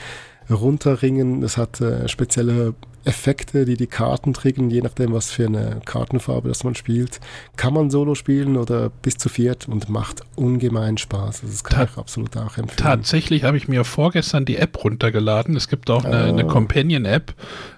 runterringen. 0.50 1.42
Es 1.42 1.56
hat 1.56 1.80
äh, 1.80 2.08
spezielle 2.08 2.74
Effekte, 3.04 3.64
die 3.64 3.76
die 3.76 3.86
Karten 3.86 4.32
triggern, 4.32 4.70
je 4.70 4.80
nachdem, 4.80 5.12
was 5.12 5.30
für 5.30 5.46
eine 5.46 5.80
Kartenfarbe 5.84 6.48
das 6.48 6.64
man 6.64 6.74
spielt. 6.74 7.20
Kann 7.56 7.74
man 7.74 7.90
solo 7.90 8.14
spielen 8.14 8.56
oder 8.56 8.90
bis 8.90 9.16
zu 9.16 9.28
viert 9.28 9.68
und 9.68 9.88
macht 9.88 10.22
ungemein 10.36 10.98
Spaß. 10.98 11.42
Das 11.42 11.64
kann 11.64 11.78
Ta 11.78 11.84
ich 11.92 11.98
absolut 11.98 12.36
auch 12.36 12.56
empfehlen. 12.56 12.76
Tatsächlich 12.76 13.44
habe 13.44 13.56
ich 13.56 13.68
mir 13.68 13.84
vorgestern 13.84 14.44
die 14.44 14.56
App 14.56 14.84
runtergeladen. 14.84 15.56
Es 15.56 15.68
gibt 15.68 15.90
auch 15.90 16.04
eine, 16.04 16.26
oh. 16.26 16.28
eine 16.28 16.46
Companion-App. 16.46 17.34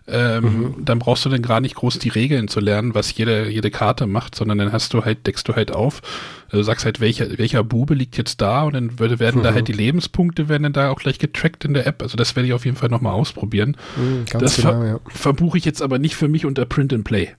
Ähm, 0.06 0.44
mhm. 0.44 0.84
Dann 0.84 0.98
brauchst 0.98 1.24
du 1.24 1.30
dann 1.30 1.40
gar 1.40 1.60
nicht 1.60 1.76
groß 1.76 1.98
die 1.98 2.10
Regeln 2.10 2.48
zu 2.48 2.60
lernen, 2.60 2.94
was 2.94 3.16
jede, 3.16 3.48
jede 3.48 3.70
Karte 3.70 4.06
macht, 4.06 4.34
sondern 4.34 4.58
dann 4.58 4.72
hast 4.72 4.92
du 4.92 5.04
halt, 5.04 5.26
deckst 5.26 5.48
du 5.48 5.54
halt 5.54 5.72
auf, 5.72 6.02
du 6.50 6.62
sagst 6.62 6.84
halt, 6.84 7.00
welcher, 7.00 7.38
welcher 7.38 7.64
Bube 7.64 7.94
liegt 7.94 8.18
jetzt 8.18 8.40
da 8.42 8.64
und 8.64 8.74
dann 8.74 8.98
würde, 8.98 9.18
werden 9.18 9.40
mhm. 9.40 9.44
da 9.44 9.54
halt 9.54 9.68
die 9.68 9.72
Lebenspunkte 9.72 10.48
werden 10.48 10.64
dann 10.64 10.72
da 10.74 10.90
auch 10.90 10.98
gleich 10.98 11.18
getrackt 11.18 11.64
in 11.64 11.72
der 11.72 11.86
App. 11.86 12.02
Also 12.02 12.16
das 12.18 12.36
werde 12.36 12.46
ich 12.46 12.52
auf 12.52 12.66
jeden 12.66 12.76
Fall 12.76 12.90
nochmal 12.90 13.14
ausprobieren. 13.14 13.78
Mhm, 13.96 14.24
das 14.38 14.56
genau, 14.56 14.72
ver 14.72 14.86
ja. 14.86 15.00
verbuche 15.06 15.56
ich 15.56 15.64
jetzt 15.64 15.80
aber 15.80 15.98
nicht 15.98 16.16
für 16.16 16.28
mich 16.28 16.44
unter 16.44 16.66
Print 16.66 16.92
and 16.92 17.04
Play. 17.04 17.30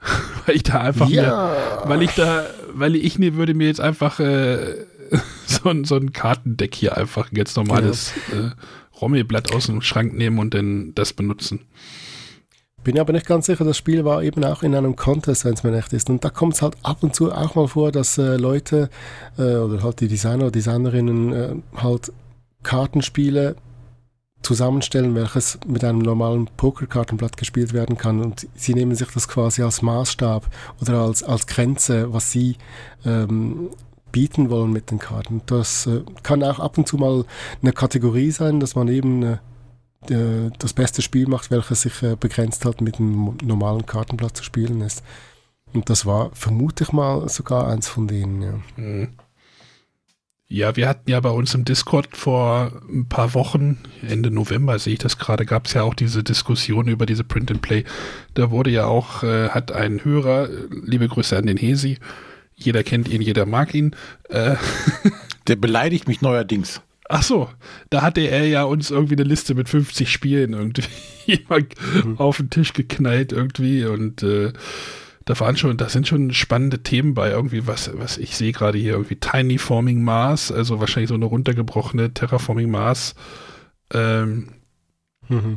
weil 0.46 0.56
ich 0.56 0.62
da 0.62 0.80
einfach 0.80 1.08
ja. 1.08 1.22
mir, 1.22 1.88
weil 1.88 2.02
ich 2.02 2.12
da, 2.12 2.46
weil 2.72 2.94
ich 2.94 3.18
mir 3.18 3.34
würde 3.34 3.54
mir 3.54 3.66
jetzt 3.66 3.80
einfach 3.80 4.20
äh, 4.20 4.58
so, 5.46 5.68
ein, 5.68 5.84
so 5.84 5.96
ein 5.96 6.12
Kartendeck 6.12 6.74
hier 6.74 6.96
einfach 6.96 7.30
ein 7.30 7.34
ganz 7.34 7.56
normales 7.56 8.12
ja. 8.32 8.48
äh, 8.48 8.50
Rommelblatt 9.00 9.52
aus 9.52 9.66
dem 9.66 9.82
Schrank 9.82 10.14
nehmen 10.14 10.38
und 10.38 10.54
dann 10.54 10.94
das 10.94 11.12
benutzen. 11.12 11.60
Bin 12.84 12.98
aber 12.98 13.14
nicht 13.14 13.26
ganz 13.26 13.46
sicher, 13.46 13.64
das 13.64 13.78
Spiel 13.78 14.04
war 14.04 14.22
eben 14.22 14.44
auch 14.44 14.62
in 14.62 14.74
einem 14.74 14.94
Contest, 14.94 15.46
wenn 15.46 15.54
es 15.54 15.64
mir 15.64 15.70
nicht 15.70 15.92
ist. 15.94 16.10
Und 16.10 16.22
da 16.22 16.28
kommt 16.28 16.54
es 16.54 16.62
halt 16.62 16.76
ab 16.82 17.02
und 17.02 17.14
zu 17.14 17.32
auch 17.32 17.54
mal 17.54 17.66
vor, 17.66 17.90
dass 17.90 18.18
äh, 18.18 18.36
Leute 18.36 18.90
äh, 19.38 19.56
oder 19.56 19.82
halt 19.82 20.00
die 20.00 20.08
Designer 20.08 20.44
oder 20.44 20.50
Designerinnen 20.50 21.32
äh, 21.32 21.54
halt 21.76 22.12
Kartenspiele 22.62 23.56
zusammenstellen, 24.42 25.14
welches 25.14 25.58
mit 25.66 25.82
einem 25.82 26.00
normalen 26.00 26.46
Pokerkartenblatt 26.58 27.38
gespielt 27.38 27.72
werden 27.72 27.96
kann. 27.96 28.20
Und 28.20 28.46
sie 28.54 28.74
nehmen 28.74 28.94
sich 28.94 29.08
das 29.08 29.28
quasi 29.28 29.62
als 29.62 29.80
Maßstab 29.80 30.46
oder 30.82 31.00
als, 31.00 31.22
als 31.22 31.46
Grenze, 31.46 32.12
was 32.12 32.30
sie 32.30 32.56
ähm, 33.06 33.70
bieten 34.12 34.50
wollen 34.50 34.72
mit 34.72 34.90
den 34.90 34.98
Karten. 34.98 35.40
Das 35.46 35.86
äh, 35.86 36.02
kann 36.22 36.42
auch 36.42 36.60
ab 36.60 36.76
und 36.76 36.86
zu 36.86 36.98
mal 36.98 37.24
eine 37.62 37.72
Kategorie 37.72 38.30
sein, 38.30 38.60
dass 38.60 38.74
man 38.74 38.88
eben 38.88 39.38
äh, 40.10 40.50
das 40.58 40.72
beste 40.72 41.02
Spiel 41.02 41.28
macht, 41.28 41.50
welches 41.50 41.82
sich 41.82 42.02
äh, 42.02 42.16
begrenzt 42.16 42.64
hat, 42.64 42.80
mit 42.80 42.98
einem 42.98 43.36
normalen 43.42 43.86
Kartenblatt 43.86 44.36
zu 44.36 44.44
spielen 44.44 44.80
ist. 44.80 45.02
Und 45.72 45.90
das 45.90 46.06
war, 46.06 46.30
vermute 46.34 46.84
ich 46.84 46.92
mal, 46.92 47.28
sogar 47.28 47.68
eins 47.68 47.88
von 47.88 48.06
denen. 48.06 48.42
Ja. 48.42 48.60
Mhm. 48.76 49.08
Ja, 50.46 50.76
wir 50.76 50.88
hatten 50.88 51.10
ja 51.10 51.18
bei 51.20 51.30
uns 51.30 51.54
im 51.54 51.64
Discord 51.64 52.16
vor 52.16 52.70
ein 52.88 53.08
paar 53.08 53.34
Wochen, 53.34 53.78
Ende 54.06 54.30
November 54.30 54.78
sehe 54.78 54.92
ich 54.92 54.98
das 54.98 55.18
gerade, 55.18 55.46
gab 55.46 55.66
es 55.66 55.72
ja 55.72 55.82
auch 55.82 55.94
diese 55.94 56.22
Diskussion 56.22 56.86
über 56.86 57.06
diese 57.06 57.24
Print 57.24 57.50
and 57.50 57.62
Play. 57.62 57.84
Da 58.34 58.50
wurde 58.50 58.70
ja 58.70 58.84
auch, 58.84 59.22
äh, 59.22 59.48
hat 59.48 59.72
ein 59.72 60.04
Hörer, 60.04 60.48
liebe 60.70 61.08
Grüße 61.08 61.36
an 61.36 61.46
den 61.46 61.56
Hesi, 61.56 61.98
jeder 62.54 62.84
kennt 62.84 63.08
ihn, 63.08 63.22
jeder 63.22 63.46
mag 63.46 63.74
ihn. 63.74 63.96
Äh, 64.28 64.56
Der 65.46 65.56
beleidigt 65.56 66.08
mich 66.08 66.22
neuerdings. 66.22 66.80
Ach 67.08 67.22
so, 67.22 67.50
da 67.90 68.02
hatte 68.02 68.22
er 68.22 68.46
ja 68.46 68.64
uns 68.64 68.90
irgendwie 68.90 69.14
eine 69.14 69.24
Liste 69.24 69.54
mit 69.54 69.68
50 69.68 70.10
Spielen 70.10 70.54
irgendwie 70.54 70.84
mhm. 72.04 72.18
auf 72.18 72.38
den 72.38 72.50
Tisch 72.50 72.72
geknallt 72.72 73.32
irgendwie 73.32 73.84
und 73.84 74.22
äh, 74.22 74.52
da 75.26 75.38
waren 75.40 75.56
schon, 75.56 75.76
da 75.76 75.88
sind 75.88 76.06
schon 76.06 76.32
spannende 76.32 76.82
Themen 76.82 77.14
bei 77.14 77.30
irgendwie 77.30 77.66
was, 77.66 77.90
was 77.94 78.18
ich 78.18 78.36
sehe 78.36 78.52
gerade 78.52 78.78
hier 78.78 78.92
irgendwie 78.92 79.16
Tiny 79.16 79.58
Forming 79.58 80.02
Mars, 80.02 80.52
also 80.52 80.80
wahrscheinlich 80.80 81.08
so 81.08 81.14
eine 81.14 81.24
runtergebrochene 81.24 82.12
Terraforming 82.12 82.70
Mars. 82.70 83.14
Ähm. 83.92 84.48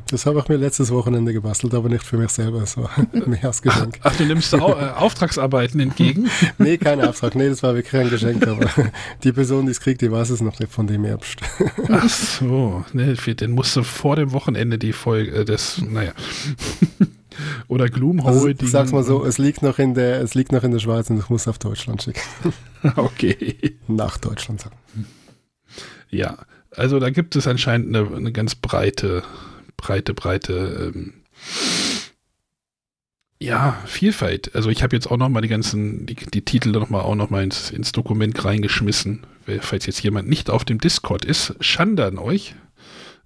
Das 0.10 0.26
habe 0.26 0.40
ich 0.40 0.48
mir 0.48 0.56
letztes 0.56 0.92
Wochenende 0.92 1.34
gebastelt, 1.34 1.74
aber 1.74 1.90
nicht 1.90 2.04
für 2.04 2.18
mich 2.18 2.30
selber. 2.30 2.62
Es 2.62 2.78
war 2.78 2.90
mehr 3.26 3.46
als 3.46 3.62
Geschenk. 3.62 4.00
Ach, 4.02 4.12
ach, 4.12 4.16
du 4.16 4.26
nimmst 4.26 4.54
Au 4.56 4.72
äh, 4.72 4.90
Auftragsarbeiten 4.96 5.80
entgegen? 5.80 6.30
nee, 6.58 6.78
kein 6.78 7.02
Auftrag. 7.02 7.36
Nee, 7.36 7.50
das 7.50 7.64
war 7.64 7.76
wirklich 7.76 8.02
ein 8.02 8.10
Geschenk, 8.10 8.48
aber 8.48 8.70
die 9.24 9.32
Person, 9.32 9.66
die 9.66 9.72
es 9.72 9.80
kriegt, 9.80 10.02
die 10.02 10.12
weiß 10.12 10.30
es 10.30 10.42
noch 10.42 10.60
nicht 10.60 10.72
von 10.72 10.88
dem 10.88 11.04
Herbst. 11.04 11.40
ach 11.90 12.10
so, 12.10 12.86
nee, 12.94 13.14
den 13.14 13.52
musst 13.52 13.76
du 13.76 13.84
vor 13.84 14.16
dem 14.16 14.32
Wochenende 14.32 14.78
die 14.78 14.94
Folge, 14.94 15.32
äh, 15.32 15.46
das, 15.46 15.82
naja. 15.82 16.14
Oder 17.68 17.90
Gloomhole. 17.90 18.34
Also, 18.34 18.68
sag's 18.68 18.92
mal 18.92 19.04
so, 19.04 19.24
es 19.26 19.38
liegt, 19.38 19.62
noch 19.62 19.80
in 19.80 19.94
der, 19.94 20.22
es 20.22 20.34
liegt 20.34 20.52
noch 20.52 20.64
in 20.64 20.72
der 20.72 20.80
Schweiz 20.80 21.10
und 21.10 21.20
ich 21.20 21.30
muss 21.30 21.48
auf 21.48 21.60
Deutschland 21.60 22.02
schicken. 22.04 22.22
okay. 22.96 23.78
Nach 23.88 24.18
Deutschland. 24.18 24.66
Ja, 26.10 26.38
also 26.72 27.00
da 27.00 27.10
gibt 27.10 27.36
es 27.36 27.48
anscheinend 27.48 27.96
eine, 27.96 28.16
eine 28.16 28.32
ganz 28.32 28.56
breite 28.56 29.24
breite, 29.78 30.14
breite, 30.14 30.94
ähm, 30.94 31.14
ja, 33.40 33.84
Vielfalt. 33.86 34.56
Also 34.56 34.70
ich 34.70 34.82
habe 34.82 34.96
jetzt 34.96 35.12
auch 35.12 35.18
noch 35.18 35.30
mal 35.30 35.42
die 35.42 35.48
ganzen, 35.48 36.08
die, 36.08 36.16
die 36.16 36.44
Titel 36.44 36.72
noch 36.72 36.90
mal 36.90 37.02
auch 37.02 37.16
noch 37.16 37.30
mal 37.30 37.44
ins, 37.44 37.70
ins 37.70 37.92
Dokument 37.92 38.44
reingeschmissen. 38.44 39.28
Falls 39.62 39.86
jetzt 39.86 40.02
jemand 40.02 40.28
nicht 40.28 40.50
auf 40.50 40.66
dem 40.66 40.80
Discord 40.80 41.24
ist, 41.24 41.56
Schande 41.60 42.06
an 42.06 42.18
euch. 42.18 42.56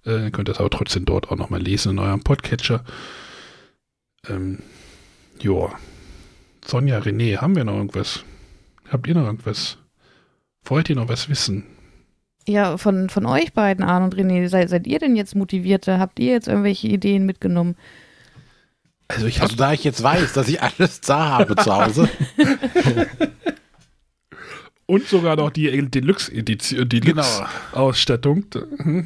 Äh, 0.04 0.30
könnt 0.30 0.48
es 0.48 0.58
aber 0.58 0.70
trotzdem 0.70 1.04
dort 1.04 1.30
auch 1.30 1.36
noch 1.36 1.48
mal 1.48 1.60
lesen 1.60 1.92
in 1.92 1.98
eurem 1.98 2.22
Podcatcher. 2.22 2.84
Ähm, 4.28 4.58
joa. 5.40 5.78
Sonja, 6.64 6.98
René, 6.98 7.38
haben 7.38 7.56
wir 7.56 7.64
noch 7.64 7.76
irgendwas? 7.76 8.24
Habt 8.88 9.06
ihr 9.06 9.14
noch 9.14 9.26
irgendwas? 9.26 9.78
Wollt 10.64 10.90
ihr 10.90 10.96
noch 10.96 11.08
was 11.08 11.28
wissen? 11.28 11.64
Ja, 12.46 12.76
von, 12.76 13.08
von 13.08 13.26
euch 13.26 13.52
beiden, 13.52 13.84
Arne 13.84 14.06
und 14.06 14.16
René, 14.16 14.48
seid, 14.48 14.68
seid 14.68 14.86
ihr 14.86 14.98
denn 14.98 15.14
jetzt 15.14 15.36
motivierter? 15.36 15.98
Habt 15.98 16.18
ihr 16.18 16.32
jetzt 16.32 16.48
irgendwelche 16.48 16.88
Ideen 16.88 17.24
mitgenommen? 17.24 17.76
Also, 19.08 19.26
ich 19.26 19.40
also 19.42 19.56
da 19.56 19.72
ich 19.72 19.84
jetzt 19.84 20.02
weiß, 20.02 20.32
dass 20.32 20.48
ich 20.48 20.60
alles 20.60 21.00
da 21.02 21.38
habe 21.38 21.54
zu 21.56 21.72
Hause. 21.74 22.08
und 24.86 25.06
sogar 25.06 25.36
noch 25.36 25.50
die 25.50 25.70
Deluxe-Edition, 25.88 26.88
Deluxe-Ausstattung. 26.88 28.46
Genau. 28.50 29.04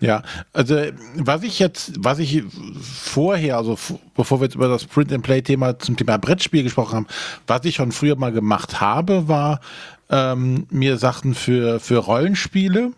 Ja, 0.00 0.22
also 0.52 0.76
was 1.16 1.42
ich 1.42 1.58
jetzt, 1.58 1.92
was 1.98 2.18
ich 2.18 2.42
vorher, 2.82 3.56
also 3.56 3.78
bevor 4.14 4.40
wir 4.40 4.44
jetzt 4.44 4.54
über 4.54 4.68
das 4.68 4.84
Print-and-Play-Thema 4.84 5.78
zum 5.78 5.96
Thema 5.96 6.18
Brettspiel 6.18 6.62
gesprochen 6.62 6.96
haben, 6.96 7.06
was 7.46 7.64
ich 7.64 7.76
schon 7.76 7.90
früher 7.90 8.14
mal 8.16 8.30
gemacht 8.30 8.82
habe, 8.82 9.28
war 9.28 9.60
ähm, 10.10 10.66
mir 10.70 10.98
Sachen 10.98 11.34
für, 11.34 11.80
für 11.80 11.98
Rollenspiele 11.98 12.92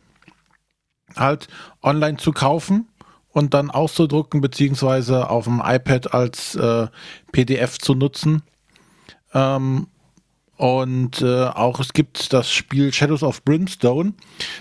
halt 1.15 1.49
online 1.83 2.17
zu 2.17 2.33
kaufen 2.33 2.89
und 3.31 3.55
dann 3.55 3.71
auszudrucken, 3.71 4.41
beziehungsweise 4.41 5.31
auf 5.31 5.45
dem 5.45 5.63
iPad 5.65 6.15
als 6.15 6.55
äh, 6.55 6.89
PDF 7.33 7.79
zu 7.79 7.95
nutzen. 7.95 8.43
Ähm, 9.35 9.89
und 10.57 11.21
äh, 11.21 11.45
auch 11.45 11.81
es 11.81 11.93
gibt 11.93 12.33
das 12.33 12.51
Spiel 12.51 12.93
Shadows 12.93 13.23
of 13.23 13.45
Brimstone. 13.45 14.15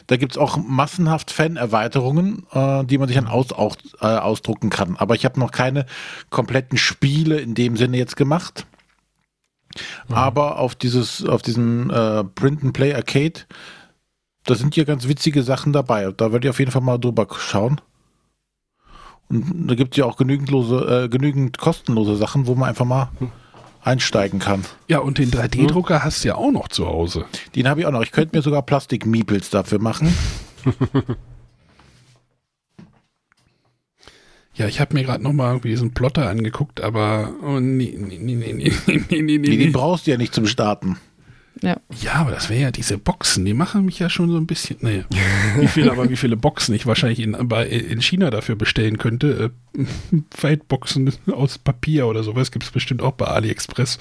Da 0.08 0.18
gibt 0.18 0.34
es 0.34 0.38
auch 0.38 0.58
massenhaft 0.58 1.32
Fan-Erweiterungen, 1.32 2.46
äh, 2.52 2.84
die 2.84 2.98
man 2.98 3.08
sich 3.08 3.16
dann 3.16 3.28
aus, 3.28 3.54
auch, 3.54 3.78
äh, 4.02 4.08
ausdrucken 4.08 4.70
kann. 4.70 4.98
Aber 4.98 5.16
ich 5.16 5.24
habe 5.24 5.40
noch 5.40 5.52
keine 5.52 5.86
kompletten 6.30 6.78
Spiele 6.78 7.40
in 7.40 7.56
dem 7.56 7.78
Sinne 7.78 7.98
jetzt 7.98 8.18
gemacht. 8.18 8.66
Mhm. 10.08 10.16
Aber 10.16 10.60
auf 10.60 10.76
dieses, 10.76 11.26
auf 11.26 11.42
diesem 11.42 11.90
äh, 11.90 12.24
Print 12.24 12.64
and 12.64 12.74
Play 12.74 12.94
Arcade, 12.94 13.42
da 14.46 14.56
sind 14.56 14.76
ja 14.76 14.84
ganz 14.84 15.08
witzige 15.08 15.44
Sachen 15.44 15.74
dabei. 15.74 16.12
Da 16.16 16.32
werde 16.32 16.48
ich 16.48 16.50
auf 16.50 16.60
jeden 16.60 16.72
Fall 16.72 16.82
mal 16.82 16.98
drüber 16.98 17.28
schauen. 17.38 17.82
Und 19.28 19.68
da 19.68 19.76
gibt 19.76 19.96
es 19.96 19.98
ja 19.98 20.06
auch 20.06 20.18
genügend, 20.18 20.52
lose, 20.52 21.06
äh, 21.06 21.10
genügend 21.10 21.58
kostenlose 21.58 22.16
Sachen, 22.16 22.46
wo 22.46 22.54
man 22.54 22.70
einfach 22.70 22.86
mal 22.86 23.10
einsteigen 23.84 24.40
kann. 24.40 24.66
Ja, 24.88 25.00
und 25.00 25.18
den 25.18 25.32
3D-Drucker 25.32 25.96
hm? 25.96 26.04
hast 26.04 26.24
du 26.24 26.30
ja 26.30 26.36
auch 26.36 26.52
noch 26.52 26.68
zu 26.68 26.88
Hause. 26.88 27.26
Den 27.56 27.68
habe 27.68 27.80
ich 27.80 27.86
auch 27.88 27.92
noch. 27.92 28.04
Ich 28.04 28.12
könnte 28.12 28.36
mir 28.36 28.44
sogar 28.44 28.62
Plastik-Meeples 28.62 29.50
dafür 29.50 29.80
machen. 29.80 30.16
Ja, 34.56 34.68
ich 34.68 34.80
habe 34.80 34.94
mir 34.94 35.04
gerade 35.04 35.24
nochmal 35.24 35.52
irgendwie 35.52 35.70
diesen 35.70 35.94
Plotter 35.94 36.30
angeguckt, 36.30 36.82
aber 36.82 37.34
oh, 37.44 37.60
nee, 37.60 37.94
nee, 37.98 38.18
nee, 38.18 38.36
nee, 38.36 38.54
nee, 38.54 38.72
nee, 38.88 39.22
nee, 39.22 39.38
nee. 39.38 39.58
Den 39.58 39.72
brauchst 39.74 40.08
du 40.08 40.12
ja 40.12 40.18
nicht 40.18 40.34
zum 40.34 40.48
Starten. 40.48 40.98
Ja. 41.62 41.78
Ja, 42.02 42.14
aber 42.16 42.32
das 42.32 42.50
wäre 42.50 42.62
ja 42.62 42.72
diese 42.72 42.98
Boxen, 42.98 43.46
die 43.46 43.54
machen 43.54 43.86
mich 43.86 44.00
ja 44.00 44.10
schon 44.10 44.30
so 44.30 44.38
ein 44.38 44.48
bisschen. 44.48 44.78
Naja, 44.82 45.04
wie 45.58 45.68
viele, 45.68 45.92
aber 45.92 46.10
wie 46.10 46.18
viele 46.18 46.38
Boxen 46.38 46.76
ich 46.76 46.86
wahrscheinlich 46.86 47.20
in, 47.20 47.34
in 47.34 48.02
China 48.02 48.30
dafür 48.30 48.56
bestellen 48.56 48.98
könnte. 48.98 49.52
Äh, 49.76 49.86
Weitboxen 50.42 51.12
aus 51.32 51.58
Papier 51.58 52.08
oder 52.08 52.24
sowas 52.24 52.52
gibt 52.52 52.66
es 52.66 52.72
bestimmt 52.72 53.02
auch 53.02 53.14
bei 53.14 53.26
AliExpress. 53.26 54.00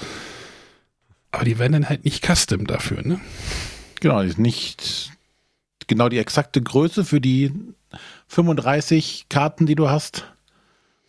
Aber 1.33 1.45
die 1.45 1.59
werden 1.59 1.73
dann 1.73 1.89
halt 1.89 2.05
nicht 2.05 2.25
custom 2.25 2.67
dafür, 2.67 3.03
ne? 3.03 3.21
Genau, 4.01 4.23
die 4.23 4.29
ist 4.29 4.39
nicht 4.39 5.11
genau 5.87 6.09
die 6.09 6.19
exakte 6.19 6.63
Größe 6.63 7.05
für 7.05 7.21
die 7.21 7.53
35 8.29 9.27
Karten, 9.29 9.67
die 9.67 9.75
du 9.75 9.89
hast. 9.89 10.27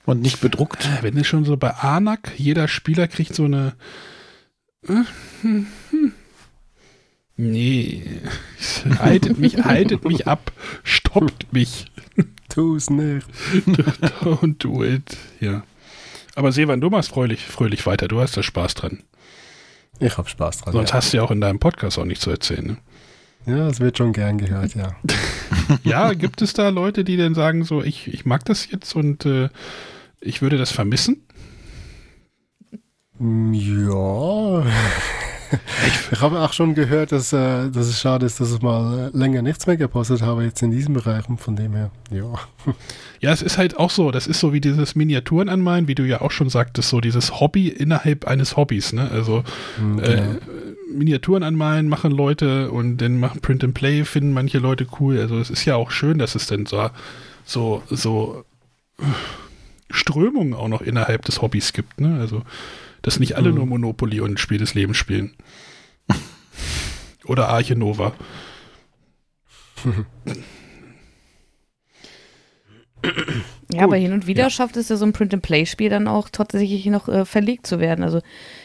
Und 0.06 0.22
nicht 0.22 0.42
bedruckt. 0.42 0.88
Wenn 1.02 1.18
es 1.18 1.28
schon 1.28 1.46
so 1.46 1.58
bei 1.58 1.72
ANAC, 1.72 2.34
jeder 2.38 2.68
Spieler 2.68 3.08
kriegt 3.08 3.34
so 3.36 3.46
eine. 3.46 3.74
Äh. 4.88 5.04
Nee. 7.38 8.04
haltet 9.00 9.38
mich, 9.38 9.58
haltet 9.58 10.06
mich 10.06 10.28
ab. 10.28 10.52
Stoppt 10.84 11.52
mich. 11.52 11.92
Tu's 12.50 12.90
nicht. 12.90 13.28
Don't 14.24 14.58
do 14.60 14.84
it. 14.84 15.18
Ja. 15.42 15.64
Aber 16.36 16.52
Sevan, 16.52 16.82
du 16.82 16.90
machst 16.90 17.10
fröhlich, 17.10 17.46
fröhlich 17.46 17.86
weiter. 17.86 18.08
Du 18.08 18.22
hast 18.22 18.38
da 18.38 18.44
Spaß 18.44 18.76
dran. 18.76 19.04
Ich 20.00 20.18
hab 20.18 20.30
Spaß 20.30 20.62
dran. 20.62 20.74
Sonst 20.74 20.92
ja. 20.92 20.96
hast 20.96 21.14
du 21.14 21.18
ja 21.18 21.24
auch 21.24 21.32
in 21.32 21.42
deinem 21.42 21.60
Podcast 21.60 21.98
auch 21.98 22.06
nichts 22.06 22.24
zu 22.24 22.30
erzählen. 22.30 22.66
Ne? 22.66 22.78
ja, 23.58 23.68
es 23.68 23.80
wird 23.80 23.98
schon 23.98 24.14
gern 24.14 24.38
gehört, 24.38 24.76
ja. 24.76 24.96
Ja, 25.84 26.14
gibt 26.14 26.42
es 26.42 26.54
da 26.54 26.70
Leute, 26.70 27.04
die 27.04 27.18
dann 27.18 27.36
sagen, 27.36 27.64
so, 27.64 27.84
ich, 27.84 28.08
ich 28.14 28.26
mag 28.26 28.44
das 28.46 28.70
jetzt 28.70 28.96
und 28.96 29.26
äh, 29.26 29.50
ich 30.26 30.42
würde 30.42 30.58
das 30.58 30.72
vermissen? 30.72 31.22
Mm, 33.20 33.54
Ja. 33.54 34.64
Ich 36.12 36.20
habe 36.22 36.40
auch 36.42 36.52
schon 36.54 36.74
gehört, 36.74 37.12
dass, 37.12 37.32
äh, 37.32 37.70
dass 37.70 37.86
es 37.88 38.02
schade 38.02 38.26
ist, 38.26 38.42
dass 38.42 38.52
ich 38.52 38.62
mal 38.64 39.12
äh, 39.14 39.18
länger 39.18 39.44
nichts 39.44 39.68
mehr 39.68 39.78
gepostet 39.78 40.22
habe 40.24 40.44
jetzt 40.44 40.62
in 40.64 40.72
diesem 40.72 40.96
Bereich 40.96 41.30
und 41.30 41.40
von 41.40 41.56
dem 41.56 41.74
her, 41.74 41.92
ja. 42.12 42.34
Ja, 43.22 43.32
es 43.32 43.44
ist 43.44 43.58
halt 43.58 43.78
auch 43.78 43.92
so, 43.92 44.10
das 44.12 44.26
ist 44.28 44.40
so 44.40 44.54
wie 44.54 44.60
dieses 44.60 44.96
Miniaturen 44.96 45.48
anmalen, 45.48 45.88
wie 45.88 45.96
du 45.96 46.04
ja 46.04 46.22
auch 46.22 46.32
schon 46.32 46.50
sagtest, 46.50 46.90
so 46.90 47.00
dieses 47.00 47.40
Hobby 47.40 47.70
innerhalb 47.70 48.26
eines 48.26 48.58
Hobbys, 48.58 48.92
ne? 48.92 49.10
Also 49.12 49.44
Mhm, 49.80 50.00
äh, 50.00 50.16
genau. 50.16 50.24
Miniaturen 50.92 51.44
anmalen 51.44 51.88
machen 51.90 52.12
Leute 52.12 52.72
und 52.72 52.98
dann 52.98 53.20
machen 53.20 53.40
Print 53.40 53.64
and 53.64 53.76
Play, 53.76 54.04
finden 54.04 54.34
manche 54.34 54.58
Leute 54.58 54.88
cool. 55.00 55.20
Also 55.20 55.38
es 55.40 55.52
ist 55.52 55.64
ja 55.64 55.76
auch 55.76 55.92
schön, 55.92 56.18
dass 56.18 56.34
es 56.36 56.48
dann 56.48 56.66
so, 56.66 56.90
so, 57.46 57.84
so 57.90 58.44
Strömungen 59.90 60.54
auch 60.54 60.68
noch 60.68 60.82
innerhalb 60.82 61.24
des 61.26 61.42
Hobbys 61.42 61.74
gibt, 61.74 62.00
ne? 62.02 62.20
Also, 62.20 62.42
dass 63.02 63.20
nicht 63.20 63.36
alle 63.36 63.50
Mhm. 63.50 63.56
nur 63.56 63.66
Monopoly 63.68 64.20
und 64.20 64.40
Spiel 64.40 64.58
des 64.58 64.74
Lebens 64.74 64.98
spielen. 64.98 65.34
Oder 67.26 67.50
Arche 67.50 67.76
Nova. 67.76 68.14
Ja, 73.72 73.84
aber 73.84 73.96
hin 73.98 74.14
und 74.14 74.26
wieder 74.26 74.50
schafft 74.50 74.78
es 74.78 74.90
ja 74.90 74.96
so 74.96 75.06
ein 75.06 75.14
Print-and-Play-Spiel 75.14 75.90
dann 75.90 76.08
auch 76.08 76.30
tatsächlich 76.30 76.86
noch 76.88 77.08
äh, 77.08 77.26
verlegt 77.26 77.68
zu 77.68 77.80
werden. 77.80 78.04
Also 78.04 78.22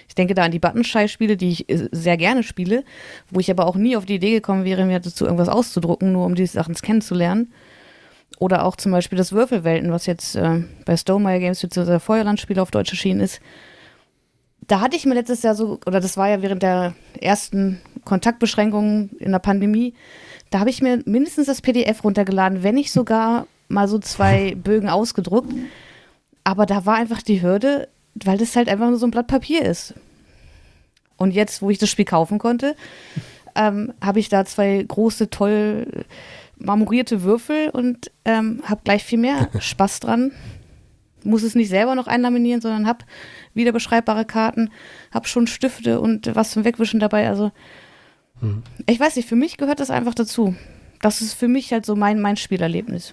ich 0.09 0.15
denke 0.15 0.35
da 0.35 0.45
an 0.45 0.51
die 0.51 0.59
Buttonschei-Spiele, 0.59 1.37
die 1.37 1.51
ich 1.51 1.69
äh, 1.69 1.89
sehr 1.91 2.17
gerne 2.17 2.43
spiele, 2.43 2.85
wo 3.31 3.41
ich 3.41 3.51
aber 3.51 3.67
auch 3.67 3.77
nie 3.77 3.97
auf 3.97 4.07
die 4.07 4.15
Idee 4.15 4.31
gekommen 4.33 4.65
wäre, 4.65 4.85
mir 4.87 5.01
dazu 5.01 5.25
irgendwas 5.25 5.49
auszudrucken, 5.49 6.13
nur 6.13 6.25
um 6.27 6.35
diese 6.35 6.53
Sachen 6.55 6.75
kennenzulernen. 6.75 7.53
Oder 8.39 8.65
auch 8.65 8.77
zum 8.77 8.93
Beispiel 8.93 9.19
das 9.19 9.33
Würfelwelten, 9.33 9.93
was 9.93 10.07
jetzt 10.07 10.35
äh, 10.35 10.63
bei 10.87 10.97
Stonemeyer 10.97 11.41
Games 11.41 11.61
bzw. 11.61 11.99
Feuerlandspiele 11.99 12.63
auf 12.63 12.71
Deutsch 12.71 12.91
erschienen 12.91 13.21
ist. 13.21 13.41
Da 14.67 14.81
hatte 14.81 14.97
ich 14.97 15.05
mir 15.05 15.15
letztes 15.15 15.43
Jahr 15.43 15.55
so, 15.55 15.79
oder 15.87 16.01
das 16.01 16.17
war 16.17 16.29
ja 16.29 16.43
während 16.43 16.63
der 16.63 16.95
ersten 17.21 17.81
Kontaktbeschränkungen 18.05 19.11
in 19.19 19.33
der 19.33 19.39
Pandemie, 19.41 19.95
da 20.51 20.61
habe 20.61 20.71
ich 20.71 20.83
mir 20.83 21.03
mindestens 21.07 21.47
das 21.47 21.63
PDF 21.63 22.03
runtergeladen, 22.05 22.63
wenn 22.63 22.75
nicht 22.75 22.93
sogar 22.93 23.47
mal 23.69 23.89
so 23.89 23.99
zwei 23.99 24.55
Bögen 24.63 24.89
ausgedruckt. 24.89 25.53
Aber 26.45 26.67
da 26.67 26.87
war 26.87 26.97
einfach 26.97 27.23
die 27.23 27.43
Hürde, 27.43 27.89
weil 28.15 28.39
das 28.39 28.57
halt 28.57 28.69
einfach 28.69 28.89
nur 28.89 28.99
so 28.99 29.07
ein 29.07 29.11
Blatt 29.13 29.29
Papier 29.29 29.65
ist. 29.65 29.95
Und 31.17 31.33
jetzt, 31.33 31.63
wo 31.63 31.71
ich 31.71 31.79
das 31.79 31.91
Spiel 31.91 32.07
kaufen 32.07 32.39
konnte, 32.39 32.75
ähm, 33.55 33.93
habe 34.01 34.19
ich 34.19 34.29
da 34.29 34.45
zwei 34.45 34.85
große, 34.87 35.31
toll 35.31 36.05
marmorierte 36.61 37.23
Würfel 37.23 37.71
und 37.71 38.11
ähm, 38.25 38.63
habe 38.65 38.81
gleich 38.85 39.05
viel 39.05 39.19
mehr 39.19 39.49
Spaß 39.61 40.01
dran. 40.01 40.33
Muss 41.23 41.43
es 41.43 41.55
nicht 41.55 41.69
selber 41.69 41.95
noch 41.95 42.07
einlaminieren, 42.07 42.61
sondern 42.63 42.87
habe 42.87 43.05
wieder 43.53 43.73
beschreibbare 43.73 44.25
Karten, 44.25 44.71
habe 45.13 45.29
schon 45.29 45.47
Stifte 45.47 46.01
und 46.01 46.35
was 46.35 46.51
zum 46.53 46.65
Wegwischen 46.65 46.99
dabei. 47.01 47.29
Also, 47.29 47.53
ich 48.87 48.99
weiß 48.99 49.17
nicht, 49.17 49.29
für 49.29 49.37
mich 49.37 49.59
gehört 49.59 49.81
das 49.81 49.91
einfach 49.91 50.15
dazu. 50.15 50.55
Das 51.03 51.21
ist 51.21 51.35
für 51.35 51.49
mich 51.49 51.73
halt 51.75 51.85
so 51.85 51.95
mein, 51.95 52.21
mein 52.23 52.39
Spielerlebnis. 52.39 53.13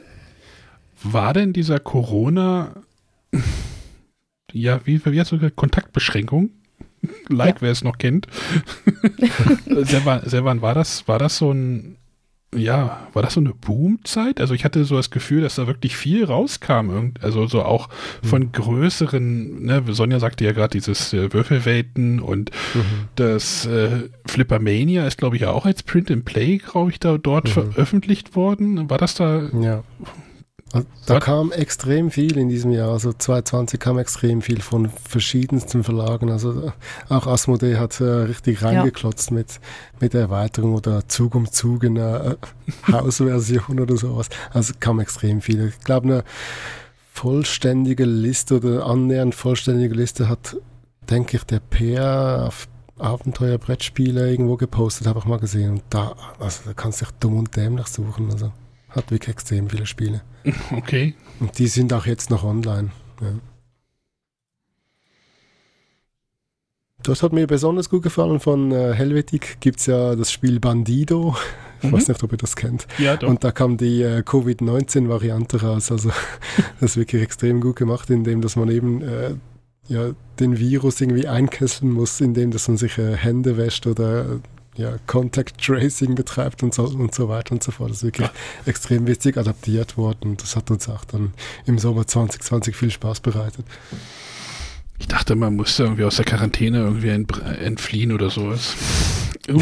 War 1.04 1.34
denn 1.34 1.52
dieser 1.52 1.80
Corona, 1.82 2.76
ja, 4.54 4.80
wie, 4.86 5.04
wie 5.06 5.20
hast 5.20 5.34
du 5.34 5.38
gesagt, 5.38 5.58
Kontaktbeschränkung? 5.58 6.50
Like, 7.30 7.56
Ja. 7.58 7.62
wer 7.62 7.72
es 7.72 7.84
noch 7.84 7.98
kennt. 7.98 8.28
Servan, 9.84 10.22
Servan, 10.28 10.62
war 10.62 10.74
das, 10.74 11.08
war 11.08 11.20
das 11.20 11.38
so 11.38 11.52
ein, 11.52 11.98
ja, 12.56 13.08
war 13.14 13.22
das 13.24 13.34
so 13.34 13.42
eine 13.42 13.54
Boomzeit? 13.54 14.40
Also 14.40 14.54
ich 14.54 14.64
hatte 14.64 14.86
so 14.86 14.96
das 14.96 15.12
Gefühl, 15.12 15.42
dass 15.42 15.56
da 15.56 15.68
wirklich 15.68 15.98
viel 15.98 16.24
rauskam. 16.24 17.12
Also 17.22 17.46
so 17.46 17.62
auch 17.64 17.90
von 18.24 18.52
größeren, 18.52 19.64
ne, 19.64 19.84
Sonja 19.90 20.20
sagte 20.20 20.46
ja 20.46 20.54
gerade 20.54 20.72
dieses 20.72 21.12
äh, 21.14 21.34
Würfelwelten 21.34 22.20
und 22.22 22.52
das 23.16 23.66
äh, 23.66 24.10
Flippermania 24.26 25.06
ist, 25.06 25.18
glaube 25.18 25.36
ich, 25.36 25.42
ja 25.42 25.52
auch 25.52 25.66
als 25.66 25.84
Print 25.84 26.10
and 26.10 26.24
Play, 26.24 26.58
glaube 26.58 26.92
ich, 26.92 27.00
da 27.00 27.18
dort 27.18 27.50
veröffentlicht 27.50 28.36
worden. 28.36 28.90
War 28.90 28.98
das 28.98 29.16
da? 29.16 29.50
Ja. 29.62 29.84
Da 31.06 31.16
Was? 31.16 31.24
kam 31.24 31.52
extrem 31.52 32.12
viel 32.12 32.38
in 32.38 32.50
diesem 32.50 32.72
Jahr. 32.72 32.90
Also 32.92 33.14
2020 33.14 33.80
kam 33.80 33.98
extrem 33.98 34.42
viel 34.42 34.62
von 34.62 34.90
verschiedensten 34.90 35.84
Verlagen. 35.84 36.32
Also 36.32 36.72
auch 37.10 37.28
Asmodee 37.28 37.78
hat 37.78 38.00
äh, 38.02 38.04
richtig 38.04 38.62
reingeklotzt 38.62 39.32
mit, 39.32 39.60
mit 40.00 40.14
der 40.14 40.22
Erweiterung 40.22 40.74
oder 40.74 41.08
Zug 41.08 41.36
um 41.36 41.52
Zug 41.52 41.84
in 41.84 41.98
einer 41.98 42.38
äh, 42.88 42.92
Hausversion 42.92 43.80
oder 43.80 43.98
sowas. 43.98 44.30
Also 44.52 44.74
kam 44.80 45.00
extrem 45.00 45.42
viel. 45.42 45.68
Ich 45.68 45.80
glaube, 45.84 46.08
eine 46.08 46.24
vollständige 47.14 48.06
Liste 48.06 48.58
oder 48.58 48.86
annähernd 48.86 49.34
vollständige 49.34 49.96
Liste 49.96 50.30
hat, 50.30 50.58
denke 51.10 51.38
ich, 51.38 51.44
der 51.46 51.60
PR 51.60 52.46
auf 52.48 52.68
Abenteuerbrettspiele 53.00 54.30
irgendwo 54.30 54.56
gepostet, 54.58 55.08
habe 55.08 55.20
ich 55.20 55.26
mal 55.26 55.40
gesehen. 55.40 55.72
Und 55.72 55.84
da, 55.90 56.16
also 56.40 56.62
da 56.66 56.74
kannst 56.74 57.02
du 57.02 57.06
dich 57.06 57.14
dumm 57.20 57.38
und 57.38 57.56
dämlich 57.56 57.88
suchen. 57.88 58.32
Also 58.32 58.52
hat 58.90 59.12
wirklich 59.12 59.30
extrem 59.30 59.70
viele 59.70 59.86
Spiele. 59.86 60.22
Okay. 60.72 61.14
Und 61.40 61.60
die 61.60 61.68
sind 61.68 61.92
auch 61.94 62.06
jetzt 62.06 62.30
noch 62.30 62.44
online. 62.44 62.92
Ja. 63.22 63.34
Das 67.04 67.22
hat 67.22 67.32
mir 67.32 67.48
besonders 67.48 67.90
gut 67.90 68.04
gefallen. 68.04 68.40
Von 68.40 68.72
äh, 68.72 68.94
Helvetic 68.94 69.58
gibt 69.60 69.80
es 69.80 69.86
ja 69.86 70.16
das 70.16 70.32
Spiel 70.32 70.60
Bandido. 70.60 71.36
Ich 71.82 71.92
weiß 71.92 72.08
nicht, 72.08 72.24
ob 72.24 72.32
ihr 72.32 72.38
das 72.38 72.56
kennt. 72.56 72.88
Ja, 72.98 73.18
doch. 73.18 73.30
Und 73.30 73.44
da 73.44 73.52
kam 73.52 73.78
die 73.78 74.02
äh, 74.02 74.24
Covid-19-Variante 74.24 75.62
raus. 75.62 75.92
Also 75.92 76.10
das 76.80 76.92
ist 76.92 76.98
wirklich 76.98 77.22
extrem 77.22 77.62
gut 77.62 77.76
gemacht, 77.76 78.10
indem 78.10 78.42
dass 78.42 78.56
man 78.56 78.70
eben 78.70 79.02
äh, 79.02 79.36
ja, 79.88 80.12
den 80.40 80.58
Virus 80.58 81.00
irgendwie 81.00 81.28
einkesseln 81.28 81.92
muss, 81.92 82.20
indem 82.20 82.52
dass 82.52 82.68
man 82.68 82.78
sich 82.78 82.98
äh, 82.98 83.16
Hände 83.16 83.58
wäscht 83.58 83.88
oder 83.88 84.40
ja, 84.78 84.98
Contact 85.08 85.62
Tracing 85.64 86.16
betreibt 86.16 86.64
und 86.64 86.74
so, 86.74 86.84
und 86.84 87.14
so 87.14 87.30
weiter 87.30 87.52
und 87.54 87.64
so 87.64 87.72
fort. 87.72 87.90
Das 87.90 87.98
ist 87.98 88.04
wirklich 88.04 88.30
extrem 88.66 89.08
witzig 89.08 89.38
adaptiert 89.38 89.98
worden. 89.98 90.32
Und 90.32 90.42
das 90.42 90.56
hat 90.56 90.72
uns 90.72 90.88
auch 90.88 91.06
dann 91.06 91.34
im 91.66 91.80
Sommer 91.80 92.08
2020 92.08 92.76
viel 92.76 92.92
Spaß 92.92 93.20
bereitet. 93.20 93.66
Ich 95.00 95.08
dachte, 95.08 95.36
man 95.36 95.56
musste 95.56 95.84
irgendwie 95.84 96.04
aus 96.04 96.16
der 96.16 96.26
Quarantäne 96.26 96.80
irgendwie 96.80 97.10
ent 97.10 97.42
entfliehen 97.62 98.12
oder 98.12 98.30
sowas. 98.30 98.76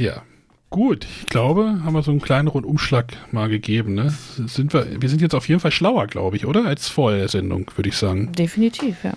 Ja. 0.00 0.22
Gut, 0.70 1.06
ich 1.20 1.26
glaube, 1.26 1.80
haben 1.84 1.92
wir 1.92 2.02
so 2.02 2.10
einen 2.10 2.22
kleinen 2.22 2.48
Rundumschlag 2.48 3.12
mal 3.32 3.50
gegeben. 3.50 3.92
Ne? 3.92 4.14
Sind 4.46 4.72
wir, 4.72 5.02
wir 5.02 5.08
sind 5.10 5.20
jetzt 5.20 5.34
auf 5.34 5.46
jeden 5.46 5.60
Fall 5.60 5.72
schlauer, 5.72 6.06
glaube 6.06 6.36
ich, 6.36 6.46
oder? 6.46 6.64
Als 6.64 6.88
vor 6.88 7.12
der 7.12 7.28
Sendung, 7.28 7.70
würde 7.76 7.90
ich 7.90 7.96
sagen. 7.96 8.32
Definitiv, 8.32 9.04
ja. 9.04 9.12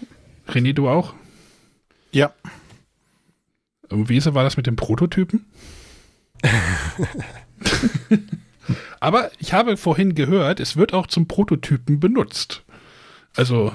René, 0.49 0.73
du 0.73 0.89
auch? 0.89 1.13
Ja. 2.11 2.33
Wie 3.89 4.17
ist, 4.17 4.33
war 4.33 4.43
das 4.43 4.57
mit 4.57 4.67
dem 4.67 4.75
Prototypen? 4.75 5.45
Aber 8.99 9.29
ich 9.39 9.53
habe 9.53 9.77
vorhin 9.77 10.15
gehört, 10.15 10.59
es 10.59 10.77
wird 10.77 10.93
auch 10.93 11.07
zum 11.07 11.27
Prototypen 11.27 11.99
benutzt. 11.99 12.63
Also, 13.35 13.73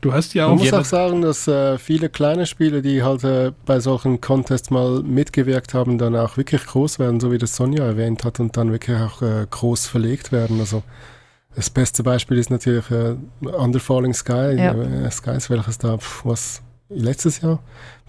du 0.00 0.12
hast 0.12 0.34
ja 0.34 0.46
Man 0.46 0.54
auch. 0.56 0.58
muss 0.60 0.70
Ja, 0.70 0.80
auch 0.80 0.84
sagen, 0.84 1.22
dass 1.22 1.48
äh, 1.48 1.78
viele 1.78 2.08
kleine 2.08 2.46
Spiele, 2.46 2.82
die 2.82 3.02
halt 3.02 3.24
äh, 3.24 3.52
bei 3.66 3.80
solchen 3.80 4.20
Contests 4.20 4.70
mal 4.70 5.02
mitgewirkt 5.02 5.74
haben, 5.74 5.98
dann 5.98 6.14
auch 6.14 6.36
wirklich 6.36 6.64
groß 6.66 6.98
werden, 6.98 7.20
so 7.20 7.32
wie 7.32 7.38
das 7.38 7.56
Sonja 7.56 7.84
erwähnt 7.84 8.24
hat, 8.24 8.38
und 8.40 8.56
dann 8.56 8.70
wirklich 8.70 8.96
auch 8.98 9.22
äh, 9.22 9.46
groß 9.50 9.86
verlegt 9.86 10.30
werden. 10.30 10.60
Also 10.60 10.82
das 11.56 11.70
beste 11.70 12.02
Beispiel 12.02 12.38
ist 12.38 12.50
natürlich 12.50 12.90
äh, 12.90 13.16
Under 13.40 13.80
Falling 13.80 14.14
Sky, 14.14 14.54
Ja. 14.56 14.74
äh, 14.74 15.10
Skies, 15.10 15.50
welches 15.50 15.78
da, 15.78 15.98
pf, 15.98 16.24
was, 16.24 16.62
letztes 16.88 17.40
Jahr 17.40 17.60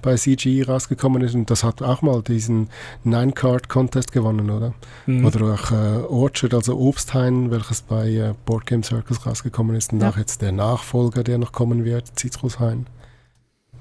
bei 0.01 0.15
CGE 0.15 0.65
rausgekommen 0.67 1.21
ist 1.23 1.33
und 1.33 1.49
das 1.49 1.63
hat 1.63 1.81
auch 1.81 2.01
mal 2.03 2.21
diesen 2.21 2.69
Nine-Card-Contest 3.03 4.11
gewonnen, 4.11 4.49
oder? 4.51 4.73
Mhm. 5.07 5.25
Oder 5.25 5.53
auch 5.53 5.71
äh, 5.71 6.03
Orchard, 6.07 6.53
also 6.53 6.77
Obsthain, 6.77 7.49
welches 7.49 7.81
bei 7.81 8.09
äh, 8.11 8.33
Board 8.45 8.65
Game 8.67 8.83
Circus 8.83 9.25
rausgekommen 9.25 9.75
ist 9.75 9.93
und 9.93 10.01
Ja. 10.01 10.09
auch 10.09 10.17
jetzt 10.17 10.41
der 10.41 10.51
Nachfolger, 10.51 11.23
der 11.23 11.37
noch 11.39 11.51
kommen 11.53 11.85
wird, 11.85 12.17
Zitrushain. 12.19 12.85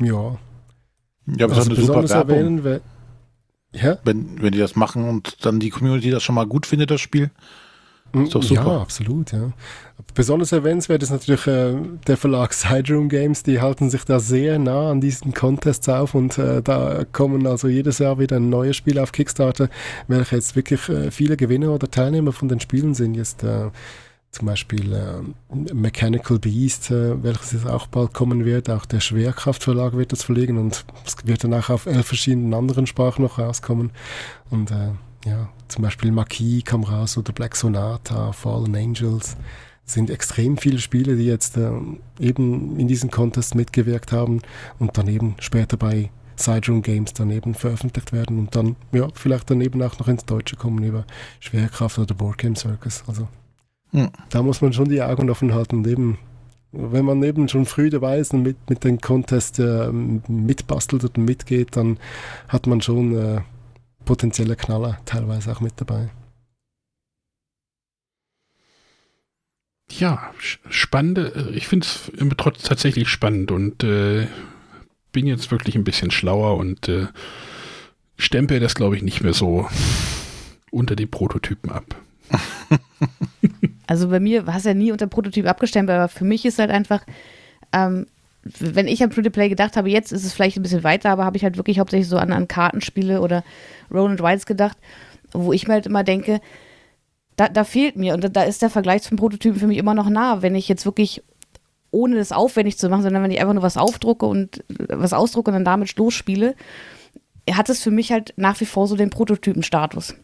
Ja, 0.00 0.36
Ja, 1.26 1.46
aber 1.46 1.54
das 1.54 1.58
also 1.68 1.72
ist 1.72 1.78
eine 1.78 1.86
super 1.86 2.02
besonders 2.02 2.10
Werbung, 2.10 2.36
erwähnen, 2.36 2.64
wär- 2.64 2.80
ja, 3.72 3.98
wenn, 4.04 4.40
wenn 4.40 4.52
die 4.52 4.58
das 4.58 4.76
machen 4.76 5.08
und 5.08 5.44
dann 5.44 5.58
die 5.60 5.70
Community 5.70 6.10
das 6.10 6.22
schon 6.22 6.36
mal 6.36 6.46
gut 6.46 6.64
findet, 6.64 6.90
das 6.92 7.00
Spiel. 7.00 7.30
Ist 8.22 8.34
doch 8.34 8.42
super. 8.42 8.66
Ja, 8.66 8.80
absolut, 8.80 9.32
ja. 9.32 9.52
Besonders 10.14 10.52
erwähnenswert 10.52 11.02
ist 11.02 11.10
natürlich 11.10 11.46
äh, 11.46 11.74
der 12.06 12.16
Verlag 12.16 12.52
Sideroom 12.52 13.08
Games, 13.08 13.42
die 13.42 13.60
halten 13.60 13.90
sich 13.90 14.04
da 14.04 14.20
sehr 14.20 14.58
nah 14.58 14.90
an 14.90 15.00
diesen 15.00 15.34
Contests 15.34 15.88
auf 15.88 16.14
und 16.14 16.38
äh, 16.38 16.62
da 16.62 17.04
kommen 17.12 17.46
also 17.46 17.68
jedes 17.68 17.98
Jahr 17.98 18.18
wieder 18.18 18.36
ein 18.36 18.48
neues 18.48 18.76
Spiel 18.76 18.98
auf 18.98 19.12
Kickstarter, 19.12 19.68
welche 20.08 20.36
jetzt 20.36 20.56
wirklich 20.56 20.88
äh, 20.88 21.10
viele 21.10 21.36
Gewinner 21.36 21.70
oder 21.72 21.90
Teilnehmer 21.90 22.32
von 22.32 22.48
den 22.48 22.60
Spielen 22.60 22.94
sind. 22.94 23.14
Jetzt 23.14 23.42
äh, 23.42 23.70
zum 24.34 24.46
Beispiel 24.46 24.92
äh, 24.92 25.74
Mechanical 25.74 26.38
Beast, 26.38 26.90
äh, 26.90 27.22
welches 27.22 27.52
jetzt 27.52 27.66
auch 27.66 27.86
bald 27.86 28.12
kommen 28.12 28.44
wird, 28.44 28.68
auch 28.68 28.84
der 28.84 29.00
Schwerkraftverlag 29.00 29.96
wird 29.96 30.12
das 30.12 30.24
verlegen 30.24 30.58
und 30.58 30.84
es 31.06 31.16
wird 31.24 31.44
dann 31.44 31.54
auch 31.54 31.70
auf 31.70 31.86
elf 31.86 32.06
verschiedenen 32.06 32.52
anderen 32.52 32.86
Sprachen 32.86 33.22
noch 33.22 33.38
rauskommen. 33.38 33.90
Und 34.50 34.70
äh, 34.70 34.90
ja, 35.24 35.48
zum 35.68 35.82
Beispiel 35.82 36.12
Marquis 36.12 36.64
kam 36.64 36.84
raus 36.84 37.16
oder 37.16 37.32
Black 37.32 37.56
Sonata, 37.56 38.32
Fallen 38.32 38.74
Angels. 38.74 39.36
Es 39.86 39.94
sind 39.94 40.10
extrem 40.10 40.56
viele 40.56 40.78
Spiele, 40.78 41.16
die 41.16 41.26
jetzt 41.26 41.56
äh, 41.56 41.70
eben 42.18 42.78
in 42.78 42.88
diesem 42.88 43.10
Contest 43.10 43.54
mitgewirkt 43.54 44.12
haben 44.12 44.40
und 44.78 44.96
dann 44.96 45.08
eben 45.08 45.34
später 45.40 45.76
bei 45.76 46.10
Sideroom 46.36 46.82
Games 46.82 47.12
dann 47.12 47.30
eben 47.30 47.54
veröffentlicht 47.54 48.12
werden 48.12 48.38
und 48.38 48.56
dann 48.56 48.76
ja 48.92 49.08
vielleicht 49.14 49.50
dann 49.50 49.60
eben 49.60 49.82
auch 49.82 49.98
noch 49.98 50.08
ins 50.08 50.24
Deutsche 50.24 50.56
kommen 50.56 50.82
über 50.82 51.04
Schwerkraft 51.40 51.98
oder 51.98 52.14
Board 52.14 52.38
Game 52.38 52.56
Circus. 52.56 53.04
Also 53.06 53.28
Hm. 53.94 54.08
da 54.30 54.42
muss 54.42 54.60
man 54.60 54.72
schon 54.72 54.88
die 54.88 55.00
Augen 55.00 55.30
offen 55.30 55.54
halten 55.54 55.76
und 55.76 55.86
eben 55.86 56.18
wenn 56.72 57.04
man 57.04 57.22
eben 57.22 57.48
schon 57.48 57.66
früh 57.66 57.88
dabei 57.88 58.18
ist 58.18 58.34
und 58.34 58.42
mit, 58.42 58.56
mit 58.68 58.82
den 58.82 59.00
Contest 59.00 59.60
äh, 59.60 59.92
mitbastelt 59.92 61.04
und 61.04 61.18
mitgeht, 61.18 61.76
dann 61.76 61.98
hat 62.48 62.66
man 62.66 62.80
schon 62.80 63.16
äh, 63.16 63.40
potenzielle 64.04 64.56
Knaller 64.56 64.98
teilweise 65.04 65.52
auch 65.52 65.60
mit 65.60 65.74
dabei. 65.76 66.10
Ja, 69.90 70.32
spannende, 70.68 71.32
äh, 71.34 71.56
ich 71.56 71.68
finde 71.68 71.86
es 71.86 72.10
trotz 72.36 72.62
tatsächlich 72.62 73.08
spannend 73.08 73.50
und 73.50 73.84
äh, 73.84 74.26
bin 75.12 75.26
jetzt 75.26 75.50
wirklich 75.50 75.76
ein 75.76 75.84
bisschen 75.84 76.10
schlauer 76.10 76.56
und 76.56 76.88
äh, 76.88 77.06
stempel 78.16 78.60
das, 78.60 78.74
glaube 78.74 78.96
ich, 78.96 79.02
nicht 79.02 79.22
mehr 79.22 79.34
so 79.34 79.68
unter 80.70 80.96
die 80.96 81.06
Prototypen 81.06 81.70
ab. 81.70 81.96
Also 83.86 84.08
bei 84.08 84.18
mir 84.18 84.46
war 84.46 84.56
es 84.56 84.64
ja 84.64 84.72
nie 84.72 84.92
unter 84.92 85.06
Prototyp 85.06 85.46
abgestempelt, 85.46 85.96
aber 85.96 86.08
für 86.08 86.24
mich 86.24 86.46
ist 86.46 86.58
halt 86.58 86.70
einfach, 86.70 87.04
ähm, 87.72 88.06
wenn 88.44 88.88
ich 88.88 89.02
an 89.02 89.10
Free-to-Play 89.10 89.48
gedacht 89.48 89.76
habe, 89.76 89.90
jetzt 89.90 90.12
ist 90.12 90.24
es 90.24 90.32
vielleicht 90.32 90.56
ein 90.56 90.62
bisschen 90.62 90.84
weiter, 90.84 91.10
aber 91.10 91.24
habe 91.24 91.36
ich 91.36 91.44
halt 91.44 91.56
wirklich 91.56 91.78
hauptsächlich 91.78 92.08
so 92.08 92.18
an, 92.18 92.32
an 92.32 92.48
Kartenspiele 92.48 93.20
oder 93.20 93.42
Roll 93.92 94.20
Rides 94.20 94.46
gedacht, 94.46 94.76
wo 95.32 95.52
ich 95.52 95.66
mir 95.66 95.74
halt 95.74 95.86
immer 95.86 96.04
denke, 96.04 96.40
da, 97.36 97.48
da 97.48 97.64
fehlt 97.64 97.96
mir 97.96 98.14
und 98.14 98.22
da, 98.22 98.28
da 98.28 98.42
ist 98.42 98.62
der 98.62 98.70
Vergleich 98.70 99.02
zum 99.02 99.16
Prototypen 99.16 99.58
für 99.58 99.66
mich 99.66 99.78
immer 99.78 99.94
noch 99.94 100.08
nah, 100.08 100.42
wenn 100.42 100.54
ich 100.54 100.68
jetzt 100.68 100.84
wirklich 100.84 101.22
ohne 101.90 102.16
das 102.16 102.32
aufwendig 102.32 102.76
zu 102.76 102.88
machen, 102.88 103.02
sondern 103.02 103.22
wenn 103.22 103.30
ich 103.30 103.40
einfach 103.40 103.54
nur 103.54 103.62
was 103.62 103.76
aufdrucke 103.76 104.26
und 104.26 104.58
äh, 104.58 104.88
was 104.90 105.12
ausdrucke 105.12 105.50
und 105.50 105.54
dann 105.54 105.64
damit 105.64 105.96
losspiele, 105.96 106.54
hat 107.50 107.68
es 107.68 107.82
für 107.82 107.90
mich 107.90 108.12
halt 108.12 108.34
nach 108.36 108.60
wie 108.60 108.66
vor 108.66 108.86
so 108.86 108.96
den 108.96 109.10
Prototypenstatus. 109.10 110.14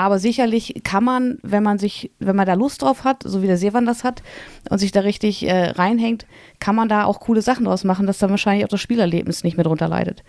Aber 0.00 0.18
sicherlich 0.18 0.80
kann 0.82 1.04
man, 1.04 1.36
wenn 1.42 1.62
man 1.62 1.78
sich, 1.78 2.10
wenn 2.20 2.34
man 2.34 2.46
da 2.46 2.54
Lust 2.54 2.80
drauf 2.80 3.04
hat, 3.04 3.22
so 3.22 3.42
wie 3.42 3.46
der 3.46 3.58
Sevan 3.58 3.84
das 3.84 4.02
hat 4.02 4.22
und 4.70 4.78
sich 4.78 4.92
da 4.92 5.00
richtig 5.00 5.46
äh, 5.46 5.72
reinhängt, 5.72 6.24
kann 6.58 6.74
man 6.74 6.88
da 6.88 7.04
auch 7.04 7.20
coole 7.20 7.42
Sachen 7.42 7.66
draus 7.66 7.84
machen, 7.84 8.06
dass 8.06 8.16
dann 8.16 8.30
wahrscheinlich 8.30 8.64
auch 8.64 8.70
das 8.70 8.80
Spielerlebnis 8.80 9.44
nicht 9.44 9.58
mehr 9.58 9.64
drunter 9.64 9.88
leidet. 9.88 10.22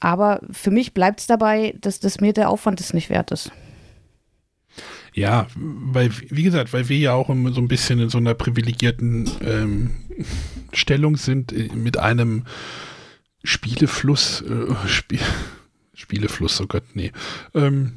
Aber 0.00 0.40
für 0.50 0.72
mich 0.72 0.92
bleibt 0.92 1.20
es 1.20 1.28
dabei, 1.28 1.76
dass, 1.80 2.00
dass 2.00 2.20
mir 2.20 2.32
der 2.32 2.50
Aufwand 2.50 2.80
es 2.80 2.92
nicht 2.92 3.10
wert 3.10 3.30
ist. 3.30 3.52
Ja, 5.14 5.46
weil, 5.54 6.10
wie 6.28 6.42
gesagt, 6.42 6.72
weil 6.72 6.88
wir 6.88 6.98
ja 6.98 7.12
auch 7.12 7.30
immer 7.30 7.52
so 7.52 7.60
ein 7.60 7.68
bisschen 7.68 8.00
in 8.00 8.08
so 8.08 8.18
einer 8.18 8.34
privilegierten 8.34 9.30
ähm, 9.46 9.90
Stellung 10.72 11.16
sind, 11.16 11.52
äh, 11.52 11.68
mit 11.76 11.96
einem 11.96 12.42
Spielefluss, 13.44 14.42
äh, 14.42 14.88
Spiel, 14.88 15.20
Spielefluss, 15.94 16.60
oh 16.60 16.66
Gott, 16.66 16.82
nee. 16.94 17.12
Ähm, 17.54 17.92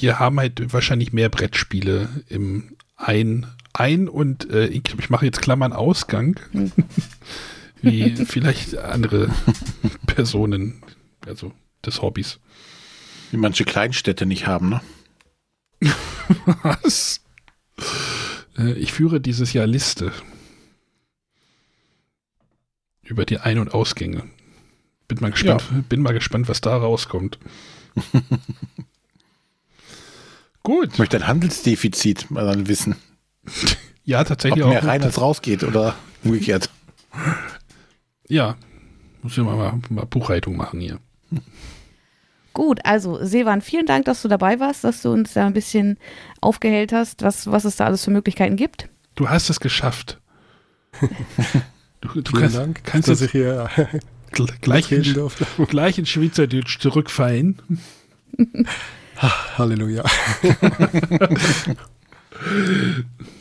wir 0.00 0.18
haben 0.18 0.38
halt 0.38 0.72
wahrscheinlich 0.72 1.12
mehr 1.12 1.28
Brettspiele 1.28 2.08
im 2.28 2.76
Ein, 2.96 3.46
Ein 3.72 4.08
und 4.08 4.50
äh, 4.50 4.66
ich, 4.66 4.82
ich 4.98 5.10
mache 5.10 5.26
jetzt 5.26 5.40
Klammern 5.42 5.72
Ausgang, 5.72 6.38
Hm. 6.52 6.72
wie 7.82 8.16
vielleicht 8.24 8.76
andere 8.78 9.28
Personen, 10.06 10.82
also 11.26 11.52
des 11.84 12.00
Hobbys. 12.00 12.38
Die 13.32 13.36
manche 13.36 13.64
Kleinstädte 13.64 14.24
nicht 14.26 14.46
haben, 14.46 14.68
ne? 14.70 14.80
Was? 16.62 17.20
Äh, 18.56 18.72
Ich 18.74 18.92
führe 18.92 19.20
dieses 19.20 19.52
Jahr 19.52 19.66
Liste 19.66 20.12
über 23.02 23.26
die 23.26 23.38
Ein- 23.38 23.58
und 23.58 23.74
Ausgänge. 23.74 24.24
Bin 25.08 25.18
mal 25.20 25.30
gespannt, 25.32 25.64
bin 25.90 26.00
mal 26.00 26.14
gespannt, 26.14 26.48
was 26.48 26.62
da 26.62 26.74
rauskommt. 26.76 27.38
Gut. 30.64 30.94
Ich 30.94 30.98
möchte 30.98 31.16
ein 31.18 31.26
Handelsdefizit 31.28 32.30
mal 32.30 32.44
dann 32.44 32.66
wissen. 32.66 32.96
Ja, 34.04 34.22
Ob 34.22 34.26
tatsächlich 34.28 34.64
mehr 34.64 34.80
auch. 34.82 34.86
rein 34.86 35.02
als 35.02 35.20
rausgeht 35.20 35.62
oder 35.62 35.94
umgekehrt. 36.24 36.70
Ja, 38.28 38.56
muss 39.22 39.32
ich 39.38 39.44
mal, 39.44 39.56
mal, 39.56 39.78
mal 39.90 40.06
Buchhaltung 40.06 40.56
machen 40.56 40.80
hier. 40.80 40.98
Gut, 42.54 42.80
also 42.84 43.24
Sevan, 43.24 43.60
vielen 43.62 43.86
Dank, 43.86 44.04
dass 44.06 44.22
du 44.22 44.28
dabei 44.28 44.58
warst, 44.60 44.84
dass 44.84 45.02
du 45.02 45.10
uns 45.12 45.32
da 45.34 45.46
ein 45.46 45.52
bisschen 45.54 45.98
aufgehellt 46.40 46.92
hast, 46.92 47.22
was, 47.22 47.50
was 47.50 47.64
es 47.64 47.76
da 47.76 47.86
alles 47.86 48.04
für 48.04 48.10
Möglichkeiten 48.10 48.56
gibt. 48.56 48.88
Du 49.16 49.28
hast 49.28 49.48
es 49.50 49.60
geschafft. 49.60 50.20
Du, 52.00 52.20
du 52.20 52.30
Vielen 52.32 52.42
kannst, 52.42 52.56
Dank, 52.58 52.84
kannst 52.84 53.08
dass 53.08 53.20
jetzt 53.20 53.28
ich 53.34 53.40
hier 53.40 53.66
gl- 54.32 54.52
gleich, 54.60 54.92
in, 54.92 55.30
gleich 55.68 55.96
in 55.98 56.04
Schweizerdeutsch 56.04 56.78
zurückfallen. 56.78 57.62
Halleluja. 59.18 60.04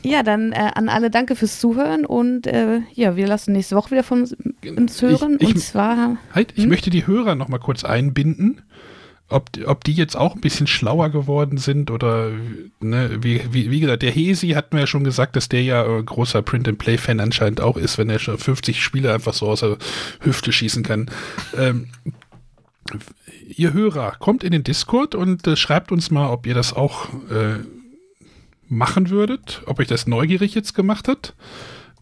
Ja, 0.04 0.22
dann 0.24 0.52
äh, 0.52 0.72
an 0.76 0.88
alle 0.88 1.10
danke 1.10 1.36
fürs 1.36 1.60
Zuhören 1.60 2.06
und 2.06 2.46
äh, 2.48 2.82
ja, 2.94 3.16
wir 3.16 3.28
lassen 3.28 3.54
nächste 3.54 3.76
Woche 3.76 3.92
wieder 3.92 4.04
von 4.04 4.22
uns 4.78 5.02
hören. 5.02 5.38
Ich- 5.40 5.50
ich- 5.50 5.56
und 5.56 5.62
zwar, 5.62 6.18
Halt, 6.34 6.54
ich 6.56 6.64
Hm? 6.64 6.70
möchte 6.70 6.90
die 6.90 7.08
Hörer 7.08 7.36
noch 7.36 7.48
mal 7.48 7.58
kurz 7.58 7.84
einbinden, 7.84 8.62
ob, 9.30 9.50
ob 9.66 9.84
die 9.84 9.94
jetzt 9.94 10.16
auch 10.16 10.36
ein 10.36 10.42
bisschen 10.42 10.68
schlauer 10.68 11.10
geworden 11.10 11.58
sind 11.58 11.90
oder, 11.90 12.32
ne, 12.82 13.18
wie, 13.22 13.42
wie, 13.52 13.72
wie 13.72 13.80
gesagt, 13.80 14.04
der 14.04 14.12
Hesi 14.12 14.50
hat 14.50 14.74
mir 14.74 14.82
ja 14.82 14.88
schon 14.88 15.04
gesagt, 15.04 15.36
dass 15.36 15.50
der 15.50 15.64
ja 15.64 15.86
äh, 15.86 16.04
großer 16.04 16.42
Print-and-Play-Fan 16.44 17.20
anscheinend 17.20 17.60
auch 17.62 17.78
ist, 17.78 17.98
wenn 17.98 18.10
er 18.10 18.20
schon 18.20 18.38
50 18.38 18.82
Spiele 18.84 19.14
einfach 19.14 19.34
so 19.34 19.48
aus 19.48 19.62
der 19.62 19.78
Hüfte 20.22 20.52
schießen 20.52 20.84
kann. 20.84 21.10
Ähm, 21.58 21.88
ihr 23.48 23.74
Hörer, 23.74 24.16
kommt 24.20 24.44
in 24.44 24.52
den 24.52 24.64
Discord 24.64 25.16
und 25.16 25.48
äh, 25.48 25.56
schreibt 25.56 25.92
uns 25.92 26.12
mal, 26.12 26.30
ob 26.30 26.46
ihr 26.46 26.54
das 26.54 26.74
auch 26.74 27.10
äh, 27.30 27.60
machen 28.68 29.10
würdet, 29.10 29.62
ob 29.66 29.80
euch 29.80 29.88
das 29.88 30.08
neugierig 30.08 30.56
jetzt 30.56 30.74
gemacht 30.74 31.08
hat 31.08 31.36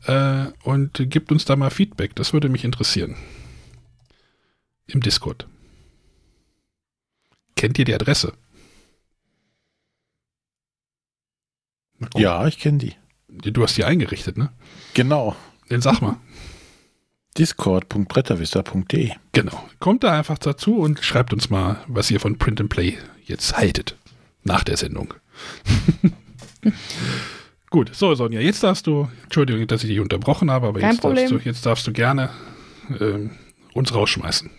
äh, 0.05 0.45
und 0.63 1.09
gebt 1.09 1.31
uns 1.31 1.45
da 1.45 1.55
mal 1.55 1.69
Feedback. 1.69 2.15
Das 2.15 2.33
würde 2.33 2.49
mich 2.49 2.63
interessieren. 2.63 3.15
Im 4.87 5.01
Discord. 5.01 5.47
Kennt 7.55 7.77
ihr 7.77 7.85
die 7.85 7.93
Adresse? 7.93 8.33
Ja, 12.15 12.47
ich 12.47 12.57
kenne 12.57 12.79
die. 12.79 12.95
Du 13.29 13.63
hast 13.63 13.77
die 13.77 13.85
eingerichtet, 13.85 14.37
ne? 14.37 14.51
Genau. 14.93 15.35
Dann 15.69 15.81
sag 15.81 16.01
mal. 16.01 16.17
Discord.bretterwisser.de 17.37 19.11
Genau. 19.31 19.63
Kommt 19.79 20.03
da 20.03 20.17
einfach 20.17 20.37
dazu 20.37 20.77
und 20.77 21.03
schreibt 21.03 21.33
uns 21.33 21.49
mal, 21.49 21.77
was 21.87 22.11
ihr 22.11 22.19
von 22.19 22.37
Print 22.37 22.61
and 22.61 22.69
Play 22.69 22.97
jetzt 23.23 23.57
haltet. 23.57 23.95
Nach 24.43 24.63
der 24.63 24.77
Sendung. 24.77 25.13
Gut, 27.69 27.91
so 27.93 28.13
Sonja, 28.15 28.41
jetzt 28.41 28.63
darfst 28.63 28.85
du, 28.87 29.07
Entschuldigung, 29.23 29.65
dass 29.67 29.83
ich 29.83 29.89
dich 29.89 29.99
unterbrochen 29.99 30.51
habe, 30.51 30.67
aber 30.67 30.79
Kein 30.81 30.91
jetzt 30.91 31.03
darfst, 31.05 31.31
du, 31.31 31.37
jetzt 31.37 31.65
darfst 31.65 31.87
du 31.87 31.93
gerne 31.93 32.29
ähm, 32.99 33.31
uns 33.73 33.93
rausschmeißen. 33.95 34.49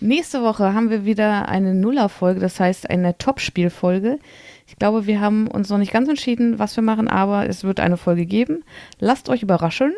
nächste 0.00 0.42
Woche 0.42 0.74
haben 0.74 0.90
wir 0.90 1.04
wieder 1.04 1.48
eine 1.48 1.74
Nullerfolge, 1.74 2.38
das 2.40 2.60
heißt 2.60 2.88
eine 2.88 3.18
Top-Spielfolge. 3.18 4.20
Ich 4.68 4.76
glaube, 4.76 5.06
wir 5.06 5.20
haben 5.20 5.48
uns 5.48 5.70
noch 5.70 5.78
nicht 5.78 5.92
ganz 5.92 6.08
entschieden, 6.08 6.58
was 6.58 6.76
wir 6.76 6.82
machen, 6.84 7.08
aber 7.08 7.48
es 7.48 7.64
wird 7.64 7.80
eine 7.80 7.96
Folge 7.96 8.26
geben. 8.26 8.62
Lasst 9.00 9.28
euch 9.28 9.42
überraschen. 9.42 9.92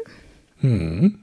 Hm. 0.61 1.19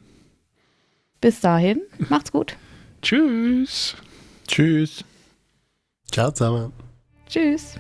Bis 1.23 1.39
dahin, 1.39 1.81
macht's 2.09 2.33
gut. 2.33 2.57
Tschüss. 3.01 3.95
Tschüss. 4.45 5.05
Ciao 6.11 6.29
zusammen. 6.31 6.73
Tschüss. 7.29 7.75